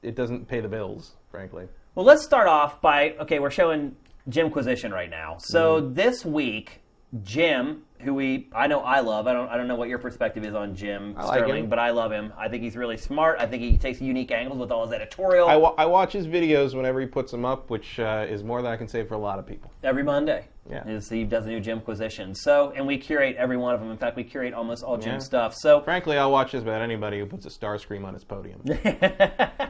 [0.02, 1.66] it doesn't pay the bills, frankly.
[1.94, 3.96] well let's start off by okay, we're showing
[4.28, 5.36] Jimquisition right now.
[5.38, 6.80] So this week,
[7.24, 9.26] Jim, who we I know I love.
[9.26, 11.70] I don't I don't know what your perspective is on Jim I like Sterling, him.
[11.70, 12.32] but I love him.
[12.38, 13.38] I think he's really smart.
[13.38, 16.26] I think he takes unique angles with all his editorial I, wa- I watch his
[16.26, 19.14] videos whenever he puts them up, which uh, is more than I can say for
[19.14, 19.70] a lot of people.
[19.84, 20.46] every Monday.
[20.70, 20.86] Yeah.
[20.86, 22.34] Is he does a new Jimquisition.
[22.34, 23.90] So and we curate every one of them.
[23.90, 25.18] In fact, we curate almost all Jim Yeah.
[25.18, 25.54] stuff.
[25.56, 28.62] So Frankly, I'll watch just about anybody who puts a star scream on his podium.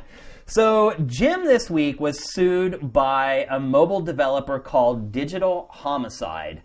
[0.57, 6.61] So, Jim this week was sued by a mobile developer called Digital Homicide.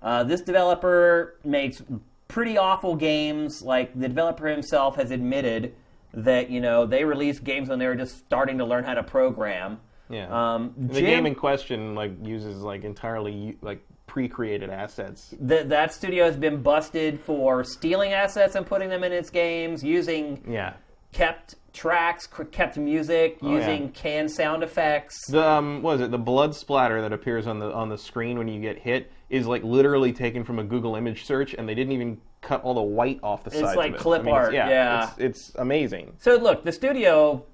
[0.00, 1.82] Uh, this developer makes
[2.28, 3.60] pretty awful games.
[3.60, 5.74] Like, the developer himself has admitted
[6.14, 9.02] that, you know, they released games when they were just starting to learn how to
[9.02, 9.80] program.
[10.08, 10.28] Yeah.
[10.30, 15.34] Um, the Jim- game in question like uses like entirely like pre-created assets.
[15.46, 19.84] Th- that studio has been busted for stealing assets and putting them in its games,
[19.84, 20.72] using Yeah.
[21.12, 23.58] kept tracks, kept music, Oh, yeah.
[23.58, 25.14] using canned sound effects.
[25.28, 26.10] The um, what is it?
[26.10, 29.46] The blood splatter that appears on the on the screen when you get hit is
[29.46, 32.82] like literally taken from a Google image search, and they didn't even cut all the
[32.82, 33.76] white off the sides.
[33.76, 34.00] like of it.
[34.00, 35.10] clip I mean, it's- like clip art, Yeah, yeah.
[35.18, 36.14] It's, it's amazing.
[36.18, 37.44] So look, the studio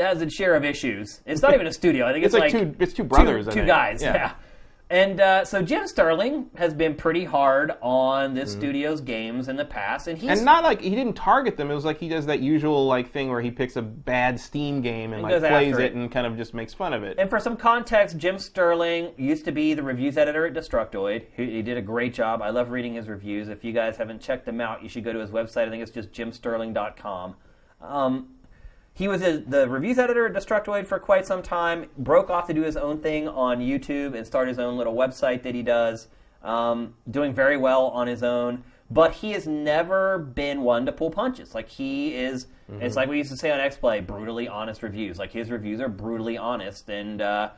[0.00, 1.20] has its share of issues.
[1.26, 2.06] It's not even a studio.
[2.06, 4.02] I think it's, It's like two- it's two brothers, I two guys.
[4.02, 4.14] Yeah.
[4.14, 4.32] Yeah.
[4.92, 8.60] And uh, so Jim Sterling has been pretty hard on this Mm-hmm.
[8.60, 11.70] studio's games in the past, and he's And not like he didn't target them.
[11.70, 14.82] It was like he does that usual like thing where he picks a bad Steam
[14.82, 15.94] game and, And like plays it it.
[15.94, 17.18] and kind of just makes fun of it.
[17.18, 21.24] And for some context, Jim Sterling used to be the reviews editor at Destructoid.
[21.34, 22.42] He, he did a great job.
[22.42, 23.48] I love reading his reviews.
[23.48, 25.68] If you guys haven't checked them out, you should go to his website.
[25.68, 27.34] I think it's just jimsterling.com.
[27.80, 28.31] Um,
[28.94, 31.86] he was a, the reviews editor at Destructoid for quite some time.
[31.98, 35.42] Broke off to do his own thing on YouTube and start his own little website
[35.42, 36.08] that he does.
[36.42, 41.10] Um, doing very well on his own, but he has never been one to pull
[41.10, 41.54] punches.
[41.54, 42.48] Like he is,
[42.80, 45.18] it's like we used to say on X Play, brutally honest reviews.
[45.18, 47.50] Like his reviews are brutally honest, and uh,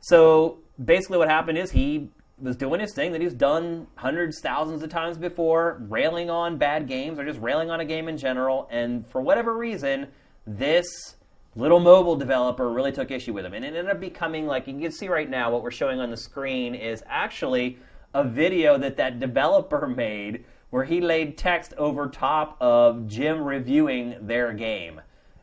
[0.00, 2.08] so basically, what happened is he
[2.40, 6.88] was doing his thing that he's done hundreds, thousands of times before, railing on bad
[6.88, 8.66] games or just railing on a game in general.
[8.70, 10.08] And for whatever reason,
[10.58, 11.16] this
[11.56, 13.54] little mobile developer really took issue with him.
[13.54, 16.10] And it ended up becoming like you can see right now, what we're showing on
[16.10, 17.78] the screen is actually
[18.14, 24.16] a video that that developer made where he laid text over top of Jim reviewing
[24.20, 25.00] their game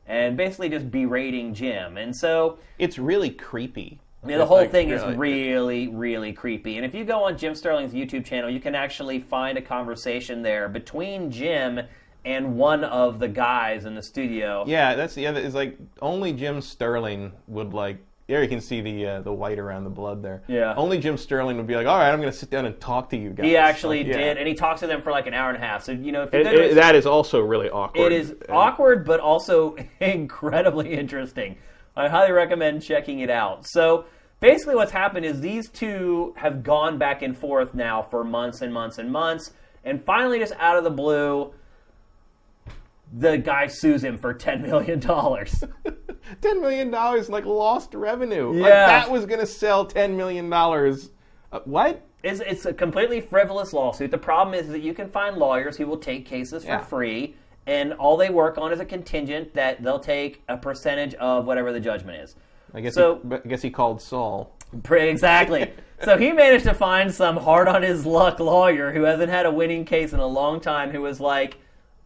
[0.07, 1.97] and basically just berating Jim.
[1.97, 3.99] And so It's really creepy.
[4.25, 5.15] yeah, the whole Like, thing is really.
[5.17, 6.77] really, really creepy.
[6.77, 10.41] And if you go on Jim Sterling's YouTube channel, you can actually find a conversation
[10.41, 11.81] there between Jim
[12.27, 14.63] and one of the guys in the studio.
[14.67, 15.39] Yeah, that's the other.
[15.39, 17.97] Is like only Jim Sterling would like.
[18.27, 20.43] There you can see the uh, the white around the blood there.
[20.47, 20.73] Yeah.
[20.75, 23.09] Only Jim Sterling would be like, all right, I'm going to sit down and talk
[23.11, 23.45] to you guys.
[23.45, 24.17] He actually Like, yeah.
[24.17, 25.83] did, and he talks to them for like an hour and a half.
[25.85, 28.11] So you know, if you It- it- that is also really awkward.
[28.11, 31.55] It is And- awkward, but also incredibly interesting.
[31.95, 33.65] I highly recommend checking it out.
[33.65, 34.03] So
[34.41, 38.73] basically, what's happened is these two have gone back and forth now for months and
[38.73, 39.53] months and months,
[39.85, 41.53] and finally, just out of the blue,
[43.13, 45.63] the guy sues him for ten million dollars.
[46.41, 48.51] ten million dollars like lost revenue.
[48.51, 48.87] Like, Yeah.
[48.87, 51.11] that was going to sell ten million dollars.
[51.51, 52.03] Uh, what?
[52.23, 54.11] It's, it's a completely frivolous lawsuit.
[54.11, 56.79] The problem is that you can find lawyers who will take cases for Yeah.
[56.79, 57.35] free,
[57.67, 61.71] and all they work on is a contingent that they'll take a percentage of whatever
[61.71, 62.35] the judgment is.
[62.73, 62.95] I guess.
[62.95, 64.51] So- he, I guess he called Saul.
[64.91, 65.71] Exactly.
[66.03, 69.51] so he managed to find some hard on his luck lawyer who hasn't had a
[69.51, 71.57] winning case in a long time who was like,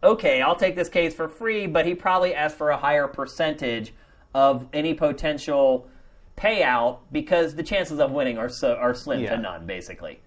[0.02, 3.92] okay, I'll take this case for free, but he probably asked for a higher percentage
[4.34, 5.86] of any potential
[6.36, 9.36] payout because the chances of winning are so are slim Yeah.
[9.36, 10.20] to none, basically.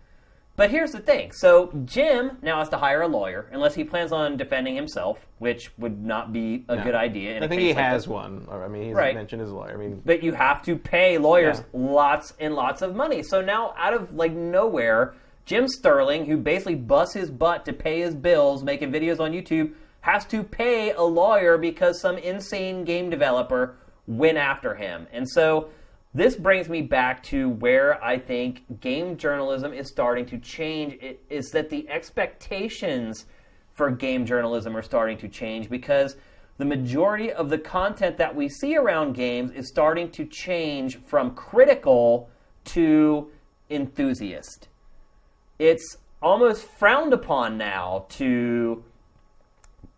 [0.57, 1.33] But here's the thing.
[1.33, 5.69] So Jim now has to hire a lawyer unless he plans on defending himself, which
[5.77, 6.83] would not be a No.
[6.83, 7.43] good idea.
[7.43, 8.07] I think he like has this.
[8.07, 8.47] one.
[8.49, 9.13] I mean, he's Right.
[9.13, 9.73] mentioned his lawyer.
[9.73, 11.79] I mean, But you have to pay lawyers Yeah.
[11.91, 13.21] lots and lots of money.
[13.21, 15.13] So now, out of like nowhere,
[15.45, 19.73] Jim Sterling, who basically busts his butt to pay his bills, making videos on YouTube,
[20.01, 23.75] has to pay a lawyer because some insane game developer
[24.07, 25.07] went after him.
[25.11, 25.69] And so
[26.13, 30.93] this brings me back to where I think game journalism is starting to change.
[31.01, 33.25] It is that the expectations
[33.73, 36.15] for game journalism are starting to change because
[36.57, 41.35] the majority of the content that we see around games is starting to change from
[41.35, 42.29] critical
[42.65, 43.29] to
[43.69, 44.69] enthusiast.
[45.59, 48.83] It's almost frowned upon now to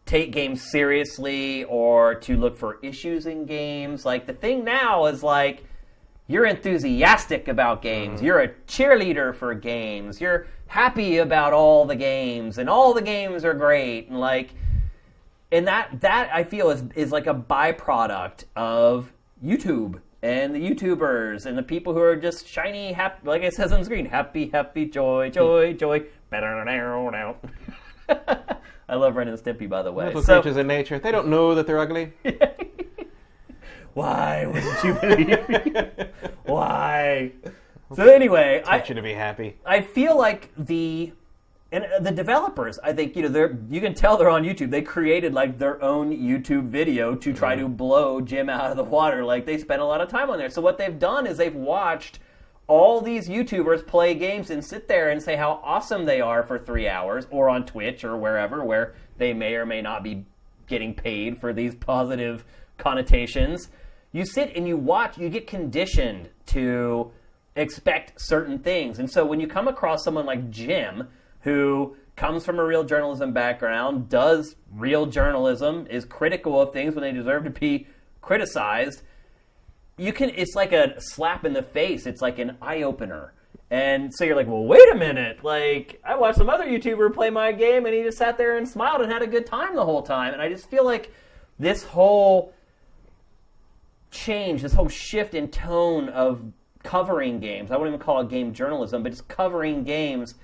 [0.05, 4.05] take games seriously or to look for issues in games.
[4.05, 5.65] Like the thing now is like
[6.27, 8.17] you're enthusiastic about games.
[8.17, 8.25] Mm-hmm.
[8.25, 10.19] You're a cheerleader for games.
[10.19, 14.53] You're happy about all the games and all the games are great and like
[15.51, 19.11] and that that I feel is is like a byproduct of
[19.43, 23.71] YouTube and the YouTubers and the people who are just shiny happy like it says
[23.71, 26.03] on the screen happy happy joy joy joy
[28.89, 30.05] I love Ren and Stimpy by the way.
[30.07, 30.97] little So- creatures in nature.
[30.99, 32.13] They don't know that they're ugly.
[33.93, 36.09] Why wouldn't you believe?
[36.45, 37.31] Why?
[37.95, 39.55] So anyway, I, Want you to be happy.
[39.65, 41.11] I feel like the
[41.71, 44.71] and uh, the developers, I think you know they're you can tell they're on YouTube.
[44.71, 48.83] They created like their own YouTube video to try to blow Jim out of the
[48.83, 49.25] water.
[49.25, 50.49] Like they spent a lot of time on there.
[50.49, 52.19] So what they've done is they've watched
[52.67, 56.59] all these YouTubers play games and sit there and say how awesome they are for
[56.59, 60.25] three hours, or on Twitch or wherever where they may or may not be
[60.67, 62.45] getting paid for these positive
[62.77, 63.69] connotations.
[64.11, 67.11] You sit and you watch, you get conditioned to
[67.55, 68.99] expect certain things.
[68.99, 71.07] And so when you come across someone like Jim,
[71.41, 77.03] who comes from a real journalism background, does real journalism, is critical of things when
[77.03, 77.87] they deserve to be
[78.21, 79.03] criticized,
[79.97, 82.05] you can it's like a slap in the face.
[82.05, 83.33] It's like an eye opener.
[83.69, 85.43] And so you're like, well, wait a minute.
[85.43, 88.67] Like, I watched some other YouTuber play my game and he just sat there and
[88.67, 90.33] smiled and had a good time the whole time.
[90.33, 91.11] And I just feel like
[91.59, 92.53] this whole
[94.09, 96.45] change, this whole shift in tone of
[96.83, 100.35] covering games, I wouldn't even call it game journalism, but just covering games,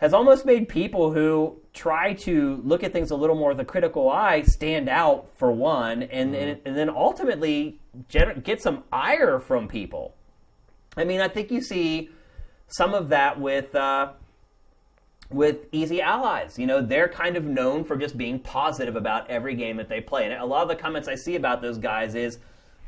[0.00, 3.64] has almost made people who try to look at things a little more with a
[3.64, 7.78] critical eye stand out, for one, and, and, and then ultimately
[8.10, 10.14] gener- get some ire from people.
[10.96, 12.10] I mean, I think you see
[12.68, 13.74] some of that with.
[13.74, 14.12] Uh,
[15.30, 16.58] with Easy Allies.
[16.58, 20.00] You know, they're kind of known for just being positive about every game that they
[20.00, 20.24] play.
[20.24, 22.38] And a lot of the comments I see about those guys is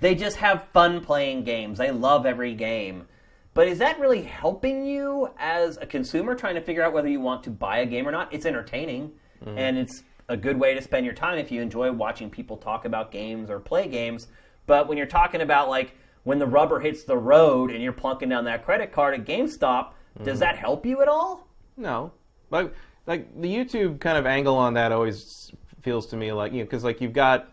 [0.00, 1.78] they just have fun playing games.
[1.78, 3.06] They love every game.
[3.54, 7.20] But is that really helping you as a consumer trying to figure out whether you
[7.20, 8.32] want to buy a game or not?
[8.32, 9.12] It's entertaining
[9.44, 9.58] mm-hmm.
[9.58, 12.84] and it's a good way to spend your time if you enjoy watching people talk
[12.84, 14.28] about games or play games.
[14.66, 18.28] But when you're talking about like when the rubber hits the road and you're plunking
[18.28, 20.38] down that credit card at GameStop, does mm-hmm.
[20.40, 21.46] that help you at all?
[21.76, 22.12] No,
[22.50, 22.72] like
[23.06, 26.64] like the YouTube kind of angle on that always feels to me like you know
[26.64, 27.50] because like you've got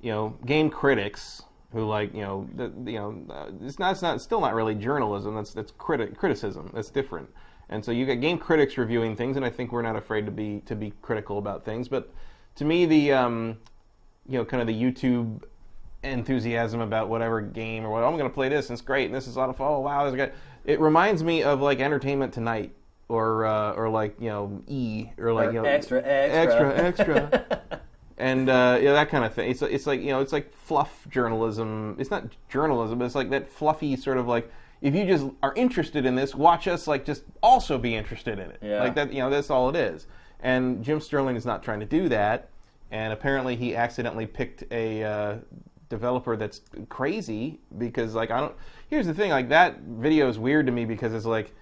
[0.00, 4.02] you know game critics who like you know the, you know uh, it's not it's
[4.02, 7.28] not it's still not really journalism that's that's criti- criticism that's different
[7.68, 10.32] and so you got game critics reviewing things and I think we're not afraid to
[10.32, 12.12] be to be critical about things but
[12.56, 13.56] to me the um,
[14.28, 15.42] you know kind of the YouTube
[16.02, 19.14] enthusiasm about whatever game or what I'm going to play this and it's great and
[19.14, 19.68] this is a lot of fun.
[19.68, 20.32] Oh wow, this is great.
[20.64, 22.72] It reminds me of like Entertainment Tonight
[23.08, 26.74] or uh, or like you know E or like Or you know extra, extra.
[26.76, 27.80] extra extra
[28.22, 29.50] and uh, yeah that kind of thing.
[29.50, 31.96] It's it's like you know it's like fluff journalism.
[31.98, 34.50] It's not journalism, but it's like that fluffy sort of like.
[34.80, 38.50] If you just are interested in this, watch us like just also be interested in
[38.50, 38.58] it.
[38.60, 38.82] Yeah.
[38.82, 40.08] Like that, you know, that's all it is.
[40.40, 42.48] And Jim Sterling is not trying to do that.
[42.90, 45.36] And apparently, he accidentally picked a uh,
[45.88, 48.54] developer that's crazy because, like, I don't.
[48.88, 51.54] Here's the thing: like that video is weird to me because it's like,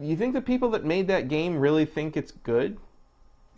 [0.00, 2.78] you think the people that made that game really think it's good?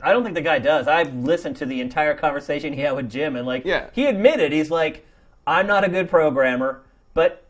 [0.03, 0.89] I don't think the guy does.
[0.89, 3.91] I've listened to the entire conversation he had with Jim, and like, Yeah.
[3.93, 5.07] he admitted he's like,
[5.47, 6.83] I'm not a good programmer,
[7.15, 7.47] but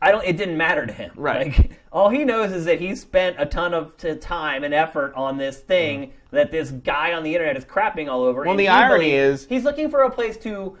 [0.00, 0.24] I don't.
[0.24, 1.12] It didn't matter to him.
[1.14, 1.46] Right.
[1.46, 5.36] Like, all he knows is that he spent a ton of time and effort on
[5.36, 6.36] this thing mm-hmm.
[6.36, 8.42] that this guy on the internet is crapping all over.
[8.42, 10.76] Well, and the irony is- he's looking for a place to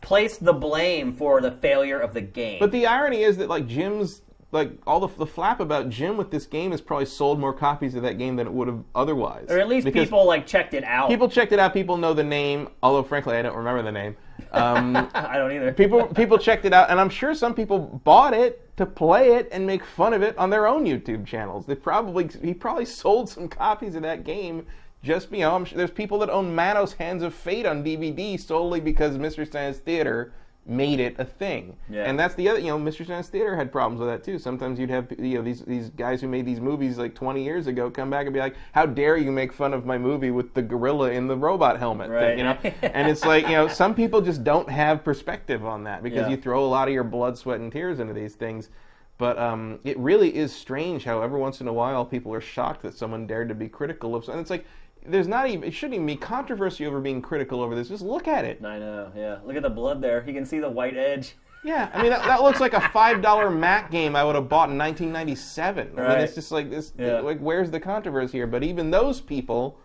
[0.00, 2.58] place the blame for the failure of the game.
[2.58, 6.30] But the irony is that like Jim's like all the, the flap about Jim with
[6.30, 9.46] this game has probably sold more copies of that game than it would have otherwise.
[9.48, 11.08] or at least Because people like checked it out.
[11.08, 11.72] people checked it out.
[11.72, 14.16] People know the name, although frankly I don't remember the name.
[14.52, 15.72] Um, I don't either.
[15.72, 19.48] people people checked it out, and I'm sure some people bought it to play it
[19.52, 21.66] and make fun of it on their own YouTube channels.
[21.66, 24.66] They probably he probably sold some copies of that game.
[25.02, 28.80] Just you know, sure there's people that own Manos Hands of Fate on DVD solely
[28.80, 30.32] because Mystery Science Theater
[30.70, 31.76] made it a thing.
[31.90, 32.04] Yeah.
[32.04, 34.38] And that's the other, you know, Mystery Science Theater had problems with that too.
[34.38, 37.66] Sometimes you'd have, you know, these these guys who made these movies like 20 years
[37.66, 40.54] ago come back and be like, "How dare you make fun of my movie with
[40.54, 42.38] the gorilla in the robot helmet?" thing," Right.
[42.38, 42.56] you know.
[42.82, 46.28] and it's like, you know, some people just don't have perspective on that because Yeah.
[46.28, 48.70] you throw a lot of your blood, sweat, and tears into these things.
[49.18, 52.82] But um, it really is strange how every once in a while people are shocked
[52.84, 54.26] that someone dared to be critical of.
[54.30, 54.64] And it's like,
[55.06, 57.88] there's not even it shouldn't even be controversy over being critical over this.
[57.88, 58.64] Just look at it.
[58.64, 59.10] I know.
[59.16, 59.38] Yeah.
[59.44, 60.22] Look at the blood there.
[60.26, 61.34] You can see the white edge.
[61.62, 64.48] Yeah, I mean that, that looks like a five dollar Mac game I would have
[64.48, 65.88] bought in 1997.
[65.88, 66.20] I mean, Right.
[66.22, 66.94] it's just like this.
[66.98, 67.20] Yeah.
[67.20, 68.46] Like, where's the controversy here?
[68.46, 69.78] But even those people,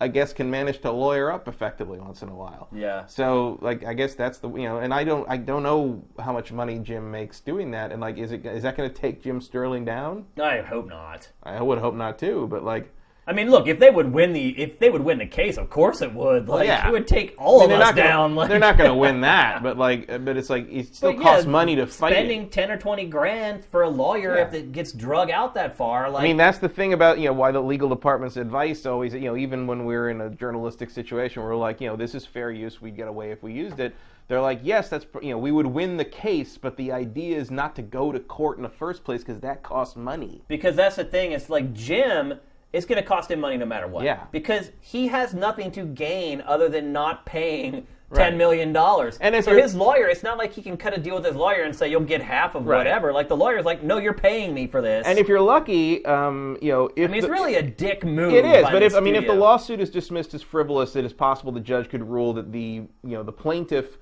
[0.00, 2.68] I guess, can manage to lawyer up effectively once in a while.
[2.72, 3.04] Yeah.
[3.04, 6.32] So, like, I guess that's the you know, and I don't, I don't know how
[6.32, 9.22] much money Jim makes doing that, and like, is it is that going to take
[9.22, 10.24] Jim Sterling down?
[10.40, 11.28] I hope not.
[11.42, 12.90] I would hope not too, but like,
[13.28, 15.68] I mean, look, if they would win the if they would win the case, of
[15.68, 16.48] course it would.
[16.48, 16.88] Like yeah.
[16.88, 18.34] it would take all I mean, of they're us not gonna, down.
[18.34, 21.22] Like, they're not going to win that, but like, but it's like it still But
[21.22, 22.12] costs yeah, money to fight.
[22.12, 22.14] it.
[22.16, 24.46] Spending ten or twenty grand for a lawyer Yeah.
[24.46, 27.26] if it gets drug out that far, like I mean, that's the thing about you
[27.26, 30.88] know why the legal department's advice always you know even when we're in a journalistic
[30.88, 33.78] situation, we're like you know this is fair use, we'd get away if we used
[33.78, 33.94] it.
[34.28, 37.50] They're like, yes, that's you know we would win the case, but the idea is
[37.50, 40.42] not to go to court in the first place because that costs money.
[40.48, 41.32] because that's the thing.
[41.32, 42.34] It's like Jim.
[42.72, 44.04] It's going to cost him money no matter what.
[44.04, 44.24] Yeah.
[44.30, 49.18] Because he has nothing to gain other than not paying ten million dollars.
[49.20, 51.62] And so his lawyer, it's not like he can cut a deal with his lawyer
[51.64, 52.78] and say you'll get half of Right.
[52.78, 53.12] whatever.
[53.12, 55.06] Like the lawyer's like, no, you're paying me for this.
[55.06, 58.04] And if you're lucky, um, you know, if I mean, it's the- really a dick
[58.04, 58.32] move.
[58.32, 61.12] It is, but if I mean, if the lawsuit is dismissed as frivolous, it is
[61.12, 63.98] possible the judge could rule that the you know the plaintiff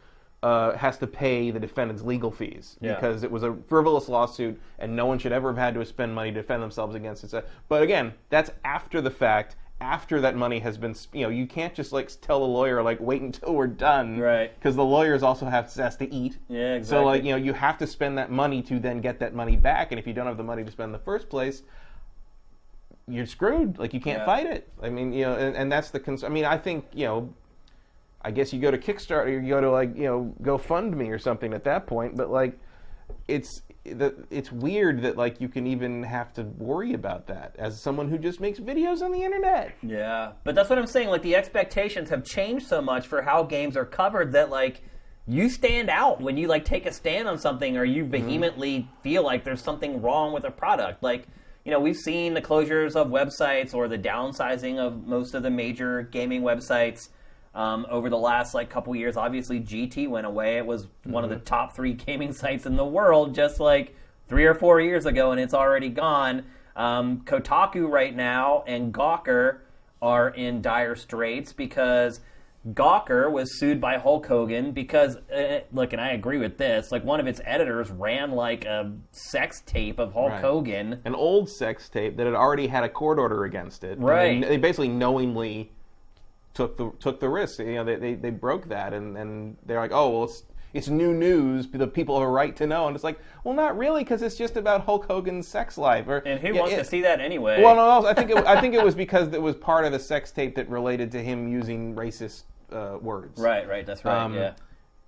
[0.46, 2.94] uh, has to pay the defendant's legal fees Yeah.
[2.94, 6.14] because it was a frivolous lawsuit and no one should ever have had to spend
[6.14, 7.48] money to defend themselves against it.
[7.68, 9.56] But again, that's after the fact.
[9.78, 12.98] After that money has been, you know, you can't just like tell the lawyer like
[13.00, 14.54] wait until we're done, Right.
[14.58, 16.38] Because the lawyers also have has to eat.
[16.48, 16.84] Yeah, exactly.
[17.02, 19.56] So like you know, you have to spend that money to then get that money
[19.56, 21.62] back, and if you don't have the money to spend in the first place,
[23.06, 23.78] you're screwed.
[23.78, 24.24] Like you can't Yeah.
[24.26, 24.66] fight it.
[24.82, 26.30] I mean, you know, and, and that's the concern.
[26.30, 27.34] I mean, I think you know,
[28.26, 31.54] I guess you go to Kickstarter, you go to like you know, GoFundMe or something
[31.54, 32.16] at that point.
[32.16, 32.58] But like,
[33.28, 37.80] it's the, it's weird that like you can even have to worry about that as
[37.80, 39.76] someone who just makes videos on the internet.
[39.80, 41.08] Yeah, but that's what I'm saying.
[41.08, 44.82] Like the expectations have changed so much for how games are covered that like
[45.28, 48.10] you stand out when you like take a stand on something or you Mm-hmm.
[48.10, 51.00] vehemently feel like there's something wrong with a product.
[51.00, 51.28] Like
[51.64, 55.50] you know, we've seen the closures of websites or the downsizing of most of the
[55.50, 57.08] major gaming websites
[57.56, 59.16] um, over the last like couple years.
[59.16, 60.58] Obviously, GT went away.
[60.58, 63.96] It was one of the top three gaming sites in the world just like
[64.28, 66.44] three or four years ago, and it's already gone.
[66.76, 69.60] Um, Kotaku right now and Gawker
[70.02, 72.20] are in dire straits because
[72.74, 76.92] Gawker was sued by Hulk Hogan because, uh, look, and I agree with this.
[76.92, 80.40] Like one of its editors ran like a sex tape of Hulk Right.
[80.42, 81.00] Hogan.
[81.06, 83.92] An old sex tape that had already had a court order against it.
[83.98, 84.42] and Right.
[84.42, 85.70] They, they basically knowingly
[86.56, 87.58] took the took the risk.
[87.60, 90.88] You know, they, they, they broke that, and, and they're like, oh well, it's it's
[90.88, 91.68] new news.
[91.68, 94.36] The people have a right to know, and it's like, well, not really, because it's
[94.36, 96.06] just about Hulk Hogan's sex life.
[96.08, 96.78] Or, And who Yeah, wants yeah.
[96.78, 97.62] to see that anyway?
[97.62, 99.98] Well, no, I think it, I think it was because it was part of the
[99.98, 103.40] sex tape that related to him using racist uh, words.
[103.40, 104.18] Right, right, that's right.
[104.18, 104.52] Um, yeah.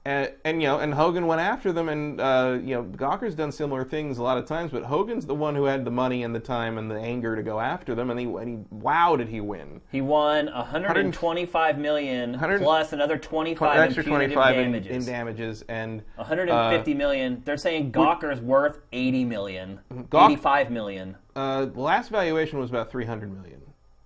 [0.08, 3.52] And, and you know, and Hogan went after them, and uh, you know, Gawker's done
[3.52, 6.34] similar things a lot of times, but Hogan's the one who had the money and
[6.34, 9.28] the time and the anger to go after them, and he, and he wow, did
[9.28, 9.82] he win?
[9.92, 14.96] He won 125 million 100 plus another 25 An extra in punitive 25 in, damages.
[14.96, 17.42] in damages, and 150 million.
[17.44, 19.78] They're saying Gawker's worth 80 million.
[20.08, 21.16] Gawk- 85 million.
[21.36, 23.60] uh, the last valuation was about 300 million.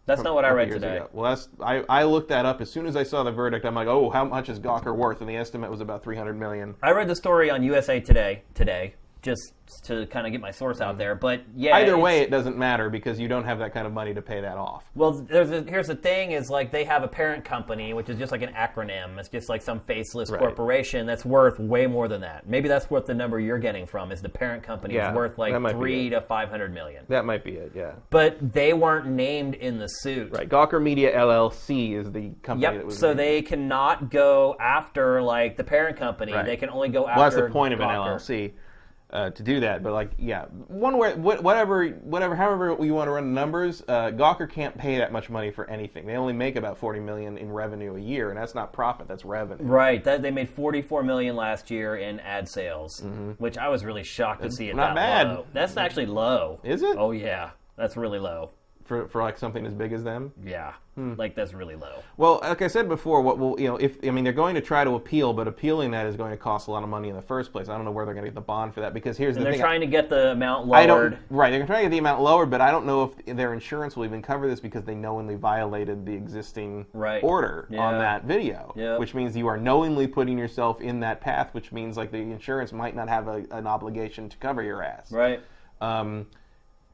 [0.07, 0.97] That's not what I read today.
[0.97, 1.09] ago.
[1.13, 3.65] Well, that's I, I looked that up as soon as I saw the verdict.
[3.65, 5.21] I'm like, oh, how much is Gawker worth?
[5.21, 6.75] And the estimate was about 300 million.
[6.83, 9.53] I read the story on USA Today today, just
[9.85, 10.99] to kind of get my source out mm.
[10.99, 11.15] there.
[11.15, 14.13] But yeah, Either way, it doesn't matter because you don't have that kind of money
[14.15, 14.85] to pay that off.
[14.95, 18.19] Well, there's a, here's the thing: is like they have a parent company, which is
[18.19, 19.19] just like an acronym.
[19.19, 20.41] It's just like some faceless Right.
[20.41, 22.49] corporation that's worth way more than that.
[22.49, 25.39] Maybe that's what the number you're getting from is the parent company Yeah, is worth
[25.39, 27.05] like that might be three to five hundred million.
[27.09, 27.73] That might be it.
[27.75, 27.93] Yeah.
[28.11, 30.33] But they weren't named in the suit.
[30.33, 30.49] Right.
[30.49, 32.93] Gawker Media LLC is the company that Yep.
[32.93, 33.19] So named.
[33.19, 36.33] they cannot go after like the parent company.
[36.33, 36.45] Right.
[36.45, 37.21] They can only go after.
[37.21, 38.53] Well, that's the point of an LLC
[39.13, 39.83] uh, to do that.
[39.83, 44.11] But like, yeah, one way, whatever, whatever, however you want to run the numbers, uh,
[44.11, 46.07] Gawker can't pay that much money for anything.
[46.07, 49.25] They only make about forty million in revenue a year, and that's not profit; that's
[49.25, 49.63] revenue.
[49.65, 50.03] Right.
[50.05, 53.03] That, they made 44 million last year in ad sales,
[53.39, 54.77] which I was really shocked to see it Mm-hmm.
[54.79, 55.29] not bad.
[55.29, 55.47] low.
[55.53, 56.61] That's actually low.
[56.65, 56.97] Is it?
[56.99, 58.51] Oh yeah, that's really low.
[58.85, 60.33] For for like something as big as them.
[60.45, 61.15] Yeah, Hmm.
[61.17, 62.03] like that's really low.
[62.17, 63.77] Well, like I said before, what will you know?
[63.77, 66.37] If I mean, they're going to try to appeal, but appealing that is going to
[66.37, 67.69] cost a lot of money in the first place.
[67.69, 69.43] I don't know where they're going to get the bond for that because here's And
[69.43, 69.61] the they're thing.
[69.61, 70.79] trying to get the amount lowered.
[70.81, 71.19] I don't.
[71.31, 73.97] Right, they're trying to get the amount lowered, but I don't know if their insurance
[73.97, 77.23] will even cover this because they knowingly violated the existing Right.
[77.23, 77.81] order Yeah.
[77.81, 78.99] on that video, Yep.
[78.99, 82.73] which means you are knowingly putting yourself in that path, which means like the insurance
[82.73, 85.11] might not have a, an obligation to cover your ass.
[85.13, 85.41] Right.
[85.81, 86.27] Um,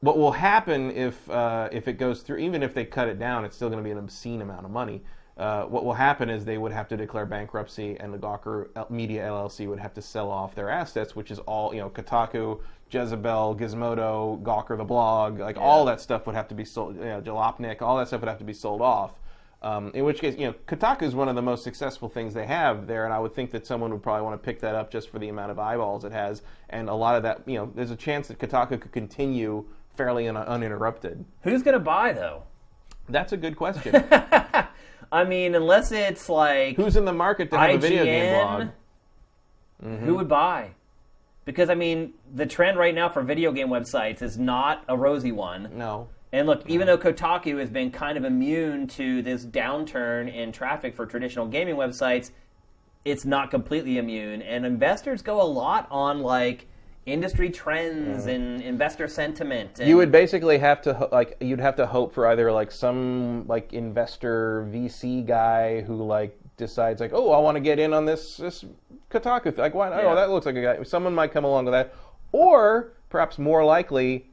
[0.01, 3.45] what will happen if uh, if it goes through, even if they cut it down,
[3.45, 5.01] it's still going to be an obscene amount of money.
[5.37, 9.23] Uh, what will happen is they would have to declare bankruptcy, and the Gawker Media
[9.23, 12.59] LLC would have to sell off their assets, which is all you know, Kotaku,
[12.91, 16.97] Jezebel, Gizmodo, Gawker the blog, like all that stuff would have to be sold.
[16.97, 19.19] You know, Jalopnik, all that stuff would have to be sold off.
[19.61, 22.45] Um, in which case, you know, Kotaku is one of the most successful things they
[22.45, 24.91] have there, and I would think that someone would probably want to pick that up
[24.91, 27.71] just for the amount of eyeballs it has, and a lot of that, you know,
[27.75, 29.65] there's a chance that Kotaku could continue
[29.99, 31.25] fairly un- uninterrupted.
[31.41, 32.43] Who's gonna buy though?
[33.09, 33.93] That's a good question.
[35.11, 38.69] I mean, unless it's like Who's in the market to have a video game blog?
[39.83, 40.69] IGN, who would buy?
[41.43, 45.33] Because I mean, the trend right now for video game websites is not a rosy
[45.33, 45.69] one.
[45.75, 46.07] No.
[46.31, 50.95] And look, even though Kotaku has been kind of immune to this downturn in traffic
[50.95, 52.31] for traditional gaming websites,
[53.03, 54.43] it's not completely immune.
[54.43, 56.67] And investors go a lot on like
[57.11, 59.79] industry trends and investor sentiment.
[59.79, 62.71] And, You would basically have to ho- like you'd have to hope for either like
[62.71, 67.93] some like investor VC guy who like decides like oh I want to get in
[67.93, 68.65] on this this
[69.09, 69.55] Kotaku thing.
[69.57, 70.11] like why oh, Yeah.
[70.11, 71.93] oh that looks like a guy someone might come along with that
[72.31, 74.27] or perhaps more likely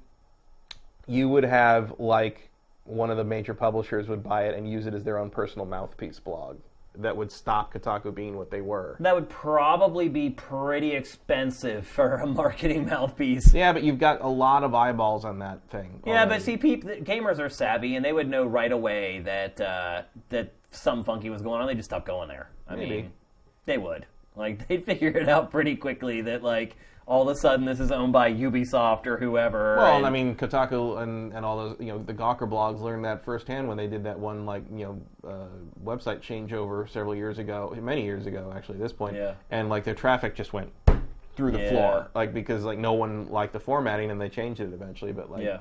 [1.06, 2.50] you would have like
[2.84, 5.66] one of the major publishers would buy it and use it as their own personal
[5.66, 6.58] mouthpiece blog
[6.98, 8.96] that would stop Kotaku being what they were.
[9.00, 13.52] that would probably be pretty expensive for a marketing mouthpiece.
[13.52, 16.02] Yeah, but you've got a lot of eyeballs on that thing.
[16.06, 20.02] Yeah, but see, peop gamers are savvy, and they would know right away that uh,
[20.30, 21.66] that something funky was going on.
[21.66, 22.50] They just stopped going there.
[22.68, 22.90] I Maybe.
[22.90, 23.12] mean,
[23.64, 24.06] they would.
[24.34, 26.76] Like, they'd figure it out pretty quickly that like
[27.06, 29.76] all of a sudden this is owned by Ubisoft or whoever.
[29.76, 33.04] Well, and- I mean, Kotaku and, and all those, you know, the Gawker blogs learned
[33.04, 34.84] that firsthand when they did that one, like, you
[35.22, 35.46] know, uh,
[35.84, 39.14] website changeover several years ago, many years ago, actually, at this point.
[39.14, 39.34] Yeah.
[39.50, 40.70] And, like, their traffic just went
[41.36, 41.68] through the Yeah.
[41.70, 45.12] floor, like, because, like, no one liked the formatting and they changed it eventually.
[45.12, 45.58] But, like, Yeah.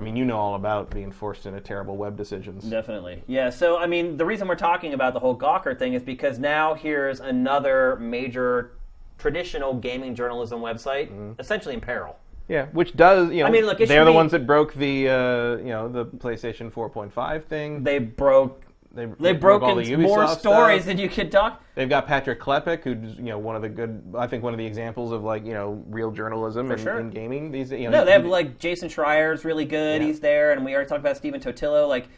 [0.00, 2.62] I mean, you know all about being forced into terrible web decisions.
[2.64, 3.24] Definitely.
[3.26, 6.38] Yeah, so I mean, the reason we're talking about the whole Gawker thing is because
[6.38, 8.77] now here's another major
[9.18, 11.32] traditional gaming journalism website Mm-hmm.
[11.40, 12.16] essentially in peril.
[12.48, 13.46] Yeah, which does you know?
[13.46, 15.88] I mean, look, it they're should the be- ones that broke the uh, you know
[15.88, 17.82] the PlayStation 4.5 thing.
[17.84, 18.62] They broke.
[18.90, 20.86] They, They've broke all the more Ubisoft stories stuff.
[20.86, 21.62] than you could talk.
[21.74, 24.58] They've got Patrick Klepek, who's you know one of the good, I think one of
[24.58, 26.98] the examples of like you know real journalism in, sure.
[26.98, 27.50] in gaming.
[27.52, 30.00] These you know No, they have he- like Jason Schreier's really good.
[30.00, 31.86] He's there, and we already talked about Stephen Totilo.
[31.86, 32.08] Like,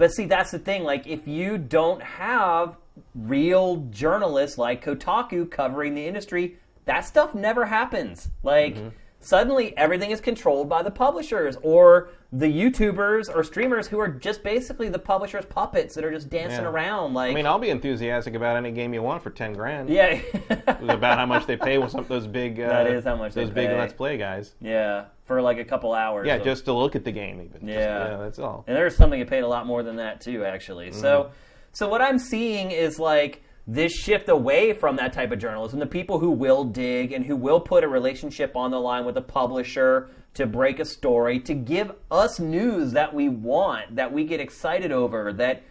[0.00, 0.82] but see, that's the thing.
[0.82, 2.76] Like, if you don't have
[3.14, 6.56] real journalists like Kotaku covering the industry,
[6.86, 8.30] that stuff never happens.
[8.42, 8.88] Like, Mm-hmm.
[9.20, 14.42] Suddenly everything is controlled by the publishers or the YouTubers or streamers who are just
[14.42, 16.70] basically the publishers' puppets that are just dancing Yeah.
[16.70, 17.12] around.
[17.12, 19.90] Like, I mean, I'll be enthusiastic about any game you want for ten grand.
[19.90, 22.58] yeah, It's about how much they pay with some those big.
[22.60, 23.68] Uh, That is how much they those big.
[23.70, 24.54] Let's Play guys.
[24.60, 26.26] yeah, for like a couple hours.
[26.26, 27.66] Yeah, of- just to look at the game, even.
[27.66, 28.10] Just- Yeah.
[28.12, 28.64] yeah, that's all.
[28.66, 30.92] And there's something that paid a lot more than that too, actually.
[30.92, 31.30] So,
[31.72, 33.42] so what I'm seeing is like
[33.72, 35.78] this shift away from that type of journalism.
[35.78, 39.16] The people who will dig and who will put a relationship on the line with
[39.16, 44.24] a publisher to break a story, to give us news that we want, that we
[44.24, 45.62] get excited over, that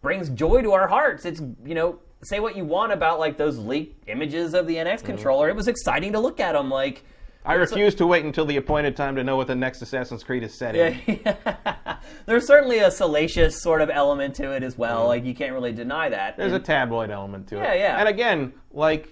[0.00, 1.24] brings joy to our hearts.
[1.24, 1.98] It's you know.
[2.24, 5.06] Say what you want about like those leaked images of the NX mm-hmm.
[5.06, 5.48] controller.
[5.48, 6.70] It was exciting to look at them.
[6.70, 7.02] Like,
[7.44, 10.44] I refuse to wait until the appointed time to know what the next Assassin's Creed
[10.44, 11.00] is set in.
[11.24, 11.96] Yeah,
[12.26, 15.00] there's certainly a salacious sort of element to it as well.
[15.00, 15.08] Mm-hmm.
[15.08, 16.36] Like you can't really deny that.
[16.36, 17.62] There's a tabloid element to it.
[17.62, 17.98] Yeah, yeah.
[17.98, 19.08] And again, like,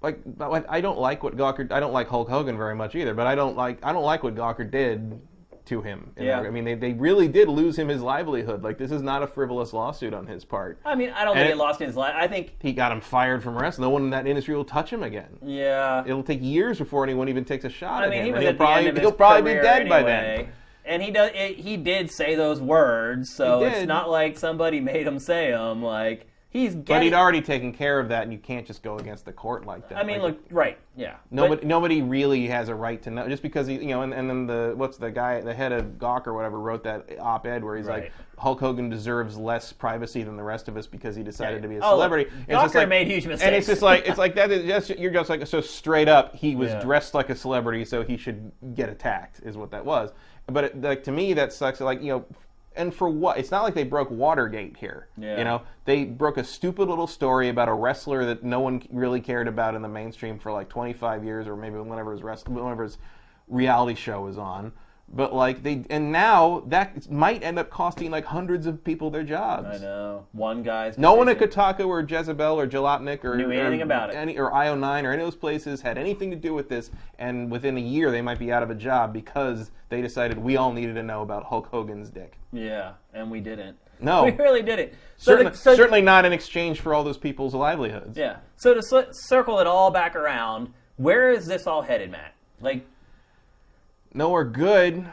[0.00, 1.70] like like, I don't like what Gawker.
[1.70, 3.12] I don't like Hulk Hogan very much either.
[3.12, 5.20] But I don't like I don't like what Gawker did
[5.66, 6.12] to him.
[6.18, 6.40] Yeah.
[6.40, 8.62] I mean, they, they really did lose him his livelihood.
[8.62, 10.78] Like this is not a frivolous lawsuit on his part.
[10.84, 12.14] I mean, I don't And think it- it lost his life.
[12.16, 13.84] I think, He got him fired from wrestling.
[13.86, 15.38] No one in that industry will touch him again.
[15.42, 16.02] yeah.
[16.06, 18.22] It'll take years before anyone even takes a shot I at him.
[18.22, 20.48] he and was he'll probably, the end of he'll probably be dead by then.
[20.84, 21.30] And he does.
[21.34, 25.82] It, he did say those words, so it's not like somebody made him say them.
[25.82, 26.74] Like he's.
[26.74, 29.66] But he'd already taken care of that, and you can't just go against the court
[29.66, 29.98] like that.
[29.98, 30.78] I mean, Like, look, right?
[30.96, 31.16] Yeah.
[31.30, 33.28] Nobody, But- nobody really has a right to know.
[33.28, 35.84] Just because he, you know, and, and then the what's the guy, the head of
[35.98, 38.04] Gawker whatever, wrote that op-ed where he's Right.
[38.04, 41.62] like, Hulk Hogan deserves less privacy than the rest of us because he decided Yeah.
[41.62, 42.30] to be a Oh, celebrity.
[42.30, 44.50] And it's just Gawker like- made huge mistakes, and it's just like it's like that.
[44.50, 46.34] Is just, you're just like so straight up.
[46.34, 46.80] He was Yeah.
[46.80, 49.40] dressed like a celebrity, so he should get attacked.
[49.44, 50.12] Is what that was.
[50.46, 51.80] But it, like to me, that sucks.
[51.80, 52.24] Like you know.
[52.76, 53.38] And for what?
[53.38, 55.08] It's not like they broke Watergate here.
[55.16, 55.38] Yeah.
[55.38, 59.20] You know, they broke a stupid little story about a wrestler that no one really
[59.20, 62.98] cared about in the mainstream for like 25 years, or maybe whenever his whenever his
[63.48, 64.72] reality show was on.
[65.08, 69.22] But like they, and now that might end up costing like hundreds of people their
[69.22, 69.68] jobs.
[69.68, 70.98] I know one guy's.
[70.98, 71.38] No one at.
[71.38, 74.16] Kotaku or Jezebel or Jalopnik or Knew anything or about it.
[74.16, 77.50] any, or IO9 or any of those places had anything to do with this, and
[77.50, 80.72] within a year they might be out of a job because they decided we all
[80.72, 82.38] needed to know about Hulk Hogan's dick.
[82.52, 83.76] Yeah, and we didn't.
[84.00, 84.24] No.
[84.26, 84.92] we really didn't.
[85.18, 88.18] So, Certainly, so certainly not in exchange for all those people's livelihoods.
[88.18, 88.38] Yeah.
[88.56, 92.34] So to cir- circle it all back around, where is this all headed, Matt?
[92.60, 92.84] Like,
[94.16, 95.06] Nowhere good.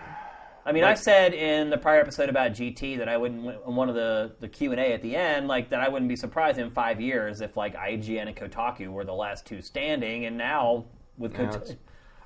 [0.65, 3.89] I mean, I said in the prior episode about GT that I wouldn't, in one
[3.89, 6.57] of the the Q and A at the end, like that I wouldn't be surprised
[6.57, 10.85] in five years if like IGN and Kotaku were the last two standing, and now
[11.17, 11.75] with Now Kotaku, it's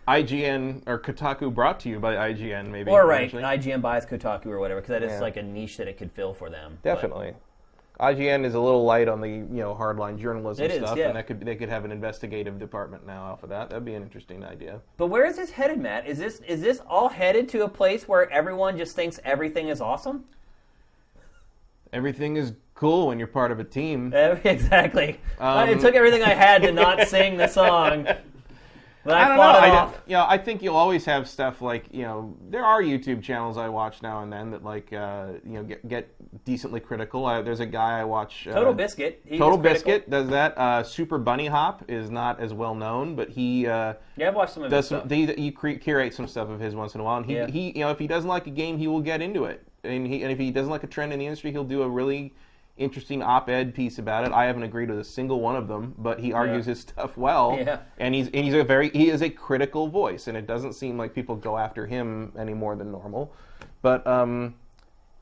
[0.07, 2.91] IGN or Kotaku brought to you by IGN, maybe.
[2.91, 3.41] or right, eventually.
[3.41, 5.19] IGN buys Kotaku or whatever, because that is Yeah.
[5.19, 6.77] like a niche that it could fill for them.
[6.83, 7.33] But- Definitely.
[7.99, 11.07] IGN is a little light on the you know hardline journalism It is, stuff, yeah.
[11.07, 13.69] and that could they could have an investigative department now off of that.
[13.69, 14.81] That'd be an interesting idea.
[14.97, 16.05] But where is this headed, Matt?
[16.07, 19.81] Is this is this all headed to a place where everyone just thinks everything is
[19.81, 20.25] awesome?
[21.91, 24.13] Everything is cool when you're part of a team.
[24.43, 25.19] Exactly.
[25.39, 28.07] Um, it took everything I had to not sing the song.
[29.07, 29.43] But I, I don't know.
[29.43, 32.81] I, don't- you know, I think you'll always have stuff like you know there are
[32.81, 36.81] YouTube channels I watch now and then that like uh, you know get, get decently
[36.81, 37.25] critical.
[37.25, 38.47] Uh, there's a guy I watch.
[38.47, 39.21] Uh, Total Biscuit.
[39.25, 39.57] he Total.
[39.57, 40.57] Biscuit does that.
[40.57, 44.53] Uh, Super Bunny Hop is not as well known, but he uh, Yeah, I've watched
[44.55, 44.99] some of does his some.
[45.07, 45.11] stuff.
[45.11, 47.47] He, he cre- curate some stuff of his once in a while, and he, Yeah.
[47.47, 50.05] he you know if he doesn't like a game, he will get into it, and
[50.05, 52.33] he and if he doesn't like a trend in the industry, he'll do a really
[52.77, 54.31] interesting op-ed piece about it.
[54.31, 56.71] I haven't agreed with a single one of them, but he argues Yeah.
[56.71, 57.79] his stuff well, Yeah.
[57.97, 60.97] and he's and he's a very he is a critical voice, and it doesn't seem
[60.97, 63.31] like people go after him any more than normal,
[63.81, 64.55] but um.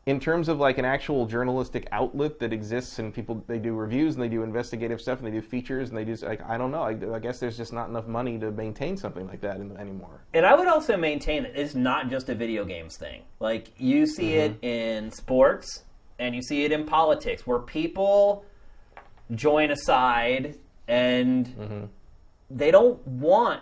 [0.08, 4.14] In terms of like an actual journalistic outlet that exists and people they do reviews
[4.14, 6.70] and they do investigative stuff and they do features and they do like I don't
[6.70, 9.76] know I, I guess there's just not enough money to maintain something like that in,
[9.78, 10.22] anymore.
[10.36, 13.24] And I would also maintain that it's not just a video games thing.
[13.40, 14.64] Like you see Mm-hmm.
[14.64, 15.86] it in sports
[16.20, 18.46] and you see it in politics where people
[19.34, 21.86] join a side and Mm-hmm.
[22.52, 23.62] they don't want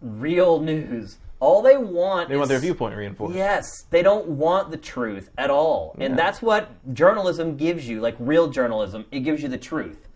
[0.00, 1.18] real news.
[1.38, 3.36] All they want They is want their viewpoint reinforced.
[3.36, 5.94] Yes, they don't want the truth at all.
[5.98, 9.04] And that's what journalism gives you, like real journalism.
[9.10, 10.08] It gives you the truth.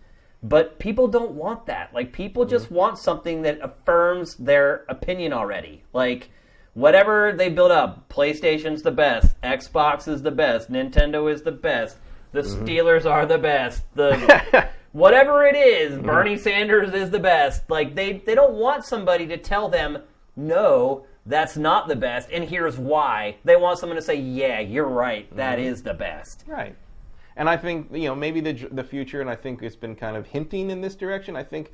[0.42, 1.92] But people don't want that.
[1.92, 2.74] Like people just Mm-hmm.
[2.74, 5.82] want something that affirms their opinion already.
[5.92, 6.30] Like
[6.74, 11.98] whatever they build up, PlayStation's the best, Xbox is the best, Nintendo is the best,
[12.32, 12.64] the Mm-hmm.
[12.64, 16.06] Steelers are the best, the whatever it is, Mm-hmm.
[16.06, 17.68] Bernie Sanders is the best.
[17.68, 19.98] Like they they don't want somebody to tell them
[20.36, 23.36] no, that's not the best and here's why.
[23.44, 25.34] They want someone to say, "Yeah, you're right.
[25.36, 25.68] That Mm-hmm.
[25.68, 26.76] is the best." Right.
[27.36, 30.16] And I think you know maybe the the future, and I think it's been kind
[30.16, 31.34] of hinting in this direction.
[31.36, 31.72] I think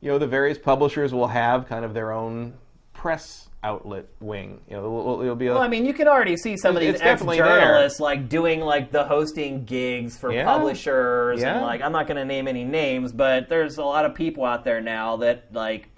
[0.00, 2.54] you know the various publishers will have kind of their own
[2.94, 4.60] press outlet wing.
[4.68, 6.80] You know, it'll, it'll be a, Well, I mean, you can already see some of
[6.80, 10.44] these ex-journalists like doing like the hosting gigs for Yeah.
[10.44, 11.54] publishers, Yeah.
[11.56, 14.44] and like I'm not going to name any names, but there's a lot of people
[14.44, 15.88] out there now that like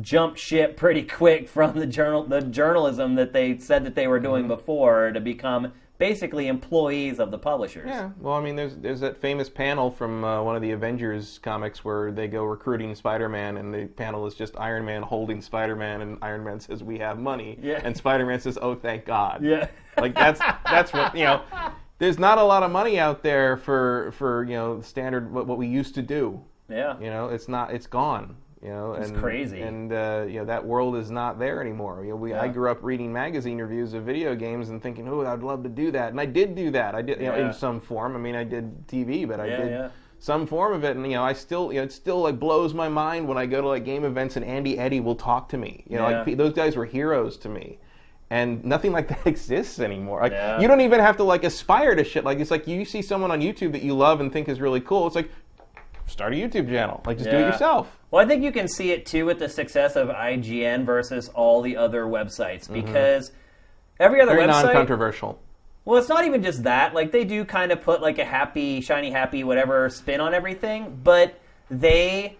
[0.00, 4.20] jump ship pretty quick from the journal the journalism that they said that they were
[4.20, 4.48] doing Mm-hmm.
[4.54, 7.86] before to become basically employees of the publishers.
[7.86, 11.38] Yeah, well, I mean, there's there's that famous panel from uh, one of the Avengers
[11.42, 16.00] comics where they go recruiting Spider-Man, and the panel is just Iron Man holding Spider-Man,
[16.00, 17.80] and Iron Man says, "We have money," Yeah.
[17.84, 19.68] and Spider-Man says, "Oh, thank God." Yeah.
[19.96, 21.42] like that's that's what you know.
[21.98, 25.58] There's not a lot of money out there for for you know standard what, what
[25.58, 26.40] we used to do.
[26.68, 26.98] Yeah.
[27.00, 27.72] You know, it's not.
[27.74, 28.36] It's gone.
[28.62, 29.60] You know, It's and, crazy.
[29.60, 32.02] And uh, you know that world is not there anymore.
[32.04, 35.24] You know, we I grew up reading magazine reviews of video games and thinking, oh,
[35.24, 36.94] I'd love to do that, and I did do that.
[36.94, 38.16] I did, you know, in some form.
[38.16, 39.88] I mean, I did TV, but I Yeah, did yeah.
[40.18, 42.74] some form of it, and you know, I still, you know, it still like blows
[42.74, 45.56] my mind when I go to like game events and Andy Eddy will talk to
[45.56, 45.84] me.
[45.86, 46.22] You know, Yeah.
[46.24, 47.78] like those guys were heroes to me.
[48.30, 50.20] And nothing like that exists anymore.
[50.20, 50.60] Like Yeah.
[50.60, 52.24] you don't even have to like aspire to shit.
[52.24, 54.80] Like it's like you see someone on YouTube that you love and think is really
[54.80, 55.06] cool.
[55.06, 55.30] It's like
[56.08, 57.02] start a YouTube channel.
[57.06, 57.46] Like just do it Yeah.
[57.52, 57.96] yourself.
[58.10, 61.60] Well, I think you can see it too with the success of IGN versus all
[61.62, 63.32] the other websites because
[64.00, 64.40] every other Mm-hmm.
[64.40, 64.64] Very website.
[64.64, 65.38] non-controversial.
[65.84, 66.94] Well, it's not even just that.
[66.94, 71.00] Like they do kind of put like a happy, shiny, happy, whatever spin on everything,
[71.02, 71.38] but
[71.70, 72.36] they,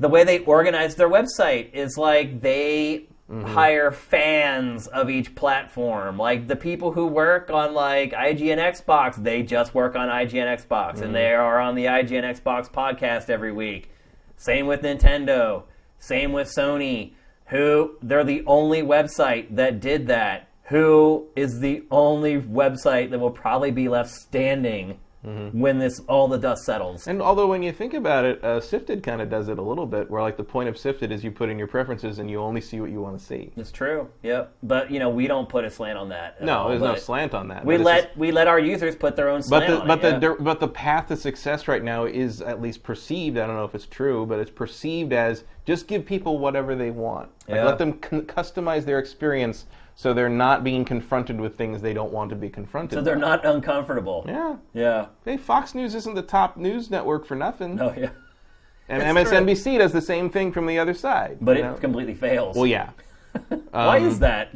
[0.00, 3.54] the way they organize their website is like they Mm-hmm.
[3.54, 6.18] hire fans of each platform.
[6.18, 10.96] Like the people who work on like IGN Xbox, they just work on IGN Xbox,
[10.96, 11.12] and mm-hmm.
[11.14, 13.90] they are on the IGN Xbox podcast every week.
[14.36, 15.62] Same with Nintendo.
[15.98, 17.14] Same with Sony.
[17.46, 20.50] Who they're the only website that did that.
[20.64, 26.38] Who is the only website that will probably be left standing when this all the
[26.38, 27.06] dust settles?
[27.06, 29.86] And although when you think about it, uh, Sifted kind of does it a little
[29.86, 32.40] bit, where like the point of Sifted is you put in your preferences and you
[32.40, 33.52] only see what you want to see.
[33.56, 34.08] It's true.
[34.22, 34.54] Yep.
[34.62, 36.42] But you know we don't put a slant on that.
[36.42, 37.64] No, all, there's no slant on that.
[37.64, 39.98] We let just- we let our users put their own but slant the on but
[39.98, 40.02] it.
[40.02, 40.18] the yeah.
[40.18, 43.38] dir- but the path to success right now is at least perceived.
[43.38, 46.90] I don't know if it's true, but it's perceived as just give people whatever they
[46.90, 47.30] want.
[47.48, 47.64] Like Yeah.
[47.64, 52.12] let them c- customize their experience so they're not being confronted with things they don't
[52.12, 52.96] want to be confronted.
[52.96, 53.04] With.
[53.04, 53.20] So they're by.
[53.20, 54.24] not uncomfortable.
[54.26, 54.56] Yeah.
[54.72, 55.06] Yeah.
[55.24, 57.80] Hey, Fox News isn't the top news network for nothing.
[57.80, 58.10] Oh yeah.
[58.88, 59.38] and it's true.
[59.38, 61.38] MSNBC does the same thing from the other side.
[61.40, 61.74] But it know?
[61.74, 62.56] completely fails.
[62.56, 62.90] Well, yeah.
[63.70, 64.54] Why Um, is that?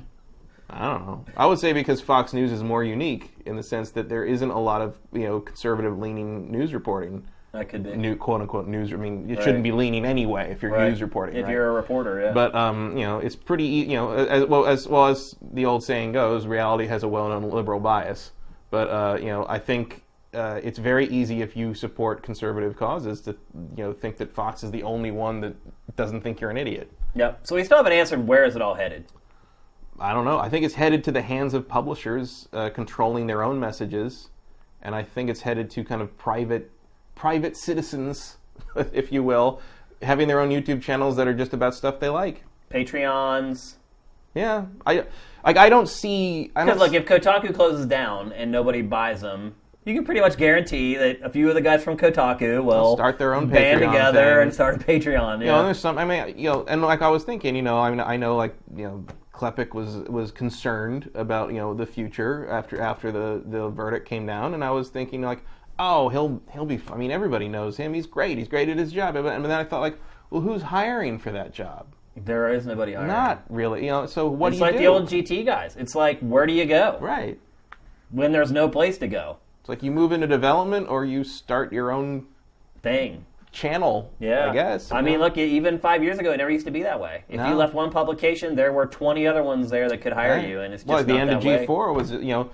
[0.71, 1.25] I don't know.
[1.37, 4.51] I would say because Fox News is more unique in the sense that there isn't
[4.51, 7.27] a lot of you know conservative leaning news reporting.
[7.53, 7.97] That could be.
[7.97, 8.93] New quote unquote news.
[8.93, 9.45] I mean, it Right.
[9.45, 10.91] shouldn't be leaning anyway if you're Right.
[10.91, 11.37] news reporting.
[11.37, 11.53] If right?
[11.53, 12.33] you're a reporter, yeah.
[12.33, 13.65] But um, you know, it's pretty.
[13.65, 17.49] You know, as well as well as the old saying goes, reality has a well-known
[17.51, 18.33] liberal bias.
[18.71, 20.03] But uh, you know, I think
[20.35, 23.31] uh, it's very easy if you support conservative causes to
[23.77, 25.55] you know think that Fox is the only one that
[25.97, 26.93] doesn't think you're an idiot.
[27.15, 27.41] yep.
[27.45, 29.07] So we still haven't answered where is it all headed.
[29.99, 30.39] I don't know.
[30.39, 34.29] I think it's headed to the hands of publishers uh, controlling their own messages,
[34.83, 36.71] and I think it's headed to kind of private,
[37.19, 38.39] private citizens,
[38.93, 39.61] if you will,
[40.03, 42.45] having their own YouTube channels that are just about stuff they like.
[42.71, 43.75] Patreons.
[44.35, 45.05] Yeah, I
[45.45, 45.57] like.
[45.57, 46.51] I don't see.
[46.55, 50.95] Because like if Kotaku closes down and nobody buys them, you can pretty much guarantee
[50.97, 54.35] that a few of the guys from Kotaku will start their own band Patreon together
[54.35, 54.43] thing.
[54.43, 55.41] and start a Patreon.
[55.41, 55.57] you Yeah.
[55.57, 55.99] know, there's some.
[55.99, 58.37] I mean, you know, and like I was thinking, you know, I mean, I know,
[58.37, 63.43] like, you know, Klepek was was concerned about you know the future after after the
[63.47, 65.43] the verdict came down, and I was thinking like,
[65.79, 66.81] oh, he'll he'll be.
[66.93, 67.95] I mean, everybody knows him.
[67.95, 68.39] He's great.
[68.39, 69.17] He's great at his job.
[69.17, 69.99] And then I thought like,
[70.31, 71.87] well, who's hiring for that job?
[72.25, 73.07] there is nobody hiring.
[73.07, 73.85] Not really.
[73.85, 74.79] You know, so what It's do you like do?
[74.81, 75.77] the old GT guys.
[75.77, 77.39] It's like where do you go right.
[78.11, 79.37] when there's no place to go?
[79.61, 82.27] It's like you move into development or you start your own
[82.83, 83.25] Thing.
[83.53, 84.11] channel.
[84.19, 84.91] Yeah, I guess.
[84.91, 87.23] I mean, look, even five years ago, it never used to be that way.
[87.29, 87.49] If No.
[87.51, 90.49] you left one publication, there were twenty other ones there that could hire Right.
[90.49, 91.65] you, and it's just well, at the end of way.
[91.67, 92.51] G4 was you know,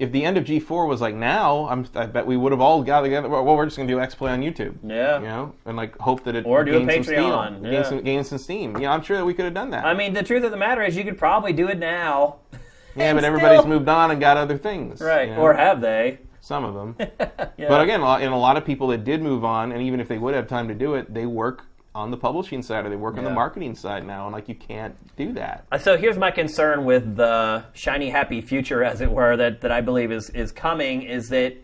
[0.00, 2.82] if the end of G4 was like now, I'm, I bet we would have all
[2.82, 3.28] got together.
[3.28, 4.74] Well, we're just gonna do X Play on YouTube.
[4.82, 5.18] Yeah.
[5.18, 7.04] You know, and like hope that it Or do a some Patreon,
[7.58, 7.70] steam, yeah.
[7.70, 8.78] gain some, gain some steam.
[8.78, 9.84] Yeah, I'm sure that we could have done that.
[9.84, 12.36] I mean, the truth of the matter is, you could probably do it now.
[12.96, 15.02] yeah, but everybody's still- moved on and got other things.
[15.02, 15.42] Right, you know?
[15.42, 16.18] or have they?
[16.40, 16.96] some of them.
[17.58, 17.68] Yeah.
[17.68, 20.16] But again, in a lot of people that did move on, and even if they
[20.16, 23.16] would have time to do it, they work on the publishing side or they work
[23.18, 23.34] on the Yeah.
[23.34, 25.64] marketing side now, and like you can't do that.
[25.72, 29.72] Uh, So here's my concern with the shiny, happy future, as it were, that, that
[29.72, 31.54] I believe is, is coming is that,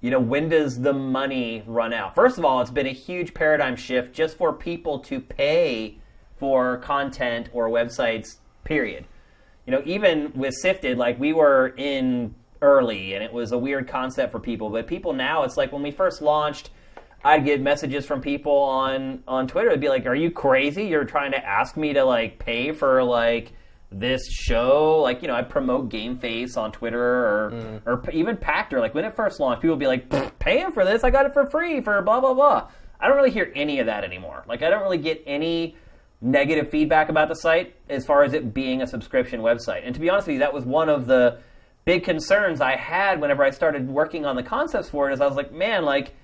[0.00, 2.14] you know, when does the money run out?
[2.14, 5.98] First of all, it's been a huge paradigm shift just for people to pay
[6.36, 9.04] for content or websites, period.
[9.66, 13.86] You know, even with Sifted, like we were in early and it was a weird
[13.86, 16.70] concept for people, but people now, it's like when we first launched,
[17.26, 19.68] I'd get messages from people on on Twitter.
[19.68, 20.84] It'd be like, "Are you crazy?
[20.84, 23.52] You're trying to ask me to like pay for like
[23.90, 27.82] this show?" Like, you know, I promote Game Face on Twitter or mm.
[27.84, 28.78] or even Pachter.
[28.78, 31.02] Like when it first launched, people would be like, "Paying for this?
[31.02, 32.68] I got it for free for blah blah blah."
[33.00, 34.44] I don't really hear any of that anymore.
[34.48, 35.76] Like, I don't really get any
[36.20, 39.82] negative feedback about the site as far as it being a subscription website.
[39.84, 41.40] And to be honest with you, that was one of the
[41.84, 45.12] big concerns I had whenever I started working on the concepts for it.
[45.12, 46.14] Is I was like, man, like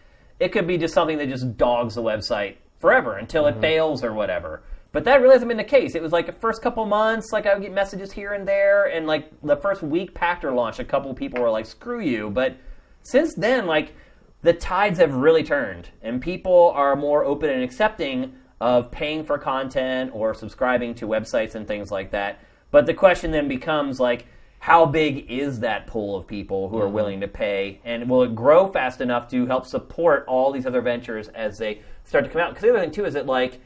[0.42, 3.60] it could be just something that just dogs the website forever until it mm-hmm.
[3.60, 4.64] fails or whatever.
[4.90, 5.94] But that really hasn't been the case.
[5.94, 8.86] It was like the first couple months, like I would get messages here and there,
[8.86, 12.56] and like the first week Pachter launched, a couple people were like, "Screw you!" But
[13.02, 13.94] since then, like
[14.42, 19.38] the tides have really turned, and people are more open and accepting of paying for
[19.38, 22.40] content or subscribing to websites and things like that.
[22.72, 24.26] But the question then becomes like,
[24.62, 26.94] how big is that pool of people who are mm-hmm.
[26.94, 30.80] willing to pay, and will it grow fast enough to help support all these other
[30.80, 32.50] ventures as they start to come out?
[32.50, 33.60] Because the other thing too is that like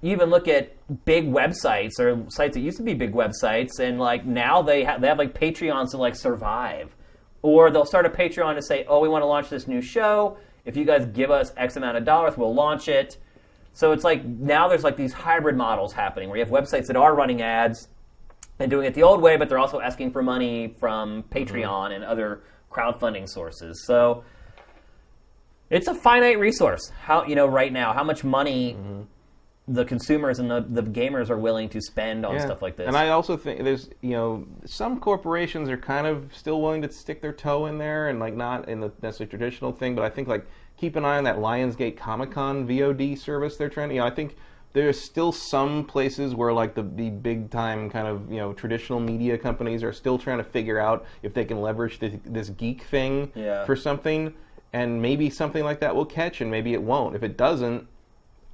[0.00, 4.00] you even look at big websites or sites that used to be big websites, and
[4.00, 6.96] like now they have they have like Patreons to like survive,
[7.42, 10.36] or they'll start a Patreon to say, oh, we want to launch this new show.
[10.64, 13.16] If you guys give us X amount of dollars, we'll launch it.
[13.74, 16.96] So it's like now there's like these hybrid models happening where you have websites that
[16.96, 17.86] are running ads
[18.62, 21.36] and doing it the old way, but they're also asking for money from mm-hmm.
[21.36, 23.84] Patreon and other crowdfunding sources.
[23.86, 24.24] So
[25.70, 26.90] it's a finite resource.
[27.02, 29.02] How you know right now how much money mm-hmm.
[29.68, 32.44] the consumers and the, the gamers are willing to spend on Yeah.
[32.44, 32.86] stuff like this.
[32.86, 36.92] And I also think there's, you know, some corporations are kind of still willing to
[36.92, 40.10] stick their toe in there and like not in the necessarily traditional thing, but I
[40.10, 43.98] think like keep an eye on that Lionsgate Comic Con VOD service they're trying you
[43.98, 44.36] know, I think
[44.72, 49.00] there's still some places where like the, the big time kind of, you know, traditional
[49.00, 52.82] media companies are still trying to figure out if they can leverage this, this geek
[52.84, 53.64] thing Yeah.
[53.66, 54.32] for something
[54.72, 57.14] and maybe something like that will catch and maybe it won't.
[57.14, 57.86] If it doesn't,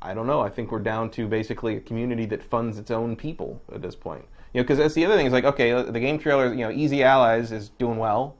[0.03, 0.41] I don't know.
[0.41, 3.95] I think we're down to basically a community that funds its own people at this
[3.95, 4.25] point.
[4.53, 6.71] You know, because that's the other thing is like, okay, the game trailer, you know,
[6.71, 8.35] Easy Allies is doing well,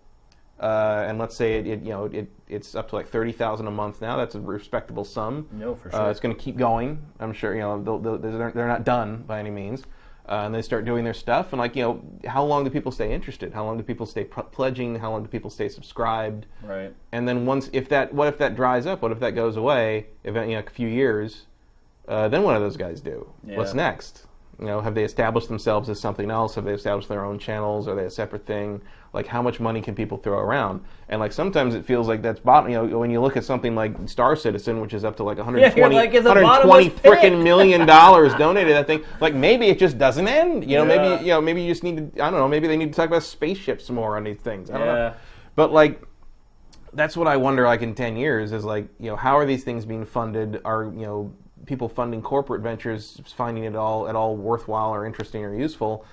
[0.61, 3.67] uh, and let's say it, it you know, it it's up to like thirty thousand
[3.67, 4.17] a month now.
[4.17, 5.49] That's a respectable sum.
[5.53, 6.11] No, for Uh, sure.
[6.11, 7.01] it's going to keep going.
[7.21, 7.55] I'm sure.
[7.55, 9.85] You know, they'll, they'll, they're, they're not done by any means.
[10.29, 12.93] Uh, and they start doing their stuff, and like you know, how long do people
[12.93, 13.51] stay interested?
[13.55, 14.97] How long do people stay pr- pledging?
[14.97, 16.45] How long do people stay subscribed?
[16.63, 16.93] right.
[17.13, 20.09] and then once if that what if that dries up what if that goes away
[20.25, 21.47] if you know, a few years
[22.09, 24.27] uh, then what do those guys do what's next
[24.59, 26.55] you know have they established themselves as something else?
[26.57, 27.87] Have they established their own channels?
[27.87, 28.81] Are they a separate thing?
[29.13, 30.83] Like how much money can people throw around?
[31.09, 33.75] And like sometimes it feels like that's bottom you know when you look at something
[33.75, 38.75] like star citizen which is up to like 120 like, 120 freaking million dollars donated
[38.75, 39.05] that thing.
[39.21, 40.69] Like maybe it just doesn't end.
[40.69, 40.97] You know Yeah.
[40.97, 42.97] maybe you know maybe you just need to i don't know maybe they need to
[42.97, 44.71] talk about spaceships more on these things.
[44.71, 44.95] I don't Yeah.
[44.95, 45.15] know
[45.55, 46.03] but like
[46.93, 49.65] that's what I wonder like in 10 years is like, you know, how are these
[49.65, 50.61] things being funded?
[50.65, 51.35] Are, you know,
[51.69, 56.05] people funding corporate ventures finding it all at all worthwhile or interesting or useful?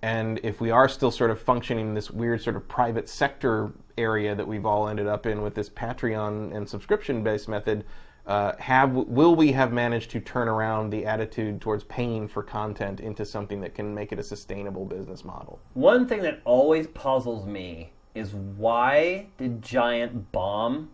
[0.00, 3.72] And if we are still sort of functioning in this weird sort of private sector
[3.96, 7.84] area that we've all ended up in with this Patreon and subscription based method,
[8.26, 13.00] uh, have will we have managed to turn around the attitude towards paying for content
[13.00, 15.58] into something that can make it a sustainable business model?
[15.74, 20.90] One thing that always puzzles me is why did Giant Bomb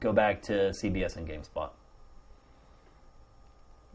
[0.00, 1.70] go back to CBS and GameSpot?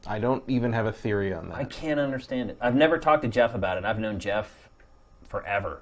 [0.07, 1.57] I don't even have a theory on that.
[1.57, 2.57] I can't understand it.
[2.61, 3.85] I've never talked to Jeff about it.
[3.85, 4.69] I've known Jeff
[5.27, 5.81] forever.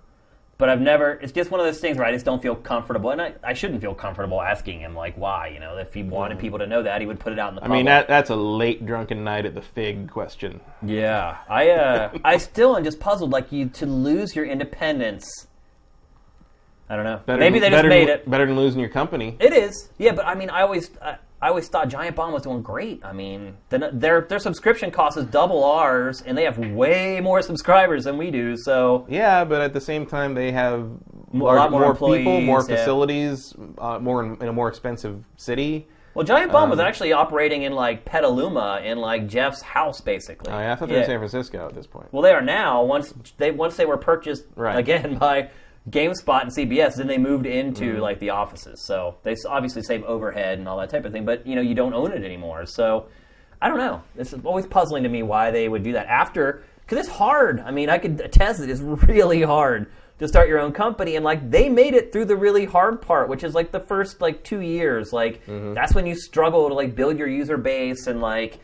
[0.60, 3.10] But I've never, it's just one of those things where I just don't feel comfortable.
[3.10, 5.48] And I, I shouldn't feel comfortable asking him, like, why.
[5.48, 7.56] You know, if he wanted people to know that, he would put it out in
[7.56, 10.62] the I mean, that that's a late drunken night at the Fig question.
[10.84, 13.32] Yeah, I uh, I still am just puzzled.
[13.32, 15.48] Like you to lose your independence.
[16.88, 17.20] I don't know.
[17.26, 18.30] Better Maybe they just better made it.
[18.30, 19.36] better than losing your company.
[19.40, 19.90] It is.
[19.98, 23.04] Yeah, but I mean, I always I, I always thought Giant Bomb was doing great.
[23.04, 27.42] I mean, the, their their subscription cost is double ours, and they have way more
[27.42, 28.56] subscribers than we do.
[28.56, 30.90] So Yeah, but at the same time, they have
[31.34, 32.76] Mo- a lot more people, more yeah.
[32.78, 35.88] facilities, uh, more in, in a more expensive city.
[36.14, 40.54] well, Giant Bomb Um, was actually operating in like Petaluma in like Jeff's house, basically.
[40.54, 42.08] Oh, yeah, I thought they were in San Francisco at this point.
[42.14, 42.84] Well, they are now.
[42.86, 44.78] Once they once they were purchased Right.
[44.78, 45.50] again by
[45.90, 46.96] GameSpot and CBS.
[46.96, 48.02] Then they moved into mm-hmm.
[48.02, 51.26] like the offices, so they obviously save overhead and all that type of thing.
[51.26, 53.08] But you know, you don't own it anymore, so
[53.62, 54.02] I don't know.
[54.16, 57.60] This is always puzzling to me why they would do that after because it's hard.
[57.62, 61.26] I mean, I could attest that it's really hard to start your own company, and
[61.26, 64.44] like they made it through the really hard part, which is like the first like
[64.44, 65.12] two years.
[65.12, 65.74] Like mm-hmm.
[65.74, 68.60] that's when you struggle to like build your user base and like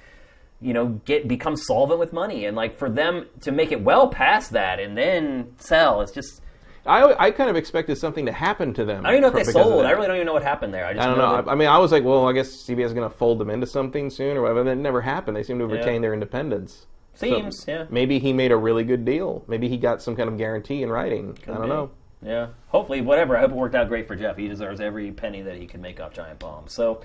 [0.62, 4.10] you know get become solvent with money and like for them to make it well
[4.10, 6.42] past that and then sell it's just
[6.90, 9.06] I, I kind of expected something to happen to them.
[9.06, 10.86] i don't even know if they sold i really don't even know what happened there
[10.86, 11.52] i just I don't know, know.
[11.52, 13.68] I, mean, I was like, well, I guess CBS is going to fold them into
[13.68, 14.64] something soon or whatever.
[14.64, 15.38] That never happened.
[15.38, 15.80] They seem to have Yeah.
[15.80, 16.88] retained their independence.
[17.14, 19.44] So seems yeah Maybe he made a really good deal.
[19.48, 21.38] Maybe he got some kind of guarantee in writing.
[21.44, 21.68] I don't be.
[21.68, 21.92] know.
[22.24, 25.42] yeah hopefully whatever i hope it worked out great for jeff he deserves every penny
[25.42, 27.02] that he can make off giant bomb so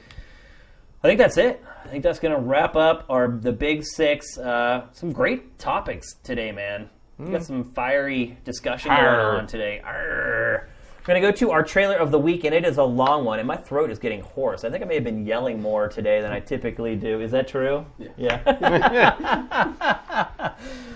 [1.03, 1.63] I think that's it.
[1.85, 4.39] I think that's going to wrap up our the big six.
[4.39, 6.89] Uh, some great topics today, man.
[7.19, 9.81] We got some fiery discussion going on today.
[9.85, 10.69] Arr.
[11.07, 13.27] We're going to go to our trailer of the week, and it is a long
[13.27, 14.65] one, and my throat is getting hoarse.
[14.65, 17.21] I think I may have been yelling more today than I typically do.
[17.21, 17.85] Is that true?
[18.17, 18.41] Yeah.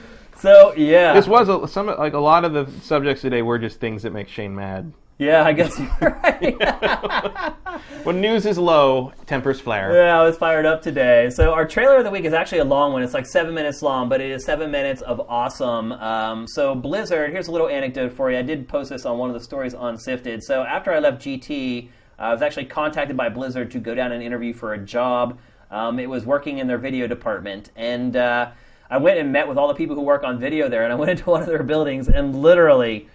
[0.38, 1.12] so, yeah.
[1.12, 4.14] This was a, some like a lot of the subjects today were just things that
[4.14, 4.94] make Shane mad.
[5.18, 7.54] Yeah, I guess you're right.
[8.04, 9.92] When news is low, tempers flare.
[9.92, 11.30] Yeah, I was fired up today.
[11.30, 13.02] So our trailer of the week is actually a long one.
[13.02, 15.92] It's like seven minutes long, but it is seven minutes of awesome.
[15.92, 18.38] Um, so Blizzard, here's a little anecdote for you.
[18.38, 20.42] I did post this on one of the stories on Sifted.
[20.42, 21.88] So after I left GT,
[22.18, 25.38] I was actually contacted by Blizzard to go down and interview for a job.
[25.70, 28.50] Um, it was working in their video department, and uh,
[28.90, 30.84] I went and met with all the people who work on video there.
[30.84, 33.08] And I went into one of their buildings, and literally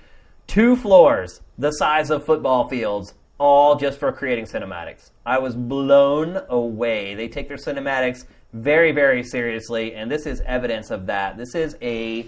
[0.48, 5.12] two floors the size of football fields all just for creating cinematics.
[5.26, 7.16] I was blown away.
[7.16, 11.38] They take their cinematics very very seriously and this is evidence of that.
[11.38, 12.28] This is a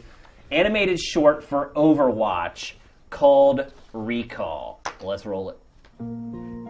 [0.52, 2.74] animated short for overwatch
[3.10, 4.82] called recall.
[5.02, 6.65] Let's roll it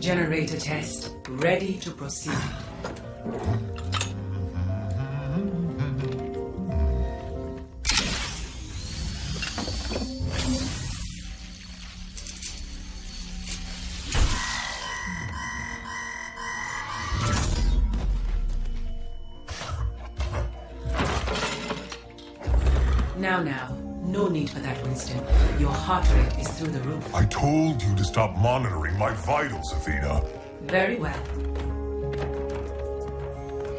[0.00, 1.14] Generator test.
[1.28, 2.32] Ready to proceed.
[23.16, 23.76] Now, now.
[24.04, 25.18] No need for that, Winston.
[25.58, 27.14] Your heart rate through the roof.
[27.14, 30.22] I told you to stop monitoring my vitals, Athena.
[30.62, 31.20] Very well.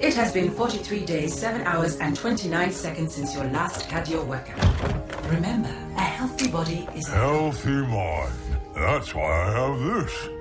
[0.02, 5.32] It has been 43 days, 7 hours, and 29 seconds since your last cardio workout.
[5.32, 8.34] Remember, a healthy body is a Healthy mind.
[8.76, 10.35] That's why I have this.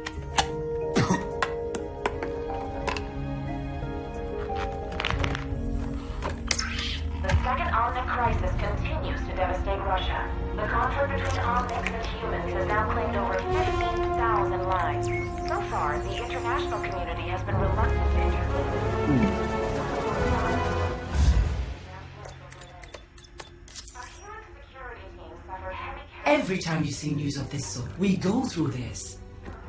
[27.02, 29.18] News of this sort, we go through this.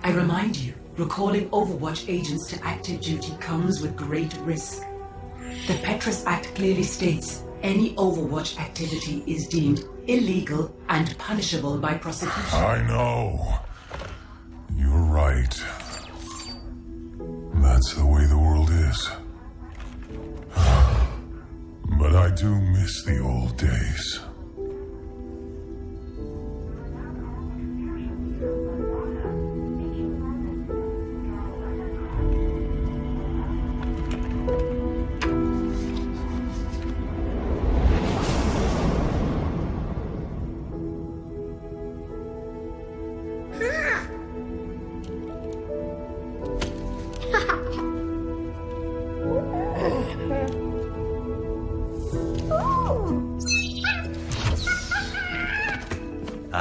[0.04, 4.84] I remind you, recalling Overwatch agents to active duty comes with great risk.
[5.68, 12.60] The Petras Act clearly states any Overwatch activity is deemed illegal and punishable by prosecution.
[12.60, 13.58] I know.
[14.78, 15.56] You're right.
[17.56, 19.10] That's the way the world is.
[21.98, 24.20] But I do miss the old days.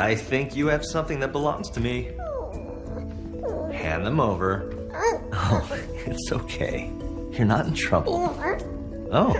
[0.05, 2.11] I think you have something that belongs to me.
[3.73, 4.71] Hand them over.
[5.33, 5.67] Oh,
[6.05, 6.93] it's okay.
[7.31, 8.37] You're not in trouble.
[9.11, 9.35] Oh,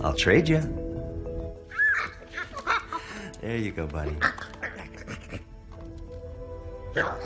[0.00, 0.60] I'll trade you.
[3.40, 4.16] There you go, buddy.
[6.94, 7.18] Well,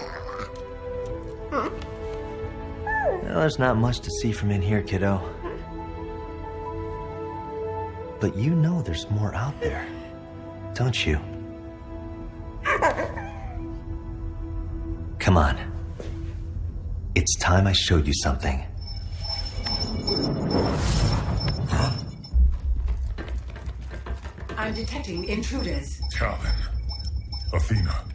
[3.22, 5.20] there's not much to see from in here, kiddo.
[8.18, 9.86] But you know there's more out there,
[10.72, 11.20] don't you?
[15.36, 15.58] Come on.
[17.14, 18.64] It's time I showed you something.
[24.56, 26.00] I'm detecting intruders.
[26.16, 26.54] Calvin.
[27.52, 28.05] Athena.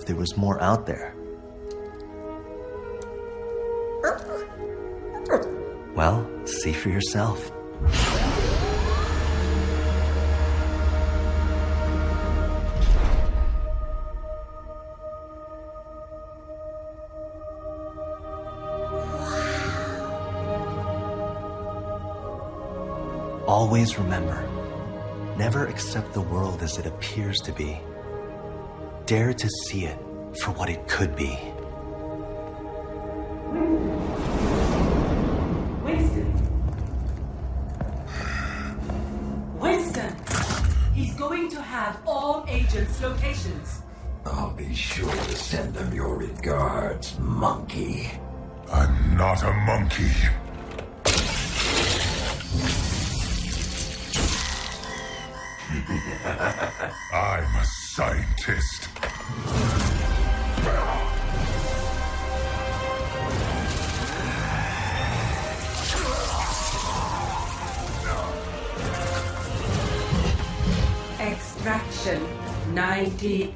[0.00, 1.14] If there was more out there.
[5.94, 7.52] Well, see for yourself.
[23.46, 24.50] Always remember
[25.40, 27.80] never accept the world as it appears to be.
[29.10, 29.98] Dare to see it
[30.40, 31.36] for what it could be.
[35.82, 36.32] Winston.
[39.58, 40.14] Winston!
[40.94, 43.82] He's going to have all agents' locations.
[44.26, 48.12] I'll be sure to send them your regards, monkey.
[48.70, 50.12] I'm not a monkey.
[57.12, 58.89] I'm a scientist.
[73.20, 73.52] 90%.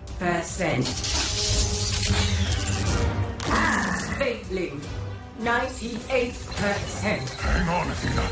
[4.19, 4.81] Failing
[5.41, 7.29] 98%.
[7.41, 8.23] Hang on, Athena.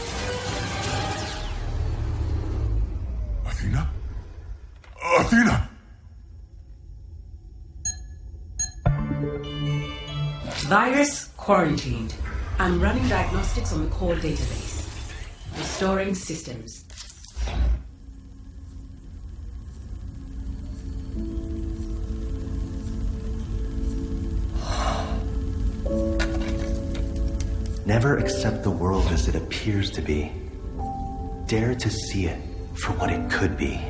[3.47, 3.91] Athena?
[5.19, 5.69] Athena!
[10.69, 12.15] Virus quarantined.
[12.59, 14.87] I'm running diagnostics on the core database.
[15.57, 16.85] Restoring systems.
[27.85, 30.31] Never accept the world as it appears to be.
[31.47, 32.41] Dare to see it
[32.77, 33.81] for what it could be.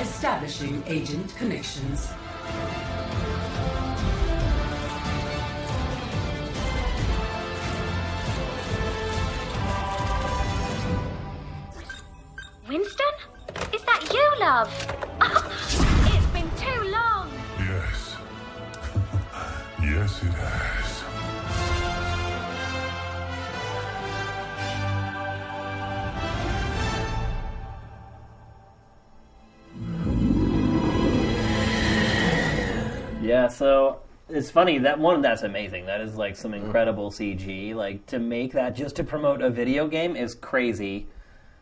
[0.00, 2.08] Establishing agent connections.
[12.66, 13.06] Winston?
[13.74, 15.01] Is that you, love?
[33.52, 35.86] So it's funny that one that's amazing.
[35.86, 37.74] That is like some incredible CG.
[37.74, 41.08] Like to make that just to promote a video game is crazy.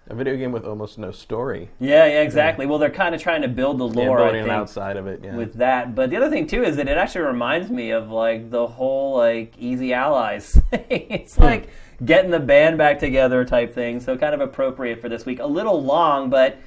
[0.09, 1.71] A video game with almost no story.
[1.79, 2.67] Yeah, yeah, exactly.
[2.67, 5.21] Well, they're kind of trying to build the lore, I building think, outside of it.
[5.23, 5.37] Yeah.
[5.37, 5.95] with that.
[5.95, 9.17] But the other thing too is that it actually reminds me of like the whole
[9.17, 11.07] like Easy Allies thing.
[11.11, 11.43] it's Hmm.
[11.43, 11.69] like
[12.05, 14.01] getting the band back together type thing.
[14.01, 15.39] So kind of appropriate for this week.
[15.39, 16.59] A little long, but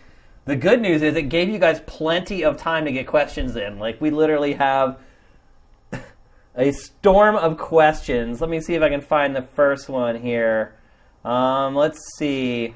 [0.45, 3.77] the good news is it gave you guys plenty of time to get questions in.
[3.79, 4.99] Like we literally have
[6.55, 8.41] a storm of questions.
[8.41, 10.75] Let me see if I can find the first one here.
[11.25, 12.73] Um, let's see.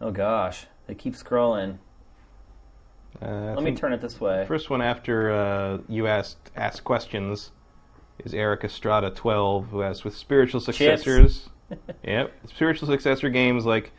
[0.00, 1.78] Oh gosh, they keep scrolling.
[3.22, 4.44] Uh, Let me turn it this way.
[4.46, 7.52] First one after uh, you asked asked questions
[8.24, 11.48] is Eric Estrada twelve, who asked with spiritual successors.
[12.04, 13.92] yep, spiritual successor games like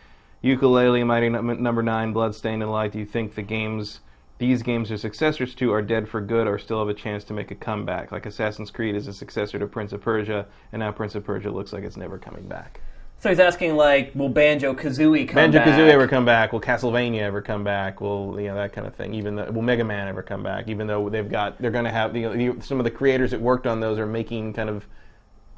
[0.43, 2.91] Yooka-Laylee, Mighty Num- Number Nine, Bloodstained, and Light.
[2.91, 4.01] Do you think the games
[4.37, 7.33] these games are successors to are dead for good, or still have a chance to
[7.33, 8.11] make a comeback?
[8.11, 11.49] Like Assassin's Creed is a successor to Prince of Persia, and now Prince of Persia
[11.49, 12.81] looks like it's never coming back.
[13.19, 15.67] So he's asking like, will Banjo Kazooie come Banjo back?
[15.67, 16.53] Kazooie ever come back?
[16.53, 18.01] Will Castlevania ever come back?
[18.01, 19.13] Will you know that kind of thing?
[19.13, 20.67] Even though will Mega Man ever come back?
[20.67, 23.41] Even though they've got they're going to have you know, some of the creators that
[23.41, 24.85] worked on those are making kind of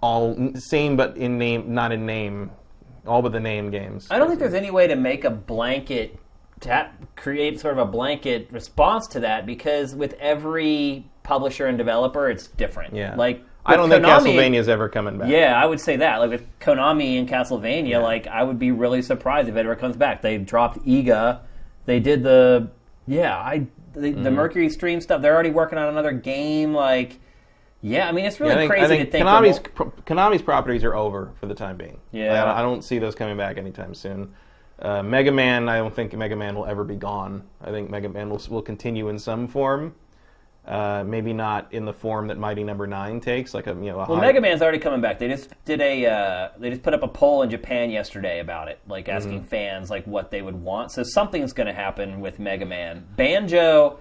[0.01, 2.51] all same but in name, not in name,
[3.05, 4.07] all but the name games.
[4.11, 6.17] I don't think there's any way to make a blanket
[6.59, 12.29] tap create sort of a blanket response to that because with every publisher and developer,
[12.29, 12.95] it's different.
[12.95, 15.29] Yeah, like I don't with think Konami- Castlevania's ever coming back.
[15.29, 16.17] Yeah, I would say that.
[16.17, 19.95] Like with Konami and Castlevania, like I would be really surprised if it ever comes
[19.97, 20.21] back.
[20.21, 21.39] They dropped Iga.
[21.85, 22.69] They did the
[23.07, 24.23] yeah, I the, Mm-hmm.
[24.23, 25.21] the MercurySteam stuff.
[25.21, 26.73] They're already working on another game.
[26.73, 27.19] Like,
[27.81, 29.25] yeah, I mean it's really I think, crazy think to think.
[29.25, 29.59] Konami's
[30.05, 31.99] Konami's properties are over for the time being.
[32.11, 32.31] Yeah.
[32.33, 34.33] Like, I, don't, I don't see those coming back anytime soon.
[34.79, 37.43] Uh, Mega Man, I don't think Mega Man will ever be gone.
[37.61, 39.95] I think Mega Man will will continue in some form.
[40.67, 43.99] Uh, maybe not in the form that Mighty Number Nine takes, like a you know.
[44.01, 45.17] A Well, high- Mega Man's already coming back.
[45.17, 48.67] They just did a uh, they just put up a poll in Japan yesterday about
[48.67, 49.47] it, like asking Mm-hmm.
[49.47, 50.91] fans like what they would want.
[50.91, 53.05] So something's going to happen with Mega Man.
[53.15, 53.97] Banjo,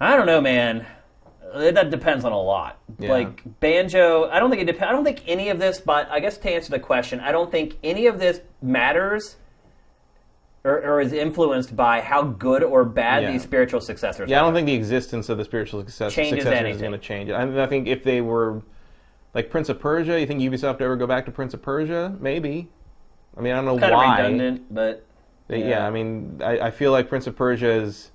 [0.00, 0.86] I don't know, man.
[1.54, 2.78] That depends on a lot.
[2.98, 3.10] Yeah.
[3.10, 4.88] Like Banjo, I don't think it depends.
[4.88, 5.80] I don't think any of this.
[5.80, 9.36] But I guess to answer the question, I don't think any of this matters.
[10.66, 13.30] Or, or is influenced by how good or bad Yeah.
[13.30, 16.74] these spiritual successors Yeah, I don't think the existence of the spiritual success, Changes successors
[16.74, 17.34] is going to change it.
[17.34, 18.62] I, I think if they were
[19.32, 22.16] like Prince of Persia, you think Ubisoft ever go back to Prince of Persia?
[22.18, 22.68] Maybe.
[23.36, 24.16] I mean, I don't know kind of why.
[24.22, 25.06] redundant, but
[25.48, 25.56] yeah.
[25.58, 25.86] Yeah.
[25.86, 28.10] I mean, I, I feel like Prince of Persia is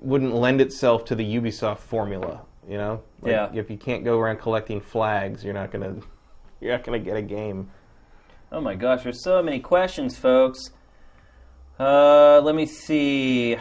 [0.00, 2.40] wouldn't lend itself to the Ubisoft formula.
[2.66, 3.50] You know, like, Yeah.
[3.52, 5.96] If you can't go around collecting flags, you're not gonna
[6.60, 7.70] you're not gonna get a game.
[8.50, 10.70] Oh my gosh, there's so many questions, folks.
[11.78, 13.56] Uh, let me see.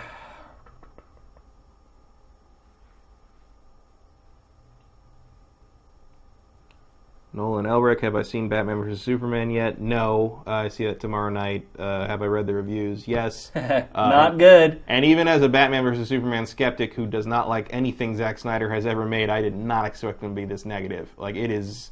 [7.31, 9.79] Nolan Elric, have I seen Batman vs Superman yet?
[9.79, 10.41] No.
[10.47, 11.67] Uh, I see that tomorrow night.
[11.77, 13.07] Uh, have I read the reviews?
[13.07, 13.51] Yes.
[13.55, 14.81] Not good.
[14.87, 18.73] And even as a Batman vs Superman skeptic who does not like anything Zack Snyder
[18.73, 21.13] has ever made, I did not expect him to be this negative.
[21.15, 21.91] Like it is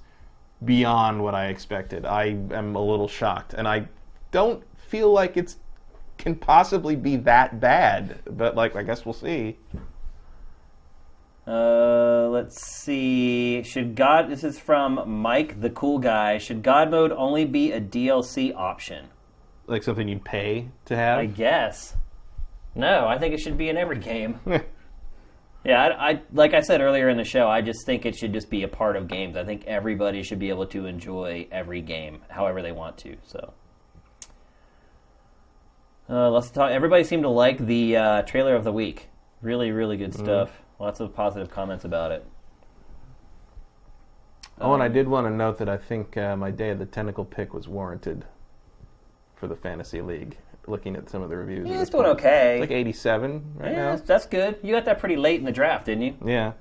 [0.63, 2.07] beyond what I expected.
[2.07, 3.87] I am a little shocked, and I
[4.31, 5.57] don't feel like it's
[6.17, 8.21] can possibly be that bad.
[8.25, 9.57] But like, I guess we'll see.
[11.47, 13.61] Uh, let's see.
[13.63, 14.29] Should God?
[14.29, 16.37] This is from Mike, the cool guy.
[16.37, 19.09] Should God mode only be a DLC option?
[19.67, 21.19] Like something you'd pay to have.
[21.19, 21.95] I guess.
[22.73, 24.39] No, I think it should be in every game.
[25.65, 28.31] Yeah, I, I like I said earlier in the show, I just think it should
[28.33, 29.35] just be a part of games.
[29.35, 33.17] I think everybody should be able to enjoy every game however they want to.
[33.23, 33.51] So,
[36.09, 36.71] uh, let's talk.
[36.71, 39.09] Everybody seemed to like the uh, trailer of the week.
[39.41, 40.51] Really, really good stuff.
[40.79, 42.25] Lots of positive comments about it.
[44.59, 46.85] Oh, and I did want to note that I think uh, my Day of the
[46.85, 48.25] Tentacle pick was warranted
[49.35, 50.37] for the Fantasy League.
[50.67, 52.19] Looking at some of the reviews, Yeah, it's doing point.
[52.19, 52.59] okay.
[52.59, 53.89] Like 87 right yeah, now.
[53.91, 54.57] that's, that's good.
[54.63, 56.15] You got that pretty late in the draft, didn't you?
[56.25, 56.53] Yeah.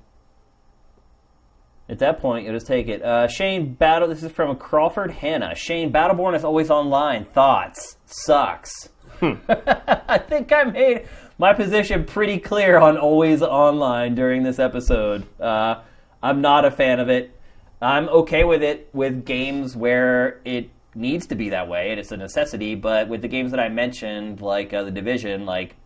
[1.88, 3.02] At that point, you'll just take it.
[3.02, 4.08] Uh, Shane Battle.
[4.08, 5.54] This is from Crawford Hannah.
[5.54, 7.24] Shane Battleborn is always online.
[7.26, 8.90] Thoughts sucks.
[9.48, 15.26] I think I made my position pretty clear on always online during this episode.
[15.40, 15.80] Uh,
[16.22, 17.38] I'm not a fan of it.
[17.82, 22.12] I'm okay with it with games where it needs to be that way and it's
[22.12, 22.74] a necessity.
[22.74, 25.76] But with the games that I mentioned, like uh, the Division, like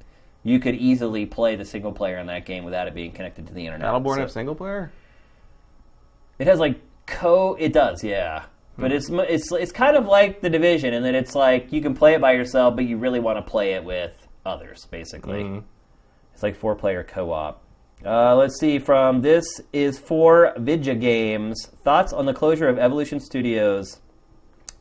[0.44, 3.54] you could easily play the single player in that game without it being connected to
[3.54, 3.88] the internet.
[3.88, 4.92] Battleborn So- have single player?
[6.38, 7.54] it has like co.
[7.54, 8.44] It does, yeah.
[8.78, 11.94] But it's it's it's kind of like the division in that it's like you can
[11.94, 14.86] play it by yourself, but you really want to play it with others.
[14.86, 15.62] Basically,
[16.32, 17.64] it's like four player co op.
[18.06, 18.78] Uh, let's see.
[18.78, 21.66] From this is for Vidya Games.
[21.82, 24.00] Thoughts on the closure of Evolution Studios?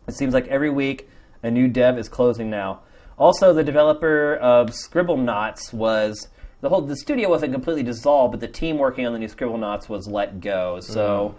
[0.07, 1.09] It seems like every week
[1.41, 2.81] A new dev is closing now.
[3.17, 6.27] Also, the developer of Scribble Scribblenauts was
[6.61, 9.57] the whole the studio wasn't completely dissolved, but the team working on the new Scribble
[9.57, 10.79] Scribblenauts was let go.
[10.81, 11.33] So.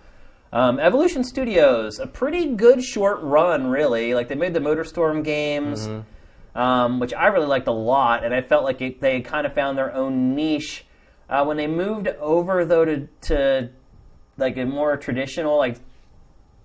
[0.53, 4.15] Um, Evolution Studios, a pretty good short run, really.
[4.15, 5.89] Like they made the MotorStorm games,
[6.55, 9.55] um, which I really liked a lot, and I felt like it, they kind of
[9.55, 10.85] found their own niche.
[11.29, 13.69] Uh, when they moved over, though, to, to
[14.39, 15.77] like a more traditional like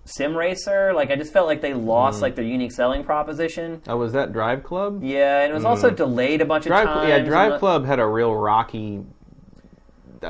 [0.05, 3.81] sim racer, like I just felt like they lost like their unique selling proposition.
[3.87, 5.03] Oh, was that Drive Club?
[5.03, 6.67] Yeah, and it was also delayed a bunch Mm.
[6.67, 7.09] Drive, of times.
[7.09, 9.03] yeah, Drive Club had a real rocky,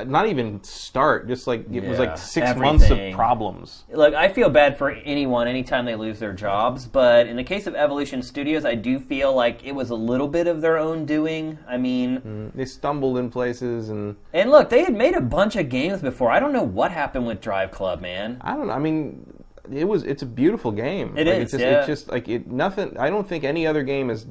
[0.08, 3.16] not even start, just like it was Yeah, like six months of everything.
[3.16, 3.84] problems.
[3.92, 7.68] Look, I feel bad for anyone anytime they lose their jobs, but in the case
[7.68, 11.06] of Evolution Studios, I do feel like it was a little bit of their own
[11.06, 11.58] doing.
[11.68, 15.56] I mean, mm, They stumbled in places, and and look, they had made a bunch
[15.56, 16.32] of games before.
[16.32, 18.38] I don't know what happened with Drive Club, man.
[18.42, 18.74] I don't know.
[18.74, 19.26] I mean,
[19.72, 21.18] it was it's a beautiful game.
[21.18, 21.78] It like, is, It's just, yeah.
[21.80, 22.50] it's just like it.
[22.52, 22.98] Nothing.
[22.98, 24.26] I don't think any other game is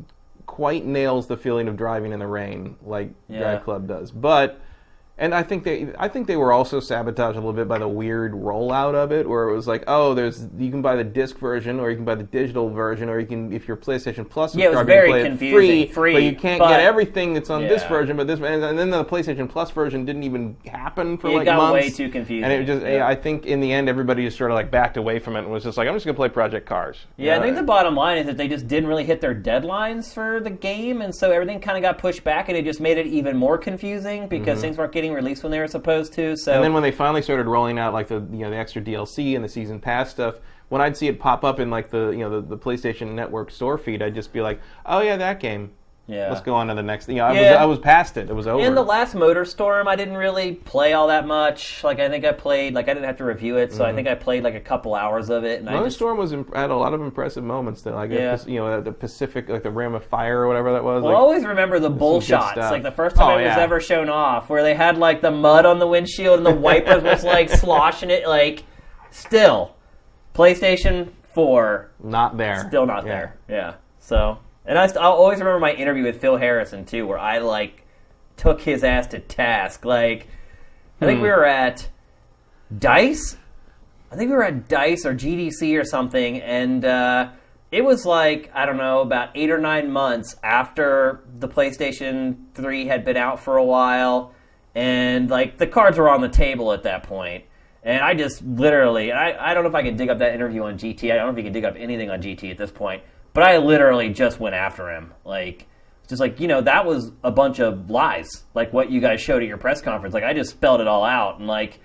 [0.44, 3.38] quite nails the feeling of driving in the rain like Yeah.
[3.38, 4.10] Drive Club does.
[4.10, 4.60] But
[5.18, 7.88] and I think they I think they were also sabotaged a little bit by the
[7.88, 11.38] weird rollout of it, where it was like, oh, there's you can buy the disc
[11.38, 14.54] version, or you can buy the digital version, or you can if you're PlayStation Plus
[14.54, 15.54] Yeah, it was very play confusing.
[15.54, 18.16] free, Free, but you can't but- get everything that's on this version.
[18.16, 21.44] But this and, and then the PlayStation Plus version didn't even happen for It like
[21.44, 21.74] got months.
[21.74, 22.44] way too confusing.
[22.44, 23.06] And it just Yeah.
[23.06, 25.50] I think in the end everybody just sort of like backed away from it and
[25.50, 27.06] was just like, I'm just gonna play Project Cars.
[27.18, 29.34] Yeah, I think uh, the bottom line is that they just didn't really hit their
[29.34, 32.80] deadlines for the game, and so everything kind of got pushed back, and it just
[32.80, 34.62] made it even more confusing because mm-hmm.
[34.62, 36.36] things weren't getting released when they were supposed to.
[36.36, 36.52] So.
[36.52, 39.34] And then when they finally started rolling out like the you know the extra DLC
[39.34, 40.36] and the season pass stuff,
[40.68, 43.50] when I'd see it pop up in like the you know the, the PlayStation Network
[43.50, 45.72] store feed, I'd just be like, oh yeah, that game.
[46.08, 47.08] Yeah, Let's go on to the next.
[47.08, 47.50] You know, I Yeah.
[47.52, 48.28] was I was past it.
[48.28, 48.62] It was over.
[48.62, 51.84] In the last MotorStorm, I didn't really play all that much.
[51.84, 53.96] Like I think I played, like I didn't have to review it, so I mm-hmm.
[53.96, 56.54] think I played like a couple hours of it, and I just Motorstorm was imp-
[56.54, 57.82] had a lot of impressive moments.
[57.82, 58.36] That like Yeah.
[58.46, 61.04] you know the Pacific like the Rim of Fire or whatever that was.
[61.04, 63.62] Well, I always remember the bull shots, like the first time Oh, it was yeah.
[63.62, 67.02] ever shown off, where they had like the mud on the windshield and the wipers
[67.04, 68.26] was like sloshing it.
[68.26, 68.64] Like,
[69.10, 69.76] still,
[70.34, 72.64] PlayStation Four, not there.
[72.68, 73.12] still not Yeah.
[73.12, 73.36] there.
[73.48, 73.74] Yeah.
[74.00, 77.84] So, and I, I'll always remember my interview with Phil Harrison too, where I like
[78.36, 79.84] took his ass to task.
[79.84, 80.26] Like,
[81.00, 81.34] I think we Hmm.
[81.34, 81.88] were at
[82.76, 83.36] Dice.
[84.10, 87.30] I think we were at Dice or GDC or something, and uh,
[87.70, 92.86] it was like I don't know about eight or nine months after the PlayStation Three
[92.86, 94.32] had been out for a while,
[94.74, 97.44] and like the cards were on the table at that point.
[97.84, 100.62] And I just literally, I, I don't know if I can dig up that interview
[100.62, 101.10] on GT.
[101.10, 103.02] I don't know if you can dig up anything on GT at this point,
[103.34, 105.12] but I literally just went after him.
[105.24, 105.66] Like,
[106.08, 109.42] just like, you know, that was a bunch of lies, like what you guys showed
[109.42, 110.14] at your press conference.
[110.14, 111.38] Like, I just spelled it all out.
[111.38, 111.80] And, like,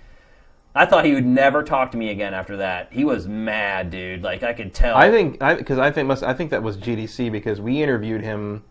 [0.74, 2.92] I thought he would never talk to me again after that.
[2.92, 4.22] He was mad, dude.
[4.22, 4.96] Like, I could tell.
[4.96, 8.62] I think because I, think must I think that was GDC because we interviewed him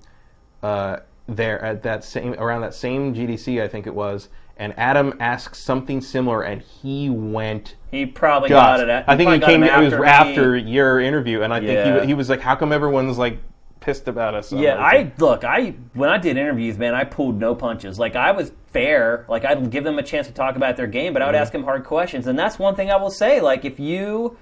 [0.64, 0.97] uh,
[1.27, 5.56] there at that same around that same GDC I think it was, and Adam asked
[5.56, 7.76] something similar, and he went.
[7.92, 8.80] he probably Guts.
[8.80, 8.90] got it.
[8.90, 9.64] At, I think he came.
[9.64, 10.06] It was me.
[10.06, 13.38] after your interview, and I think he, he was like, "How come everyone's like
[13.80, 15.44] pissed about us?" Yeah, I look.
[15.44, 17.98] I when I did interviews, man, I pulled no punches.
[18.00, 19.26] Like I was fair.
[19.30, 21.42] Like I'd give them a chance to talk about their game, but I would Mm-hmm.
[21.42, 22.27] ask them hard questions.
[22.27, 23.40] And that's one thing I will say.
[23.42, 24.38] Like if you,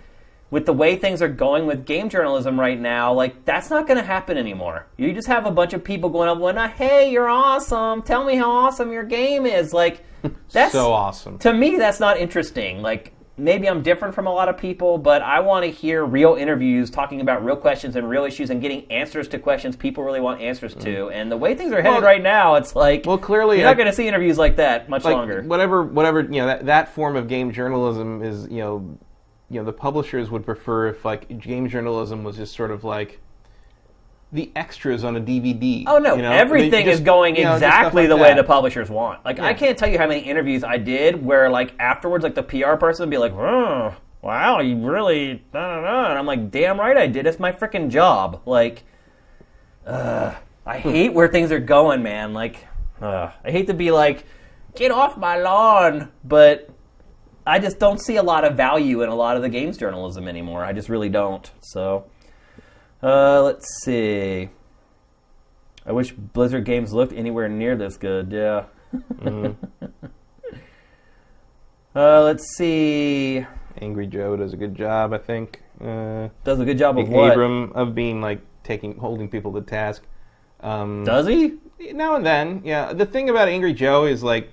[0.55, 3.97] with the way things are going with game journalism right now, like that's not going
[3.99, 4.87] to happen anymore.
[4.95, 8.01] You just have a bunch of people going up, going, "Hey, you're awesome.
[8.03, 10.05] Tell me how awesome your game is." Like
[10.53, 11.39] that's so awesome.
[11.39, 15.21] to me that's not interesting like maybe i'm different from a lot of people but
[15.21, 18.89] i want to hear real interviews talking about real questions and real issues and getting
[18.89, 22.01] answers to questions people really want answers to and the way things are headed Mm.
[22.01, 24.89] Well- right now it's like Well, clearly, you're not going to see interviews like that
[24.89, 28.61] much like longer whatever whatever you know that, that form of game journalism is you
[28.61, 28.97] know
[29.55, 33.21] you know the publishers would prefer if like game journalism was just sort of like
[34.33, 35.85] the extras on a DVD.
[35.87, 36.17] Oh no!
[36.17, 36.31] you know?
[36.33, 39.23] Everything They is going you know, exactly like the way the publishers want.
[39.23, 42.43] Like I can't tell you how many interviews I did where, like afterwards, like the
[42.43, 46.09] PR person would be like, oh, "Wow, you really," da, da, da.
[46.09, 47.25] and I'm like, "Damn right I did.
[47.25, 48.83] It's my freaking job." Like,
[49.87, 50.35] uh,
[50.65, 52.33] I hate where things are going, man.
[52.33, 52.67] Like,
[53.01, 54.25] uh, I hate to be like,
[54.75, 56.74] "Get off my lawn," but
[57.45, 60.27] I just don't see a lot of value in a lot of the games journalism
[60.27, 60.63] anymore.
[60.63, 61.49] I just really don't.
[61.61, 62.05] So,
[63.03, 64.49] uh, let's see.
[65.85, 68.31] I wish Blizzard games looked anywhere near this good.
[68.31, 68.65] Yeah.
[71.95, 73.45] uh, let's see.
[73.79, 75.61] Angry Joe does a good job, I think.
[75.79, 77.31] Uh, Does a good job of what?
[77.31, 80.03] Abram of being like taking holding people to task.
[80.61, 81.55] Um, Does he?
[81.91, 82.93] now and then, yeah.
[82.93, 84.51] The thing about Angry Joe is like,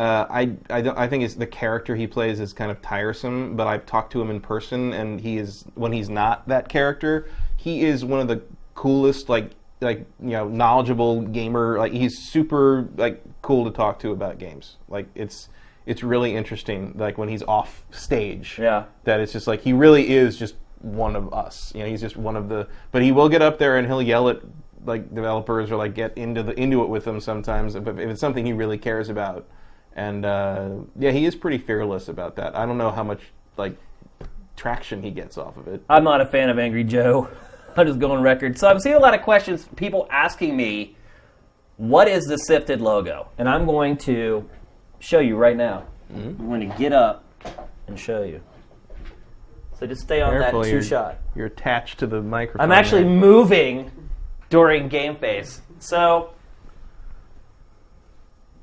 [0.00, 3.54] uh, I I I think it's the character he plays is kind of tiresome.
[3.56, 7.28] But I've talked to him in person, and he is when he's not that character,
[7.56, 8.40] he is one of the
[8.74, 9.50] coolest, like
[9.82, 11.78] like you know, knowledgeable gamer.
[11.78, 14.76] Like he's super like cool to talk to about games.
[14.88, 15.50] Like it's
[15.84, 16.94] it's really interesting.
[16.96, 18.84] Like when he's off stage, Yeah.
[19.04, 21.72] that it's just like he really is just one of us.
[21.74, 22.68] You know, he's just one of the.
[22.90, 24.40] But he will get up there and he'll yell at
[24.86, 28.20] like developers or like get into the into it with them sometimes if, if it's
[28.20, 29.46] something he really cares about.
[29.94, 32.56] And uh, yeah, he is pretty fearless about that.
[32.56, 33.20] I don't know how much
[33.56, 33.76] like
[34.56, 35.82] traction he gets off of it.
[35.88, 37.28] I'm not a fan of Angry Joe.
[37.76, 38.58] I'll just go on record.
[38.58, 40.96] So I'm seeing a lot of questions, people asking me,
[41.76, 43.28] what is the Sifted logo?
[43.38, 44.48] And I'm going to
[44.98, 45.84] show you right now.
[46.12, 47.24] I'm going to get up
[47.86, 48.40] and show you.
[49.78, 51.18] So just stay on Careful, that two you're- shot.
[51.34, 52.60] You're attached to the microphone.
[52.60, 53.90] I'm actually moving
[54.50, 55.62] during Game Face.
[55.78, 56.30] So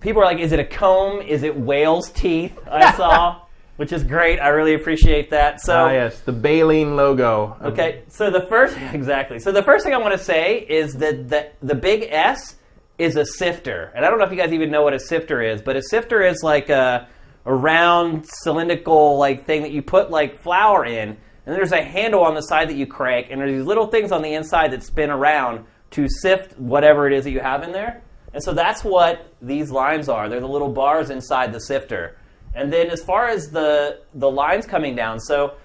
[0.07, 1.21] people are like, is it a comb?
[1.21, 2.57] Is it whale's teeth?
[2.65, 3.41] I saw,
[3.75, 4.39] which is great.
[4.39, 5.59] I really appreciate that.
[5.59, 7.57] So Ah, yes, the Baleen logo.
[7.61, 9.37] Okay, so the first exactly.
[9.37, 12.55] So the first thing I want to say is that the the big S
[12.97, 15.41] is a sifter, and I don't know if you guys even know what a sifter
[15.41, 17.09] is, but a sifter is like a,
[17.45, 22.23] a round cylindrical like thing that you put like flour in, and there's a handle
[22.23, 24.83] on the side that you crank, and there's these little things on the inside that
[24.83, 28.01] spin around to sift whatever it is that you have in there.
[28.33, 30.29] And so that's what these lines are.
[30.29, 32.17] They're the little bars inside the sifter.
[32.53, 35.55] And then as far as the the lines coming down, so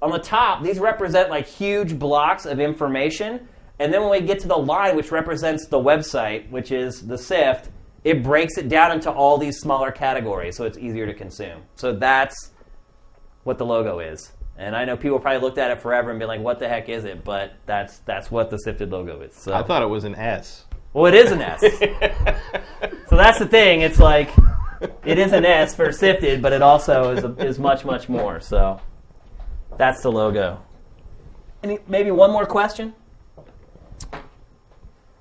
[0.00, 3.48] on the top, these represent like huge blocks of information.
[3.78, 7.18] And then when we get to the line, which represents the website, which is the
[7.18, 7.70] SIFT,
[8.04, 11.62] it breaks it down into all these smaller categories so it's easier to consume.
[11.76, 12.50] So that's
[13.44, 14.32] what the logo is.
[14.58, 16.88] And I know people probably looked at it forever and been like, what the heck
[16.88, 17.24] is it?
[17.24, 19.34] But that's that's what the sifted logo is.
[19.34, 20.66] So I thought it was an S.
[20.92, 21.60] well, it is an S.
[23.08, 23.80] so that's the thing.
[23.80, 24.30] It's like
[25.04, 28.40] it is an S for sifted, but it also is, a, is much, much more.
[28.40, 28.80] So
[29.76, 30.62] that's the logo.
[31.62, 32.94] Any, maybe one more question?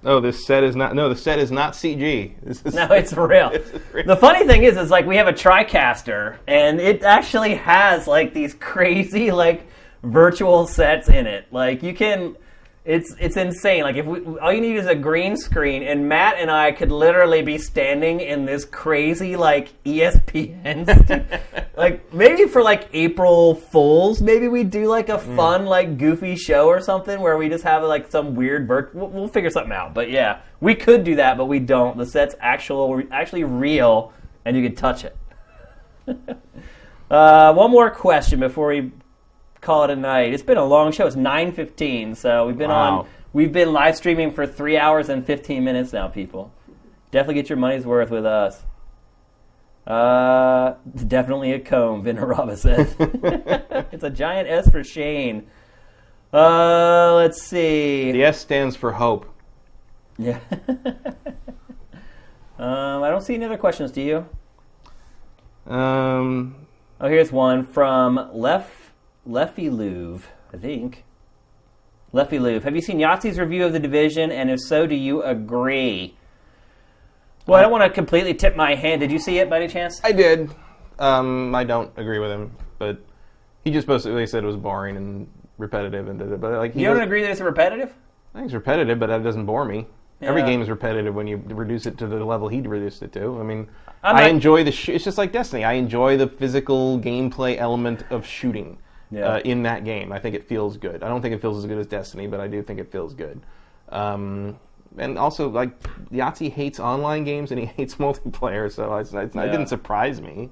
[0.04, 0.96] Oh, this set is not.
[0.96, 2.34] No, the set is not CG.
[2.42, 3.52] This is, No, it's real.
[3.94, 4.08] Real.
[4.08, 8.34] The funny thing is, is like we have a TriCaster, and it actually has like
[8.34, 9.68] these crazy like
[10.02, 11.46] virtual sets in it.
[11.52, 12.36] Like you can,
[12.84, 13.84] it's it's insane.
[13.84, 16.92] Like if we, all you need is a green screen, and Matt and I could
[16.92, 21.40] literally be standing in this crazy like ESPN,
[21.78, 26.68] like maybe for like April Fools, maybe we do like a fun like goofy show
[26.68, 28.96] or something where we just have like some weird virt.
[28.96, 29.94] We'll, we'll figure something out.
[29.94, 31.98] But yeah, we could do that, but we don't.
[31.98, 34.12] The set's actual, actually real,
[34.44, 35.16] and you can touch it.
[37.12, 38.92] uh, one more question before we
[39.62, 40.34] call it a night.
[40.34, 41.08] It's been a long show.
[41.08, 43.00] It's nine fifteen, so we've been Wow.
[43.02, 43.08] on.
[43.34, 46.08] We've been live streaming for three hours and fifteen minutes now.
[46.10, 46.52] People,
[47.12, 48.64] definitely get your money's worth with us.
[49.88, 50.74] Uh,
[51.08, 52.04] definitely a comb.
[52.04, 52.96] Vinaraba says
[53.92, 55.48] it's a giant S for Shane.
[56.34, 58.12] Uh, let's see.
[58.12, 59.28] the S stands for hope.
[60.18, 60.40] Yeah.
[62.60, 63.92] um, I don't see any other questions.
[63.92, 64.26] Do you?
[65.74, 66.56] Um,
[67.00, 68.81] Oh, here's one from Lef
[69.28, 71.04] Leffy Louvre, I think.
[72.14, 72.64] Leffy Louvre.
[72.64, 74.32] Have you seen Yahtzee's review of the division?
[74.32, 76.16] And if so, do you agree?
[77.46, 79.02] Well, I don't want to completely tip my hand.
[79.02, 80.02] Did you see it by any chance?
[80.04, 80.50] I did.
[81.00, 83.00] Um, I don't agree with him, but
[83.64, 85.28] he just basically said it was boring and
[85.58, 86.40] repetitive, and did it.
[86.42, 87.92] But like, You don't does- agree that it's repetitive?
[88.34, 89.88] I think it's repetitive, but that doesn't bore me.
[90.22, 93.40] Every game is repetitive when you reduce it to the level he reduced it to.
[93.40, 93.68] I mean,
[94.04, 94.72] I'm I not- enjoy the.
[94.72, 95.64] Sh- it's just like Destiny.
[95.64, 98.78] I enjoy the physical gameplay element of shooting
[99.12, 99.26] Yeah.
[99.28, 100.12] uh, in that game.
[100.12, 101.04] I think it feels good.
[101.04, 103.14] I don't think it feels as good as Destiny, but I do think it feels
[103.14, 103.42] good.
[103.90, 104.58] Um,
[104.98, 105.78] and also, like
[106.12, 109.44] Yahtzee hates online games and he hates multiplayer, so I, it's, Yeah.
[109.44, 110.50] it didn't surprise me.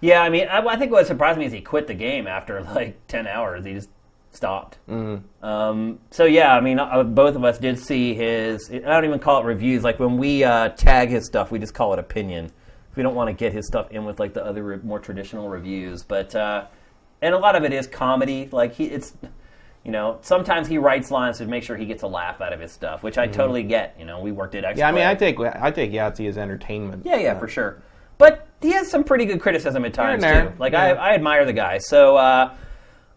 [0.00, 2.62] Yeah, I mean, I, I think what surprised me is he quit the game after
[2.74, 3.64] like ten hours.
[3.66, 3.90] He just
[4.32, 4.78] stopped.
[5.42, 8.70] Um, so yeah, I mean, uh, both of us did see his.
[8.70, 9.82] I don't even call it reviews.
[9.84, 12.50] Like when we uh, tag his stuff, we just call it opinion.
[12.96, 15.48] We don't want to get his stuff in with like the other re- more traditional
[15.48, 16.02] reviews.
[16.02, 16.64] But uh,
[17.22, 18.48] and a lot of it is comedy.
[18.50, 19.12] Like he, it's
[19.84, 22.60] you know, sometimes he writes lines to make sure he gets a laugh out of
[22.60, 23.96] his stuff, which I totally get.
[23.98, 24.76] You know, we worked at.
[24.76, 27.04] Yeah, I mean, I take I take Yahtzee as entertainment.
[27.06, 27.82] Yeah, yeah, for sure.
[28.18, 30.52] But he has some pretty good criticism at times too.
[30.58, 30.82] Like Yeah.
[30.82, 31.78] I, I admire the guy.
[31.78, 32.54] So uh,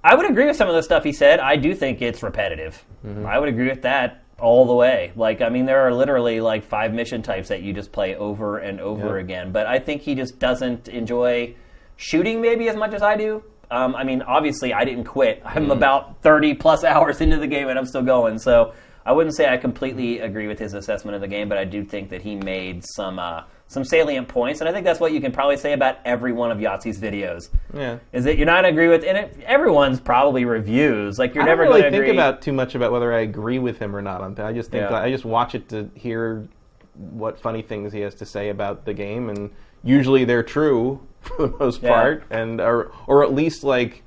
[0.01, 1.41] I would agree with some of the stuff he said.
[1.41, 2.81] I do think it's repetitive.
[3.05, 3.25] Mm-hmm.
[3.25, 5.11] I would agree with that all the way.
[5.17, 8.59] Like I mean, there are literally like five mission types that you just play over
[8.59, 9.25] and over Yep.
[9.25, 9.51] again.
[9.51, 11.55] But I think he just doesn't enjoy
[11.97, 13.43] shooting maybe as much as I do.
[13.73, 15.41] Um, I mean, obviously, I didn't quit.
[15.45, 15.71] I'm Mm-hmm.
[15.71, 18.37] about 30 plus hours into the game and I'm still going.
[18.39, 18.73] So
[19.05, 21.83] I wouldn't say I completely agree with his assessment of the game, but I do
[21.83, 25.19] think that he made some uh, some salient points, and I think that's what you
[25.19, 27.49] can probably say about every one of Yahtzee's videos.
[27.73, 27.97] Yeah.
[28.13, 31.17] Is that you're not agree with, and it, everyone's probably reviews.
[31.17, 32.17] Like you're I never really going to think agree.
[32.17, 34.45] about too much about whether I agree with him or not on that.
[34.45, 34.95] I just think Yeah.
[34.95, 36.47] I just watch it to hear
[36.95, 39.49] what funny things he has to say about the game, and
[39.83, 41.89] usually they're true for the most Yeah.
[41.93, 44.03] part, and or or at least like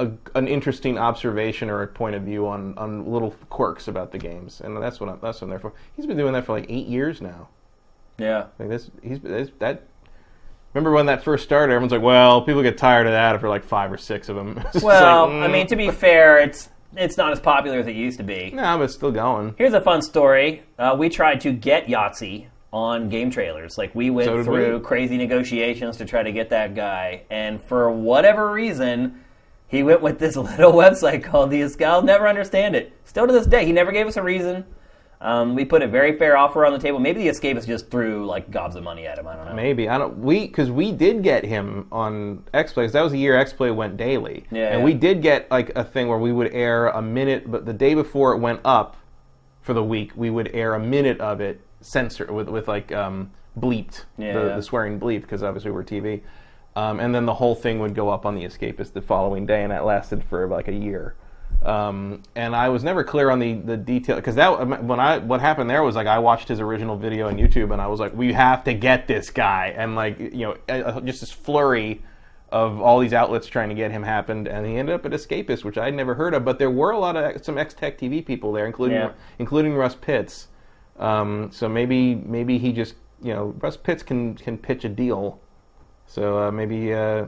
[0.00, 4.18] a, an interesting observation or a point of view on, on little quirks about the
[4.18, 5.72] games, and that's what I'm, that's what I'm there for.
[5.96, 7.48] He's been doing that for like eight years now.
[8.18, 8.46] yeah.
[8.58, 9.84] Like this, he's this, that.
[10.72, 11.72] Remember when that first started?
[11.72, 14.60] Everyone's like, "Well, people get tired of that after like five or six of them."
[14.82, 17.94] Well, like, I mm, mean, to be fair, it's it's not as popular as it
[17.94, 18.50] used to be.
[18.52, 19.54] no, but it's still going.
[19.56, 20.64] Here's a fun story.
[20.76, 23.78] Uh, we tried to get Yahtzee on GameTrailers.
[23.78, 24.84] Like we went So through we.
[24.84, 29.20] crazy negotiations to try to get that guy, and for whatever reason,
[29.68, 31.86] he went with this little website called the Escal.
[31.86, 32.92] I'll never understand it.
[33.04, 34.64] Still to this day, he never gave us a reason.
[35.20, 36.98] Um, we put a very fair offer on the table.
[36.98, 39.26] Maybe the Escapist just threw like gobs of money at him.
[39.28, 39.54] I don't know.
[39.54, 40.18] Maybe I don't.
[40.18, 42.84] We because we did get him on X Play.
[42.86, 44.84] 'cause That was the year X Play went daily, Yeah, and yeah.
[44.84, 47.94] we did get like a thing where we would air a minute, but the day
[47.94, 48.96] before it went up
[49.62, 53.30] for the week, we would air a minute of it censored with with like um,
[53.58, 54.56] bleeped, Yeah, the, yeah.
[54.56, 56.22] the swearing bleeped because obviously we're TV,
[56.76, 59.62] um, and then the whole thing would go up on the Escapist the following day,
[59.62, 61.14] and that lasted for like a year.
[61.62, 65.40] Um, and I was never clear on the the detail because that when I what
[65.40, 68.14] happened there was like I watched his original video on YouTube and I was like
[68.14, 70.30] we have to get this guy and like you
[70.68, 72.02] know just this flurry
[72.50, 75.64] of all these outlets trying to get him happened and he ended up at Escapist
[75.64, 78.24] which I'd never heard of but there were a lot of some X Tech TV
[78.24, 79.12] people there including Yeah.
[79.38, 80.48] including Russ Pitts
[80.98, 85.40] um, so maybe maybe he just you know Russ Pitts can can pitch a deal
[86.06, 87.26] so uh, maybe uh,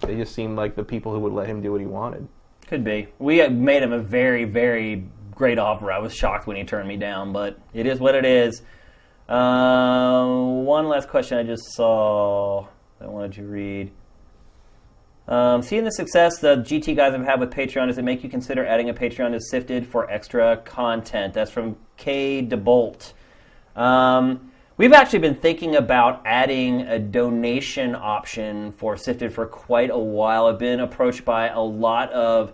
[0.00, 2.28] they just seemed like the people who would let him do what he wanted.
[2.66, 3.08] Could be.
[3.18, 5.92] We made him a very, very great offer.
[5.92, 8.62] I was shocked when he turned me down, but it is what it is.
[9.28, 12.66] Uh, one last question I just saw
[12.98, 13.92] that I wanted to read.
[15.28, 18.30] Um, seeing the success the GT guys have had with Patreon, does it make you
[18.30, 21.34] consider adding a Patreon to Sifted for extra content?
[21.34, 22.46] That's from K.
[22.46, 23.12] DeBolt.
[23.74, 29.98] Um, we've actually been thinking about adding a donation option for Sifted for quite a
[29.98, 30.46] while.
[30.46, 32.52] I've been approached by a lot of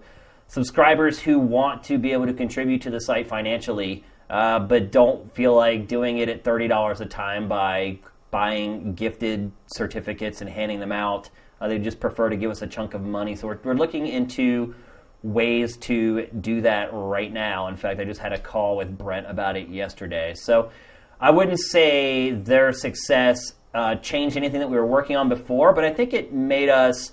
[0.49, 5.31] subscribers who want to be able to contribute to the site financially, uh, but don't
[5.35, 7.99] feel like doing it at $30 a time by
[8.31, 11.29] buying gifted certificates and handing them out.
[11.63, 13.37] Uh, they just prefer to give us a chunk of money.
[13.37, 14.75] So we're, we're looking into
[15.23, 17.69] ways to do that right now.
[17.69, 20.35] In fact, I just had a call with Brent about it yesterday.
[20.35, 20.73] So
[21.21, 25.85] I wouldn't say their success uh, changed anything that we were working on before, but
[25.85, 27.13] I think it made us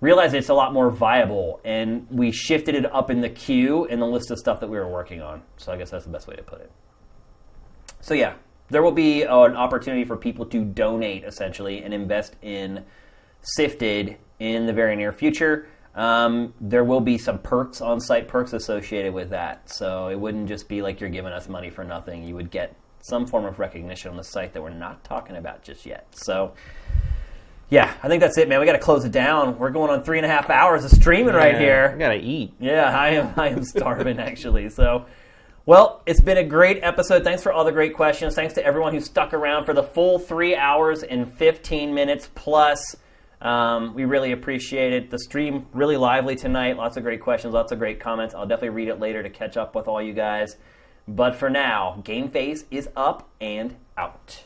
[0.00, 4.00] realize it's a lot more viable, and we shifted it up in the queue in
[4.00, 5.42] the list of stuff that we were working on.
[5.58, 6.72] So I guess that's the best way to put it.
[8.00, 8.34] So yeah,
[8.68, 12.84] there will be an opportunity for people to donate essentially and invest in
[13.44, 15.68] Sifted in the very near future.
[15.94, 19.70] Um, there will be some perks, on-site perks associated with that.
[19.70, 22.24] So it wouldn't just be like you're giving us money for nothing.
[22.24, 25.62] You would get some form of recognition on the site that we're not talking about
[25.62, 26.06] just yet.
[26.12, 26.54] So
[27.70, 28.60] yeah, I think that's it, man.
[28.60, 29.58] We got to close it down.
[29.58, 31.92] We're going on three and a half hours of streaming right here.
[31.94, 32.54] I gotta eat.
[32.60, 33.34] Yeah, I am.
[33.36, 34.68] I am starving actually.
[34.70, 35.06] So,
[35.66, 37.24] well, it's been a great episode.
[37.24, 38.34] Thanks for all the great questions.
[38.34, 42.96] Thanks to everyone who stuck around for the full three hours and fifteen minutes plus.
[43.44, 45.10] Um, we really appreciate it.
[45.10, 46.78] The stream really lively tonight.
[46.78, 47.52] Lots of great questions.
[47.52, 48.34] Lots of great comments.
[48.34, 50.56] I'll definitely read it later to catch up with all you guys.
[51.06, 54.42] But for now, Game Face is up and out.